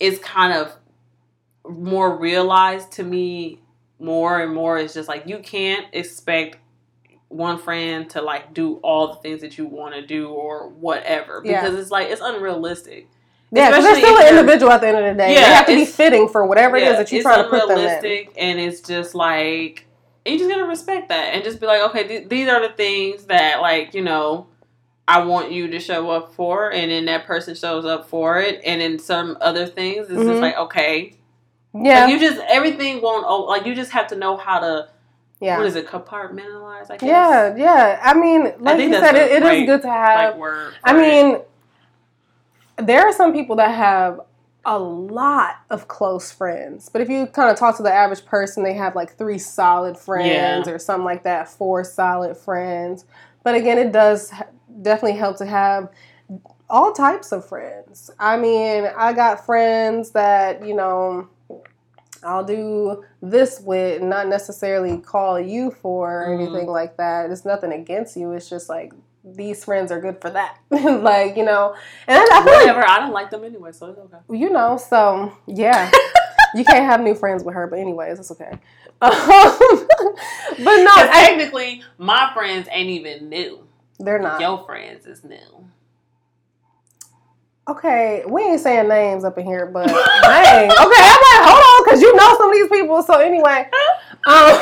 it's 0.00 0.18
kind 0.18 0.52
of 0.52 0.72
more 1.68 2.16
realized 2.16 2.92
to 2.92 3.02
me 3.02 3.60
more 3.98 4.40
and 4.40 4.54
more. 4.54 4.78
It's 4.78 4.94
just 4.94 5.08
like 5.08 5.24
you 5.26 5.38
can't 5.38 5.86
expect 5.92 6.58
one 7.28 7.58
friend 7.58 8.08
to 8.10 8.22
like 8.22 8.54
do 8.54 8.74
all 8.76 9.08
the 9.08 9.14
things 9.16 9.40
that 9.40 9.56
you 9.58 9.66
want 9.66 9.94
to 9.94 10.06
do 10.06 10.28
or 10.28 10.68
whatever 10.68 11.42
Yeah. 11.44 11.62
because 11.62 11.78
it's 11.78 11.90
like 11.90 12.08
it's 12.08 12.20
unrealistic. 12.20 13.08
yeah, 13.50 13.70
because 13.70 13.84
they're 13.84 13.96
still 13.96 14.18
an 14.18 14.28
individual 14.36 14.72
at 14.72 14.80
the 14.80 14.88
end 14.88 14.98
of 14.98 15.04
the 15.16 15.22
day. 15.22 15.34
Yeah, 15.34 15.40
they 15.48 15.54
have 15.54 15.66
to 15.66 15.74
be 15.74 15.84
fitting 15.84 16.28
for 16.28 16.44
whatever 16.46 16.76
it 16.76 16.82
Yeah, 16.82 16.90
is 16.92 16.96
that 16.98 17.12
you're 17.12 17.22
trying 17.22 17.44
to 17.44 17.50
put 17.50 17.60
them 17.68 17.78
in. 17.78 17.84
unrealistic, 17.84 18.32
and 18.36 18.58
it's 18.60 18.80
just 18.80 19.14
like 19.14 19.86
you 20.24 20.38
just 20.38 20.50
gotta 20.50 20.64
respect 20.64 21.08
that 21.10 21.34
and 21.34 21.44
just 21.44 21.60
be 21.60 21.66
like, 21.66 21.82
okay, 21.90 22.06
th- 22.08 22.28
these 22.28 22.48
are 22.48 22.60
the 22.66 22.74
things 22.74 23.24
that 23.26 23.60
like 23.60 23.94
you 23.94 24.02
know 24.02 24.46
I 25.06 25.22
want 25.24 25.52
you 25.52 25.68
to 25.68 25.78
show 25.80 26.10
up 26.10 26.32
for, 26.34 26.72
and 26.72 26.90
then 26.90 27.04
that 27.06 27.26
person 27.26 27.54
shows 27.54 27.84
up 27.84 28.08
for 28.08 28.38
it, 28.40 28.60
and 28.64 28.80
then 28.80 28.98
some 28.98 29.36
other 29.40 29.66
things, 29.66 30.08
it's 30.08 30.18
Mhm. 30.22 30.26
just 30.30 30.40
like 30.40 30.56
okay, 30.56 31.14
Yeah, 31.74 32.04
like 32.06 32.12
you 32.12 32.18
just 32.20 32.40
everything 32.48 33.02
won't 33.02 33.26
like 33.48 33.66
you 33.66 33.74
just 33.74 33.90
have 33.92 34.06
to 34.08 34.16
know 34.16 34.36
how 34.36 34.60
to 34.60 34.88
yeah, 35.40 35.58
what 35.58 35.66
is 35.66 35.76
it 35.76 35.86
compartmentalize? 35.86 36.90
I 36.90 36.96
guess 36.96 37.02
yeah, 37.02 37.54
yeah. 37.56 38.00
I 38.02 38.14
mean, 38.14 38.44
like 38.60 38.76
think 38.78 38.92
you 38.94 38.98
said, 39.00 39.14
it, 39.16 39.30
it 39.32 39.42
is 39.42 39.66
good 39.66 39.82
to 39.82 39.90
have. 39.90 40.30
like 40.30 40.38
word. 40.40 40.72
I 40.82 40.92
for 40.92 40.98
it. 40.98 41.02
mean, 41.02 41.38
there 42.86 43.02
are 43.06 43.12
some 43.12 43.32
people 43.32 43.56
that 43.56 43.74
have 43.74 44.20
a 44.66 44.78
lot 44.78 45.56
of 45.70 45.88
close 45.88 46.30
friends, 46.32 46.88
but 46.88 47.00
if 47.02 47.08
you 47.08 47.26
kind 47.26 47.50
of 47.50 47.58
talk 47.58 47.76
to 47.76 47.82
the 47.82 47.92
average 47.92 48.24
person, 48.24 48.62
they 48.62 48.74
have 48.74 48.94
like 48.96 49.16
three 49.16 49.38
solid 49.38 49.96
friends 49.98 50.66
or 50.68 50.78
something 50.78 51.04
like 51.04 51.22
that, 51.24 51.48
four 51.48 51.84
solid 51.84 52.36
friends. 52.36 53.04
But 53.42 53.54
again, 53.54 53.78
it 53.78 53.92
does 53.92 54.32
definitely 54.82 55.18
help 55.18 55.36
to 55.38 55.46
have 55.46 55.90
all 56.70 56.92
types 56.92 57.30
of 57.32 57.46
friends. 57.46 58.10
I 58.18 58.36
mean, 58.38 58.86
I 58.96 59.12
got 59.12 59.44
friends 59.44 60.10
that, 60.12 60.66
you 60.66 60.74
know, 60.74 61.28
I'll 62.22 62.44
do 62.44 63.04
this 63.20 63.60
with, 63.60 64.00
not 64.02 64.28
necessarily 64.28 64.96
call 64.98 65.38
you 65.38 65.70
for 65.70 66.10
or 66.10 66.28
Mhm. 66.28 66.40
anything 66.40 66.66
like 66.68 66.96
that. 66.96 67.30
It's 67.30 67.44
nothing 67.44 67.70
against 67.72 68.16
you. 68.16 68.32
It's 68.32 68.48
just 68.48 68.68
like 68.70 68.92
these 69.24 69.64
friends 69.64 69.90
are 69.90 70.00
good 70.00 70.20
for 70.20 70.30
that. 70.30 70.58
like, 70.70 71.36
you 71.36 71.44
know, 71.44 71.74
and 72.06 72.18
I, 72.18 72.22
I 72.22 72.44
feel 72.44 72.52
like, 72.52 72.66
whatever. 72.66 72.86
I 72.86 72.98
don't 72.98 73.12
like 73.12 73.30
them 73.30 73.44
anyway, 73.44 73.72
so 73.72 73.86
it's 73.86 73.98
okay. 73.98 74.18
you 74.38 74.50
know, 74.50 74.76
so 74.76 75.32
yeah. 75.46 75.90
you 76.54 76.64
can't 76.64 76.84
have 76.84 77.00
new 77.00 77.14
friends 77.14 77.42
with 77.42 77.54
her, 77.54 77.66
but 77.66 77.78
anyways, 77.78 78.18
it's 78.18 78.30
okay. 78.30 78.58
Um, 79.02 79.58
but 80.64 80.82
no, 80.82 80.94
technically, 80.94 81.82
my 81.98 82.30
friends 82.32 82.68
ain't 82.70 82.88
even 82.88 83.28
new. 83.28 83.66
they're 83.98 84.20
not. 84.20 84.40
Your 84.40 84.64
friends 84.64 85.04
is 85.04 85.24
new. 85.24 85.68
Okay, 87.68 88.22
we 88.26 88.42
ain't 88.42 88.60
saying 88.60 88.88
names 88.88 89.24
up 89.24 89.36
in 89.36 89.44
here, 89.44 89.66
but 89.66 89.88
dang. 89.88 90.70
Okay, 90.70 90.76
I'm 90.78 90.86
like, 90.86 91.42
hold 91.42 91.58
on, 91.60 91.84
because 91.84 92.00
you 92.00 92.14
know 92.14 92.36
some 92.38 92.50
of 92.50 92.54
these 92.54 92.68
people. 92.68 93.02
So 93.02 93.14
anyway, 93.18 93.68
um, 94.26 94.58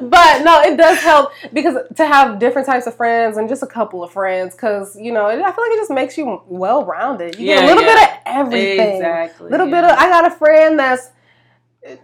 but 0.00 0.42
no, 0.42 0.60
it 0.62 0.76
does 0.76 0.98
help 1.00 1.32
because 1.52 1.76
to 1.96 2.06
have 2.06 2.38
different 2.38 2.66
types 2.66 2.86
of 2.86 2.94
friends 2.96 3.36
and 3.36 3.48
just 3.48 3.62
a 3.62 3.66
couple 3.66 4.02
of 4.02 4.12
friends, 4.12 4.54
because 4.54 4.96
you 4.96 5.12
know, 5.12 5.26
I 5.26 5.34
feel 5.34 5.42
like 5.44 5.72
it 5.72 5.76
just 5.78 5.90
makes 5.90 6.16
you 6.18 6.42
well 6.46 6.84
rounded. 6.84 7.38
You 7.38 7.46
get 7.46 7.58
Yeah, 7.58 7.64
a 7.64 7.68
little 7.68 7.82
yeah. 7.82 7.94
bit 7.94 8.02
of 8.08 8.16
everything. 8.26 8.96
Exactly. 8.96 9.48
A 9.48 9.50
little 9.50 9.66
bit 9.66 9.84
of 9.84 9.90
I 9.90 10.08
got 10.08 10.26
a 10.26 10.30
friend 10.30 10.78
that's 10.78 11.08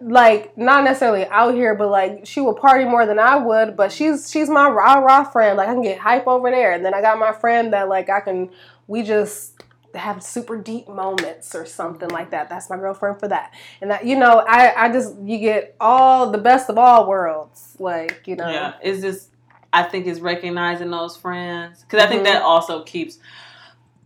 like 0.01 0.57
not 0.57 0.84
necessarily 0.84 1.26
out 1.26 1.55
here, 1.55 1.74
but 1.74 1.91
like 1.91 2.26
she 2.26 2.41
will 2.41 2.55
party 2.55 2.84
more 2.84 3.05
than 3.07 3.18
I 3.18 3.37
would. 3.37 3.76
But 3.76 3.93
she's 3.93 4.30
she's 4.30 4.49
my 4.49 4.68
rah 4.68 4.95
rah 4.95 5.24
friend. 5.24 5.57
Like 5.57 5.68
I 5.68 5.72
can 5.74 5.82
get 5.82 5.99
hype 5.99 6.26
over 6.26 6.51
there, 6.51 6.72
and 6.72 6.84
then 6.84 6.95
I 6.95 7.01
got 7.03 7.18
my 7.18 7.32
friend 7.32 7.72
that 7.72 7.89
like 7.89 8.09
I 8.09 8.20
can 8.20 8.51
we 8.87 9.03
just 9.03 9.53
have 9.97 10.22
super 10.22 10.57
deep 10.57 10.88
moments 10.88 11.55
or 11.55 11.66
something 11.66 12.09
like 12.11 12.30
that. 12.30 12.49
That's 12.49 12.68
my 12.70 12.76
girlfriend 12.76 13.18
for 13.20 13.28
that. 13.28 13.53
And 13.80 13.90
that 13.90 14.05
you 14.07 14.16
know 14.18 14.44
I 14.47 14.86
I 14.86 14.92
just 14.92 15.14
you 15.20 15.38
get 15.38 15.76
all 15.80 16.30
the 16.30 16.38
best 16.38 16.68
of 16.70 16.78
all 16.78 17.07
worlds. 17.09 17.76
Like 17.78 18.22
you 18.26 18.36
know 18.36 18.49
Yeah, 18.49 18.74
it's 18.82 19.01
just 19.03 19.30
I 19.72 19.82
think 19.82 20.07
it's 20.07 20.20
recognizing 20.20 20.90
those 20.90 21.16
friends 21.16 21.82
because 21.82 22.03
I 22.05 22.09
think 22.09 22.22
Mhm. 22.22 22.32
that 22.32 22.42
also 22.42 22.82
keeps 22.82 23.18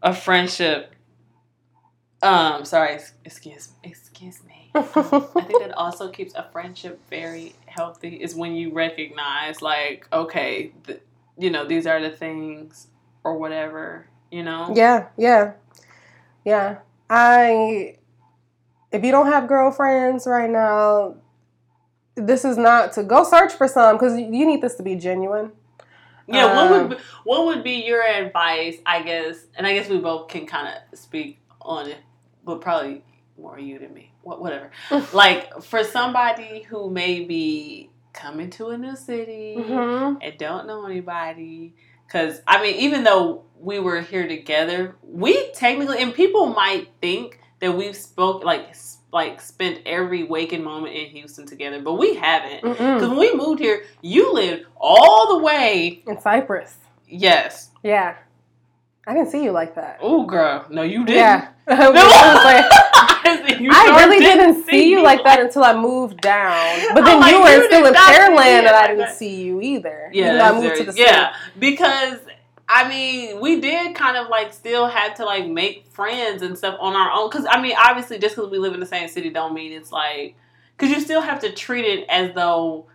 a 0.03 0.14
friendship. 0.14 0.95
Um, 2.22 2.64
sorry, 2.66 2.91
ex- 2.95 3.14
excuse 3.24 3.70
excuse 3.82 4.41
me. 4.45 4.70
I 4.74 4.80
think 5.47 5.61
that 5.61 5.72
also 5.76 6.11
keeps 6.11 6.34
a 6.34 6.47
friendship 6.53 7.01
very 7.09 7.55
healthy. 7.66 8.16
Is 8.22 8.34
when 8.34 8.55
you 8.55 8.72
recognize 8.72 9.62
like, 9.62 10.07
okay, 10.12 10.72
th- 10.86 11.01
you 11.38 11.51
know, 11.51 11.64
these 11.64 11.86
are 11.86 12.01
the 12.01 12.11
things 12.11 12.88
or 13.24 13.38
whatever. 13.38 14.07
You 14.31 14.43
know. 14.43 14.72
Yeah, 14.74 15.09
yeah, 15.16 15.53
yeah. 16.45 16.78
I, 17.09 17.97
if 18.93 19.03
you 19.05 19.11
don't 19.11 19.26
have 19.26 19.49
girlfriends 19.49 20.26
right 20.26 20.49
now, 20.49 21.16
this 22.14 22.45
is 22.45 22.57
not 22.57 22.93
to 22.95 23.03
go 23.03 23.24
search 23.24 23.53
for 23.53 23.66
some 23.66 23.97
because 23.97 24.16
you 24.18 24.47
need 24.47 24.62
this 24.62 24.74
to 24.76 24.83
be 24.83 24.95
genuine. 24.95 25.53
Yeah, 26.28 26.55
what 26.55 26.70
Um, 26.72 26.89
would 26.89 26.97
be, 26.99 27.05
what 27.24 27.47
would 27.47 27.64
be 27.64 27.85
your 27.85 28.03
advice? 28.07 28.76
I 28.87 29.03
guess, 29.03 29.47
and 29.57 29.66
I 29.66 29.74
guess 29.74 29.89
we 29.89 29.99
both 29.99 30.28
can 30.28 30.47
kind 30.47 30.68
of 30.93 30.97
speak 30.99 31.41
on 31.61 31.89
it, 31.89 31.99
but 32.45 32.61
probably 32.61 33.03
more 33.37 33.59
you 33.59 33.78
than 33.81 33.93
me. 33.95 34.12
What, 34.22 34.41
whatever. 34.41 34.70
like 35.12 35.61
for 35.62 35.83
somebody 35.83 36.62
who 36.62 36.89
may 36.91 37.24
be 37.24 37.91
coming 38.12 38.51
to 38.51 38.68
a 38.68 38.78
new 38.78 38.95
city 38.97 39.57
Mm-hmm. 39.59 40.18
and 40.20 40.39
don't 40.39 40.66
know 40.68 40.87
anybody, 40.87 41.74
because 42.11 42.41
I 42.47 42.61
mean, 42.61 42.77
even 42.77 43.05
though 43.05 43.45
we 43.59 43.79
were 43.79 44.01
here 44.01 44.27
together, 44.27 44.97
we 45.03 45.53
technically, 45.53 46.03
and 46.03 46.13
people 46.13 46.47
might 46.47 46.89
think 47.01 47.41
that 47.61 47.77
we've 47.77 47.97
spoke 47.97 48.43
like 48.45 48.75
like 49.13 49.41
spent 49.41 49.81
every 49.87 50.25
waking 50.25 50.65
moment 50.65 50.95
in 50.95 51.07
Houston 51.07 51.47
together, 51.47 51.81
but 51.81 51.95
we 51.95 52.15
haven't. 52.15 52.63
Because 52.63 53.09
when 53.09 53.19
we 53.19 53.35
moved 53.35 53.61
here, 53.61 53.85
you 54.03 54.33
lived 54.33 54.67
all 54.77 55.39
the 55.39 55.45
way. 55.45 56.03
In 56.07 56.21
Cypress. 56.21 56.77
Yes. 57.07 57.71
Yeah, 57.83 58.17
I 59.07 59.15
didn't 59.15 59.31
see 59.31 59.43
you 59.43 59.51
like 59.51 59.75
that. 59.75 59.99
Oh, 60.01 60.25
girl. 60.27 60.67
No, 60.71 60.83
you 60.83 61.05
didn't. 61.05 61.19
Yeah, 61.19 61.49
No. 61.69 62.89
I 63.31 63.41
was 63.41 63.51
like, 63.51 63.61
You 63.61 63.70
I 63.72 63.85
sure 63.85 63.97
really 63.97 64.18
didn't 64.20 64.64
see 64.64 64.91
you 64.91 65.03
like 65.03 65.24
that 65.24 65.41
until 65.41 65.64
I 65.64 65.74
moved 65.74 66.20
down. 66.20 66.81
But 66.95 67.05
then 67.05 67.20
like, 67.20 67.33
you 67.33 67.43
were 67.43 67.49
you 67.57 67.64
still 67.66 67.87
in 67.87 67.93
not 67.93 68.07
see 68.14 68.20
me 68.20 68.37
Pearland, 68.37 68.59
and 68.61 68.68
I 68.68 68.87
didn't 68.89 68.99
that. 68.99 69.16
see 69.16 69.43
you 69.43 69.61
either. 69.61 70.11
Yeah, 70.12 70.51
I 70.51 70.53
moved 70.61 70.76
to 70.76 70.85
the 70.85 70.93
city. 70.93 71.05
yeah, 71.05 71.35
because 71.59 72.18
I 72.68 72.89
mean, 72.89 73.41
we 73.41 73.61
did 73.61 73.97
kind 73.97 74.16
of 74.16 74.28
like 74.28 74.53
still 74.53 74.87
had 74.87 75.16
to 75.16 75.24
like 75.24 75.47
make 75.49 75.87
friends 75.89 76.43
and 76.43 76.57
stuff 76.57 76.76
on 76.81 76.95
our 76.95 77.11
own. 77.11 77.28
Because 77.28 77.47
I 77.51 77.61
mean, 77.61 77.74
obviously, 77.78 78.18
just 78.18 78.37
because 78.37 78.51
we 78.51 78.59
live 78.59 78.74
in 78.74 78.81
the 78.81 78.87
same 78.87 79.09
city, 79.09 79.31
don't 79.31 79.55
mean 79.55 79.72
it's 79.72 79.91
like 79.91 80.37
because 80.76 80.91
you 80.95 81.01
still 81.01 81.20
have 81.20 81.41
to 81.41 81.53
treat 81.53 81.85
it 81.85 82.07
as 82.09 82.33
though. 82.35 82.87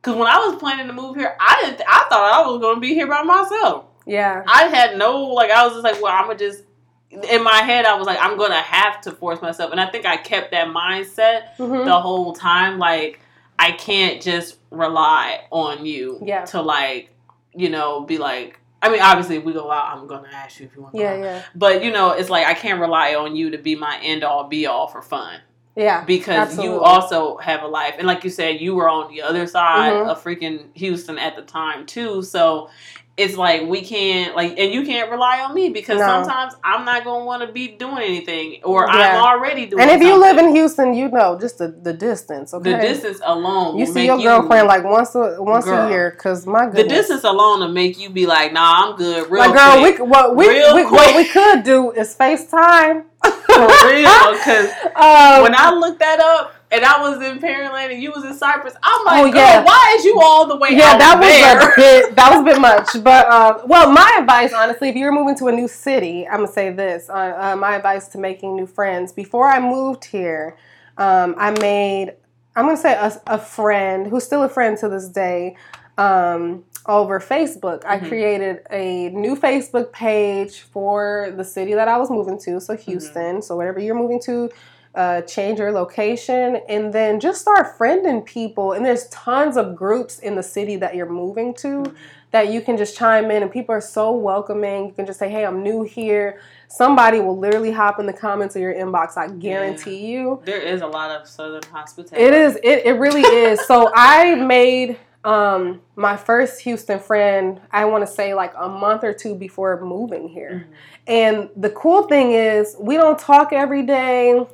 Because 0.00 0.16
when 0.16 0.28
I 0.28 0.38
was 0.38 0.56
planning 0.60 0.86
to 0.86 0.92
move 0.92 1.16
here, 1.16 1.36
I 1.40 1.62
didn't. 1.64 1.82
I 1.88 2.06
thought 2.08 2.32
I 2.32 2.48
was 2.48 2.60
going 2.60 2.76
to 2.76 2.80
be 2.80 2.94
here 2.94 3.08
by 3.08 3.22
myself. 3.24 3.86
yeah, 4.06 4.44
I 4.46 4.64
had 4.68 4.96
no 4.96 5.18
like. 5.24 5.50
I 5.50 5.64
was 5.64 5.72
just 5.74 5.82
like, 5.84 6.00
well, 6.00 6.12
I'm 6.12 6.26
gonna 6.26 6.38
just. 6.38 6.62
In 7.10 7.42
my 7.44 7.58
head, 7.62 7.84
I 7.86 7.94
was 7.96 8.06
like, 8.06 8.18
I'm 8.20 8.36
gonna 8.36 8.54
have 8.60 9.00
to 9.02 9.12
force 9.12 9.40
myself, 9.40 9.70
and 9.70 9.80
I 9.80 9.86
think 9.86 10.04
I 10.06 10.16
kept 10.16 10.50
that 10.50 10.68
mindset 10.68 11.54
Mhm. 11.58 11.84
the 11.84 11.98
whole 12.00 12.32
time. 12.32 12.78
Like, 12.78 13.20
I 13.58 13.72
can't 13.72 14.20
just 14.20 14.58
rely 14.70 15.40
on 15.50 15.86
you 15.86 16.18
Yeah. 16.22 16.44
to 16.46 16.60
like, 16.60 17.10
you 17.54 17.70
know, 17.70 18.00
be 18.02 18.18
like. 18.18 18.58
I 18.82 18.90
mean, 18.90 19.00
obviously, 19.00 19.36
if 19.36 19.44
we 19.44 19.52
go 19.52 19.70
out, 19.70 19.96
I'm 19.96 20.06
gonna 20.06 20.28
ask 20.32 20.60
you 20.60 20.66
if 20.66 20.76
you 20.76 20.82
want 20.82 20.94
to. 20.94 21.00
yeah, 21.00 21.16
go 21.16 21.22
out. 21.22 21.24
yeah, 21.24 21.42
But 21.54 21.82
you 21.84 21.90
know, 21.92 22.10
it's 22.10 22.28
like 22.28 22.46
I 22.46 22.54
can't 22.54 22.80
rely 22.80 23.14
on 23.14 23.34
you 23.34 23.50
to 23.50 23.58
be 23.58 23.74
my 23.74 23.98
end 24.02 24.22
all 24.22 24.44
be 24.44 24.66
all 24.66 24.86
for 24.86 25.00
fun 25.00 25.40
yeah. 25.74 26.04
because 26.04 26.36
Absolutely. 26.36 26.74
you 26.76 26.80
also 26.82 27.38
have 27.38 27.62
a 27.62 27.66
life, 27.68 27.94
and 27.98 28.06
like 28.06 28.22
you 28.24 28.30
said, 28.30 28.60
you 28.60 28.74
were 28.74 28.88
on 28.88 29.08
the 29.12 29.22
other 29.22 29.46
side 29.46 29.92
Mhm. 29.92 30.08
of 30.08 30.22
freaking 30.22 30.66
Houston 30.74 31.18
at 31.18 31.34
the 31.36 31.42
time 31.42 31.86
too. 31.86 32.22
So 32.22 32.68
it's 33.16 33.34
like 33.36 33.62
we 33.66 33.80
can't 33.80 34.36
like, 34.36 34.58
and 34.58 34.72
you 34.74 34.84
can't 34.84 35.10
rely 35.10 35.40
on 35.40 35.54
me 35.54 35.70
because 35.70 35.98
No. 35.98 36.06
sometimes 36.06 36.54
I'm 36.62 36.84
not 36.84 37.02
gonna 37.02 37.24
want 37.24 37.40
to 37.46 37.50
be 37.50 37.68
doing 37.68 37.96
anything, 38.02 38.60
or 38.62 38.84
Yeah. 38.86 38.92
I'm 38.92 39.16
already 39.24 39.64
doing. 39.66 39.80
And 39.82 39.90
if 39.90 40.02
you 40.02 40.16
live 40.18 40.36
in 40.36 40.54
Houston, 40.54 40.92
you 40.92 41.08
know 41.08 41.38
just 41.40 41.56
the, 41.56 41.68
the 41.68 41.94
distance. 41.94 42.52
Okay, 42.52 42.72
the 42.72 42.76
distance 42.78 43.20
alone, 43.24 43.78
You 43.78 43.86
will 43.86 43.92
see 43.94 44.04
your 44.04 44.18
you- 44.18 44.24
girlfriend 44.24 44.68
like 44.68 44.84
once 44.84 45.14
a 45.14 45.36
once 45.40 45.64
Girl. 45.64 45.86
a 45.86 45.90
year, 45.90 46.10
cause 46.10 46.46
my 46.46 46.68
The 46.68 46.84
distance 46.84 47.24
alone 47.24 47.60
to 47.60 47.68
make 47.68 47.98
you 47.98 48.10
be 48.10 48.26
like, 48.26 48.52
nah, 48.52 48.82
I'm 48.90 48.96
good. 48.96 49.30
Real 49.30 49.46
like 49.48 49.54
girl, 49.54 49.76
we 49.76 49.82
quick. 49.92 49.96
c- 49.96 50.02
what 50.02 50.36
we, 50.36 50.48
we 50.48 50.84
what 50.84 51.16
we 51.16 51.24
could 51.26 51.62
do 51.62 51.92
is 51.92 52.14
FaceTime. 52.14 53.04
for 53.24 53.66
real, 53.88 54.32
because 54.36 54.68
um, 54.94 55.42
when 55.42 55.54
I 55.54 55.72
looked 55.74 56.00
that 56.00 56.20
up 56.20 56.52
and 56.70 56.84
I 56.84 57.00
was 57.00 57.22
in 57.22 57.38
Pearland 57.38 57.92
and 57.92 58.02
you 58.02 58.10
was 58.10 58.24
in 58.24 58.34
Cypress, 58.34 58.74
I'm 58.82 59.04
like, 59.04 59.20
Oh, 59.20 59.32
girl, 59.32 59.34
yeah. 59.40 59.64
why 59.64 59.94
is 59.98 60.04
you 60.04 60.20
all 60.20 60.46
the 60.46 60.56
way 60.56 60.70
yeah, 60.72 60.92
out 60.92 60.98
that 60.98 61.20
there? 61.20 61.56
was 61.56 61.64
a 61.64 61.76
bit 61.76 62.16
that 62.16 62.30
was 62.32 62.40
a 62.40 62.44
bit 62.44 62.60
much. 62.60 62.88
But 63.04 63.26
uh, 63.28 63.62
well, 63.66 63.90
my 63.90 64.16
advice, 64.18 64.52
honestly, 64.52 64.88
if 64.88 64.96
you're 64.96 65.12
moving 65.12 65.36
to 65.36 65.46
a 65.48 65.52
new 65.52 65.68
city, 65.68 66.26
I'm 66.26 66.38
gonna 66.40 66.48
say 66.48 66.70
this. 66.72 67.08
Uh, 67.08 67.34
uh, 67.52 67.56
my 67.56 67.76
advice 67.76 68.08
to 68.08 68.18
making 68.18 68.56
new 68.56 68.66
friends. 68.66 69.12
Before 69.12 69.48
I 69.48 69.60
moved 69.60 70.04
here, 70.06 70.56
um, 70.98 71.34
I 71.38 71.50
made 71.60 72.14
I'm 72.56 72.64
gonna 72.64 72.76
say 72.76 72.94
a, 72.94 73.12
a 73.26 73.38
friend 73.38 74.06
who's 74.06 74.24
still 74.24 74.42
a 74.42 74.48
friend 74.48 74.76
to 74.78 74.88
this 74.88 75.08
day. 75.08 75.56
Um, 75.98 76.64
over 76.88 77.18
Facebook, 77.18 77.84
I 77.84 77.98
Mhm. 77.98 78.08
created 78.08 78.60
a 78.70 79.08
new 79.10 79.34
Facebook 79.34 79.90
page 79.92 80.60
for 80.60 81.32
the 81.36 81.42
city 81.42 81.74
that 81.74 81.88
I 81.88 81.96
was 81.96 82.10
moving 82.10 82.38
to, 82.44 82.60
so 82.60 82.76
Houston. 82.76 83.42
So 83.42 83.56
whatever 83.56 83.80
you're 83.80 83.94
moving 83.96 84.20
to, 84.22 84.48
uh, 84.96 85.20
change 85.22 85.58
your 85.58 85.70
location 85.70 86.60
and 86.68 86.92
then 86.92 87.20
just 87.20 87.42
start 87.42 87.78
friending 87.78 88.24
people. 88.24 88.72
And 88.72 88.84
there's 88.84 89.08
tons 89.08 89.56
of 89.56 89.76
groups 89.76 90.18
in 90.18 90.34
the 90.34 90.42
city 90.42 90.76
that 90.76 90.96
you're 90.96 91.08
moving 91.08 91.54
to 91.56 91.94
that 92.32 92.48
you 92.48 92.60
can 92.60 92.76
just 92.76 92.96
chime 92.96 93.30
in, 93.30 93.42
and 93.42 93.52
people 93.52 93.74
are 93.74 93.80
so 93.80 94.10
welcoming. 94.10 94.86
You 94.86 94.92
can 94.92 95.06
just 95.06 95.18
say, 95.18 95.28
Hey, 95.30 95.46
I'm 95.46 95.62
new 95.62 95.84
here. 95.84 96.40
Somebody 96.68 97.20
will 97.20 97.38
literally 97.38 97.70
hop 97.70 98.00
in 98.00 98.06
the 98.06 98.12
comments 98.12 98.56
of 98.56 98.62
your 98.62 98.74
inbox, 98.74 99.16
I 99.16 99.28
guarantee 99.28 100.06
you. 100.06 100.42
There 100.44 100.60
is 100.60 100.80
a 100.82 100.86
lot 100.86 101.10
of 101.12 101.28
Southern 101.28 101.62
hospitality. 101.70 102.26
It 102.26 102.34
is. 102.34 102.56
It, 102.56 102.86
it 102.86 102.92
really 102.98 103.22
is. 103.22 103.64
So 103.66 103.90
I 103.94 104.34
made 104.34 104.98
um, 105.24 105.80
my 105.94 106.16
first 106.16 106.60
Houston 106.62 106.98
friend, 106.98 107.60
I 107.70 107.84
want 107.84 108.06
to 108.06 108.12
say 108.12 108.34
like 108.34 108.52
a 108.56 108.68
month 108.68 109.04
or 109.04 109.12
two 109.12 109.34
before 109.34 109.80
moving 109.80 110.28
here. 110.28 110.66
Mhm. 110.68 110.74
And 111.08 111.50
the 111.56 111.70
cool 111.70 112.04
thing 112.04 112.32
is, 112.32 112.76
we 112.78 112.96
don't 112.96 113.18
talk 113.18 113.52
every 113.52 113.82
day. 113.82 114.46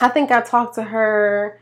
I 0.00 0.08
think 0.08 0.30
I 0.30 0.40
talked 0.40 0.74
to 0.76 0.82
her. 0.82 1.58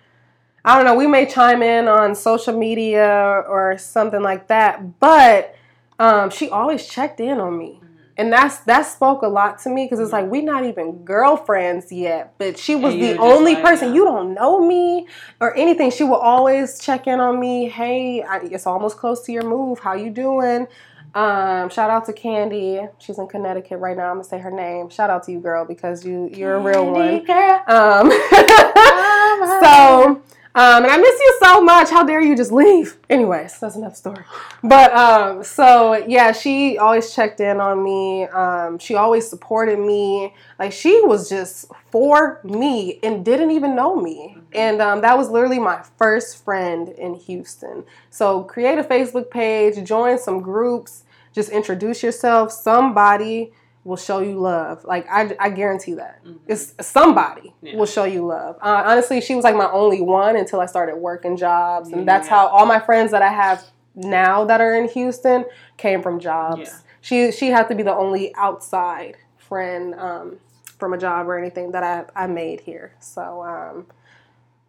I 0.65 0.77
don't 0.77 0.85
know. 0.85 0.95
We 0.95 1.07
may 1.07 1.27
chime 1.27 1.63
in 1.63 1.89
on 1.89 2.15
social 2.15 2.57
media 2.57 3.45
or 3.49 3.77
something 3.79 4.23
like 4.23 4.49
that, 4.49 5.01
but 5.01 5.55
um, 5.99 6.31
she 6.31 6.49
always 6.49 6.87
checked 6.87 7.19
in 7.21 7.41
on 7.41 7.57
me, 7.59 7.81
Mhm. 7.83 7.87
and 8.19 8.33
that's 8.33 8.59
that 8.61 8.83
spoke 8.83 9.23
a 9.23 9.27
lot 9.29 9.59
to 9.61 9.71
me 9.71 9.85
because 9.87 10.01
it's 10.01 10.13
like 10.13 10.27
we're 10.27 10.43
not 10.43 10.65
even 10.65 11.05
girlfriends 11.05 11.91
yet, 11.93 12.35
but 12.39 12.59
she 12.59 12.75
was 12.77 12.95
the 12.95 13.17
only 13.19 13.55
like, 13.55 13.65
person. 13.65 13.95
You 13.95 14.05
don't 14.05 14.35
know 14.35 14.61
me 14.65 15.07
or 15.41 15.55
anything. 15.57 15.91
She 15.91 16.05
will 16.05 16.17
always 16.17 16.79
check 16.79 17.07
in 17.07 17.21
on 17.21 17.39
me. 17.41 17.69
Hey, 17.69 18.23
I, 18.23 18.39
it's 18.39 18.67
almost 18.67 18.97
close 18.99 19.23
to 19.27 19.33
your 19.33 19.45
move. 19.45 19.81
How 19.81 19.95
you 19.95 20.11
doing? 20.11 20.69
Um, 21.15 21.69
shout 21.71 21.91
out 21.91 22.07
to 22.07 22.13
Candy. 22.13 22.81
She's 22.99 23.19
in 23.19 23.27
Connecticut 23.27 23.79
right 23.79 23.97
now. 23.97 24.11
I'm 24.11 24.17
gonna 24.17 24.25
say 24.25 24.39
her 24.39 24.51
name. 24.51 24.91
Shout 24.91 25.11
out 25.11 25.25
to 25.25 25.33
you, 25.33 25.41
girl, 25.41 25.65
because 25.65 26.05
you 26.05 26.31
you're 26.33 26.55
a 26.55 26.61
real 26.61 26.87
one. 26.87 27.25
Girl. 27.25 27.63
Um, 27.67 28.11
so, 29.61 30.23
um, 30.53 30.83
and 30.83 30.91
I 30.91 30.97
miss 30.97 31.21
you 31.21 31.39
so 31.41 31.63
much. 31.63 31.91
How 31.91 32.03
dare 32.03 32.21
you 32.21 32.37
just 32.37 32.51
leave? 32.51 32.97
Anyways, 33.09 33.61
that's 33.61 33.77
enough 33.77 33.95
story. 33.95 34.25
But 34.65 34.93
um, 34.93 35.45
so 35.45 36.05
yeah, 36.09 36.33
she 36.33 36.77
always 36.77 37.15
checked 37.15 37.39
in 37.39 37.61
on 37.61 37.85
me. 37.85 38.25
Um, 38.25 38.79
she 38.81 38.97
always 38.97 39.29
supported 39.29 39.79
me. 39.79 40.35
Like 40.59 40.73
she 40.73 41.01
was 41.05 41.29
just 41.29 41.67
for 41.91 42.41
me 42.43 42.99
and 43.05 43.25
didn't 43.25 43.53
even 43.53 43.77
know 43.77 43.95
me. 43.95 44.39
And 44.53 44.83
um, 44.83 45.03
that 45.03 45.17
was 45.17 45.31
literally 45.31 45.61
my 45.61 45.85
first 45.97 46.45
friend 46.45 46.89
in 46.89 47.15
Houston. 47.15 47.85
So 48.11 48.43
create 48.43 48.79
a 48.79 48.85
Facebook 48.85 49.31
page, 49.31 49.87
join 49.87 50.19
some 50.19 50.41
groups, 50.41 51.05
just 51.33 51.51
introduce 51.51 52.03
yourself. 52.03 52.51
Somebody 52.51 53.53
will 53.85 53.97
show 53.97 54.21
you 54.21 54.39
love. 54.39 54.85
Like 54.85 55.07
I, 55.11 55.35
I 55.41 55.51
guarantee 55.51 55.95
that. 55.95 56.25
Mhm. 56.25 56.39
It's 56.47 56.75
somebody 56.81 57.55
Yeah. 57.63 57.77
will 57.77 57.87
show 57.87 58.05
you 58.05 58.27
love. 58.27 58.57
Uh, 58.61 58.83
honestly, 58.87 59.21
she 59.21 59.35
was 59.35 59.45
like 59.45 59.57
my 59.57 59.71
only 59.71 60.01
one 60.03 60.37
until 60.37 60.61
I 60.61 60.67
started 60.67 60.97
working 60.97 61.37
jobs, 61.37 61.91
and 61.93 62.07
that's 62.07 62.29
how 62.29 62.49
all 62.49 62.67
my 62.67 62.79
friends 62.81 63.11
that 63.13 63.23
I 63.23 63.29
have 63.29 63.65
now 63.95 64.45
that 64.45 64.61
are 64.61 64.75
in 64.75 64.89
Houston 64.89 65.45
came 65.77 66.03
from 66.03 66.21
jobs. 66.21 66.61
Yeah. 66.63 66.77
She 67.01 67.33
she 67.33 67.49
had 67.49 67.69
to 67.69 67.75
be 67.75 67.83
the 67.83 67.95
only 67.95 68.35
outside 68.37 69.17
friend 69.39 69.95
um, 69.95 70.37
from 70.79 70.93
a 70.93 70.99
job 70.99 71.27
or 71.29 71.39
anything 71.39 71.73
that 71.73 71.83
I 71.83 72.05
I 72.25 72.27
made 72.27 72.61
here. 72.61 72.93
So. 73.01 73.43
Um, 73.43 73.87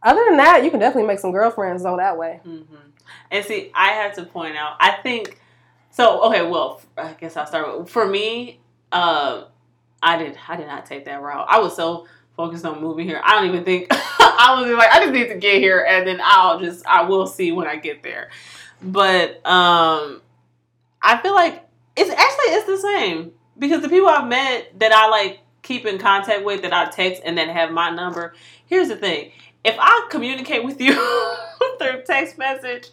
other 0.03 0.24
than 0.28 0.38
that, 0.38 0.64
you 0.64 0.72
can 0.72 0.80
definitely 0.80 1.07
make 1.07 1.20
some 1.20 1.32
girlfriends 1.32 1.84
though 1.84 1.97
that 1.97 2.18
way. 2.18 2.39
hmm 2.43 2.62
And 3.30 3.45
see, 3.45 3.72
I 3.76 3.89
have 3.89 4.16
to 4.16 4.24
point 4.26 4.55
out. 4.57 4.78
I 4.80 4.93
think 5.03 5.39
so. 5.91 6.22
Okay, 6.24 6.43
well, 6.43 6.82
I 6.97 7.14
guess 7.20 7.38
I'll 7.38 7.45
start 7.45 7.78
with 7.82 7.89
for 7.89 8.07
me. 8.07 8.61
Um, 8.91 9.45
I 10.03 10.17
did. 10.17 10.37
I 10.47 10.55
did 10.57 10.67
not 10.67 10.85
take 10.85 11.05
that 11.05 11.21
route. 11.21 11.47
I 11.49 11.59
was 11.59 11.75
so 11.75 12.07
focused 12.35 12.65
on 12.65 12.81
moving 12.81 13.07
here. 13.07 13.21
I 13.23 13.33
don't 13.33 13.49
even 13.49 13.63
think 13.63 13.87
I 13.91 14.55
was 14.59 14.71
like 14.75 14.91
I 14.91 14.99
just 14.99 15.13
need 15.13 15.27
to 15.27 15.35
get 15.35 15.59
here, 15.61 15.85
and 15.87 16.07
then 16.07 16.19
I'll 16.23 16.59
just 16.59 16.85
I 16.85 17.03
will 17.03 17.27
see 17.27 17.51
when 17.51 17.67
I 17.67 17.75
get 17.75 18.03
there. 18.03 18.29
But 18.81 19.45
um, 19.45 20.21
I 21.01 21.19
feel 21.21 21.35
like 21.35 21.67
it's 21.95 22.09
actually 22.09 22.55
it's 22.55 22.65
the 22.65 22.77
same 22.77 23.31
because 23.59 23.81
the 23.81 23.89
people 23.89 24.09
I've 24.09 24.27
met 24.27 24.79
that 24.79 24.91
I 24.91 25.07
like 25.09 25.39
keep 25.61 25.85
in 25.85 25.99
contact 25.99 26.43
with 26.43 26.63
that 26.63 26.73
I 26.73 26.89
text 26.89 27.21
and 27.23 27.37
then 27.37 27.49
have 27.49 27.71
my 27.71 27.89
number. 27.91 28.33
Here's 28.65 28.87
the 28.87 28.95
thing: 28.95 29.31
if 29.63 29.75
I 29.79 30.07
communicate 30.09 30.63
with 30.63 30.81
you 30.81 30.93
through 31.79 32.03
text 32.05 32.37
message, 32.37 32.89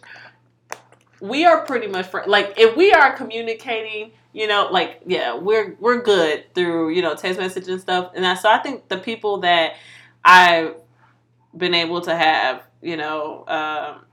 we 1.19 1.45
are 1.45 1.65
pretty 1.65 1.87
much 1.87 2.07
friends. 2.07 2.27
Like 2.27 2.53
if 2.57 2.75
we 2.75 2.91
are 2.91 3.13
communicating, 3.13 4.11
you 4.33 4.47
know, 4.47 4.69
like 4.71 5.01
yeah, 5.05 5.35
we're 5.37 5.75
we're 5.79 6.01
good 6.01 6.53
through 6.53 6.89
you 6.89 7.01
know 7.01 7.15
text 7.15 7.39
message 7.39 7.67
and 7.67 7.79
stuff. 7.81 8.11
And 8.15 8.23
that, 8.23 8.39
so 8.41 8.49
I 8.49 8.59
think 8.59 8.87
the 8.87 8.97
people 8.97 9.39
that 9.39 9.73
I've 10.23 10.75
been 11.55 11.73
able 11.73 12.01
to 12.01 12.15
have, 12.15 12.63
you 12.81 12.95
know, 12.97 13.43
um, 13.47 14.05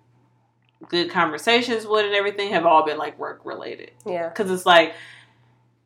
good 0.88 1.10
conversations 1.10 1.86
with 1.86 2.06
and 2.06 2.14
everything 2.14 2.50
have 2.52 2.64
all 2.66 2.84
been 2.84 2.98
like 2.98 3.18
work 3.18 3.40
related 3.44 3.90
Yeah. 4.06 4.28
because 4.28 4.50
it's 4.50 4.66
like 4.66 4.94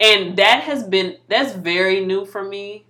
and 0.01 0.37
that 0.37 0.63
has 0.65 0.83
been 0.83 1.17
that's 1.29 1.53
very 1.55 2.05
new 2.05 2.25
for 2.27 2.43
me 2.43 2.85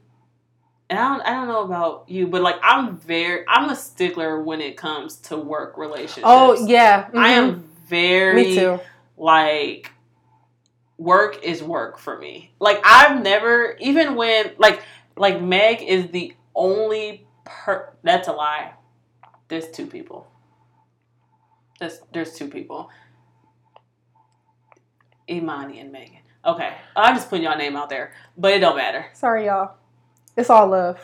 and 0.88 0.98
I 0.98 1.08
don't, 1.08 1.20
I 1.26 1.30
don't 1.32 1.48
know 1.48 1.62
about 1.62 2.04
you 2.08 2.26
but 2.26 2.40
like 2.42 2.56
i'm 2.62 2.96
very 2.96 3.44
i'm 3.46 3.68
a 3.68 3.76
stickler 3.76 4.42
when 4.42 4.60
it 4.60 4.76
comes 4.76 5.16
to 5.28 5.36
work 5.36 5.76
relationships 5.76 6.24
Oh 6.26 6.66
yeah. 6.66 7.08
i 7.14 7.28
mhm. 7.30 7.36
am 7.36 7.68
very 7.86 8.34
Me 8.44 8.54
too. 8.56 8.80
like 9.16 9.92
work 11.00 11.42
is 11.42 11.62
work 11.62 11.98
for 11.98 12.18
me 12.18 12.52
like 12.60 12.78
i've 12.84 13.22
never 13.22 13.74
even 13.80 14.14
when 14.16 14.52
like 14.58 14.82
like 15.16 15.40
meg 15.40 15.80
is 15.82 16.10
the 16.10 16.34
only 16.54 17.26
per 17.46 17.90
that's 18.02 18.28
a 18.28 18.32
lie 18.32 18.70
there's 19.48 19.66
two 19.70 19.86
people 19.86 20.26
there's 21.80 22.00
there's 22.12 22.34
two 22.34 22.48
people 22.48 22.90
imani 25.28 25.80
and 25.80 25.90
megan 25.90 26.18
okay 26.44 26.74
i'm 26.96 27.14
just 27.14 27.30
putting 27.30 27.44
y'all 27.44 27.56
name 27.56 27.76
out 27.76 27.88
there 27.88 28.12
but 28.36 28.52
it 28.52 28.58
don't 28.58 28.76
matter 28.76 29.06
Sorry, 29.14 29.46
y'all. 29.46 29.74
It's 30.36 30.50
all 30.50 30.68
love. 30.68 30.98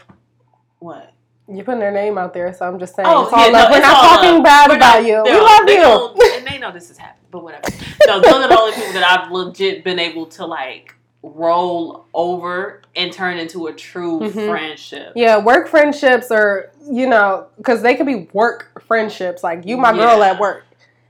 what 0.78 1.12
You're 1.48 1.64
putting 1.64 1.80
their 1.80 1.90
name 1.92 2.16
out 2.18 2.32
there, 2.34 2.52
so 2.54 2.66
I'm 2.66 2.78
just 2.78 2.94
saying. 2.94 3.06
Oh, 3.08 3.24
it's 3.24 3.32
all 3.32 3.38
yeah, 3.46 3.52
no, 3.52 3.58
love. 3.58 3.70
We're 3.70 3.80
not 3.80 4.02
talking 4.02 4.34
love. 4.34 4.44
bad 4.44 4.70
We're 4.70 4.76
about 4.76 5.02
not- 5.02 5.08
you. 5.08 5.22
We 5.24 5.32
love 5.32 5.68
you. 5.68 6.25
And 6.46 6.54
they 6.54 6.58
know 6.58 6.72
this 6.72 6.90
is 6.90 6.98
happening, 6.98 7.26
but 7.30 7.42
whatever. 7.42 7.68
No, 8.06 8.20
those 8.20 8.32
are 8.34 8.48
the 8.48 8.58
only 8.58 8.72
people 8.74 8.92
that 8.94 9.04
I've 9.04 9.30
legit 9.32 9.84
been 9.84 9.98
able 9.98 10.26
to 10.26 10.46
like 10.46 10.94
roll 11.22 12.06
over 12.14 12.82
and 12.94 13.12
turn 13.12 13.38
into 13.38 13.66
a 13.66 13.72
true 13.72 14.20
Mhm. 14.20 14.48
friendship. 14.48 15.12
Yeah, 15.16 15.38
work 15.38 15.68
friendships 15.68 16.30
are, 16.30 16.70
you 16.88 17.06
know, 17.08 17.46
because 17.56 17.82
they 17.82 17.94
could 17.96 18.06
be 18.06 18.28
work 18.32 18.82
friendships, 18.86 19.42
like 19.42 19.66
you, 19.66 19.76
my 19.76 19.92
girl 19.92 20.18
Yeah. 20.18 20.30
at 20.32 20.40
work, 20.40 20.64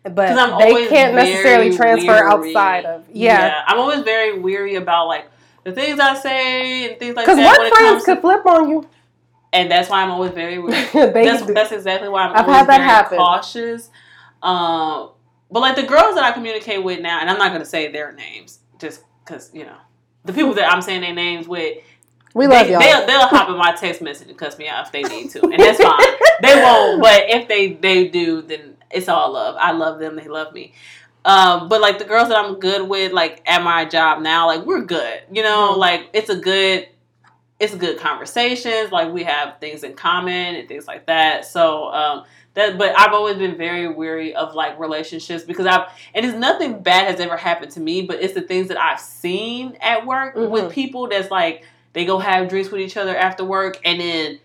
but 0.05 0.59
they 0.59 0.87
can't 0.89 1.15
necessarily 1.15 1.77
transfer 1.77 2.13
weary. 2.13 2.27
outside 2.55 2.85
of. 2.87 3.05
Yeah, 3.13 3.63
I'm 3.67 3.79
always 3.79 4.01
very 4.01 4.39
weary 4.39 4.77
about 4.77 5.07
like 5.09 5.27
the 5.65 5.73
things 5.73 6.01
I 6.01 6.15
say 6.15 6.89
and 6.91 6.99
things 6.99 7.15
like 7.17 7.27
that. 7.27 7.37
Because 7.37 7.59
work 7.59 7.69
friends 7.75 7.91
comes 7.91 8.05
to- 8.05 8.13
could 8.15 8.21
flip 8.23 8.47
on 8.47 8.71
you. 8.71 8.89
and 9.53 9.71
that's 9.71 9.91
why 9.91 10.03
I'm 10.03 10.11
always 10.11 10.33
very 10.33 10.59
weary. 10.59 10.87
that's, 10.95 11.45
that's 11.47 11.73
exactly 11.73 12.09
why 12.09 12.23
I'm 12.23 12.37
I've 12.37 12.45
always 12.45 12.57
had 12.57 12.67
that 12.69 12.77
very 12.79 12.89
happen. 12.89 13.19
cautious. 13.19 13.91
Um, 14.43 15.11
but 15.51 15.61
like 15.61 15.77
the 15.77 15.83
girls 15.85 16.15
that 16.17 16.25
I 16.25 16.33
communicate 16.33 16.83
with 16.83 17.01
now, 17.01 17.21
and 17.21 17.31
I'm 17.31 17.39
not 17.39 17.53
gonna 17.53 17.65
say 17.65 17.91
their 17.91 18.13
names 18.13 18.59
just 18.79 19.03
because 19.25 19.51
you 19.55 19.65
know 19.65 19.77
the 20.25 20.33
people 20.33 20.55
that 20.55 20.73
I'm 20.73 20.83
saying 20.83 21.01
their 21.03 21.15
names 21.15 21.47
with. 21.47 21.79
we 22.35 22.47
they, 22.47 22.53
love 22.53 22.69
y'all. 22.69 22.81
They'll, 22.81 23.07
they'll 23.07 23.29
hop 23.29 23.49
in 23.49 23.57
my 23.57 23.73
text 23.73 24.03
message 24.03 24.29
and 24.29 24.37
cuss 24.39 24.59
me 24.59 24.69
out 24.69 24.87
if 24.87 24.93
they 24.93 25.03
need 25.03 25.31
to, 25.31 25.43
and 25.43 25.59
that's 25.59 25.81
fine. 25.83 25.99
they 26.43 26.55
won't, 26.55 27.01
but 27.03 27.23
if 27.29 27.49
they 27.49 27.75
they 27.75 28.09
do, 28.09 28.43
then 28.43 28.77
it's 28.91 29.09
all 29.09 29.33
love. 29.33 29.57
I 29.59 29.73
love 29.73 29.99
them. 29.99 30.17
They 30.17 30.29
love 30.29 30.53
me. 30.53 30.73
Um, 31.25 31.69
but 31.69 31.81
like 31.81 31.99
the 31.99 32.05
girls 32.05 32.29
that 32.29 32.39
I'm 32.39 32.61
good 32.61 32.89
with, 32.89 33.13
like 33.13 33.43
at 33.47 33.63
my 33.63 33.85
job 33.85 34.23
now, 34.23 34.47
like 34.47 34.65
we're 34.65 34.83
good. 34.83 35.23
You 35.33 35.43
know, 35.43 35.73
Mhm. 35.75 35.79
like 35.79 36.09
it's 36.13 36.31
a 36.31 36.37
good, 36.37 36.89
it's 37.59 37.75
good 37.75 37.99
conversations. 37.99 38.93
Like 38.93 39.13
we 39.13 39.25
have 39.25 39.59
things 39.59 39.83
in 39.83 39.95
common 39.95 40.55
and 40.55 40.69
things 40.69 40.87
like 40.87 41.07
that. 41.07 41.45
So 41.45 41.87
um, 41.93 42.25
that, 42.57 42.77
but 42.79 42.99
I've 42.99 43.13
always 43.13 43.37
been 43.37 43.57
very 43.57 43.87
weary 43.89 44.35
of 44.35 44.55
like 44.55 44.79
relationships 44.81 45.45
because 45.45 45.67
I've, 45.67 45.89
and 46.15 46.27
it's 46.27 46.35
nothing 46.37 46.83
bad 46.83 47.09
has 47.11 47.21
ever 47.21 47.37
happened 47.37 47.71
to 47.73 47.81
me, 47.81 48.03
but 48.03 48.21
it's 48.21 48.35
the 48.35 48.41
things 48.41 48.69
that 48.69 48.79
I've 48.79 48.99
seen 49.01 49.77
at 49.81 50.05
work 50.05 50.35
Mhm. 50.35 50.51
with 50.51 50.73
people 50.73 51.07
that's 51.09 51.31
like 51.31 51.65
they 51.93 52.05
go 52.05 52.19
have 52.19 52.49
drinks 52.49 52.71
with 52.71 52.81
each 52.81 52.97
other 52.97 53.17
after 53.17 53.45
work 53.45 53.79
and 53.85 54.01
then 54.01 54.39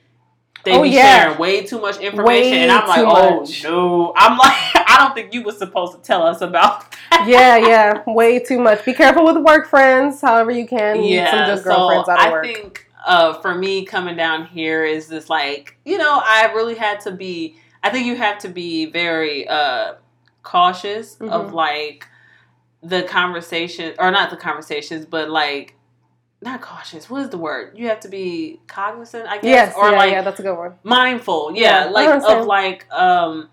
they 0.63 0.73
Oh, 0.77 0.83
be 0.83 0.89
yeah. 0.89 1.21
sharing 1.23 1.38
way 1.39 1.63
too 1.65 1.81
much 1.81 1.97
information 1.97 2.51
Way 2.51 2.61
and 2.63 2.71
I'm 2.71 2.88
like, 2.88 2.99
oh 2.99 3.39
much. 3.39 3.63
no. 3.63 4.13
I'm 4.15 4.38
like, 4.38 4.53
I 4.75 4.95
don't 4.99 5.15
think 5.15 5.33
you 5.33 5.41
were 5.43 5.51
supposed 5.53 5.93
to 5.93 5.99
tell 6.01 6.21
us 6.23 6.41
about 6.41 6.85
that. 7.09 7.25
yeah, 7.27 7.57
yeah, 7.57 8.03
way 8.07 8.38
too 8.39 8.59
much. 8.59 8.85
Be 8.85 8.93
careful 8.93 9.25
with 9.25 9.38
work 9.43 9.67
friends. 9.67 10.21
However 10.21 10.51
you 10.51 10.67
can. 10.67 10.99
Meet 10.99 11.27
some 11.29 11.45
girlfriends 11.63 12.05
so 12.05 12.11
out 12.11 12.19
of 12.19 12.25
I 12.27 12.31
work. 12.31 12.45
think 12.45 12.88
uh, 13.07 13.33
for 13.41 13.55
me 13.55 13.83
coming 13.85 14.15
down 14.15 14.45
here 14.45 14.85
is 14.85 15.07
this 15.07 15.29
like 15.29 15.75
you 15.85 15.97
know 15.97 16.21
I 16.23 16.51
really 16.53 16.75
had 16.75 16.99
to 17.01 17.11
be. 17.11 17.55
I 17.83 17.89
think 17.89 18.05
you 18.05 18.15
have 18.15 18.37
to 18.39 18.49
be 18.49 18.85
very 18.85 19.47
uh, 19.47 19.95
cautious 20.43 21.15
of 21.19 21.47
Mhm. 21.47 21.53
like 21.53 22.07
the 22.83 23.03
conversation 23.03 23.93
or 23.99 24.11
not 24.11 24.29
the 24.29 24.37
conversations, 24.37 25.05
but 25.05 25.29
like 25.29 25.75
not 26.41 26.61
cautious. 26.61 27.09
What 27.09 27.21
is 27.23 27.29
the 27.29 27.37
word? 27.37 27.77
You 27.77 27.87
have 27.89 27.99
to 28.01 28.07
be 28.07 28.59
cognizant, 28.67 29.27
I 29.27 29.35
guess, 29.35 29.43
yes, 29.43 29.75
or 29.77 29.91
yeah, 29.91 29.97
like 29.97 30.11
yeah, 30.11 30.21
that's 30.23 30.39
a 30.39 30.43
good 30.43 30.57
one. 30.57 30.73
mindful. 30.83 31.51
Yeah, 31.55 31.85
Yeah, 31.85 31.89
like 31.91 32.09
of 32.23 32.45
like 32.45 32.91
um 32.91 33.49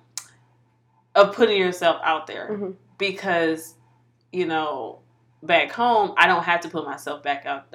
of 1.14 1.34
putting 1.34 1.58
yourself 1.58 2.00
out 2.02 2.26
there 2.26 2.48
Mhm. 2.50 2.74
because 2.98 3.74
you 4.32 4.46
know 4.46 4.97
back 5.42 5.70
home, 5.70 6.14
I 6.16 6.26
don't 6.26 6.42
have 6.42 6.60
to 6.60 6.68
put 6.68 6.84
myself 6.84 7.22
back 7.22 7.46
out 7.46 7.66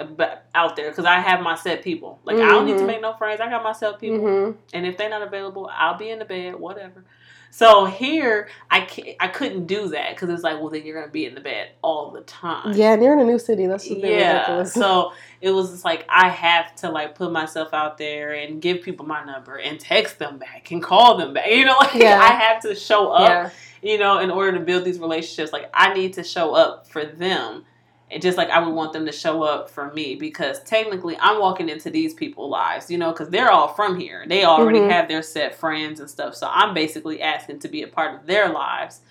out 0.54 0.76
there 0.76 0.90
because 0.90 1.06
I 1.06 1.20
have 1.20 1.42
my 1.42 1.56
set 1.56 1.84
people. 1.84 2.20
Like 2.24 2.36
mm-hmm. 2.36 2.46
I 2.46 2.50
don't 2.50 2.66
need 2.66 2.74
to 2.74 2.78
mm-hmm. 2.80 2.88
make 2.88 3.02
no 3.02 3.14
friends. 3.14 3.42
I 3.42 3.50
got 3.50 3.64
my 3.64 3.74
set 3.74 4.00
people, 4.00 4.20
mm-hmm. 4.20 4.60
and 4.74 4.86
if 4.86 4.98
they're 4.98 5.10
not 5.10 5.22
available, 5.22 5.70
I'll 5.74 5.98
be 5.98 6.10
in 6.10 6.20
the 6.20 6.26
bed, 6.26 6.56
whatever. 6.56 7.04
So 7.52 7.86
here, 7.86 8.50
I 8.72 8.82
can't, 8.82 9.16
I 9.20 9.28
couldn't 9.28 9.68
do 9.68 9.90
that 9.90 10.16
because 10.16 10.28
it's 10.30 10.42
like, 10.42 10.60
well, 10.60 10.70
then 10.70 10.88
you're 10.88 11.00
gonna 11.00 11.12
be 11.12 11.28
in 11.28 11.36
the 11.36 11.42
bed 11.42 11.70
all 11.84 12.10
the 12.10 12.22
time. 12.22 12.74
Yeah, 12.74 12.94
and 12.94 13.04
you're 13.04 13.14
in 13.14 13.20
a 13.20 13.26
new 13.26 13.38
city. 13.38 13.68
That's 13.68 13.88
yeah. 13.88 14.40
Ridiculous. 14.40 14.74
So 14.74 15.14
it 15.40 15.52
was 15.52 15.70
just 15.70 15.86
like 15.86 16.04
I 16.10 16.30
have 16.30 16.76
to 16.78 16.90
like 16.90 17.14
put 17.14 17.32
myself 17.32 17.72
out 17.72 18.00
there 18.00 18.34
and 18.34 18.60
give 18.60 18.82
people 18.82 19.06
my 19.06 19.24
number 19.24 19.58
and 19.58 19.80
text 19.80 20.18
them 20.18 20.40
back 20.40 20.72
and 20.72 20.82
call 20.82 21.18
them 21.18 21.34
back. 21.34 21.48
You 21.48 21.66
know, 21.66 21.78
like 21.78 21.94
yeah. 21.94 22.20
I 22.22 22.34
have 22.34 22.62
to 22.64 22.76
show 22.76 23.12
up. 23.12 23.30
Yeah 23.30 23.50
you 23.84 23.98
know, 23.98 24.20
in 24.20 24.32
order 24.32 24.58
to 24.58 24.64
build 24.64 24.86
these 24.86 25.00
relationships, 25.00 25.52
like 25.52 25.70
I 25.74 25.94
need 25.94 26.14
to 26.14 26.24
show 26.24 26.56
up 26.56 26.88
for 26.88 27.06
them. 27.06 27.66
And 28.10 28.22
just 28.22 28.38
like 28.38 28.50
I 28.50 28.60
would 28.60 28.74
want 28.74 28.94
them 28.94 29.06
to 29.08 29.12
show 29.12 29.44
up 29.44 29.70
for 29.70 29.92
me 29.94 30.16
because 30.16 30.62
technically 30.64 31.18
I'm 31.20 31.40
walking 31.40 31.68
into 31.68 31.90
these 31.90 32.14
people's 32.14 32.52
lives, 32.52 32.92
you 32.92 32.98
know, 32.98 33.12
because 33.12 33.30
they're 33.30 33.52
all 33.52 33.70
from 33.70 34.00
here. 34.00 34.26
They 34.28 34.46
already 34.46 34.80
mm-hmm. 34.80 34.92
have 34.92 35.08
their 35.08 35.24
set 35.24 35.56
friends 35.56 36.00
and 36.00 36.10
stuff. 36.10 36.36
So 36.36 36.48
I'm 36.50 36.74
basically 36.74 37.22
asking 37.22 37.60
to 37.60 37.68
be 37.68 37.82
a 37.82 37.88
part 37.88 38.20
of 38.20 38.28
their 38.28 38.50
lives. 38.50 39.02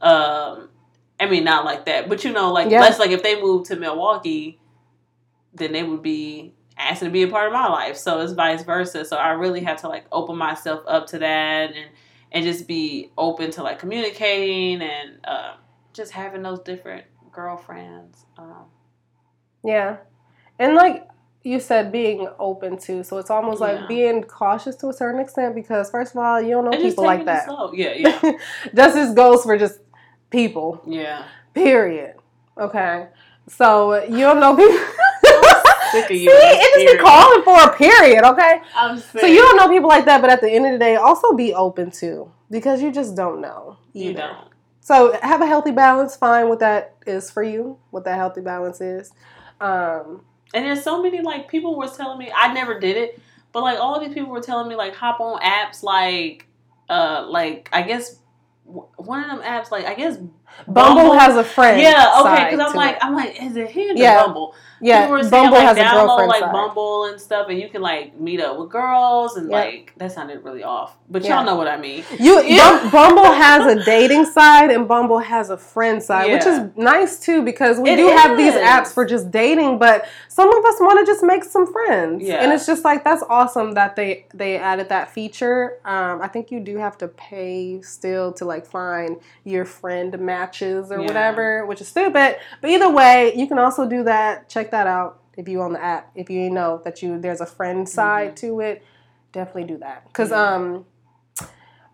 Um, 0.00 0.68
I 1.18 1.28
mean, 1.28 1.44
not 1.44 1.64
like 1.64 1.86
that, 1.86 2.08
but 2.08 2.24
you 2.24 2.32
know, 2.32 2.52
like 2.52 2.70
yeah. 2.70 2.80
let's 2.80 2.98
like 2.98 3.10
if 3.10 3.22
they 3.22 3.40
move 3.40 3.66
to 3.68 3.76
Milwaukee, 3.76 4.60
then 5.52 5.72
they 5.72 5.82
would 5.82 6.02
be 6.02 6.54
asking 6.76 7.08
to 7.08 7.12
be 7.12 7.22
a 7.22 7.28
part 7.28 7.48
of 7.48 7.52
my 7.52 7.68
life. 7.68 7.96
So 7.96 8.20
it's 8.20 8.32
vice 8.32 8.62
versa. 8.62 9.04
So 9.04 9.16
I 9.16 9.30
really 9.30 9.60
have 9.60 9.80
to 9.80 9.88
like 9.88 10.04
open 10.12 10.36
myself 10.36 10.82
up 10.86 11.06
to 11.08 11.18
that 11.18 11.72
and 11.72 11.90
and 12.34 12.44
just 12.44 12.66
be 12.66 13.12
open 13.16 13.52
to 13.52 13.62
like 13.62 13.78
communicating 13.78 14.82
and 14.82 15.18
uh, 15.24 15.54
just 15.92 16.12
having 16.12 16.42
those 16.42 16.60
different 16.60 17.04
girlfriends. 17.32 18.26
Um, 18.36 18.64
yeah, 19.64 19.98
and 20.58 20.74
like 20.74 21.08
you 21.44 21.60
said, 21.60 21.92
being 21.92 22.28
open 22.38 22.76
to, 22.78 23.04
so 23.04 23.18
it's 23.18 23.30
almost 23.30 23.60
yeah. 23.60 23.66
like 23.66 23.88
being 23.88 24.24
cautious 24.24 24.74
to 24.76 24.88
a 24.88 24.92
certain 24.92 25.20
extent 25.20 25.54
because 25.54 25.90
first 25.90 26.12
of 26.12 26.18
all, 26.18 26.42
you 26.42 26.50
don't 26.50 26.64
know 26.64 26.72
and 26.72 26.82
people 26.82 27.04
like 27.04 27.24
that. 27.24 27.48
Yeah, 27.72 27.92
yeah. 28.22 28.32
Just 28.74 28.96
as 28.96 29.14
goes 29.14 29.44
for 29.44 29.56
just 29.56 29.78
people. 30.30 30.82
Yeah. 30.86 31.24
Period. 31.54 32.16
Okay. 32.58 33.06
So 33.46 34.04
you 34.04 34.18
don't 34.18 34.40
know 34.40 34.56
people. 34.56 34.78
sick 35.94 36.10
of 36.10 36.16
you. 36.16 36.30
See, 36.30 36.36
it 36.36 36.86
just 36.86 36.98
be 36.98 37.02
calling 37.02 37.42
for 37.42 37.60
a 37.62 37.76
period, 37.76 38.24
okay? 38.24 38.60
I'm 38.74 38.98
sick. 38.98 39.20
So 39.20 39.26
you 39.26 39.38
don't 39.38 39.56
know 39.56 39.68
people 39.68 39.88
like 39.88 40.04
that, 40.04 40.20
but 40.20 40.30
at 40.30 40.40
the 40.40 40.50
end 40.50 40.66
of 40.66 40.72
the 40.72 40.78
day, 40.78 40.96
also 40.96 41.34
be 41.34 41.54
open 41.54 41.90
to 41.92 42.30
because 42.50 42.82
you 42.82 42.92
just 42.92 43.16
don't 43.16 43.40
know. 43.40 43.78
Either. 43.94 44.08
You 44.08 44.14
don't. 44.14 44.48
So 44.80 45.18
have 45.22 45.40
a 45.40 45.46
healthy 45.46 45.70
balance. 45.70 46.14
Find 46.14 46.48
what 46.48 46.58
that 46.58 46.96
is 47.06 47.30
for 47.30 47.42
you. 47.42 47.78
What 47.90 48.04
that 48.04 48.16
healthy 48.16 48.42
balance 48.42 48.82
is. 48.82 49.12
Um, 49.60 50.22
and 50.52 50.64
there's 50.64 50.82
so 50.82 51.02
many 51.02 51.20
like 51.20 51.48
people 51.48 51.76
were 51.76 51.88
telling 51.88 52.18
me 52.18 52.30
I 52.34 52.52
never 52.52 52.78
did 52.78 52.96
it, 52.96 53.18
but 53.52 53.62
like 53.62 53.78
all 53.78 53.98
these 54.00 54.12
people 54.12 54.30
were 54.30 54.42
telling 54.42 54.68
me 54.68 54.76
like 54.76 54.94
hop 54.94 55.20
on 55.20 55.40
apps 55.40 55.82
like 55.82 56.46
uh 56.88 57.26
like 57.28 57.68
I 57.72 57.82
guess 57.82 58.18
one 58.64 59.24
of 59.24 59.30
them 59.30 59.40
apps 59.40 59.70
like 59.70 59.84
I 59.86 59.94
guess 59.94 60.18
Bumble, 60.66 60.72
Bumble 60.72 61.12
has 61.18 61.36
a 61.36 61.44
friend. 61.44 61.80
Yeah, 61.80 62.20
okay, 62.20 62.50
because 62.50 62.70
I'm 62.70 62.76
like 62.76 62.96
it. 62.96 63.04
I'm 63.04 63.14
like 63.14 63.42
is 63.42 63.56
it 63.56 63.70
him 63.70 63.96
yeah. 63.96 64.24
Bumble? 64.24 64.54
Yeah, 64.84 65.06
Bumble 65.06 65.30
saying, 65.30 65.50
like, 65.50 65.62
has 65.62 65.78
download, 65.78 65.88
a 65.88 66.06
girlfriend 66.06 66.28
like 66.28 66.40
side. 66.40 66.52
Bumble 66.52 67.04
and 67.06 67.18
stuff, 67.18 67.46
and 67.48 67.58
you 67.58 67.70
can 67.70 67.80
like 67.80 68.20
meet 68.20 68.38
up 68.38 68.58
with 68.58 68.68
girls 68.68 69.38
and 69.38 69.50
yep. 69.50 69.64
like 69.64 69.94
that 69.96 70.12
sounded 70.12 70.44
really 70.44 70.62
off, 70.62 70.98
but 71.08 71.24
y'all 71.24 71.42
know 71.42 71.56
what 71.56 71.68
I 71.68 71.78
mean. 71.78 72.04
You 72.20 72.42
yeah. 72.44 72.90
Bumble 72.92 73.32
has 73.32 73.64
a 73.64 73.82
dating 73.82 74.26
side 74.26 74.70
and 74.70 74.86
Bumble 74.86 75.20
has 75.20 75.48
a 75.48 75.56
friend 75.56 76.02
side, 76.02 76.26
yeah. 76.26 76.34
which 76.34 76.44
is 76.44 76.76
nice 76.76 77.18
too 77.18 77.42
because 77.42 77.78
we 77.80 77.92
it 77.92 77.96
do 77.96 78.08
is. 78.08 78.20
have 78.20 78.36
these 78.36 78.52
apps 78.52 78.92
for 78.92 79.06
just 79.06 79.30
dating, 79.30 79.78
but 79.78 80.06
some 80.28 80.54
of 80.54 80.62
us 80.66 80.74
want 80.78 81.00
to 81.00 81.10
just 81.10 81.24
make 81.24 81.44
some 81.44 81.72
friends, 81.72 82.22
yeah. 82.22 82.42
and 82.42 82.52
it's 82.52 82.66
just 82.66 82.84
like 82.84 83.04
that's 83.04 83.22
awesome 83.30 83.72
that 83.72 83.96
they 83.96 84.26
they 84.34 84.58
added 84.58 84.90
that 84.90 85.10
feature. 85.10 85.78
Um, 85.86 86.20
I 86.20 86.28
think 86.28 86.50
you 86.50 86.60
do 86.60 86.76
have 86.76 86.98
to 86.98 87.08
pay 87.08 87.80
still 87.80 88.34
to 88.34 88.44
like 88.44 88.66
find 88.66 89.16
your 89.44 89.64
friend 89.64 90.18
matches 90.18 90.92
or 90.92 91.00
whatever, 91.00 91.64
which 91.64 91.80
is 91.80 91.88
stupid. 91.88 92.36
But 92.60 92.68
either 92.70 92.90
way, 92.90 93.32
you 93.34 93.46
can 93.46 93.58
also 93.58 93.88
do 93.88 94.04
that. 94.04 94.50
Check 94.50 94.72
that 94.74 94.86
out 94.86 95.22
if 95.36 95.48
you 95.48 95.62
on 95.62 95.72
the 95.72 95.82
app. 95.82 96.10
If 96.14 96.28
you 96.28 96.50
know 96.50 96.80
that 96.84 97.02
you 97.02 97.20
there's 97.20 97.40
a 97.40 97.46
friend 97.46 97.88
side 97.88 98.36
mm-hmm. 98.36 98.46
to 98.46 98.60
it, 98.60 98.84
definitely 99.32 99.64
do 99.64 99.78
that. 99.78 100.12
Cause 100.12 100.30
yeah. 100.30 100.54
um, 100.54 100.86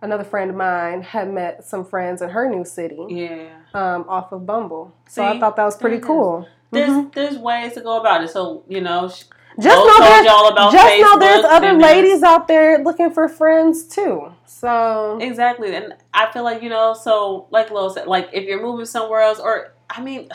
another 0.03 0.25
friend 0.25 0.51
of 0.51 0.57
mine 0.57 1.03
had 1.03 1.33
met 1.33 1.65
some 1.65 1.85
friends 1.85 2.23
in 2.23 2.31
her 2.31 2.49
new 2.49 2.65
city. 2.65 2.99
Yeah. 3.09 3.49
Um, 3.75 4.05
off 4.09 4.33
of 4.33 4.47
Bumble. 4.47 4.95
So 5.09 5.23
See, 5.23 5.27
I 5.27 5.39
thought 5.39 5.57
that 5.57 5.65
was 5.65 5.77
pretty 5.77 5.99
cool. 5.99 6.49
There's 6.71 6.91
mm-hmm. 6.91 7.11
there's 7.15 7.39
ways 7.39 7.75
to 7.75 7.81
go 7.81 8.01
about 8.01 8.25
it. 8.25 8.31
So 8.31 8.65
you 8.69 8.81
know. 8.81 9.09
just 9.09 9.29
know 9.61 9.99
there's, 9.99 10.25
just 10.25 10.87
Facebook, 10.87 11.01
know 11.01 11.19
there's 11.19 11.45
other 11.45 11.73
ladies 11.75 12.23
out 12.23 12.49
there 12.49 12.83
looking 12.83 13.11
for 13.11 13.29
friends 13.29 13.85
too. 13.85 14.33
So 14.47 15.19
exactly, 15.21 15.75
and 15.75 15.95
I 16.15 16.31
feel 16.33 16.45
like 16.45 16.63
you 16.63 16.69
know, 16.69 16.95
so 16.95 17.47
like 17.51 17.71
Lo 17.71 17.89
said, 17.89 18.07
like 18.07 18.31
if 18.33 18.45
you're 18.45 18.63
moving 18.63 18.87
somewhere 18.87 19.21
else, 19.21 19.41
or 19.41 19.75
I 19.89 20.01
mean, 20.01 20.31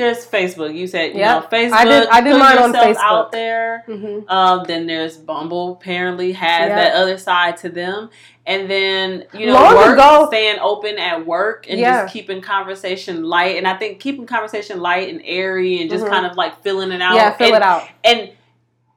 there's 0.00 0.26
Facebook. 0.26 0.74
You 0.74 0.86
said 0.86 1.12
you 1.12 1.20
yep. 1.20 1.42
know 1.42 1.48
Facebook. 1.48 1.72
I 1.72 1.84
did. 1.84 2.08
I 2.08 2.20
did 2.20 2.38
mine 2.38 2.58
on 2.58 2.72
Facebook 2.72 2.96
out 2.96 3.32
there. 3.32 3.84
Mm-hmm. 3.86 4.28
Um, 4.28 4.64
then 4.66 4.86
there's 4.86 5.16
Bumble. 5.16 5.72
Apparently 5.72 6.32
has 6.32 6.68
yep. 6.68 6.76
that 6.76 6.94
other 6.94 7.18
side 7.18 7.56
to 7.58 7.68
them. 7.68 8.10
And 8.46 8.68
then 8.68 9.26
you 9.32 9.46
know, 9.46 9.52
Long 9.52 9.76
work, 9.76 9.94
ago, 9.94 10.26
staying 10.28 10.58
open 10.60 10.98
at 10.98 11.24
work 11.24 11.66
and 11.68 11.78
yeah. 11.78 12.02
just 12.02 12.12
keeping 12.12 12.40
conversation 12.40 13.22
light. 13.22 13.56
And 13.56 13.68
I 13.68 13.76
think 13.76 14.00
keeping 14.00 14.26
conversation 14.26 14.80
light 14.80 15.08
and 15.08 15.20
airy 15.24 15.80
and 15.80 15.90
just 15.90 16.04
mm-hmm. 16.04 16.12
kind 16.12 16.26
of 16.26 16.36
like 16.36 16.62
filling 16.62 16.90
it 16.90 17.00
out. 17.00 17.14
Yeah, 17.14 17.36
fill 17.36 17.48
and, 17.48 17.56
it 17.56 17.62
out. 17.62 17.88
And 18.02 18.32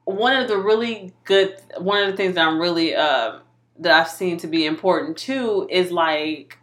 one 0.04 0.34
of 0.36 0.48
the 0.48 0.58
really 0.58 1.12
good, 1.24 1.56
one 1.78 2.02
of 2.02 2.10
the 2.10 2.16
things 2.16 2.34
that 2.34 2.46
I'm 2.46 2.58
really 2.58 2.94
uh, 2.94 3.38
that 3.78 3.92
I've 3.92 4.10
seen 4.10 4.38
to 4.38 4.46
be 4.46 4.66
important 4.66 5.18
too 5.18 5.68
is 5.70 5.90
like, 5.92 6.58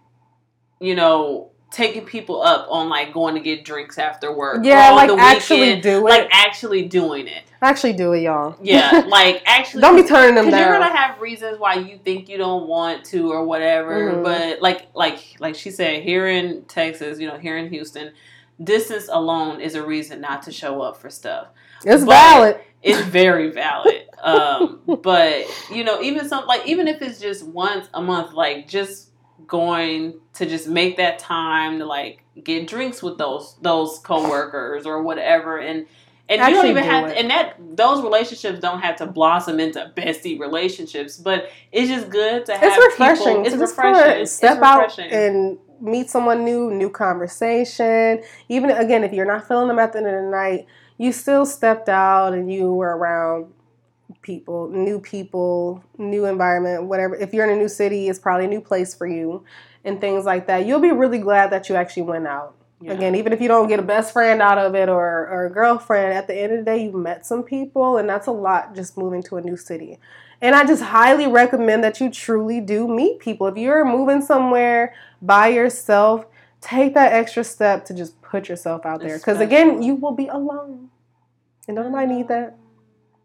you 0.79 0.95
know, 0.95 1.50
taking 1.71 2.03
people 2.03 2.41
up 2.41 2.67
on 2.69 2.89
like 2.89 3.13
going 3.13 3.33
to 3.35 3.39
get 3.39 3.63
drinks 3.63 3.97
after 3.97 4.35
work. 4.35 4.63
Yeah, 4.63 4.91
like 4.91 5.09
actually 5.17 5.79
do 5.79 6.05
it. 6.05 6.09
Like 6.09 6.27
actually 6.31 6.83
doing 6.83 7.27
it. 7.27 7.43
Actually 7.61 7.93
do 7.93 8.11
it, 8.11 8.21
y'all. 8.21 8.57
Yeah, 8.61 9.03
like 9.07 9.41
actually. 9.45 9.81
don't 9.81 9.95
be 9.95 10.03
turning 10.03 10.35
them 10.35 10.49
down. 10.49 10.59
You're 10.59 10.79
gonna 10.79 10.95
have 10.95 11.19
reasons 11.21 11.59
why 11.59 11.75
you 11.75 11.97
think 12.03 12.27
you 12.27 12.37
don't 12.37 12.67
want 12.67 13.05
to 13.05 13.31
or 13.31 13.45
whatever. 13.45 14.11
Mm-hmm. 14.11 14.23
But 14.23 14.61
like, 14.61 14.87
like, 14.93 15.19
like 15.39 15.55
she 15.55 15.71
said, 15.71 16.03
here 16.03 16.27
in 16.27 16.65
Texas, 16.65 17.19
you 17.19 17.27
know, 17.27 17.37
here 17.37 17.57
in 17.57 17.69
Houston, 17.69 18.11
distance 18.61 19.07
alone 19.09 19.61
is 19.61 19.75
a 19.75 19.83
reason 19.83 20.19
not 20.21 20.43
to 20.43 20.51
show 20.51 20.81
up 20.81 20.97
for 20.97 21.09
stuff. 21.09 21.47
It's 21.85 22.03
but 22.03 22.11
valid. 22.11 22.59
It's 22.83 23.01
very 23.07 23.49
valid. 23.49 24.07
um, 24.21 24.81
but 25.01 25.45
you 25.71 25.85
know, 25.85 26.01
even 26.01 26.27
some 26.27 26.45
like 26.47 26.67
even 26.67 26.89
if 26.89 27.01
it's 27.01 27.19
just 27.19 27.45
once 27.45 27.87
a 27.93 28.01
month, 28.01 28.33
like 28.33 28.67
just 28.67 29.10
going 29.47 30.19
to 30.33 30.45
just 30.45 30.67
make 30.67 30.97
that 30.97 31.19
time 31.19 31.79
to 31.79 31.85
like 31.85 32.23
get 32.43 32.67
drinks 32.67 33.01
with 33.03 33.17
those 33.17 33.55
those 33.61 33.99
coworkers 33.99 34.85
or 34.85 35.01
whatever. 35.01 35.57
And 35.57 35.85
and 36.29 36.41
Actually 36.41 36.55
you 36.55 36.61
don't 36.61 36.71
even 36.71 36.83
do 36.83 36.89
have 36.89 37.09
to, 37.09 37.17
and 37.17 37.29
that 37.29 37.55
those 37.75 38.01
relationships 38.01 38.59
don't 38.59 38.79
have 38.79 38.95
to 38.97 39.05
blossom 39.05 39.59
into 39.59 39.91
bestie 39.97 40.39
relationships 40.39 41.17
but 41.17 41.49
it's 41.73 41.89
just 41.89 42.09
good 42.09 42.45
to 42.45 42.53
have 42.53 42.63
it's 42.63 42.77
refreshing 42.77 43.43
people, 43.43 43.45
it's 43.45 43.55
refreshing 43.55 44.25
step 44.25 44.57
it's 44.57 44.61
refreshing. 44.61 45.05
out 45.05 45.11
and 45.11 45.57
meet 45.81 46.09
someone 46.09 46.45
new 46.45 46.71
new 46.71 46.89
conversation. 46.89 48.23
Even 48.47 48.69
again 48.71 49.03
if 49.03 49.11
you're 49.11 49.25
not 49.25 49.45
feeling 49.47 49.67
them 49.67 49.79
at 49.79 49.91
the 49.91 49.97
end 49.97 50.07
of 50.07 50.13
the 50.13 50.29
night 50.29 50.67
you 50.97 51.11
still 51.11 51.45
stepped 51.45 51.89
out 51.89 52.33
and 52.33 52.53
you 52.53 52.71
were 52.71 52.95
around 52.95 53.47
people, 54.21 54.69
new 54.69 54.99
people, 54.99 55.83
new 55.97 56.25
environment, 56.25 56.83
whatever. 56.83 57.15
If 57.15 57.33
you're 57.33 57.45
in 57.45 57.51
a 57.51 57.59
new 57.59 57.69
city, 57.69 58.09
it's 58.09 58.19
probably 58.19 58.45
a 58.45 58.49
new 58.49 58.61
place 58.61 58.93
for 58.93 59.07
you 59.07 59.43
and 59.83 59.99
things 59.99 60.25
like 60.25 60.47
that. 60.47 60.65
You'll 60.65 60.79
be 60.79 60.91
really 60.91 61.19
glad 61.19 61.51
that 61.51 61.69
you 61.69 61.75
actually 61.75 62.03
went 62.03 62.27
out. 62.27 62.55
Yeah. 62.81 62.93
Again, 62.93 63.15
even 63.15 63.31
if 63.31 63.39
you 63.39 63.47
don't 63.47 63.67
get 63.67 63.79
a 63.79 63.83
best 63.83 64.11
friend 64.11 64.41
out 64.41 64.57
of 64.57 64.73
it 64.73 64.89
or, 64.89 65.27
or 65.27 65.45
a 65.45 65.51
girlfriend, 65.51 66.13
at 66.13 66.27
the 66.27 66.35
end 66.35 66.51
of 66.53 66.59
the 66.59 66.65
day, 66.65 66.83
you've 66.83 66.95
met 66.95 67.25
some 67.25 67.43
people, 67.43 67.97
and 67.97 68.09
that's 68.09 68.25
a 68.25 68.31
lot 68.31 68.73
just 68.75 68.97
moving 68.97 69.21
to 69.23 69.37
a 69.37 69.41
new 69.41 69.55
city. 69.55 69.99
And 70.41 70.55
I 70.55 70.65
just 70.65 70.81
highly 70.81 71.27
recommend 71.27 71.83
that 71.83 72.01
you 72.01 72.09
truly 72.09 72.59
do 72.59 72.87
meet 72.87 73.19
people. 73.19 73.45
If 73.45 73.57
you're 73.57 73.85
moving 73.85 74.21
somewhere 74.21 74.95
by 75.21 75.49
yourself, 75.49 76.25
take 76.59 76.95
that 76.95 77.13
extra 77.13 77.43
step 77.43 77.85
to 77.85 77.93
just 77.93 78.19
put 78.23 78.49
yourself 78.49 78.83
out 78.83 79.01
there. 79.01 79.17
Because 79.17 79.39
again, 79.39 79.83
you 79.83 79.93
will 79.93 80.13
be 80.13 80.27
alone. 80.27 80.89
And 81.67 81.77
don't 81.77 81.91
nobody 81.91 82.15
need 82.15 82.27
that 82.29 82.57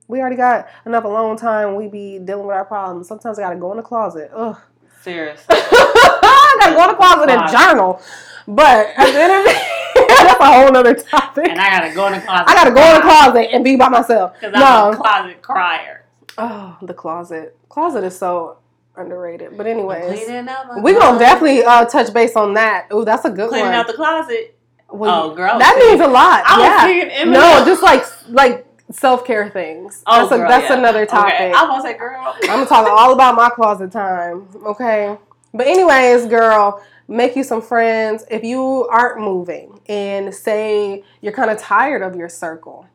we 0.08 0.20
already 0.20 0.36
got 0.36 0.68
enough 0.84 1.04
alone 1.04 1.36
time. 1.36 1.74
We 1.74 1.88
be 1.88 2.18
dealing 2.18 2.46
with 2.46 2.56
our 2.56 2.64
problems. 2.64 3.08
Sometimes 3.08 3.38
I 3.38 3.42
gotta 3.42 3.56
go 3.56 3.70
in 3.72 3.76
the 3.76 3.82
closet. 3.82 4.30
Ugh. 4.34 4.56
Seriously. 5.02 5.44
I 5.50 6.56
gotta 6.60 6.74
go 6.74 6.82
in 6.82 6.88
the 6.88 6.94
closet 6.94 7.30
and 7.30 7.50
journal. 7.50 8.00
But 8.48 8.88
at 8.96 9.12
the 9.12 9.20
end 9.20 9.32
of 9.32 9.46
it, 9.46 10.08
that's 10.08 10.40
a 10.40 10.44
whole 10.44 10.76
other 10.76 10.94
topic. 10.94 11.48
And 11.48 11.60
I 11.60 11.70
gotta 11.70 11.94
go 11.94 12.06
in 12.06 12.14
the 12.14 12.20
closet. 12.20 12.48
I 12.48 12.54
gotta 12.54 12.70
go 12.70 12.88
in 12.88 12.94
the 12.94 13.00
closet 13.02 13.48
and 13.52 13.64
be 13.64 13.76
by 13.76 13.88
myself. 13.88 14.34
Because 14.34 14.52
I'm 14.54 14.94
a 14.94 14.96
closet 14.96 15.42
crier. 15.42 16.04
Oh, 16.38 16.76
the 16.82 16.94
closet. 16.94 17.56
Closet 17.68 18.04
is 18.04 18.16
so 18.16 18.58
underrated. 18.96 19.56
But 19.56 19.66
anyways, 19.66 20.28
we're 20.28 20.98
gonna 20.98 21.18
definitely 21.18 21.64
uh, 21.64 21.84
touch 21.86 22.12
base 22.12 22.36
on 22.36 22.54
that. 22.54 22.86
Oh, 22.90 23.04
that's 23.04 23.24
a 23.24 23.30
good 23.30 23.48
cleaning 23.48 23.66
one. 23.66 23.72
Cleaning 23.72 23.74
out 23.74 23.86
the 23.86 23.94
closet. 23.94 24.58
Oh, 24.88 25.34
girl, 25.34 25.58
that 25.58 25.76
means 25.78 26.00
a 26.00 26.06
lot. 26.06 26.44
I 26.46 26.58
was 26.58 27.12
yeah. 27.12 27.24
No, 27.24 27.64
just 27.64 27.82
like 27.82 28.04
like 28.28 28.65
self 28.90 29.24
care 29.24 29.50
things. 29.50 30.02
Oh, 30.06 30.20
that's 30.20 30.32
a, 30.32 30.36
girl, 30.38 30.48
that's 30.48 30.70
yeah. 30.70 30.78
another 30.78 31.06
topic. 31.06 31.34
Okay. 31.34 31.52
I 31.52 31.62
was 31.62 31.68
gonna 31.68 31.82
say, 31.82 31.98
girl. 31.98 32.34
I'm 32.42 32.46
gonna 32.46 32.66
talk 32.66 32.88
all 32.88 33.12
about 33.12 33.34
my 33.34 33.50
closet 33.50 33.92
time. 33.92 34.48
Okay. 34.64 35.16
But 35.52 35.66
anyways, 35.66 36.26
girl, 36.26 36.82
make 37.08 37.36
you 37.36 37.44
some 37.44 37.62
friends. 37.62 38.24
If 38.30 38.44
you 38.44 38.86
aren't 38.90 39.20
moving 39.20 39.80
and 39.86 40.34
say 40.34 41.02
you're 41.20 41.32
kind 41.32 41.50
of 41.50 41.58
tired 41.58 42.02
of 42.02 42.16
your 42.16 42.28
circle, 42.28 42.86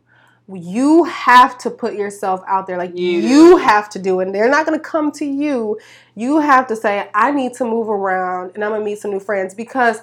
you 0.53 1.05
have 1.05 1.57
to 1.59 1.69
put 1.69 1.95
yourself 1.95 2.41
out 2.47 2.68
there. 2.68 2.77
Like 2.77 2.97
You 2.97 3.19
you, 3.19 3.57
have 3.57 3.89
to 3.91 3.99
do 3.99 4.19
it. 4.19 4.27
And 4.27 4.35
they're 4.35 4.49
not 4.49 4.65
gonna 4.65 4.80
come 4.80 5.11
to 5.13 5.26
you. 5.26 5.80
You 6.15 6.39
have 6.39 6.68
to 6.68 6.76
say, 6.76 7.09
I 7.13 7.31
need 7.31 7.53
to 7.55 7.65
move 7.65 7.89
around 7.89 8.51
and 8.55 8.63
I'm 8.63 8.72
gonna 8.72 8.84
meet 8.84 8.99
some 8.99 9.11
new 9.11 9.19
friends 9.19 9.53
because 9.53 10.01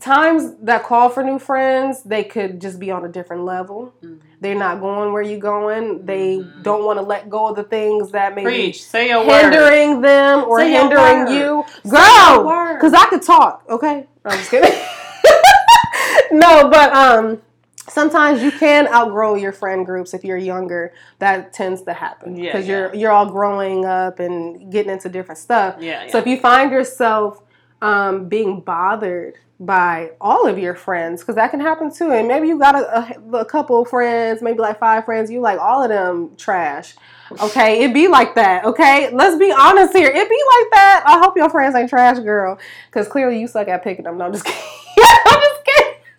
times 0.00 0.54
that 0.62 0.84
call 0.84 1.08
for 1.10 1.22
new 1.22 1.38
friends, 1.38 2.02
they 2.02 2.24
could 2.24 2.60
just 2.60 2.80
be 2.80 2.90
on 2.90 3.04
a 3.04 3.08
different 3.08 3.44
level. 3.44 3.92
Mhm. 4.02 4.18
They're 4.40 4.54
not 4.56 4.80
going 4.80 5.12
where 5.12 5.22
you're 5.22 5.38
going. 5.38 6.04
They 6.04 6.38
Mhm. 6.38 6.62
don't 6.62 6.84
want 6.84 6.98
to 6.98 7.04
let 7.04 7.30
go 7.30 7.48
of 7.48 7.56
the 7.56 7.62
things 7.62 8.10
that 8.10 8.34
maybe 8.34 8.44
Preach. 8.46 8.84
Say 8.84 9.08
your 9.08 9.20
word. 9.26 9.42
hindering 9.52 10.00
them 10.00 10.44
or 10.48 10.58
Say 10.60 10.70
hindering 10.72 11.28
you. 11.28 11.64
Girl, 11.88 12.44
word. 12.44 12.74
because 12.74 12.94
I 12.94 13.06
could 13.06 13.22
talk, 13.22 13.62
okay? 13.68 14.06
I'm 14.24 14.38
just 14.38 14.50
kidding. 14.50 14.72
no, 16.32 16.68
but 16.70 16.92
um, 16.92 17.42
sometimes 17.88 18.42
you 18.42 18.50
can 18.50 18.88
outgrow 18.88 19.34
your 19.34 19.52
friend 19.52 19.84
groups 19.84 20.14
if 20.14 20.24
you're 20.24 20.36
younger. 20.36 20.92
That 21.18 21.52
tends 21.52 21.82
to 21.82 21.92
happen 21.92 22.34
because 22.34 22.66
yeah. 22.66 22.76
you're 22.76 22.94
you're 22.94 23.10
all 23.10 23.26
growing 23.26 23.84
up 23.84 24.18
and 24.18 24.70
getting 24.72 24.90
into 24.92 25.08
different 25.08 25.38
stuff. 25.38 25.76
Yeah. 25.80 26.08
So 26.08 26.18
if 26.18 26.26
you 26.26 26.38
find 26.38 26.70
yourself 26.72 27.42
um, 27.80 28.28
being 28.28 28.60
bothered 28.60 29.34
by 29.66 30.10
all 30.20 30.46
of 30.46 30.58
your 30.58 30.74
friends, 30.74 31.20
because 31.20 31.36
that 31.36 31.50
can 31.50 31.60
happen 31.60 31.92
too, 31.92 32.10
and 32.10 32.26
maybe 32.26 32.48
you 32.48 32.58
got 32.58 32.74
a, 32.74 33.16
a, 33.32 33.38
a 33.38 33.44
couple 33.44 33.80
of 33.80 33.88
friends, 33.88 34.42
maybe 34.42 34.58
like 34.58 34.78
five 34.78 35.04
friends, 35.04 35.30
you 35.30 35.40
like 35.40 35.58
all 35.60 35.82
of 35.82 35.88
them 35.88 36.34
trash. 36.36 36.94
Okay, 37.40 37.84
it 37.84 37.94
be 37.94 38.08
like 38.08 38.34
that. 38.34 38.64
Okay, 38.64 39.10
let's 39.12 39.36
be 39.38 39.52
honest 39.52 39.96
here. 39.96 40.08
It 40.08 40.28
be 40.28 40.42
like 40.60 40.70
that. 40.72 41.04
I 41.06 41.18
hope 41.18 41.36
your 41.36 41.48
friends 41.48 41.74
ain't 41.74 41.88
trash, 41.88 42.18
girl, 42.18 42.58
because 42.90 43.08
clearly 43.08 43.40
you 43.40 43.46
suck 43.46 43.68
at 43.68 43.82
picking 43.84 44.04
them. 44.04 44.18
No, 44.18 44.26
I'm 44.26 44.32
just 44.32 44.44
kidding. 44.46 44.60
I'm 44.98 45.40
just 45.40 45.64
kidding. 45.64 45.94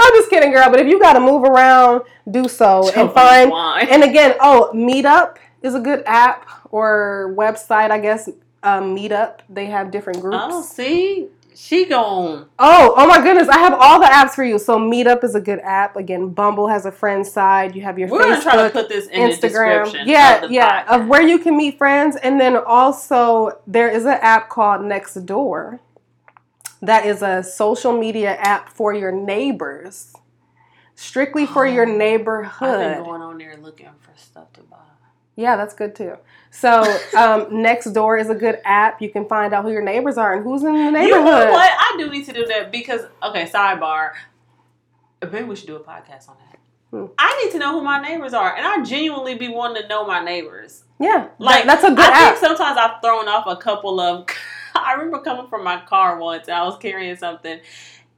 I'm 0.00 0.12
just 0.14 0.30
kidding, 0.30 0.52
girl. 0.52 0.70
But 0.70 0.80
if 0.80 0.86
you 0.86 0.98
got 1.00 1.14
to 1.14 1.20
move 1.20 1.42
around, 1.42 2.02
do 2.30 2.48
so 2.48 2.88
and 2.96 3.12
find 3.12 3.50
Wine. 3.50 3.88
and 3.90 4.04
again, 4.04 4.36
oh, 4.40 4.70
Meetup 4.74 5.36
is 5.62 5.74
a 5.74 5.80
good 5.80 6.02
app 6.06 6.48
or 6.70 7.34
website, 7.36 7.90
I 7.90 7.98
guess. 7.98 8.28
Um, 8.62 8.96
Meetup, 8.96 9.40
they 9.48 9.66
have 9.66 9.90
different 9.90 10.20
groups. 10.20 10.38
Oh, 10.40 10.62
see, 10.62 11.28
she 11.54 11.86
gone. 11.86 12.48
Oh, 12.58 12.94
oh 12.96 13.06
my 13.06 13.20
goodness, 13.22 13.48
I 13.48 13.58
have 13.58 13.74
all 13.74 14.00
the 14.00 14.06
apps 14.06 14.30
for 14.34 14.44
you. 14.44 14.58
So 14.58 14.78
Meetup 14.78 15.22
is 15.24 15.34
a 15.34 15.40
good 15.40 15.58
app. 15.60 15.96
Again, 15.96 16.28
Bumble 16.30 16.68
has 16.68 16.86
a 16.86 16.92
friend 16.92 17.26
side. 17.26 17.74
You 17.76 17.82
have 17.82 17.98
your 17.98 18.08
We're 18.08 18.20
gonna 18.22 18.40
try 18.42 18.56
to 18.62 18.70
put 18.70 18.88
this 18.88 19.06
in 19.08 19.30
Instagram. 19.30 19.84
description. 19.84 20.08
Yeah, 20.08 20.44
of 20.44 20.50
yeah, 20.50 20.84
podcast. 20.84 21.00
of 21.02 21.08
where 21.08 21.22
you 21.22 21.38
can 21.38 21.56
meet 21.56 21.78
friends. 21.78 22.16
And 22.16 22.40
then 22.40 22.56
also 22.56 23.60
there 23.66 23.88
is 23.88 24.04
an 24.04 24.18
app 24.20 24.48
called 24.48 24.80
Nextdoor. 24.82 25.78
That 26.80 27.06
is 27.06 27.22
a 27.22 27.42
social 27.42 27.96
media 27.96 28.34
app 28.36 28.68
for 28.68 28.92
your 28.92 29.12
neighbors. 29.12 30.12
Strictly 30.94 31.46
for 31.46 31.66
your 31.66 31.84
Oh, 31.86 31.88
I've 31.90 31.98
been 31.98 31.98
neighborhood. 31.98 33.04
going 33.04 33.22
on 33.22 33.38
there 33.38 33.56
looking 33.56 33.88
for 34.00 34.12
stuff 34.16 34.52
to. 34.54 34.60
Yeah, 35.36 35.56
that's 35.56 35.74
good 35.74 35.94
too. 35.94 36.16
So, 36.50 36.80
um, 37.16 37.46
Nextdoor 37.50 38.20
is 38.20 38.28
a 38.30 38.34
good 38.34 38.58
app. 38.64 39.00
You 39.00 39.10
can 39.10 39.26
find 39.26 39.52
out 39.54 39.64
who 39.64 39.70
your 39.70 39.82
neighbors 39.82 40.18
are 40.18 40.34
and 40.34 40.44
who's 40.44 40.62
in 40.62 40.72
the 40.74 40.90
neighborhood. 40.90 41.06
You 41.08 41.24
know 41.24 41.50
what? 41.50 41.70
I 41.72 41.94
do 41.98 42.10
need 42.10 42.26
to 42.26 42.32
do 42.32 42.46
that 42.46 42.70
because 42.70 43.02
okay, 43.22 43.46
sidebar. 43.46 44.12
Maybe 45.30 45.44
we 45.44 45.56
should 45.56 45.68
do 45.68 45.76
a 45.76 45.80
podcast 45.80 46.28
on 46.28 46.36
that. 46.50 46.58
Hmm. 46.90 47.06
I 47.18 47.42
need 47.44 47.52
to 47.52 47.58
know 47.58 47.72
who 47.72 47.82
my 47.82 48.00
neighbors 48.02 48.34
are, 48.34 48.54
and 48.54 48.66
I 48.66 48.82
genuinely 48.84 49.34
be 49.36 49.48
wanting 49.48 49.82
to 49.82 49.88
know 49.88 50.06
my 50.06 50.22
neighbors. 50.22 50.84
Yeah, 51.00 51.28
Like 51.38 51.64
that's 51.64 51.84
a 51.84 51.88
good 51.90 51.98
I 52.00 52.10
app. 52.10 52.34
think 52.34 52.38
sometimes 52.38 52.76
I've 52.78 53.00
thrown 53.02 53.28
off 53.28 53.46
a 53.46 53.56
couple 53.56 53.98
of. 54.00 54.26
I 54.74 54.92
remember 54.94 55.20
coming 55.20 55.48
from 55.48 55.64
my 55.64 55.80
car 55.80 56.18
once. 56.18 56.48
And 56.48 56.56
I 56.56 56.64
was 56.64 56.76
carrying 56.78 57.16
something, 57.16 57.60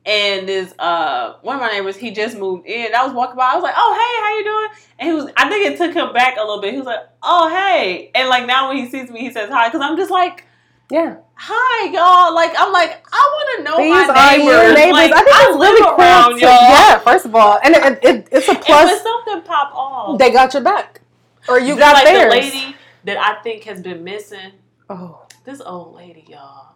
and 0.07 0.49
this 0.49 0.75
uh 0.79 1.35
one 1.43 1.57
of 1.57 1.63
my 1.63 1.69
neighbors 1.71 1.97
he 1.97 2.11
just 2.11 2.37
moved 2.37 2.67
in. 2.67 2.95
I 2.95 3.05
was 3.05 3.15
walking 3.15 3.37
by. 3.37 3.45
I 3.53 3.55
was 3.55 3.63
like, 3.63 3.75
"Oh 3.77 3.93
hey, 3.95 4.23
how 4.23 4.39
you 4.39 4.45
doing?" 4.45 4.69
And 4.99 5.09
he 5.09 5.15
was. 5.15 5.33
I 5.37 5.49
think 5.49 5.67
it 5.73 5.79
took 5.79 5.95
him 5.95 6.13
back 6.13 6.37
a 6.37 6.41
little 6.41 6.61
bit. 6.61 6.73
He 6.73 6.79
was 6.79 6.87
like, 6.87 7.01
"Oh 7.23 7.49
hey," 7.49 8.11
and 8.15 8.29
like 8.29 8.47
now 8.47 8.69
when 8.69 8.77
he 8.79 8.89
sees 8.91 9.11
me, 9.11 9.21
he 9.21 9.31
says 9.33 9.49
hi 9.51 9.69
because 9.69 9.81
I'm 9.81 9.97
just 9.97 10.11
like. 10.11 10.45
yeah, 10.91 11.17
Hi 11.37 11.87
y'all! 11.91 12.33
Like 12.35 12.53
I'm 12.57 12.73
like 12.73 13.05
I 13.13 13.17
want 13.17 13.59
to 13.59 13.65
know 13.65 13.77
these 13.79 13.91
my 13.91 14.15
are 14.15 14.39
neighbors. 14.39 14.47
your 14.47 14.75
neighbors. 14.75 14.93
Like, 14.93 15.13
I 15.13 15.23
think 15.25 15.37
it's 15.37 15.57
live 15.59 15.71
really 15.73 15.83
cool. 15.83 15.95
around 15.99 16.31
y'all. 16.41 16.71
yeah, 16.71 16.99
first 16.99 17.25
of 17.27 17.35
all, 17.35 17.59
and 17.65 17.75
it, 17.75 18.05
it, 18.05 18.29
it's 18.31 18.49
a 18.49 18.55
plus. 18.55 19.03
something 19.03 19.43
pop 19.43 19.73
off, 19.75 20.19
They 20.19 20.31
got 20.31 20.53
your 20.55 20.63
back, 20.63 21.01
or 21.49 21.59
you 21.59 21.77
got 21.77 21.95
like 21.95 22.05
theirs. 22.05 22.33
the 22.33 22.41
lady 22.41 22.77
that 23.05 23.19
I 23.19 23.43
think 23.43 23.65
has 23.65 23.81
been 23.81 24.05
missing. 24.05 24.53
oh, 24.91 25.27
This 25.45 25.61
old 25.61 25.97
lady, 25.97 26.25
y'all. 26.29 26.75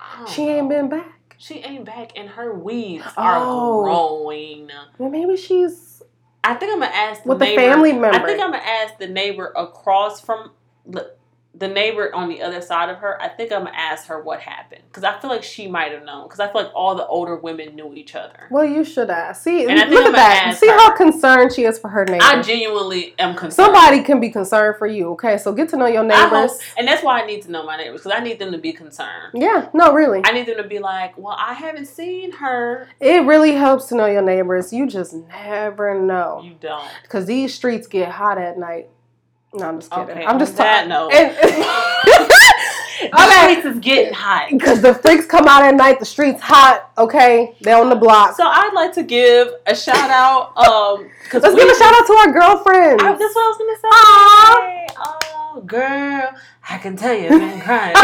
I 0.00 0.26
she 0.30 0.42
ain't 0.48 0.68
been 0.68 0.88
back. 0.90 1.17
She 1.38 1.60
ain't 1.60 1.84
back, 1.84 2.12
and 2.16 2.28
her 2.30 2.52
weeds 2.52 3.04
are 3.16 3.36
Oh. 3.38 3.82
growing. 3.82 4.70
Well, 4.98 5.08
maybe 5.08 5.36
she's 5.36 6.02
I 6.44 6.54
think 6.54 6.72
I'm 6.72 6.80
gonna 6.80 6.92
ask 6.94 7.22
the 7.22 7.28
with 7.30 7.40
neighbor. 7.40 7.62
family 7.62 7.92
member. 7.92 8.16
I 8.16 8.24
think 8.24 8.40
I'm 8.42 8.50
gonna 8.52 8.62
ask 8.62 8.98
the 8.98 9.06
neighbor 9.06 9.52
across 9.56 10.20
from 10.20 10.50
the, 10.86 11.12
the 11.58 11.68
neighbor 11.68 12.14
on 12.14 12.28
the 12.28 12.40
other 12.40 12.60
side 12.60 12.88
of 12.88 12.98
her. 12.98 13.20
I 13.20 13.28
think 13.28 13.50
I'm 13.52 13.64
gonna 13.64 13.76
ask 13.76 14.06
her 14.06 14.22
what 14.22 14.40
happened 14.40 14.82
because 14.88 15.02
I 15.04 15.18
feel 15.18 15.28
like 15.30 15.42
she 15.42 15.66
might 15.66 15.92
have 15.92 16.04
known. 16.04 16.24
Because 16.24 16.40
I 16.40 16.50
feel 16.52 16.62
like 16.62 16.72
all 16.74 16.94
the 16.94 17.06
older 17.06 17.36
women 17.36 17.74
knew 17.74 17.92
each 17.94 18.14
other. 18.14 18.46
well, 18.50 18.64
you 18.64 18.84
should 18.84 19.10
ask. 19.10 19.42
See, 19.42 19.66
And 19.66 19.90
look 19.90 20.06
at 20.06 20.12
that. 20.12 20.56
See 20.58 20.68
her. 20.68 20.72
how 20.74 20.96
concerned 20.96 21.52
she 21.52 21.64
is 21.64 21.78
for 21.78 21.88
her 21.88 22.04
neighbor. 22.04 22.22
I 22.24 22.40
genuinely 22.42 23.14
am 23.18 23.34
concerned. 23.34 23.52
Somebody 23.54 24.02
can 24.02 24.20
be 24.20 24.30
concerned 24.30 24.76
for 24.78 24.86
you. 24.86 25.10
Okay, 25.12 25.36
so 25.38 25.52
get 25.52 25.68
to 25.70 25.76
know 25.76 25.86
your 25.86 26.04
I 26.10 26.16
hope- 26.28 26.32
neighbors. 26.32 26.60
and 26.76 26.86
that's 26.86 27.02
why 27.02 27.20
I 27.22 27.26
need 27.26 27.42
to 27.42 27.50
know 27.50 27.64
my 27.64 27.76
neighbors 27.76 28.02
because 28.02 28.16
I 28.18 28.22
need 28.22 28.38
them 28.38 28.52
to 28.52 28.58
be 28.58 28.72
concerned. 28.72 29.32
Yeah, 29.34 29.68
no, 29.74 29.92
really. 29.92 30.22
I 30.24 30.32
need 30.32 30.46
them 30.46 30.56
to 30.58 30.64
be 30.68 30.78
like, 30.78 31.16
well, 31.18 31.36
I 31.38 31.54
haven't 31.54 31.86
seen 31.86 32.32
her. 32.32 32.88
It 33.00 33.24
really 33.24 33.52
helps 33.52 33.86
to 33.86 33.94
know 33.96 34.06
your 34.06 34.22
neighbors. 34.22 34.72
You 34.72 34.86
just 34.86 35.12
never 35.14 35.98
know. 36.00 36.42
You 36.44 36.54
don't. 36.60 36.88
Because 37.02 37.26
these 37.26 37.54
streets 37.54 37.86
get 37.86 38.10
hot 38.10 38.38
at 38.38 38.58
night. 38.58 38.88
No, 39.58 39.68
I'm 39.68 39.78
just 39.80 39.90
kidding. 39.90 40.10
Okay, 40.10 40.24
I'm 40.26 40.38
just 40.38 40.56
talking. 40.56 40.88
note. 40.88 41.10
okay. 41.12 41.28
The 43.10 43.42
streets 43.42 43.66
is 43.66 43.78
getting 43.80 44.12
hot. 44.14 44.48
Because 44.50 44.80
the 44.82 44.94
freaks 44.94 45.26
come 45.26 45.46
out 45.48 45.62
at 45.62 45.74
night, 45.74 45.98
the 45.98 46.04
streets 46.04 46.40
hot, 46.40 46.90
okay? 46.98 47.54
They're 47.60 47.76
on 47.80 47.88
the 47.88 47.96
block. 47.96 48.36
So 48.36 48.44
I'd 48.44 48.72
like 48.74 48.92
to 48.94 49.02
give 49.02 49.48
a 49.66 49.74
shout 49.74 50.10
out. 50.10 50.56
Um, 50.56 51.10
Let's 51.32 51.48
we- 51.54 51.56
give 51.60 51.68
a 51.70 51.74
shout 51.78 51.94
out 51.94 52.06
to 52.06 52.12
our 52.14 52.32
girlfriends. 52.32 53.02
I, 53.02 53.12
that's 53.12 53.34
what 53.34 53.44
I 53.44 53.48
was 53.48 53.58
gonna 53.58 53.76
say. 53.76 53.88
Aw. 53.92 55.54
Oh, 55.56 55.60
girl, 55.66 56.30
I 56.70 56.78
can 56.78 56.96
tell 56.96 57.14
you've 57.14 57.30
been 57.30 57.60
crying. 57.68 57.94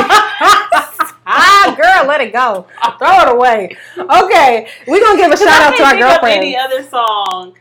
ah, 1.27 1.75
girl, 1.77 2.07
let 2.09 2.21
it 2.21 2.33
go. 2.33 2.67
Throw 2.99 3.21
it 3.21 3.29
away. 3.35 3.77
Okay, 3.99 4.69
we're 4.87 5.01
going 5.01 5.17
to 5.17 5.23
give 5.23 5.33
a 5.33 5.37
shout 5.37 5.63
out 5.63 5.77
to 5.77 5.83
our 5.85 5.95
I 5.95 5.99
can't 5.99 6.01
think 6.01 6.03
of 6.03 6.11
girlfriends. 6.11 6.37
any 6.45 6.57
other 6.57 6.83
song 6.85 7.55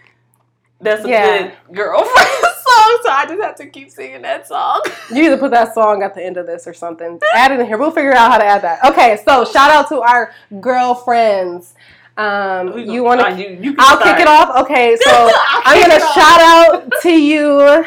that's 0.81 1.05
a 1.05 1.09
Yeah. 1.09 1.37
good 1.37 1.53
girlfriend 1.75 2.27
song, 2.75 2.99
so 3.03 3.09
I 3.11 3.25
just 3.27 3.41
have 3.41 3.55
to 3.55 3.65
keep 3.67 3.89
singing 3.91 4.21
that 4.23 4.47
song. 4.47 4.81
You 5.09 5.23
need 5.23 5.29
to 5.29 5.37
put 5.37 5.51
that 5.51 5.73
song 5.73 6.03
at 6.03 6.13
the 6.15 6.23
end 6.23 6.37
of 6.37 6.45
this 6.47 6.67
or 6.67 6.73
something. 6.73 7.19
Add 7.35 7.51
it 7.51 7.59
in 7.59 7.65
here. 7.67 7.77
We'll 7.77 7.91
figure 7.91 8.13
out 8.13 8.31
how 8.31 8.37
to 8.37 8.45
add 8.45 8.61
that. 8.63 8.83
Okay, 8.85 9.17
so 9.25 9.45
shout 9.45 9.71
out 9.71 9.87
to 9.89 10.01
our 10.01 10.31
girlfriends. 10.59 11.75
Um, 12.15 12.77
you 12.77 12.85
gonna- 12.85 13.03
want 13.03 13.21
uh, 13.21 13.29
to? 13.35 13.41
You, 13.41 13.57
you 13.61 13.75
I'll 13.79 13.99
start. 13.99 14.17
kick 14.17 14.19
it 14.21 14.27
off. 14.27 14.63
Okay, 14.65 14.95
so 15.03 15.09
I'll 15.11 15.61
I'm 15.65 15.81
gonna 15.81 15.99
shout 16.13 16.41
out 16.41 16.91
to 17.01 17.09
you, 17.11 17.85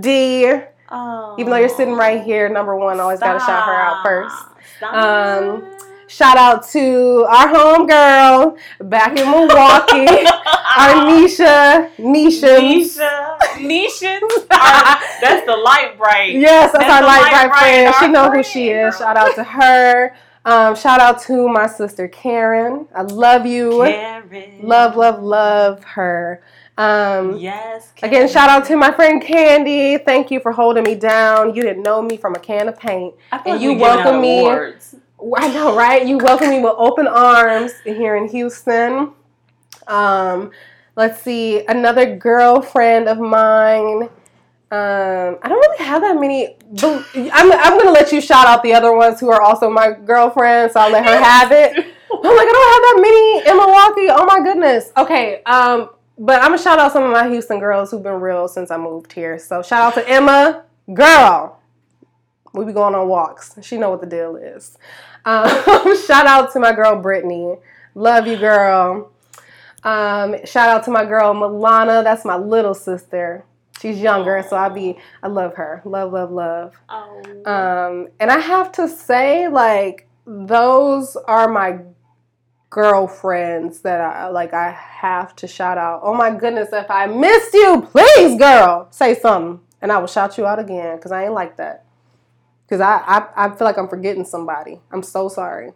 D. 0.00 0.52
Oh. 0.92 1.36
Even 1.38 1.50
though 1.52 1.58
you're 1.58 1.68
sitting 1.68 1.94
right 1.94 2.22
here, 2.22 2.48
number 2.48 2.74
one, 2.76 2.98
always 2.98 3.20
gotta 3.20 3.38
shout 3.38 3.64
her 3.66 3.72
out 3.74 4.02
first. 4.04 4.36
Stop. 4.78 4.94
Um, 4.94 5.76
Shout 6.10 6.36
out 6.36 6.68
to 6.70 7.24
our 7.28 7.46
home 7.48 7.86
girl 7.86 8.56
back 8.80 9.16
in 9.16 9.30
Milwaukee, 9.30 10.26
our 10.76 11.06
Nisha, 11.06 11.88
Nisha. 11.98 12.58
Nisha. 12.58 13.38
Nisha. 13.58 14.18
That's 14.48 15.46
the 15.46 15.56
light 15.56 15.94
bright. 15.96 16.32
Yes, 16.34 16.72
that's, 16.72 16.84
That's 16.84 16.92
our 17.00 17.06
light 17.06 17.32
light 17.32 17.48
bright 17.48 17.60
friend. 17.60 17.94
She 18.00 18.08
know 18.08 18.28
who 18.30 18.42
she 18.42 18.70
is. 18.70 18.96
girl. 18.96 18.98
Shout 19.06 19.16
out 19.16 19.34
to 19.36 19.44
her. 19.44 20.16
Um, 20.44 20.74
shout 20.74 21.00
out 21.00 21.20
to 21.22 21.48
my 21.48 21.68
sister 21.68 22.08
Karen. 22.08 22.88
I 22.92 23.02
love 23.02 23.46
you. 23.46 23.82
Karen. 23.84 24.60
Love, 24.62 24.96
love, 24.96 25.22
love 25.22 25.84
her. 25.84 26.42
Um, 26.76 27.36
Yes. 27.36 27.92
Again, 28.02 28.26
shout 28.26 28.48
out 28.50 28.64
to 28.66 28.76
my 28.76 28.90
friend 28.90 29.22
Candy. 29.22 29.98
Thank 29.98 30.30
you 30.32 30.40
for 30.40 30.50
holding 30.50 30.82
me 30.82 30.96
down. 30.96 31.54
You 31.54 31.62
didn't 31.62 31.82
know 31.84 32.02
me 32.02 32.16
from 32.16 32.34
a 32.34 32.38
can 32.40 32.68
of 32.68 32.78
paint. 32.78 33.14
And 33.30 33.42
like 33.46 33.60
you 33.60 33.74
we 33.74 33.76
welcome 33.80 34.20
me. 34.20 34.40
awards. 34.40 34.96
I 35.36 35.52
know, 35.52 35.76
right? 35.76 36.06
You 36.06 36.16
welcome 36.16 36.48
me 36.48 36.60
with 36.60 36.74
open 36.76 37.06
arms 37.06 37.72
here 37.84 38.16
in 38.16 38.28
Houston. 38.28 39.12
Um, 39.86 40.50
let's 40.96 41.20
see, 41.20 41.64
another 41.66 42.16
girlfriend 42.16 43.08
of 43.08 43.18
mine. 43.18 44.04
Um, 44.72 45.38
I 45.42 45.48
don't 45.48 45.58
really 45.58 45.84
have 45.84 46.00
that 46.02 46.18
many. 46.18 46.56
I'm, 47.32 47.52
I'm 47.52 47.78
gonna 47.78 47.90
let 47.90 48.12
you 48.12 48.20
shout 48.20 48.46
out 48.46 48.62
the 48.62 48.72
other 48.72 48.94
ones 48.94 49.20
who 49.20 49.30
are 49.30 49.42
also 49.42 49.68
my 49.68 49.90
girlfriends. 49.90 50.74
So 50.74 50.80
I'll 50.80 50.92
let 50.92 51.04
her 51.04 51.18
have 51.22 51.52
it. 51.52 51.72
I'm 51.76 52.36
like, 52.36 52.48
I 52.48 52.52
don't 52.52 52.72
have 52.72 52.82
that 52.82 52.98
many 53.02 53.50
in 53.50 53.56
Milwaukee. 53.56 54.08
Oh 54.10 54.24
my 54.26 54.40
goodness. 54.42 54.92
Okay. 54.96 55.42
Um, 55.44 55.90
but 56.18 56.40
I'm 56.40 56.50
gonna 56.50 56.58
shout 56.58 56.78
out 56.78 56.92
some 56.92 57.02
of 57.02 57.10
my 57.10 57.28
Houston 57.28 57.58
girls 57.58 57.90
who've 57.90 58.02
been 58.02 58.20
real 58.20 58.48
since 58.48 58.70
I 58.70 58.76
moved 58.76 59.12
here. 59.12 59.38
So 59.38 59.62
shout 59.62 59.82
out 59.82 59.94
to 59.94 60.08
Emma, 60.08 60.64
girl. 60.94 61.60
We 62.52 62.64
be 62.64 62.72
going 62.72 62.94
on 62.94 63.08
walks. 63.08 63.56
She 63.62 63.76
know 63.76 63.90
what 63.90 64.00
the 64.00 64.06
deal 64.06 64.36
is. 64.36 64.76
Um, 65.24 65.96
shout 66.06 66.26
out 66.26 66.52
to 66.52 66.60
my 66.60 66.72
girl 66.72 67.00
Brittany. 67.00 67.56
Love 67.94 68.26
you, 68.26 68.36
girl. 68.36 69.10
Um, 69.82 70.36
shout 70.44 70.68
out 70.68 70.84
to 70.84 70.90
my 70.90 71.04
girl 71.04 71.34
Milana. 71.34 72.04
That's 72.04 72.24
my 72.24 72.36
little 72.36 72.74
sister. 72.74 73.44
She's 73.80 73.98
younger, 73.98 74.44
so 74.46 74.56
I'll 74.56 74.70
be 74.70 74.98
I 75.22 75.28
love 75.28 75.54
her. 75.54 75.80
Love, 75.84 76.12
love, 76.12 76.30
love. 76.30 76.74
Oh. 76.88 77.22
Um, 77.46 78.08
and 78.20 78.30
I 78.30 78.38
have 78.38 78.72
to 78.72 78.88
say, 78.88 79.48
like, 79.48 80.06
those 80.26 81.16
are 81.16 81.48
my 81.48 81.78
girlfriends 82.68 83.80
that 83.80 84.00
I 84.00 84.28
like 84.28 84.54
I 84.54 84.70
have 84.70 85.34
to 85.36 85.48
shout 85.48 85.76
out. 85.76 86.00
Oh 86.04 86.14
my 86.14 86.30
goodness, 86.30 86.68
if 86.72 86.90
I 86.90 87.06
missed 87.06 87.52
you, 87.52 87.88
please 87.90 88.38
girl, 88.38 88.86
say 88.90 89.18
something. 89.18 89.60
And 89.82 89.90
I 89.90 89.98
will 89.98 90.06
shout 90.06 90.36
you 90.38 90.46
out 90.46 90.58
again 90.58 90.96
because 90.96 91.10
I 91.10 91.24
ain't 91.24 91.32
like 91.32 91.56
that. 91.56 91.84
Because 92.70 92.80
I, 92.80 92.98
I 93.04 93.46
I 93.46 93.48
feel 93.56 93.66
like 93.66 93.76
I'm 93.78 93.88
forgetting 93.88 94.24
somebody. 94.24 94.78
I'm 94.92 95.02
so 95.02 95.28
sorry. 95.28 95.72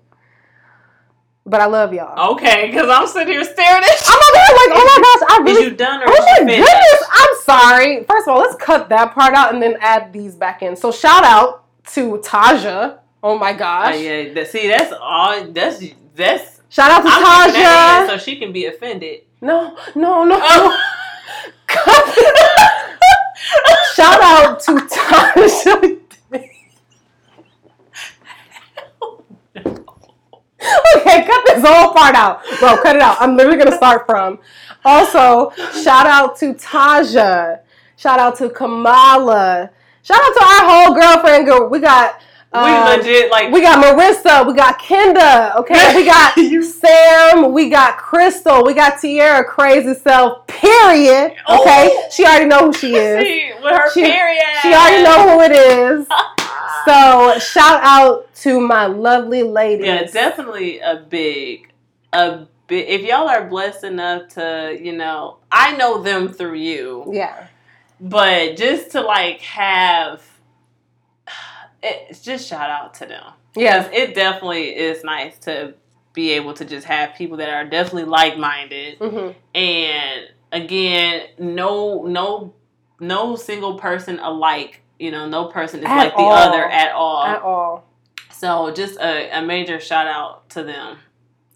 But 1.44 1.60
I 1.60 1.66
love 1.66 1.92
y'all. 1.92 2.34
Okay, 2.34 2.68
because 2.70 2.88
I'm 2.88 3.06
sitting 3.08 3.32
here 3.34 3.42
staring 3.42 3.82
at 3.82 4.00
you. 4.00 4.06
I'm 4.06 4.22
over 4.30 4.38
here 4.38 4.56
like, 4.56 4.70
oh 4.78 4.84
my 4.86 5.02
gosh, 5.02 5.28
I 5.28 5.42
Is 5.42 5.44
really 5.56 5.64
you 5.70 5.76
done 5.76 6.02
or 6.02 6.06
Oh 6.08 6.12
is 6.12 6.20
my 6.20 6.36
finished? 6.38 6.58
goodness, 6.58 7.08
I'm 7.12 7.34
sorry. 7.42 8.04
First 8.04 8.28
of 8.28 8.34
all, 8.34 8.40
let's 8.40 8.54
cut 8.62 8.88
that 8.90 9.12
part 9.12 9.34
out 9.34 9.52
and 9.52 9.60
then 9.62 9.76
add 9.80 10.12
these 10.12 10.36
back 10.36 10.62
in. 10.62 10.76
So 10.76 10.92
shout 10.92 11.24
out 11.24 11.64
to 11.94 12.18
Taja. 12.24 12.98
Oh 13.22 13.36
my 13.36 13.52
Oh, 13.52 13.56
gosh. 13.58 13.94
Uh, 13.94 13.98
yeah, 13.98 14.44
see, 14.44 14.68
that's 14.68 14.92
all. 14.98 15.44
That's 15.50 15.82
that's. 16.14 16.60
Shout 16.70 16.90
out 16.92 17.02
to 17.02 17.08
I'm 17.10 17.50
Taja. 17.50 18.06
so 18.08 18.18
she 18.24 18.36
can 18.38 18.52
be 18.52 18.66
offended. 18.66 19.22
no, 19.42 19.76
no, 19.96 20.24
no. 20.24 20.38
Oh. 20.40 20.80
shout 23.94 24.20
out 24.22 24.60
to 24.60 24.72
Taja. 24.72 26.00
okay, 30.98 31.24
cut 31.24 31.44
this 31.46 31.64
whole 31.66 31.92
part 31.92 32.14
out. 32.14 32.42
Bro, 32.60 32.82
cut 32.82 32.96
it 32.96 33.02
out. 33.02 33.16
I'm 33.20 33.36
literally 33.36 33.58
gonna 33.58 33.76
start 33.76 34.06
from. 34.06 34.38
Also, 34.84 35.50
shout 35.82 36.06
out 36.06 36.36
to 36.38 36.54
Taja. 36.54 37.60
Shout 37.96 38.18
out 38.18 38.36
to 38.38 38.50
Kamala. 38.50 39.70
Shout 40.02 40.18
out 40.20 40.34
to 40.34 40.44
our 40.44 40.70
whole 40.70 40.94
girlfriend 40.94 41.46
group. 41.46 41.70
We 41.70 41.78
got 41.80 42.20
we 42.52 42.60
um, 42.60 42.98
legit 42.98 43.30
like 43.32 43.50
we 43.52 43.60
got 43.62 43.82
Marissa, 43.82 44.46
we 44.46 44.52
got 44.54 44.78
Kenda, 44.78 45.56
okay, 45.56 45.96
we 45.96 46.04
got 46.06 46.34
Sam, 46.64 47.52
we 47.52 47.68
got 47.68 47.96
Crystal, 47.98 48.62
we 48.64 48.74
got 48.74 49.00
Tierra 49.00 49.42
Crazy 49.44 49.92
Self, 49.94 50.46
period. 50.46 51.32
Okay, 51.48 51.88
Oh. 51.90 52.08
she 52.12 52.24
already 52.24 52.44
know 52.44 52.66
who 52.66 52.72
she 52.72 52.94
is. 52.94 53.54
with 53.60 53.72
her 53.72 53.90
She- 53.92 54.02
period. 54.04 54.44
She 54.62 54.68
already 54.72 55.02
know 55.02 55.30
who 55.30 55.40
it 55.40 55.52
is. 55.52 56.06
So 56.86 57.38
shout 57.38 57.80
out 57.82 58.34
to 58.36 58.60
my 58.60 58.86
lovely 58.86 59.42
ladies. 59.42 59.86
Yeah, 59.86 60.04
definitely 60.04 60.80
a 60.80 60.96
big, 60.96 61.72
a 62.12 62.46
big. 62.66 62.88
If 62.88 63.02
y'all 63.02 63.28
are 63.28 63.46
blessed 63.48 63.84
enough 63.84 64.28
to, 64.34 64.76
you 64.80 64.92
know, 64.92 65.38
I 65.50 65.76
know 65.76 66.02
them 66.02 66.28
through 66.32 66.54
you, 66.54 67.04
Yeah. 67.12 67.46
but 68.00 68.56
just 68.56 68.90
to 68.92 69.00
like 69.00 69.40
have, 69.42 70.22
it's 71.82 72.20
just 72.22 72.48
shout 72.48 72.70
out 72.70 72.94
to 72.94 73.06
them. 73.06 73.32
Yeah. 73.56 73.88
it 73.92 74.14
definitely 74.14 74.76
is 74.76 75.04
nice 75.04 75.38
to 75.40 75.74
be 76.12 76.30
able 76.32 76.54
to 76.54 76.64
just 76.64 76.86
have 76.86 77.14
people 77.14 77.36
that 77.38 77.48
are 77.50 77.64
definitely 77.68 78.04
like 78.04 78.36
minded, 78.38 78.98
hmm 78.98 79.30
and 79.54 80.24
again, 80.52 81.26
no, 81.38 82.02
no, 82.04 82.54
no 83.00 83.34
single 83.36 83.78
person 83.78 84.18
alike. 84.20 84.80
You 84.98 85.10
know, 85.10 85.28
no 85.28 85.46
person 85.46 85.80
is 85.80 85.86
At 85.86 85.96
like 85.96 86.16
the 86.16 86.22
other 86.22 86.64
at 86.64 86.92
all. 86.92 87.24
At 87.24 87.42
all. 87.42 87.84
So 88.32 88.72
just 88.72 88.98
a, 89.00 89.30
a 89.38 89.42
major 89.42 89.80
shout 89.80 90.06
out 90.06 90.48
to 90.50 90.62
them 90.62 90.98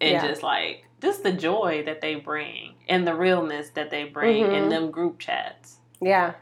and 0.01 0.12
Yeah. 0.12 0.27
just 0.27 0.43
like 0.43 0.85
just 1.01 1.23
the 1.23 1.32
joy 1.32 1.82
that 1.86 2.01
they 2.01 2.16
bring 2.16 2.74
and 2.89 3.06
the 3.06 3.15
realness 3.15 3.70
that 3.70 3.90
they 3.90 4.05
bring 4.05 4.44
in 4.52 4.65
Mhm. 4.65 4.70
them 4.70 4.90
group 4.90 5.19
chats. 5.19 5.77
Yeah. 6.01 6.32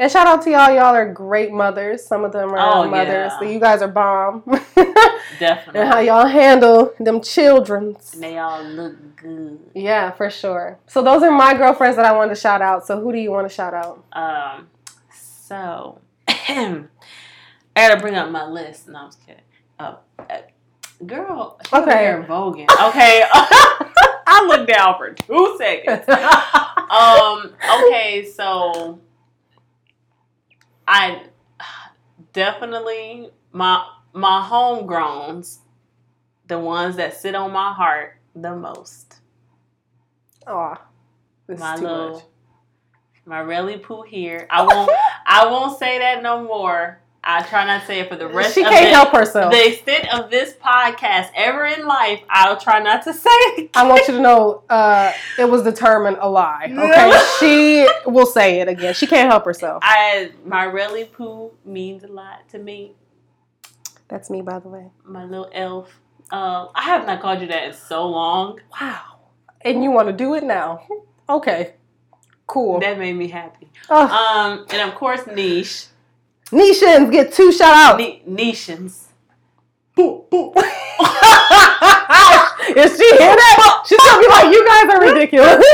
And 0.00 0.12
shout 0.12 0.28
out 0.28 0.42
to 0.42 0.50
y'all. 0.50 0.70
Y'all 0.70 0.94
are 0.94 1.12
great 1.12 1.50
mothers. 1.50 2.06
Some 2.06 2.24
of 2.24 2.30
them 2.30 2.54
are 2.54 2.58
Oh, 2.58 2.88
mothers. 2.88 3.32
yeah. 3.32 3.38
So 3.40 3.44
you 3.44 3.58
guys 3.58 3.82
are 3.82 3.88
bomb. 3.88 4.44
Definitely. 5.40 5.80
and 5.80 5.88
how 5.88 5.98
y'all 5.98 6.26
handle 6.26 6.92
them 7.00 7.20
childrens. 7.20 8.14
And 8.14 8.22
they 8.22 8.38
all 8.38 8.62
look 8.62 9.16
good. 9.16 9.58
Yeah, 9.74 10.12
for 10.12 10.30
sure. 10.30 10.78
So 10.86 11.02
those 11.02 11.22
are 11.24 11.30
my 11.32 11.54
girlfriends 11.54 11.96
that 11.96 12.04
I 12.06 12.12
wanted 12.12 12.34
to 12.34 12.40
shout 12.40 12.62
out. 12.62 12.86
So 12.86 13.00
who 13.00 13.10
do 13.12 13.18
you 13.18 13.32
want 13.32 13.48
to 13.48 13.54
shout 13.54 13.74
out? 13.74 14.04
Um 14.12 14.68
so 15.10 15.98
I 16.48 16.84
gotta 17.76 18.00
bring 18.00 18.14
up 18.14 18.30
my 18.30 18.46
list. 18.46 18.88
No, 18.88 18.98
I'm 19.00 19.06
just 19.08 19.24
kidding. 19.26 19.42
Uh, 19.78 19.96
uh, 20.18 20.38
girl, 21.06 21.58
she 21.68 21.76
over 21.76 21.90
Okay. 21.90 21.98
here 22.00 22.26
voguing. 22.28 22.66
Okay. 22.88 23.22
I 24.30 24.44
looked 24.46 24.68
down 24.68 24.96
for 24.98 25.12
two 25.12 25.56
seconds. 25.58 26.04
um 26.90 27.52
okay 27.82 28.24
so 28.34 28.98
i 30.86 31.22
definitely 32.32 33.28
my 33.52 33.84
my 34.14 34.46
homegrowns 34.50 35.58
the 36.46 36.58
ones 36.58 36.96
that 36.96 37.14
sit 37.14 37.34
on 37.34 37.52
my 37.52 37.72
heart 37.74 38.16
the 38.34 38.54
most 38.56 39.16
Oh, 40.46 40.76
this 41.46 41.60
my 41.60 41.74
is 41.74 41.80
too 41.80 41.86
little 41.86 42.14
much. 42.14 42.22
My 43.28 43.40
really 43.40 43.76
poo 43.76 44.02
here 44.02 44.46
i 44.50 44.62
won't 44.64 44.90
i 45.26 45.46
won't 45.46 45.78
say 45.78 45.98
that 45.98 46.22
no 46.22 46.42
more 46.42 46.98
i 47.22 47.42
try 47.42 47.66
not 47.66 47.82
to 47.82 47.86
say 47.86 48.00
it 48.00 48.08
for 48.08 48.16
the 48.16 48.26
rest 48.26 48.54
She 48.54 48.62
of 48.62 48.68
can't 48.70 48.86
the, 48.86 48.94
help 48.94 49.10
herself. 49.10 49.52
the 49.52 49.68
extent 49.72 50.12
of 50.14 50.30
this 50.30 50.54
podcast 50.54 51.28
ever 51.34 51.66
in 51.66 51.86
life 51.86 52.20
i'll 52.30 52.56
try 52.56 52.80
not 52.80 53.02
to 53.04 53.12
say 53.12 53.28
it 53.58 53.70
I 53.74 53.86
want 53.86 54.08
you 54.08 54.14
to 54.14 54.20
know 54.20 54.62
uh, 54.70 55.12
it 55.38 55.44
was 55.48 55.62
determined 55.62 56.16
a 56.20 56.28
lie. 56.28 56.72
Okay, 56.78 57.22
she 57.38 57.86
will 58.10 58.26
say 58.26 58.60
it 58.60 58.68
again. 58.68 58.94
She 58.94 59.06
can't 59.06 59.30
help 59.30 59.44
herself. 59.44 59.80
I 59.84 60.32
my 60.44 60.64
really 60.64 61.04
poo 61.04 61.52
means 61.64 62.02
a 62.04 62.08
lot 62.08 62.48
to 62.50 62.58
me. 62.58 62.94
That's 64.08 64.30
me, 64.30 64.40
by 64.40 64.58
the 64.58 64.68
way. 64.68 64.90
My 65.04 65.24
little 65.24 65.50
elf. 65.52 66.00
Um, 66.30 66.70
I 66.74 66.82
have 66.82 67.06
not 67.06 67.20
called 67.20 67.40
you 67.42 67.46
that 67.48 67.64
in 67.68 67.72
so 67.74 68.06
long. 68.08 68.60
Wow. 68.80 69.02
And 69.60 69.84
you 69.84 69.90
want 69.90 70.08
to 70.08 70.12
do 70.14 70.34
it 70.34 70.44
now? 70.44 70.86
Okay. 71.28 71.74
Cool. 72.48 72.80
That 72.80 72.98
made 72.98 73.12
me 73.14 73.28
happy. 73.28 73.68
Oh, 73.88 74.06
Um, 74.08 74.66
and 74.70 74.90
of 74.90 74.96
course, 74.96 75.24
niche, 75.28 75.86
Nishans 76.50 77.12
get 77.12 77.32
two 77.32 77.52
shout 77.52 77.74
outs. 77.76 77.98
Ni- 77.98 78.22
nichins. 78.26 79.04
Is 82.76 82.96
she 82.96 83.08
hear 83.16 83.34
that? 83.34 83.82
She's 83.86 83.98
gonna 83.98 84.20
be 84.20 84.28
like, 84.28 84.52
"You 84.52 84.66
guys 84.66 84.88
are 84.94 85.00
ridiculous." 85.00 85.64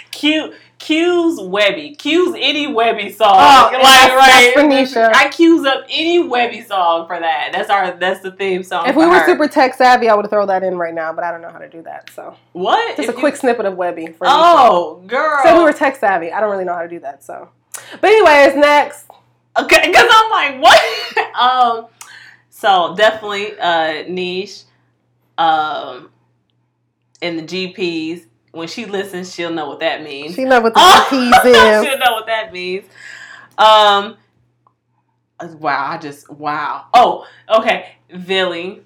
Q 0.10 0.52
Q's 0.78 1.40
Webbie. 1.40 1.98
Q's 1.98 2.34
any 2.38 2.68
Webbie 2.68 3.12
song. 3.14 3.34
Oh, 3.36 3.70
like 3.72 3.82
that's- 3.82 4.54
right. 4.56 4.94
that's. 4.94 4.96
I 5.18 5.28
cues 5.28 5.66
up 5.66 5.84
any 5.90 6.22
Webbie 6.22 6.66
song 6.66 7.06
for 7.08 7.18
that. 7.18 7.50
That's 7.52 7.68
our 7.68 7.92
that's 7.92 8.20
the 8.20 8.30
theme 8.32 8.62
song. 8.62 8.86
if 8.88 8.94
we 8.94 9.04
were 9.06 9.18
her. 9.18 9.26
super 9.26 9.48
tech 9.48 9.74
savvy, 9.74 10.08
I 10.08 10.14
would 10.14 10.30
throw 10.30 10.46
that 10.46 10.62
in 10.62 10.78
right 10.78 10.94
now, 10.94 11.12
but 11.12 11.24
I 11.24 11.32
don't 11.32 11.42
know 11.42 11.50
how 11.50 11.58
to 11.58 11.68
do 11.68 11.82
that. 11.82 12.10
So 12.14 12.36
what? 12.52 12.96
just 12.96 13.08
If 13.08 13.14
a 13.14 13.16
you- 13.16 13.20
quick 13.20 13.36
snippet 13.36 13.66
of 13.66 13.74
Webbie. 13.74 14.14
For. 14.16 14.26
Oh, 14.28 15.02
girl. 15.06 15.40
So 15.42 15.58
we 15.58 15.64
were 15.64 15.72
tech 15.72 15.96
savvy. 15.96 16.30
I 16.30 16.40
don't 16.40 16.50
really 16.50 16.64
know 16.64 16.74
how 16.74 16.82
to 16.82 16.88
do 16.88 17.00
that. 17.00 17.24
So, 17.24 17.48
but 18.00 18.04
anyways, 18.10 18.54
next. 18.56 19.06
Okay, 19.58 19.82
because 19.88 20.08
I'm 20.08 20.30
like, 20.30 20.62
what? 20.62 21.34
um, 21.40 21.86
so 22.50 22.94
definitely 22.96 23.58
uh 23.58 24.04
niche. 24.08 24.62
Um, 25.36 26.10
in 27.20 27.36
the 27.36 27.42
GPs, 27.42 28.26
when 28.58 28.68
she 28.68 28.84
listens, 28.84 29.32
she'll 29.34 29.52
know 29.52 29.68
what 29.68 29.80
that 29.80 30.02
means. 30.02 30.34
She 30.34 30.44
know 30.44 30.60
what 30.60 30.74
the 30.74 30.80
Oh, 30.82 31.42
is. 31.46 31.84
she'll 31.88 31.98
know 31.98 32.12
what 32.12 32.26
that 32.26 32.52
means. 32.52 32.84
Um, 33.56 34.16
uh, 35.40 35.48
wow, 35.58 35.86
I 35.92 35.98
just 35.98 36.28
wow. 36.30 36.86
Oh, 36.92 37.26
okay, 37.48 37.92
Billy. 38.26 38.82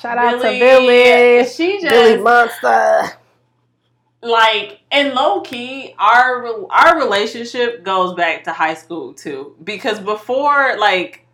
Shout 0.00 0.16
out 0.18 0.36
to 0.36 0.42
Billy. 0.42 1.44
She 1.46 1.80
just 1.80 1.90
Billy 1.90 2.22
Monster. 2.22 3.18
like 4.22 4.80
and 4.90 5.14
low 5.14 5.40
key 5.40 5.94
our 5.98 6.46
our 6.70 6.98
relationship 6.98 7.82
goes 7.82 8.14
back 8.14 8.44
to 8.44 8.52
high 8.52 8.74
school 8.74 9.14
too 9.14 9.56
because 9.64 9.98
before 9.98 10.76
like 10.78 11.26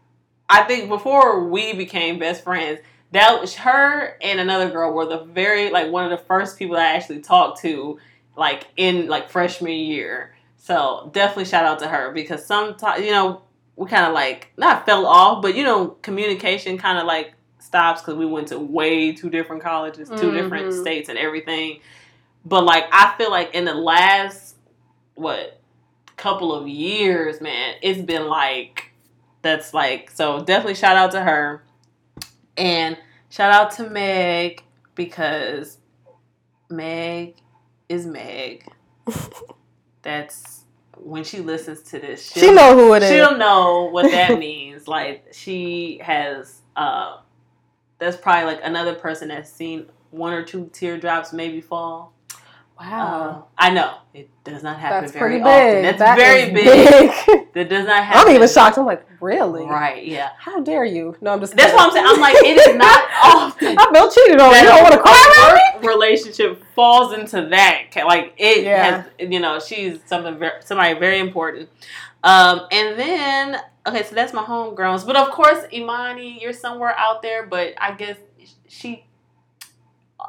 i 0.48 0.62
think 0.62 0.88
before 0.88 1.48
we 1.48 1.72
became 1.72 2.20
best 2.20 2.44
friends 2.44 2.78
that 3.16 3.40
was 3.40 3.54
her 3.56 4.16
and 4.20 4.40
another 4.40 4.70
girl 4.70 4.92
were 4.92 5.06
the 5.06 5.24
very 5.24 5.70
like 5.70 5.90
one 5.90 6.04
of 6.04 6.10
the 6.10 6.24
first 6.24 6.58
people 6.58 6.76
i 6.76 6.84
actually 6.84 7.20
talked 7.20 7.60
to 7.60 7.98
like 8.36 8.66
in 8.76 9.06
like 9.08 9.28
freshman 9.30 9.72
year 9.72 10.34
so 10.56 11.10
definitely 11.12 11.44
shout 11.44 11.64
out 11.64 11.78
to 11.78 11.88
her 11.88 12.12
because 12.12 12.44
sometimes 12.44 13.04
you 13.04 13.10
know 13.10 13.42
we 13.76 13.86
kind 13.86 14.06
of 14.06 14.12
like 14.14 14.50
not 14.56 14.86
fell 14.86 15.06
off 15.06 15.42
but 15.42 15.54
you 15.54 15.64
know 15.64 15.88
communication 16.02 16.78
kind 16.78 16.98
of 16.98 17.04
like 17.06 17.32
stops 17.66 18.00
because 18.00 18.14
we 18.14 18.24
went 18.24 18.48
to 18.48 18.58
way 18.58 19.12
two 19.12 19.28
different 19.28 19.60
colleges, 19.62 20.08
2 20.16 20.30
different 20.30 20.68
Mhm. 20.68 20.72
states, 20.72 21.08
and 21.08 21.18
everything. 21.18 21.80
But 22.44 22.64
like, 22.64 22.84
I 22.92 23.14
feel 23.18 23.30
like 23.30 23.54
in 23.54 23.64
the 23.64 23.74
last 23.74 24.54
what 25.16 25.60
couple 26.16 26.54
of 26.54 26.68
years, 26.68 27.40
man, 27.40 27.74
it's 27.82 28.00
been 28.00 28.28
like 28.28 28.92
that's 29.42 29.74
like 29.74 30.10
so. 30.10 30.40
Definitely 30.44 30.74
shout 30.76 30.96
out 30.96 31.10
to 31.10 31.20
her, 31.20 31.64
and 32.56 32.96
shout 33.28 33.52
out 33.52 33.70
to 33.72 33.88
Meg 33.90 34.62
because 34.94 35.78
Meg 36.70 37.36
is 37.88 38.06
Meg. 38.06 38.66
That's 40.02 40.64
when 40.98 41.24
she 41.24 41.40
listens 41.40 41.82
to 41.82 41.98
this. 41.98 42.32
She 42.32 42.52
know 42.52 42.74
who 42.74 42.94
it 42.94 43.02
is. 43.02 43.10
She'll 43.10 43.36
know 43.36 43.88
what 43.92 44.10
that 44.10 44.38
means. 44.38 44.88
Like 44.88 45.26
she 45.32 46.00
has. 46.02 46.60
uh 46.76 47.18
That's 47.98 48.16
probably 48.16 48.44
like 48.44 48.60
another 48.62 48.94
person 48.94 49.28
that's 49.28 49.50
seen 49.50 49.86
one 50.10 50.32
or 50.32 50.42
two 50.44 50.70
teardrops 50.72 51.32
maybe 51.32 51.60
fall. 51.60 52.12
Wow. 52.78 53.30
Uh, 53.30 53.42
I 53.56 53.70
know 53.70 53.94
it 54.12 54.28
does 54.44 54.62
not 54.62 54.78
happen 54.78 55.00
That's 55.00 55.12
very 55.12 55.40
pretty 55.40 55.42
often. 55.44 55.72
big. 55.76 55.84
That's 55.84 55.98
That 55.98 56.16
very 56.18 56.52
big. 56.52 56.64
big. 57.26 57.46
That 57.54 57.70
does 57.70 57.86
not 57.86 58.04
happen. 58.04 58.28
I'm 58.28 58.36
even 58.36 58.48
shocked. 58.48 58.76
I'm 58.76 58.84
like, 58.84 59.06
really? 59.18 59.64
Right? 59.64 60.04
Yeah. 60.06 60.28
How 60.38 60.60
dare 60.60 60.84
you? 60.84 61.16
No, 61.22 61.32
I'm 61.32 61.40
just. 61.40 61.56
That's 61.56 61.72
kidding. 61.72 61.76
what 61.76 61.86
I'm 61.86 61.92
saying. 61.92 62.06
I'm 62.06 62.20
like, 62.20 62.34
it 62.36 62.68
is 62.68 62.76
not 62.76 63.08
often. 63.24 63.76
I 63.78 63.90
felt 63.94 64.14
cheated 64.14 64.38
on. 64.38 64.54
You 64.54 64.62
don't 64.64 64.82
want 64.82 64.92
to 64.94 65.00
cry 65.00 65.12
that 65.12 65.70
about 65.72 65.84
a 65.84 65.88
relationship 65.88 66.62
falls 66.74 67.14
into 67.14 67.46
that. 67.48 67.84
Like 68.06 68.34
it 68.36 68.64
Yeah. 68.64 69.04
has, 69.18 69.30
you 69.30 69.40
know, 69.40 69.58
she's 69.58 70.00
something 70.04 70.38
very, 70.38 70.60
somebody 70.60 70.98
very 70.98 71.18
important. 71.18 71.70
Um, 72.22 72.66
and 72.70 72.98
then 72.98 73.56
okay, 73.86 74.02
so 74.02 74.14
that's 74.14 74.34
my 74.34 74.42
homegirls. 74.42 75.06
But 75.06 75.16
of 75.16 75.30
course, 75.30 75.64
Imani, 75.72 76.38
you're 76.42 76.52
somewhere 76.52 76.94
out 76.98 77.22
there. 77.22 77.46
But 77.46 77.72
I 77.80 77.92
guess 77.92 78.18
she. 78.68 79.05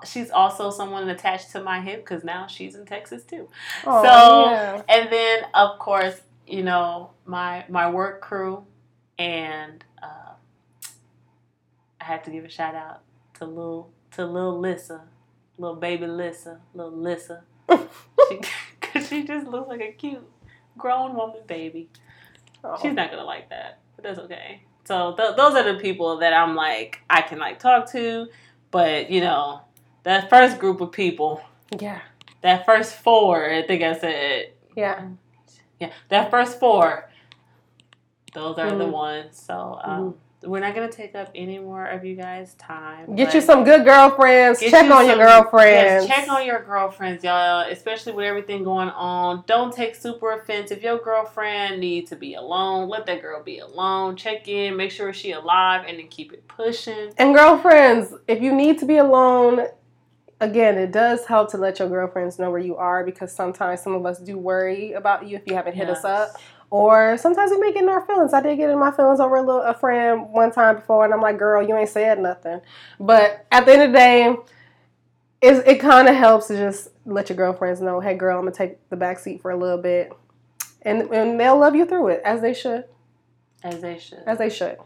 She's 0.05 0.30
also 0.31 0.69
someone 0.69 1.07
attached 1.09 1.51
to 1.51 1.64
my 1.64 1.80
hip 1.81 2.03
because 2.05 2.23
now 2.23 2.47
she's 2.47 2.76
in 2.76 2.85
Texas 2.85 3.23
too. 3.23 3.47
Oh, 3.85 4.03
So- 4.03 4.51
yeah. 4.51 4.81
And 4.89 5.11
then, 5.11 5.43
of 5.53 5.80
course, 5.80 6.19
you 6.45 6.64
know 6.64 7.11
my 7.26 7.65
my 7.69 7.89
work 7.89 8.22
crew, 8.22 8.65
and 9.19 9.84
uh, 10.01 10.34
I 11.99 12.03
had 12.03 12.23
to 12.26 12.31
give 12.31 12.45
a 12.45 12.49
shout 12.49 12.76
out 12.76 13.01
to 13.35 13.45
little 13.45 13.91
to 14.11 14.26
little 14.26 14.59
Lissa, 14.59 15.03
little 15.57 15.76
baby 15.76 16.07
Lissa, 16.07 16.59
little 16.73 16.91
Lissa. 16.97 17.43
she, 17.69 18.39
cause 18.81 19.07
she 19.07 19.23
just 19.23 19.47
looks 19.47 19.68
like 19.68 19.81
a 19.81 19.91
cute 19.91 20.26
grown 20.77 21.15
woman 21.15 21.41
baby. 21.47 21.89
Oh. 22.64 22.77
She's 22.81 22.93
not 22.93 23.09
gonna 23.11 23.23
like 23.26 23.49
that, 23.49 23.80
but 23.95 24.03
that's 24.03 24.19
okay. 24.19 24.61
So 24.85 25.15
th- 25.15 25.35
those 25.35 25.53
are 25.55 25.73
the 25.73 25.80
people 25.80 26.18
that 26.19 26.34
I'm 26.34 26.55
like 26.55 26.99
I 27.09 27.22
can 27.22 27.39
like 27.39 27.59
talk 27.59 27.91
to, 27.91 28.27
but 28.72 29.09
you 29.09 29.22
know 29.22 29.61
that 30.07 30.29
first 30.29 30.57
group 30.57 30.79
of 30.79 30.89
people, 30.93 31.41
yeah, 31.77 31.99
that 32.41 32.65
first 32.65 32.95
four, 32.95 33.49
I 33.51 33.61
think 33.67 33.84
I 33.84 33.97
said 33.97 34.51
yeah. 34.75 35.09
yeah, 35.81 35.91
that 36.07 36.31
first 36.31 36.59
four, 36.61 37.09
those 38.34 38.57
are 38.57 38.69
the 38.73 38.85
Mhm. 38.85 38.91
ones. 38.91 39.38
So 39.38 39.79
um, 39.84 40.15
we're 40.43 40.61
not 40.61 40.73
gonna 40.75 40.89
take 40.89 41.13
up 41.13 41.29
any 41.35 41.59
more 41.59 41.85
of 41.85 42.05
you 42.05 42.15
guys' 42.15 42.53
time. 42.53 43.15
Get 43.15 43.34
you 43.34 43.41
some 43.41 43.65
good 43.65 43.84
girlfriends. 43.84 44.61
Check 44.61 44.85
you 44.85 44.93
on 44.93 45.07
your 45.07 45.17
girlfriends. 45.17 46.05
Yes, 46.05 46.07
check 46.07 46.29
on 46.29 46.45
your 46.45 46.63
girlfriends, 46.63 47.25
y'all. 47.25 47.69
Especially 47.69 48.13
with 48.13 48.25
everything 48.25 48.63
going 48.63 48.89
on. 48.89 49.43
Don't 49.45 49.73
take 49.73 49.93
super 49.93 50.31
offense. 50.31 50.71
If 50.71 50.84
your 50.84 50.99
girlfriend 50.99 51.81
needs 51.81 52.11
to 52.11 52.15
be 52.15 52.35
alone, 52.35 52.88
let 52.88 53.05
that 53.07 53.21
girl 53.21 53.43
be 53.43 53.59
alone. 53.59 54.15
Check 54.15 54.47
in, 54.47 54.77
make 54.77 54.91
sure 54.91 55.11
she 55.11 55.31
alive, 55.31 55.84
and 55.85 55.99
then 55.99 56.07
keep 56.07 56.31
it 56.31 56.47
pushing. 56.47 57.11
And 57.17 57.35
girlfriends, 57.35 58.13
if 58.27 58.41
you 58.41 58.53
need 58.53 58.77
to 58.79 58.85
be 58.85 58.97
alone, 58.97 59.67
again, 60.39 60.77
it 60.77 60.91
does 60.91 61.26
help 61.26 61.51
to 61.51 61.57
let 61.57 61.80
your 61.80 61.89
girlfriends 61.89 62.38
know 62.39 62.51
where 62.51 62.59
you 62.59 62.76
are 62.77 63.03
because 63.03 63.31
sometimes 63.31 63.81
some 63.81 63.93
of 63.93 64.05
us 64.05 64.19
do 64.19 64.38
worry 64.38 64.93
about 64.93 65.27
you 65.27 65.38
if 65.38 65.43
you 65.47 65.55
haven't 65.55 65.76
hit 65.76 65.89
us 65.89 66.03
up. 66.03 66.30
Or 66.69 67.18
sometimes 67.18 67.51
we 67.51 67.59
may 67.59 67.72
get 67.72 67.84
in 67.84 67.89
our 67.89 68.05
feelings. 68.05 68.34
I 68.34 68.41
did 68.41 68.57
get 68.57 68.69
in 68.69 68.77
my 68.77 68.91
feelings 68.91 69.22
over 69.22 69.38
a 69.38 69.41
little 69.41 69.61
a 69.61 69.73
friend 69.73 70.30
one 70.31 70.51
time 70.51 70.76
before, 70.76 71.05
and 71.05 71.14
I'm 71.14 71.22
like, 71.22 71.38
"Girl, 71.38 71.65
you 71.65 71.77
ain't 71.77 71.88
said 71.89 72.19
nothing." 72.19 72.59
But 72.99 73.45
at 73.53 73.65
the 73.65 73.72
end 73.72 73.81
of 73.84 73.91
the 73.93 73.97
day, 73.97 74.35
it 75.41 75.65
it 75.65 75.76
kind 75.80 76.09
of 76.09 76.15
helps 76.15 76.47
to 76.47 76.57
just 76.57 76.89
let 77.05 77.30
your 77.30 77.38
girlfriends 77.38 77.80
know, 77.80 78.01
"Hey, 78.01 78.15
girl, 78.15 78.38
I'm 78.38 78.43
gonna 78.43 78.53
take 78.55 78.89
the 78.89 78.97
back 78.97 79.19
seat 79.19 79.41
for 79.41 79.49
a 79.51 79.55
little 79.55 79.77
bit," 79.77 80.11
and 80.81 81.03
and 81.03 81.39
they'll 81.39 81.57
love 81.57 81.73
you 81.73 81.85
through 81.85 82.09
it 82.09 82.22
as 82.26 82.41
they 82.41 82.53
should, 82.53 82.84
As 83.64 83.80
they 83.80 83.97
should. 83.97 84.23
as 84.26 84.38
they 84.38 84.49
should. 84.49 84.77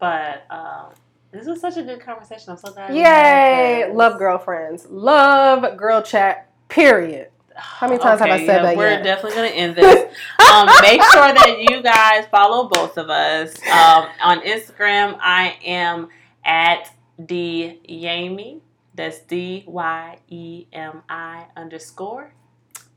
But 0.00 0.42
um, 0.50 0.86
this 1.32 1.46
was 1.46 1.60
such 1.60 1.76
a 1.76 1.82
good 1.82 2.00
conversation. 2.00 2.50
I'm 2.52 2.58
so 2.58 2.72
glad. 2.72 2.94
Yay! 2.94 3.90
Love 3.92 4.18
girlfriends. 4.18 4.86
Love 4.88 5.76
girl 5.76 6.02
chat. 6.02 6.50
Period. 6.68 7.28
How 7.54 7.86
many 7.86 7.98
times 7.98 8.20
have 8.20 8.30
I 8.30 8.46
said 8.46 8.64
that 8.64 8.76
We're 8.76 8.90
yet? 8.90 9.02
definitely 9.04 9.36
gonna 9.36 9.48
end 9.48 9.76
this. 9.76 10.16
um, 10.52 10.66
make 10.80 11.02
sure 11.02 11.32
that 11.32 11.56
you 11.68 11.82
guys 11.82 12.26
follow 12.30 12.68
both 12.68 12.96
of 12.96 13.10
us 13.10 13.54
um, 13.68 14.08
on 14.22 14.40
Instagram. 14.40 15.18
I 15.20 15.56
am 15.64 16.08
at 16.44 16.94
d 17.24 17.80
yami. 17.88 18.60
That's 18.94 19.20
D 19.20 19.64
Y 19.66 20.18
E 20.28 20.66
M 20.72 21.02
I 21.08 21.46
underscore. 21.56 22.34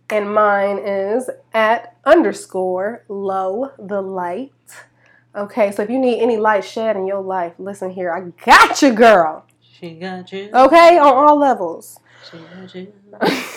And 0.10 0.34
mine 0.34 0.78
is 0.78 1.30
at 1.54 1.98
underscore 2.06 3.06
low 3.08 3.72
the 3.80 4.02
light. 4.02 4.52
Okay, 5.36 5.72
so 5.72 5.84
if 5.84 5.90
you 5.90 6.00
need 6.00 6.22
any 6.22 6.38
light 6.38 6.64
shed 6.64 6.96
in 6.96 7.06
your 7.06 7.22
life, 7.22 7.54
listen 7.58 7.90
here. 7.90 8.12
I 8.12 8.32
got 8.46 8.82
you, 8.82 8.94
girl. 8.94 9.46
She 9.60 9.92
got 9.92 10.32
you. 10.32 10.50
Okay, 10.54 10.98
on 10.98 11.14
all 11.14 11.38
levels. 11.38 12.00
She 12.32 12.38
got 12.38 12.74
you. 12.74 12.94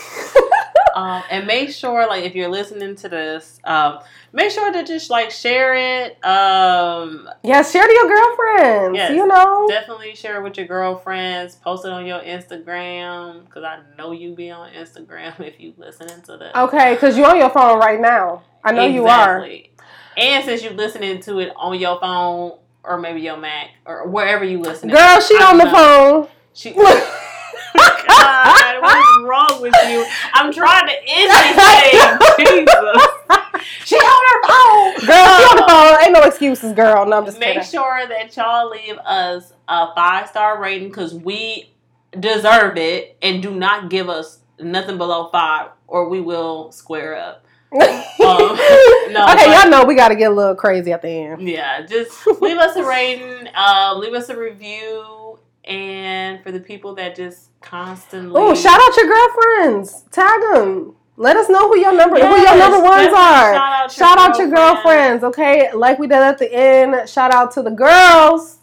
Um, 0.98 1.22
and 1.30 1.46
make 1.46 1.70
sure, 1.70 2.08
like, 2.08 2.24
if 2.24 2.34
you're 2.34 2.48
listening 2.48 2.96
to 2.96 3.08
this, 3.08 3.60
um, 3.62 4.00
make 4.32 4.50
sure 4.50 4.72
to 4.72 4.82
just 4.82 5.10
like 5.10 5.30
share 5.30 5.76
it. 5.76 6.12
Um, 6.24 7.28
yeah, 7.44 7.62
share 7.62 7.86
to 7.86 7.92
your 7.92 8.08
girlfriends. 8.08 8.96
Yes. 8.96 9.12
You 9.12 9.24
know. 9.28 9.68
definitely 9.68 10.16
share 10.16 10.40
it 10.40 10.42
with 10.42 10.56
your 10.56 10.66
girlfriends. 10.66 11.54
Post 11.54 11.84
it 11.84 11.92
on 11.92 12.04
your 12.04 12.18
Instagram 12.20 13.44
because 13.44 13.62
I 13.62 13.78
know 13.96 14.10
you 14.10 14.34
be 14.34 14.50
on 14.50 14.72
Instagram 14.72 15.38
if 15.46 15.60
you 15.60 15.72
listening 15.76 16.20
to 16.22 16.36
this. 16.36 16.52
Okay, 16.56 16.94
because 16.94 17.16
you're 17.16 17.30
on 17.30 17.38
your 17.38 17.50
phone 17.50 17.78
right 17.78 18.00
now. 18.00 18.42
I 18.64 18.72
know 18.72 18.86
you 18.86 19.06
are. 19.06 19.46
And 20.18 20.44
since 20.44 20.64
you're 20.64 20.72
listening 20.72 21.20
to 21.20 21.38
it 21.38 21.52
on 21.56 21.78
your 21.78 22.00
phone 22.00 22.58
or 22.82 22.98
maybe 22.98 23.20
your 23.20 23.36
Mac 23.36 23.70
or 23.86 24.08
wherever 24.08 24.44
you 24.44 24.58
listen, 24.58 24.88
Girl, 24.88 25.20
she 25.20 25.34
on 25.36 25.58
the 25.58 25.70
phone. 25.70 26.26
She. 26.52 26.72
God, 27.76 28.82
what 28.82 28.98
is 28.98 29.24
wrong 29.24 29.62
with 29.62 29.74
you? 29.88 30.04
I'm 30.32 30.52
trying 30.52 30.88
to 30.88 30.94
end 31.06 31.30
this 31.30 31.54
thing. 31.54 32.66
Jesus. 32.66 33.68
She 33.84 33.96
on 33.96 34.24
her 34.26 34.48
phone. 34.48 35.06
Girl, 35.06 35.36
she 35.36 35.42
on 35.44 35.56
the 35.56 35.66
phone. 35.68 36.04
Ain't 36.04 36.12
no 36.12 36.22
excuses, 36.22 36.72
girl. 36.72 37.06
No, 37.06 37.18
I'm 37.18 37.24
just 37.26 37.38
Make 37.38 37.54
kidding. 37.54 37.68
sure 37.68 38.06
that 38.08 38.36
y'all 38.36 38.70
leave 38.70 38.98
us 38.98 39.52
a 39.68 39.94
five 39.94 40.28
star 40.28 40.60
rating 40.60 40.88
because 40.88 41.14
we 41.14 41.70
deserve 42.18 42.76
it, 42.76 43.16
and 43.22 43.42
do 43.42 43.54
not 43.54 43.88
give 43.90 44.08
us 44.08 44.40
nothing 44.58 44.98
below 44.98 45.28
five, 45.30 45.70
or 45.86 46.08
we 46.08 46.20
will 46.20 46.72
square 46.72 47.16
up. 47.16 47.44
Um, 47.72 47.78
no, 47.80 49.24
okay, 49.30 49.46
but- 49.46 49.48
y'all 49.62 49.70
know 49.70 49.84
we 49.84 49.94
got 49.94 50.08
to 50.08 50.16
get 50.16 50.30
a 50.30 50.34
little 50.34 50.54
crazy 50.54 50.92
at 50.92 51.02
the 51.02 51.08
end. 51.08 51.48
Yeah, 51.48 51.84
just 51.86 52.26
leave 52.40 52.56
us 52.58 52.76
a 52.76 52.84
rating, 52.84 53.48
uh, 53.54 53.94
leave 53.96 54.14
us 54.14 54.28
a 54.28 54.36
review, 54.38 55.38
and 55.64 56.42
for 56.42 56.50
the 56.52 56.60
people 56.60 56.94
that 56.96 57.14
just 57.16 57.50
constantly. 57.60 58.32
Oh, 58.34 58.54
shout 58.54 58.80
out 58.80 58.96
your 58.96 59.06
girlfriends. 59.06 60.02
Tag 60.10 60.40
them. 60.54 60.94
Let 61.16 61.36
us 61.36 61.48
know 61.50 61.68
who 61.68 61.76
your 61.78 61.92
number 61.96 62.16
who 62.16 62.36
your 62.40 62.56
number 62.56 62.80
ones 62.80 63.08
are. 63.08 63.52
Shout 63.54 63.56
out, 63.56 63.92
Shout 63.92 64.18
out 64.18 64.38
your 64.38 64.48
girlfriends, 64.50 65.24
okay? 65.24 65.72
Like 65.72 65.98
we 65.98 66.06
did 66.06 66.16
at 66.18 66.38
the 66.38 66.52
end. 66.52 67.08
Shout 67.08 67.34
out 67.34 67.50
to 67.54 67.62
the 67.62 67.72
girls. 67.72 68.58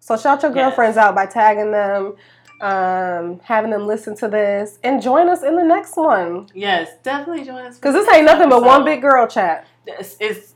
So 0.00 0.16
shout 0.16 0.42
your 0.42 0.54
Yes. 0.56 0.64
girlfriends 0.70 0.96
out 0.96 1.14
by 1.14 1.26
tagging 1.26 1.70
them, 1.70 2.16
um, 2.62 3.40
having 3.44 3.70
them 3.70 3.86
listen 3.86 4.16
to 4.16 4.28
this, 4.28 4.78
and 4.84 5.02
join 5.02 5.28
us 5.28 5.42
in 5.42 5.56
the 5.56 5.64
next 5.64 5.96
one. 5.96 6.48
Yes, 6.54 6.90
definitely 7.02 7.44
join 7.44 7.66
us. 7.66 7.78
Cause 7.78 7.92
this 7.94 8.08
ain't 8.14 8.24
nothing 8.24 8.48
but 8.48 8.62
one 8.62 8.84
big 8.84 9.02
girl 9.02 9.26
chat. 9.26 9.66
It's, 9.86 10.16
it's 10.20 10.54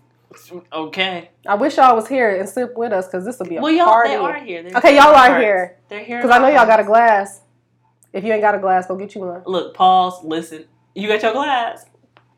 okay. 0.73 1.31
I 1.47 1.55
wish 1.57 1.77
y'all 1.77 1.97
was 1.97 2.07
here 2.09 2.39
and 2.39 2.49
sip 2.49 2.77
with 2.77 2.93
us, 2.93 3.09
cause 3.09 3.25
this 3.25 3.39
will 3.39 3.47
be 3.47 3.57
a 3.57 3.61
Well, 3.61 3.73
y'all 3.73 3.87
party. 3.87 4.11
they 4.11 4.17
are 4.17 4.39
here. 4.39 4.63
They're 4.63 4.77
Okay, 4.79 4.93
here 4.93 5.03
y'all 5.03 5.15
are 5.15 5.29
hearts. 5.29 5.43
here. 5.43 5.77
They're 5.89 6.05
here. 6.05 6.23
Cause 6.23 6.31
I 6.31 6.39
know 6.39 6.49
y'all 6.49 6.67
got 6.67 6.81
a 6.81 6.85
glass. 6.85 7.41
If 8.13 8.25
you 8.25 8.33
ain't 8.33 8.41
got 8.43 8.55
a 8.55 8.59
glass, 8.59 8.87
go 8.87 8.97
get 8.97 9.15
you 9.15 9.23
one. 9.23 9.43
Look, 9.45 9.75
pause. 9.75 10.23
Listen. 10.25 10.65
You 10.95 11.09
got 11.09 11.23
your 11.23 11.33
glass. 11.33 11.85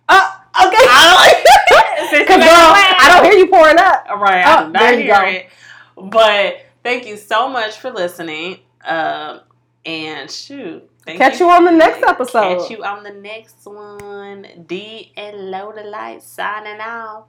Oh, 0.09 0.41
okay. 0.67 0.77
I 0.81 1.43
don't. 1.69 2.09
Since 2.09 2.21
you 2.21 2.27
Cause 2.27 2.37
got 2.39 2.41
girl. 2.41 2.97
I 3.01 3.15
don't 3.15 3.25
hear 3.31 3.39
you 3.39 3.47
pouring 3.49 3.79
up. 3.79 4.07
All 4.09 4.17
right, 4.19 4.45
Oh, 4.47 4.51
I 4.51 4.65
did 4.65 4.73
not 4.73 4.81
there 4.81 4.93
you 4.95 5.03
hear 5.05 5.15
go. 5.15 6.03
it. 6.03 6.11
But 6.11 6.57
thank 6.83 7.07
you 7.07 7.17
so 7.17 7.49
much 7.49 7.77
for 7.77 7.91
listening. 7.91 8.61
Um, 8.85 9.41
and 9.89 10.31
shoot, 10.31 10.89
thank 11.03 11.19
Catch 11.19 11.41
you 11.41 11.49
on 11.49 11.65
the 11.65 11.71
next 11.71 12.03
episode. 12.03 12.59
Catch 12.59 12.71
you 12.71 12.85
on 12.85 13.03
the 13.03 13.11
next 13.11 13.65
one. 13.65 14.47
D 14.67 15.13
and 15.17 15.51
Low 15.51 15.73
the 15.73 15.85
Light 15.85 16.23
signing 16.23 16.81
off. 16.81 17.25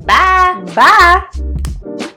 Bye. 0.00 0.62
Bye. 0.76 2.10